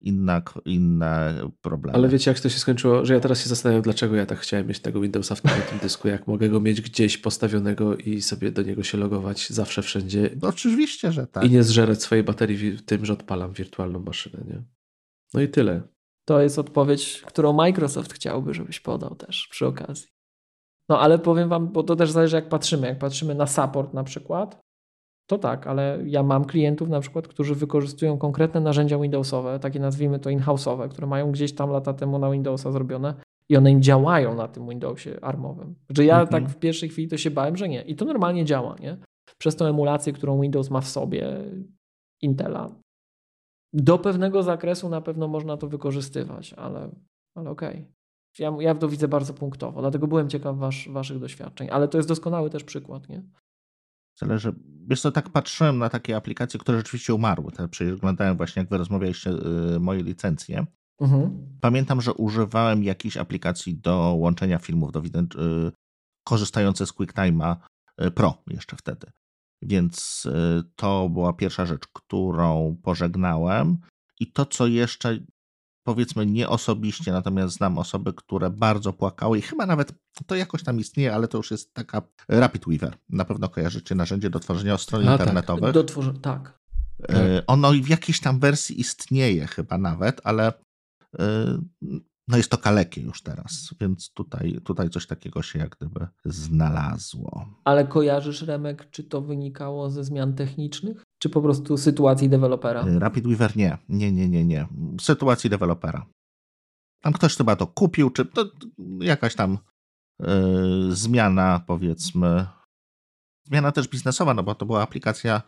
[0.01, 1.99] inna, inne problemy.
[1.99, 4.67] Ale wiecie, jak to się skończyło, że ja teraz się zastanawiam, dlaczego ja tak chciałem
[4.67, 8.51] mieć tego Windowsa w tym, tym dysku, jak mogę go mieć gdzieś postawionego i sobie
[8.51, 10.31] do niego się logować zawsze, wszędzie.
[10.43, 11.45] No, oczywiście, że tak.
[11.45, 14.63] I nie zżerać swojej baterii tym, że odpalam wirtualną maszynę, nie?
[15.35, 15.83] No i tyle.
[16.25, 20.16] To jest odpowiedź, którą Microsoft chciałby, żebyś podał też przy okazji.
[20.89, 22.87] No ale powiem wam, bo to też zależy jak patrzymy.
[22.87, 24.61] Jak patrzymy na support na przykład,
[25.27, 30.19] to tak, ale ja mam klientów na przykład, którzy wykorzystują konkretne narzędzia Windowsowe, takie nazwijmy
[30.19, 33.15] to in-house'owe, które mają gdzieś tam lata temu na Windowsa zrobione
[33.49, 35.75] i one im działają na tym Windowsie armowym.
[35.91, 36.29] Że ja mhm.
[36.29, 37.83] tak w pierwszej chwili to się bałem, że nie.
[37.83, 38.97] I to normalnie działa, nie?
[39.39, 41.45] Przez tą emulację, którą Windows ma w sobie,
[42.23, 42.71] Intela.
[43.73, 46.91] Do pewnego zakresu na pewno można to wykorzystywać, ale,
[47.35, 47.71] ale okej.
[47.71, 47.96] Okay.
[48.39, 52.09] Ja, ja to widzę bardzo punktowo, dlatego byłem ciekaw was, waszych doświadczeń, ale to jest
[52.09, 53.23] doskonały też przykład, nie?
[54.19, 54.55] Zależy.
[54.89, 57.53] Wiesz co, tak patrzyłem na takie aplikacje, które rzeczywiście umarły.
[57.53, 60.67] Te przeglądałem właśnie, jak wy rozmawialiście, yy, moje licencje.
[61.01, 61.49] Mhm.
[61.61, 65.73] Pamiętam, że używałem jakichś aplikacji do łączenia filmów, do yy,
[66.25, 67.57] korzystające z QuickTime'a
[67.99, 69.07] yy, Pro jeszcze wtedy.
[69.63, 73.79] Więc yy, to była pierwsza rzecz, którą pożegnałem.
[74.21, 75.19] I to, co jeszcze
[75.87, 79.93] powiedzmy nie osobiście, natomiast znam osoby, które bardzo płakały i chyba nawet
[80.27, 82.97] to jakoś tam istnieje, ale to już jest taka Rapid Weaver.
[83.09, 85.21] Na pewno kojarzycie narzędzie do tworzenia stron A, tak.
[85.21, 85.65] internetowych.
[85.65, 86.59] Tak, do tworzy- tak.
[87.47, 90.53] Ono w jakiejś tam wersji istnieje chyba nawet, ale
[91.19, 91.59] e,
[92.29, 97.49] no jest to kalekie już teraz, więc tutaj, tutaj coś takiego się jak gdyby znalazło.
[97.65, 102.87] Ale kojarzysz, Remek, czy to wynikało ze zmian technicznych, czy po prostu sytuacji dewelopera?
[102.87, 104.67] Y, Rapid Weaver nie, nie, nie, nie, nie.
[105.01, 106.07] Sytuacji dewelopera.
[107.03, 108.51] Tam ktoś chyba to kupił, czy to
[109.01, 109.59] jakaś tam
[110.21, 110.29] yy,
[110.97, 112.47] zmiana, powiedzmy,
[113.45, 115.43] zmiana też biznesowa, no bo to była aplikacja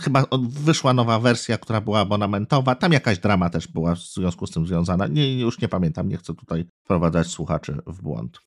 [0.00, 2.74] chyba wyszła nowa wersja, która była abonamentowa.
[2.74, 5.06] Tam jakaś drama też była w związku z tym związana.
[5.06, 8.40] Nie, już nie pamiętam, nie chcę tutaj wprowadzać słuchaczy w błąd.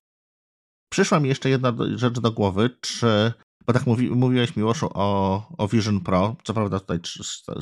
[0.92, 3.32] Przyszła mi jeszcze jedna rzecz do głowy, czy,
[3.66, 7.00] bo tak mówi, mówiłeś Miłoszu o, o Vision Pro, co prawda tutaj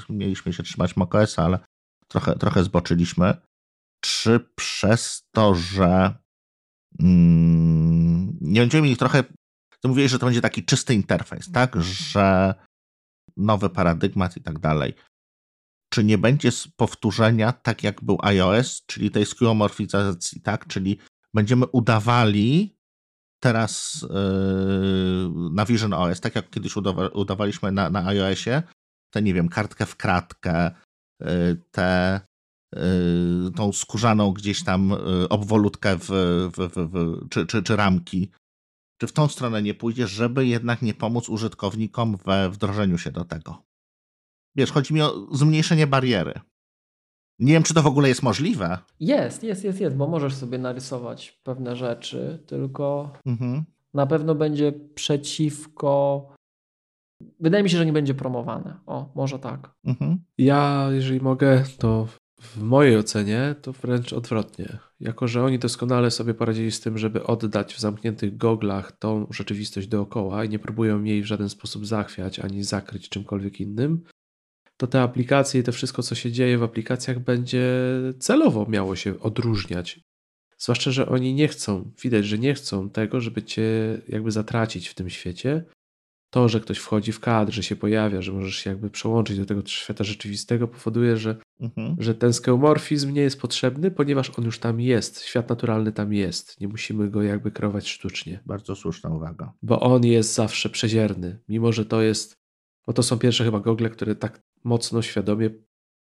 [0.08, 1.58] mieliśmy się trzymać macOS, ale
[2.08, 3.36] trochę, trochę zboczyliśmy.
[4.05, 6.15] Czy przez to, że
[7.00, 9.24] mm, nie będziemy mieli trochę,
[9.81, 12.55] ty mówiłeś, że to będzie taki czysty interfejs, tak, że
[13.36, 14.94] nowy paradygmat i tak dalej.
[15.92, 20.66] Czy nie będzie powtórzenia, tak jak był iOS, czyli tej skeuomorfizacji, tak?
[20.66, 20.99] Czyli
[21.34, 22.76] będziemy udawali
[23.44, 28.62] teraz yy, na Vision OS, tak jak kiedyś udawa udawaliśmy na, na iOSie,
[29.10, 30.70] tę, nie wiem, kartkę w kratkę,
[31.20, 32.20] yy, tę
[32.74, 34.92] yy, tą skórzaną gdzieś tam
[35.28, 38.31] obwolutkę w, w, w, w czy, czy, czy ramki
[39.00, 43.24] czy w tą stronę nie pójdziesz, żeby jednak nie pomóc użytkownikom we wdrożeniu się do
[43.24, 43.62] tego?
[44.56, 46.40] Wiesz, chodzi mi o zmniejszenie bariery.
[47.38, 48.78] Nie wiem, czy to w ogóle jest możliwe.
[49.00, 53.64] Jest, jest, jest, jest, bo możesz sobie narysować pewne rzeczy, tylko mhm.
[53.94, 56.26] na pewno będzie przeciwko.
[57.40, 58.80] Wydaje mi się, że nie będzie promowane.
[58.86, 59.74] O, może tak.
[59.84, 60.18] Mhm.
[60.38, 62.06] Ja, jeżeli mogę, to
[62.40, 64.78] w mojej ocenie to wręcz odwrotnie.
[65.00, 69.86] Jako, że oni doskonale sobie poradzili z tym, żeby oddać w zamkniętych goglach tą rzeczywistość
[69.88, 74.04] dookoła i nie próbują jej w żaden sposób zachwiać ani zakryć czymkolwiek innym,
[74.77, 77.69] to te aplikacje i to wszystko, co się dzieje w aplikacjach, będzie
[78.19, 80.01] celowo miało się odróżniać.
[80.59, 83.62] Zwłaszcza, że oni nie chcą, widać, że nie chcą tego, żeby cię
[84.09, 85.65] jakby zatracić w tym świecie,
[86.31, 89.47] to, że ktoś wchodzi w kadr, że się pojawia, że możesz się jakby przełączyć do
[89.47, 91.97] tego świata rzeczywistego, powoduje, że, mhm.
[91.99, 95.23] że ten skeomorfizm nie jest potrzebny, ponieważ on już tam jest.
[95.23, 96.61] Świat naturalny tam jest.
[96.61, 98.41] Nie musimy go jakby kreować sztucznie.
[98.47, 99.53] Bardzo słuszna uwaga.
[99.62, 102.36] Bo on jest zawsze przezierny, mimo że to jest.
[102.86, 105.51] Bo to są pierwsze chyba gogle, które tak mocno świadomie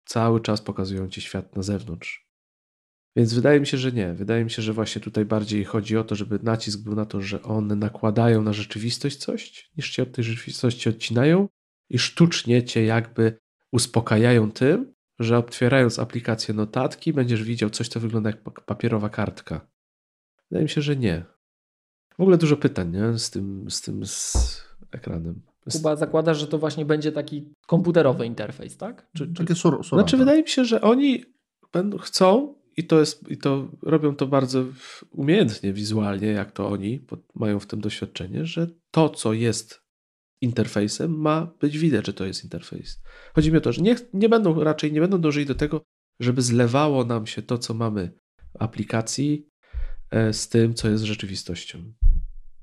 [0.06, 2.28] cały czas pokazują ci świat na zewnątrz.
[3.16, 4.14] Więc wydaje mi się, że nie.
[4.14, 7.22] Wydaje mi się, że właśnie tutaj bardziej chodzi o to, żeby nacisk był na to,
[7.22, 11.50] że one nakładają na rzeczywistość coś, niż cię od tej rzeczywistości odcinają
[11.90, 13.40] i sztucznie cię jakby
[13.72, 19.68] uspokajają tym, że otwierając aplikację notatki będziesz widział coś, co wygląda jak papierowa kartka.
[20.50, 21.26] Wydaje mi się, że nie.
[22.18, 23.20] W ogóle dużo pytań nie?
[23.20, 24.38] Z, tym, z tym z
[24.92, 25.42] ekranem.
[25.74, 29.08] Kuba zakłada, że to właśnie będzie taki komputerowy interfejs, tak?
[29.18, 29.34] Czy, czy...
[29.34, 31.24] Takie sur, Znaczy wydaje mi się, że oni
[31.74, 34.66] będą, chcą i to jest, i to robią to bardzo
[35.12, 37.06] umiejętnie, wizualnie, jak to oni
[37.36, 39.82] mają w tym doświadczenie, że to, co jest
[40.42, 43.02] interfejsem, ma być widać, że to jest interfejs.
[43.36, 45.82] Chodzi mi o to, że nie, nie będą raczej nie będą dążyli do tego,
[46.20, 48.12] żeby zlewało nam się to, co mamy
[48.54, 49.50] w aplikacji,
[50.12, 51.94] e, z tym, co jest rzeczywistością.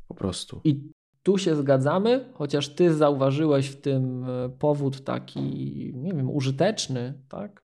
[0.09, 0.61] Po prostu.
[0.65, 0.93] I
[1.25, 5.41] tu się zgadzamy, chociaż ty zauważyłeś w tym e, powód taki,
[5.95, 7.65] nie wiem, użyteczny, tak?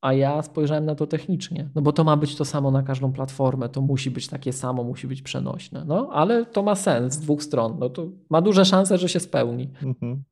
[0.00, 3.12] a ja spojrzałem na to technicznie, no bo to ma być to samo na każdą
[3.12, 7.20] platformę, to musi być takie samo, musi być przenośne, no ale to ma sens z
[7.20, 9.70] dwóch stron, no to ma duże szanse, że się spełni.
[9.82, 10.22] Mhm.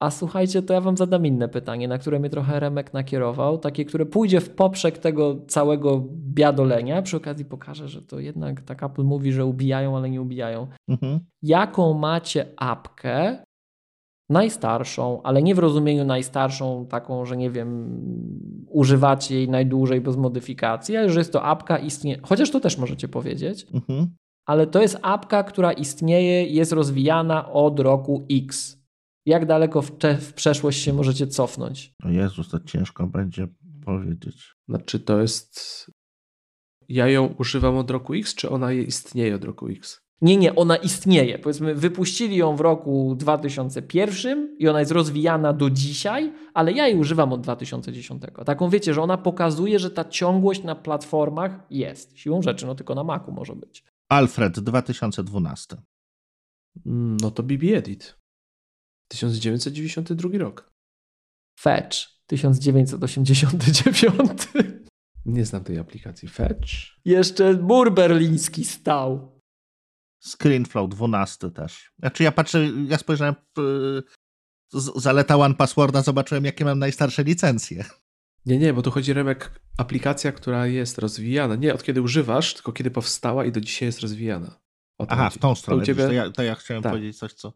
[0.00, 3.84] A słuchajcie, to ja wam zadam inne pytanie, na które mnie trochę Remek nakierował, takie,
[3.84, 7.02] które pójdzie w poprzek tego całego biadolenia.
[7.02, 10.66] Przy okazji pokażę, że to jednak tak Apple mówi, że ubijają, ale nie ubijają.
[10.88, 11.20] Mhm.
[11.42, 13.44] Jaką macie apkę,
[14.28, 18.00] najstarszą, ale nie w rozumieniu najstarszą, taką, że nie wiem,
[18.68, 23.08] używacie jej najdłużej bez modyfikacji, ale że jest to apka istnieje, chociaż to też możecie
[23.08, 24.14] powiedzieć, mhm.
[24.46, 28.83] ale to jest apka, która istnieje, jest rozwijana od roku X.
[29.26, 31.94] Jak daleko w, w przeszłość się możecie cofnąć?
[32.04, 33.48] O Jezus, to ciężko będzie
[33.84, 34.54] powiedzieć.
[34.68, 35.86] Znaczy to jest...
[36.88, 40.04] Ja ją używam od roku X, czy ona istnieje od roku X?
[40.20, 41.38] Nie, nie, ona istnieje.
[41.38, 46.98] Powiedzmy, wypuścili ją w roku 2001 i ona jest rozwijana do dzisiaj, ale ja jej
[46.98, 48.22] używam od 2010.
[48.46, 52.18] Taką wiecie, że ona pokazuje, że ta ciągłość na platformach jest.
[52.18, 53.84] Siłą rzeczy, no tylko na Macu może być.
[54.08, 55.76] Alfred 2012.
[56.86, 58.23] Mm, no to BB Edit.
[59.14, 60.70] 1992 rok.
[61.60, 64.30] Fetch 1989.
[65.26, 66.28] Nie znam tej aplikacji.
[66.28, 66.68] Fetch?
[67.04, 69.40] Jeszcze mur berliński stał.
[70.20, 71.92] ScreenFlow 12 też.
[71.98, 73.34] Znaczy ja patrzę, ja spojrzałem
[74.72, 77.84] z zaleta One Passworda, zobaczyłem jakie mam najstarsze licencje.
[78.46, 81.56] Nie, nie, bo tu chodzi Remek, aplikacja, która jest rozwijana.
[81.56, 84.60] Nie od kiedy używasz, tylko kiedy powstała i do dzisiaj jest rozwijana.
[85.08, 85.38] Aha, chodzi.
[85.38, 85.82] w tą stronę.
[85.82, 86.06] To, ciebie...
[86.06, 86.92] to, ja, to ja chciałem tak.
[86.92, 87.52] powiedzieć coś, co,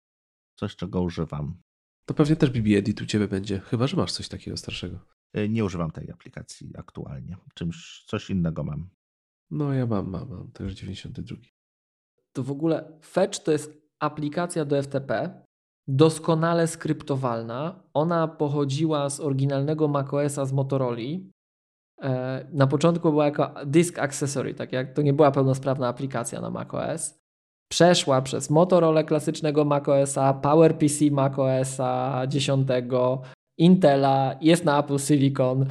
[0.59, 1.61] coś, czego używam.
[2.07, 4.99] To pewnie też BB Edit u ciebie będzie, chyba że masz coś takiego starszego.
[5.33, 7.37] E, nie używam tej aplikacji aktualnie.
[7.55, 8.91] Czymś, coś innego mam.
[9.51, 11.37] No ja mam, mam, mam też 92
[12.39, 15.43] to w ogóle Fetch to jest aplikacja do FTP,
[15.89, 17.83] doskonale skryptowalna.
[17.95, 21.19] Ona pochodziła z oryginalnego macOSa z Motorola.
[22.03, 26.51] E, na początku była jako disk accessory, tak jak to nie była pełnosprawna aplikacja na
[26.51, 27.19] macOS.
[27.69, 32.69] Przeszła przez Motorola klasycznego macOSa, PowerPC macOSa 10,
[33.59, 35.67] Intela, jest na Apple Silicon.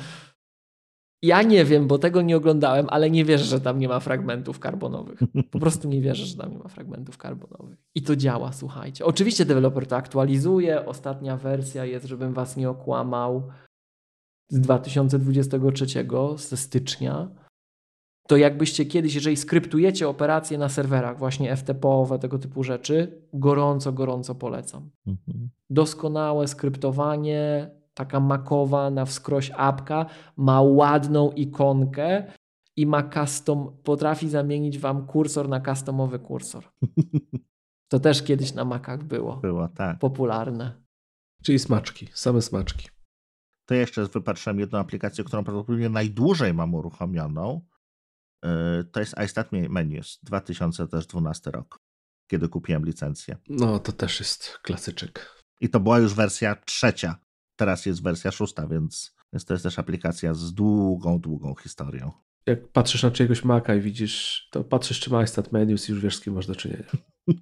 [1.23, 4.59] Ja nie wiem, bo tego nie oglądałem, ale nie wierzę, że tam nie ma fragmentów
[4.59, 5.19] karbonowych.
[5.51, 7.77] Po prostu nie wierzę, że tam nie ma fragmentów karbonowych.
[7.95, 9.05] I to działa, słuchajcie.
[9.05, 10.85] Oczywiście deweloper to aktualizuje.
[10.85, 13.43] Ostatnia wersja jest, żebym was nie okłamał,
[14.49, 15.85] z 2023,
[16.37, 17.27] ze stycznia.
[18.27, 24.35] To jakbyście kiedyś, jeżeli skryptujecie operacje na serwerach, właśnie FTP-owe, tego typu rzeczy, gorąco, gorąco
[24.35, 24.89] polecam.
[25.07, 25.49] Mhm.
[25.69, 30.05] Doskonałe skryptowanie, taka makowa na wskroś apka,
[30.37, 32.23] ma ładną ikonkę
[32.75, 36.63] i ma custom, potrafi zamienić wam kursor na customowy kursor.
[37.89, 39.37] To też kiedyś na Macach było.
[39.37, 39.99] Było, tak.
[39.99, 40.73] Popularne.
[41.43, 42.89] Czyli smaczki, same smaczki.
[43.65, 47.61] To jeszcze wypatrzyłem jedną aplikację, którą prawdopodobnie najdłużej mam uruchomioną.
[48.45, 51.79] Y, to jest iStat Menus, 2012 rok,
[52.27, 53.37] kiedy kupiłem licencję.
[53.49, 55.43] No, to też jest klasyczek.
[55.61, 57.15] I to była już wersja trzecia
[57.57, 62.11] Teraz jest wersja szósta, więc, więc to jest też aplikacja z długą, długą historią.
[62.45, 66.01] Jak patrzysz na czyjegoś Maca i widzisz, to patrzysz czy ma stat menus i już
[66.01, 66.83] wiesz z kim masz do czynienia.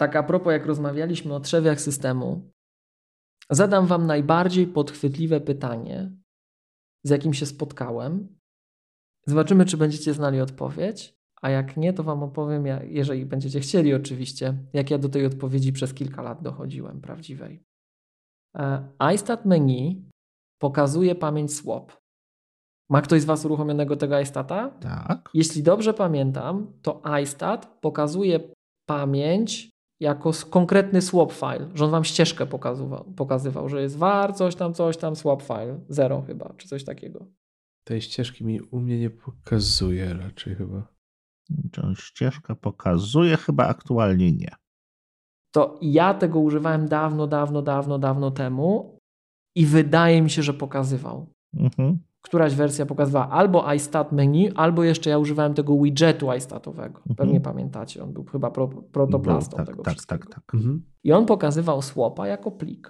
[0.00, 2.52] tak a propos jak rozmawialiśmy o trzewiach systemu,
[3.50, 6.16] zadam wam najbardziej podchwytliwe pytanie,
[7.06, 8.38] z jakim się spotkałem.
[9.26, 11.16] Zobaczymy, czy będziecie znali odpowiedź.
[11.42, 15.72] A jak nie, to wam opowiem, jeżeli będziecie chcieli oczywiście, jak ja do tej odpowiedzi
[15.72, 17.64] przez kilka lat dochodziłem prawdziwej.
[18.56, 20.10] E, iStat menu
[20.58, 21.92] pokazuje pamięć swap.
[22.90, 24.70] Ma ktoś z Was uruchomionego tego iStata?
[24.70, 25.30] Tak.
[25.34, 28.40] Jeśli dobrze pamiętam, to iStat pokazuje
[28.88, 34.54] pamięć jako konkretny swap file, że on Wam ścieżkę pokazywał, pokazywał że jest var, coś
[34.54, 37.26] tam, coś tam, swap file, zero chyba, czy coś takiego.
[37.84, 40.96] Tej ścieżki mi u mnie nie pokazuje raczej chyba.
[41.72, 44.56] Tą ścieżkę pokazuje, chyba aktualnie nie.
[45.54, 48.98] To ja tego używałem dawno, dawno, dawno, dawno temu
[49.56, 51.26] i wydaje mi się, że pokazywał.
[51.54, 51.98] Mhm.
[52.26, 56.98] Któraś wersja pokazywała albo iStat menu, albo jeszcze ja używałem tego widgetu iStatowego.
[56.98, 57.16] Mhm.
[57.16, 60.22] Pewnie pamiętacie, on był chyba pro, protoplastą tak, tego tak, wszystkiego.
[60.24, 60.54] Tak, tak, tak.
[60.54, 60.84] Mhm.
[61.04, 62.86] I on pokazywał słopa jako plik.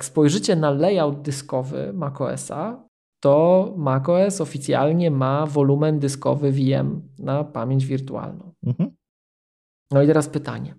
[0.00, 2.88] Jak spojrzycie na layout dyskowy macOSa,
[3.22, 8.52] to macOS oficjalnie ma wolumen dyskowy VM na pamięć wirtualną.
[8.66, 8.90] Mhm.
[9.90, 10.74] No i teraz pytanie.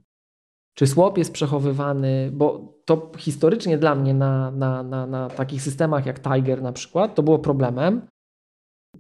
[0.74, 6.06] Czy swap jest przechowywany, bo to historycznie dla mnie na, na, na, na takich systemach
[6.06, 8.08] jak Tiger na przykład, to było problemem,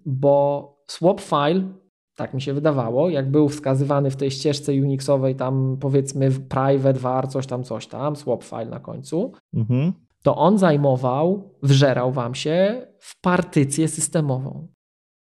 [0.05, 1.63] bo swap file,
[2.15, 7.29] tak mi się wydawało, jak był wskazywany w tej ścieżce Unixowej, tam powiedzmy private var,
[7.29, 9.93] coś tam, coś tam, swap file na końcu, mhm.
[10.23, 14.67] to on zajmował, wżerał wam się w partycję systemową.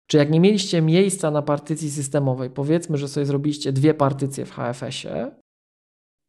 [0.07, 4.53] Czy jak nie mieliście miejsca na partycji systemowej, powiedzmy, że sobie zrobiliście dwie partycje w
[4.53, 5.31] HFS-ie,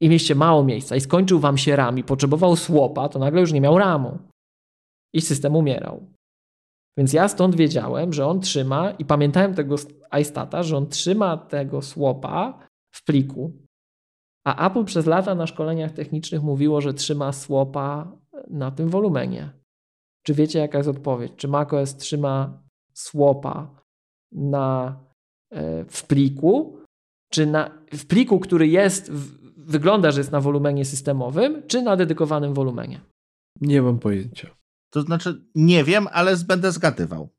[0.01, 3.53] i mieliście mało miejsca i skończył wam się RAM i potrzebował słopa, to nagle już
[3.53, 4.17] nie miał RAMu.
[5.13, 6.05] I system umierał.
[6.97, 9.75] Więc ja stąd wiedziałem, że on trzyma i pamiętałem tego
[10.21, 13.51] iStata, że on trzyma tego słopa w pliku.
[14.45, 18.11] A Apple przez lata na szkoleniach technicznych mówiło, że trzyma słopa
[18.49, 19.49] na tym wolumenie.
[20.25, 21.33] Czy wiecie, jaka jest odpowiedź?
[21.35, 22.63] Czy macOS trzyma
[22.93, 23.81] słopa
[24.31, 24.99] na,
[25.51, 26.77] e, w pliku,
[27.31, 31.95] czy na, w pliku, który jest w, wygląda, że jest na wolumenie systemowym, czy na
[31.95, 33.01] dedykowanym wolumenie?
[33.61, 34.49] Nie mam pojęcia.
[34.89, 37.29] To znaczy, nie wiem, ale będę zgadywał.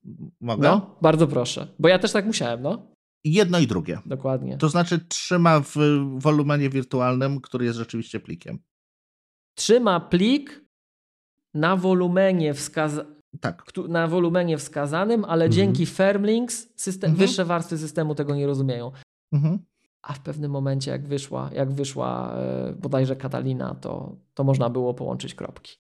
[0.41, 0.68] Mogę?
[0.68, 1.67] No, bardzo proszę.
[1.78, 2.86] Bo ja też tak musiałem, no.
[3.25, 3.99] Jedno i drugie.
[4.07, 4.57] Dokładnie.
[4.57, 5.75] To znaczy, trzyma w
[6.18, 8.59] wolumenie wirtualnym, który jest rzeczywiście plikiem.
[9.55, 10.65] Trzyma plik
[11.55, 13.20] na wolumenie wskazanym.
[13.41, 13.65] Tak.
[13.89, 15.52] Na wolumenie wskazanym, ale mhm.
[15.52, 17.28] dzięki Firmlinks system, mhm.
[17.28, 18.92] wyższe warstwy systemu tego nie rozumieją.
[19.33, 19.59] Mhm
[20.03, 24.95] a w pewnym momencie, jak wyszła, jak wyszła e, bodajże Katalina, to, to można było
[24.95, 25.77] połączyć kropki.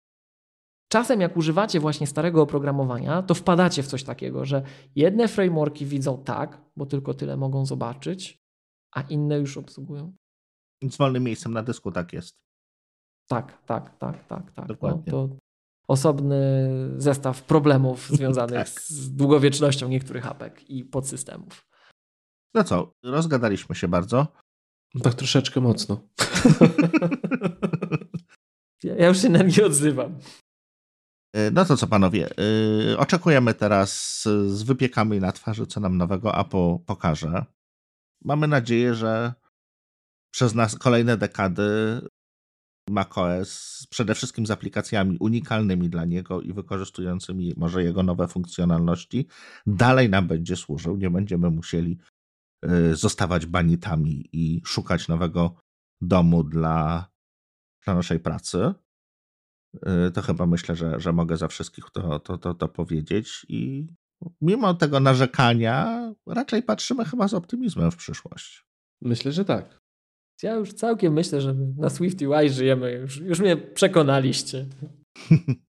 [0.92, 4.64] Czasem, jak używacie właśnie starego oprogramowania, to wpadacie w coś takiego, że
[4.96, 8.44] jedne frameworki widzą tak, bo tylko tyle mogą zobaczyć,
[8.96, 10.14] a inne już obsługują.
[10.90, 12.36] Z wolnym miejscem na dysku tak jest.
[13.28, 14.82] Tak, tak, tak, tak, tak.
[14.82, 15.30] No, to
[15.88, 18.70] osobny zestaw problemów związanych tak.
[18.70, 21.69] z długowiecznością niektórych apek i podsystemów.
[22.54, 24.28] No co, rozgadaliśmy się bardzo.
[25.04, 26.08] Tak troszeczkę mocno.
[28.84, 30.20] ja już się na nie odzywam.
[31.36, 32.30] E, no to co panowie,
[32.88, 37.46] yy, oczekujemy teraz z wypiekami na twarzy, co nam nowego Apple pokaże.
[38.24, 39.34] Mamy nadzieję, że
[40.34, 42.02] przez nas kolejne dekady
[42.90, 49.28] macOS, przede wszystkim z aplikacjami unikalnymi dla niego i wykorzystującymi może jego nowe funkcjonalności,
[49.68, 50.98] dalej nam będzie służył.
[50.98, 51.98] Nie będziemy musieli
[52.94, 55.56] zostawać banitami i szukać nowego
[56.02, 57.10] domu dla,
[57.86, 58.74] dla naszej pracy.
[59.76, 63.46] Y, to chyba myślę, że, że mogę za wszystkich to, to, to, to powiedzieć.
[63.50, 63.88] I
[64.42, 68.66] mimo tego narzekania, raczej patrzymy chyba z optymizmem w przyszłość.
[69.02, 69.80] Myślę, że tak.
[70.44, 72.92] Ja już całkiem myślę, że na SwiftUI żyjemy.
[72.92, 74.66] Już, już mnie przekonaliście.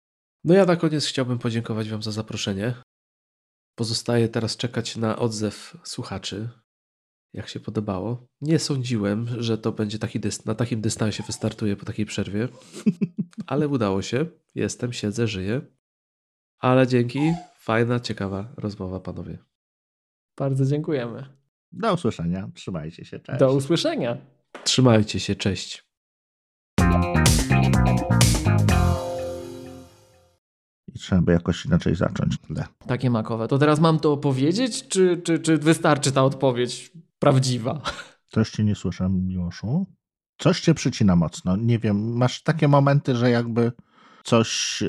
[0.45, 2.75] No ja na koniec chciałbym podziękować Wam za zaproszenie.
[3.79, 6.49] Pozostaje teraz czekać na odzew słuchaczy
[7.33, 8.27] jak się podobało.
[8.41, 12.49] Nie sądziłem, że to będzie taki na takim dystansie wystartuje po takiej przerwie,
[13.47, 14.27] ale udało się.
[14.55, 15.61] Jestem, siedzę, żyję.
[16.59, 17.21] Ale dzięki,
[17.55, 19.39] fajna, ciekawa rozmowa, panowie.
[20.37, 21.27] Bardzo dziękujemy.
[21.73, 22.51] Do usłyszenia.
[22.55, 23.19] Trzymajcie się.
[23.19, 23.39] Cześć.
[23.39, 24.17] Do usłyszenia.
[24.65, 25.35] Trzymajcie się.
[25.35, 25.91] Cześć.
[30.89, 32.37] I trzeba by jakoś inaczej zacząć.
[32.51, 32.65] Le.
[32.87, 33.49] Takie makowe.
[33.49, 36.93] To teraz mam to opowiedzieć, czy, czy, czy wystarczy ta odpowiedź?
[37.21, 37.83] Prawdziwa.
[38.29, 39.87] Coś cię nie słyszę, Miłoszu.
[40.39, 41.57] Coś cię przycina mocno.
[41.57, 43.73] Nie wiem, masz takie momenty, że jakby
[44.25, 44.83] coś...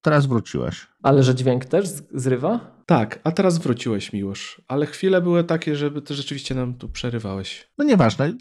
[0.00, 0.86] Teraz wróciłeś.
[1.02, 2.77] Ale że dźwięk też zrywa?
[2.88, 4.62] Tak, a teraz wróciłeś, Miłosz.
[4.68, 7.68] Ale chwile były takie, żeby ty rzeczywiście nam tu przerywałeś.
[7.78, 8.32] No nieważne,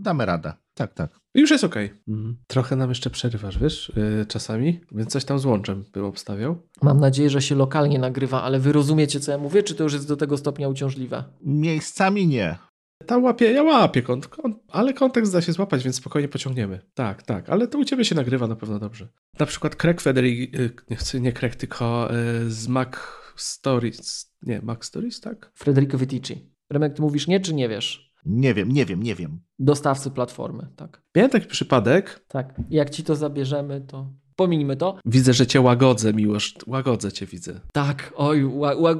[0.00, 0.52] damy radę.
[0.74, 1.20] Tak, tak.
[1.34, 1.86] Już jest okej.
[1.86, 1.98] Okay.
[2.08, 2.36] Mhm.
[2.46, 6.56] Trochę nam jeszcze przerywasz, wiesz, yy, czasami, więc coś tam z łączem bym obstawiał.
[6.82, 9.92] Mam nadzieję, że się lokalnie nagrywa, ale wy rozumiecie, co ja mówię, czy to już
[9.92, 11.24] jest do tego stopnia uciążliwe?
[11.42, 12.58] Miejscami nie.
[13.06, 16.80] ta łapie, ja łapię, kont, kont, ale kontekst da się złapać, więc spokojnie pociągniemy.
[16.94, 19.08] Tak, tak, ale to u ciebie się nagrywa na pewno dobrze.
[19.38, 22.96] Na przykład Craig Federighi, y, nie, nie Craig, tylko y, z Mac
[23.40, 25.52] Stories, nie, Mac Stories, tak?
[25.58, 26.52] Federico Vitici.
[26.70, 28.14] Remek, ty mówisz nie, czy nie wiesz?
[28.26, 29.40] Nie wiem, nie wiem, nie wiem.
[29.58, 31.02] Dostawcy platformy, tak.
[31.16, 32.24] Miałem taki przypadek.
[32.28, 34.98] Tak, jak ci to zabierzemy, to Pominijmy to.
[35.04, 36.54] Widzę, że cię łagodzę, Miłosz.
[36.66, 37.60] Łagodzę cię, widzę.
[37.72, 38.44] Tak, oj,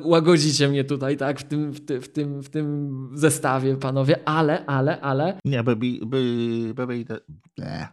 [0.05, 4.67] łagodzicie mnie tutaj, tak, w tym, w, ty, w, tym, w tym zestawie, panowie, ale,
[4.67, 5.39] ale, ale...
[5.45, 7.05] Nie, baby, baby, baby,
[7.59, 7.89] nie.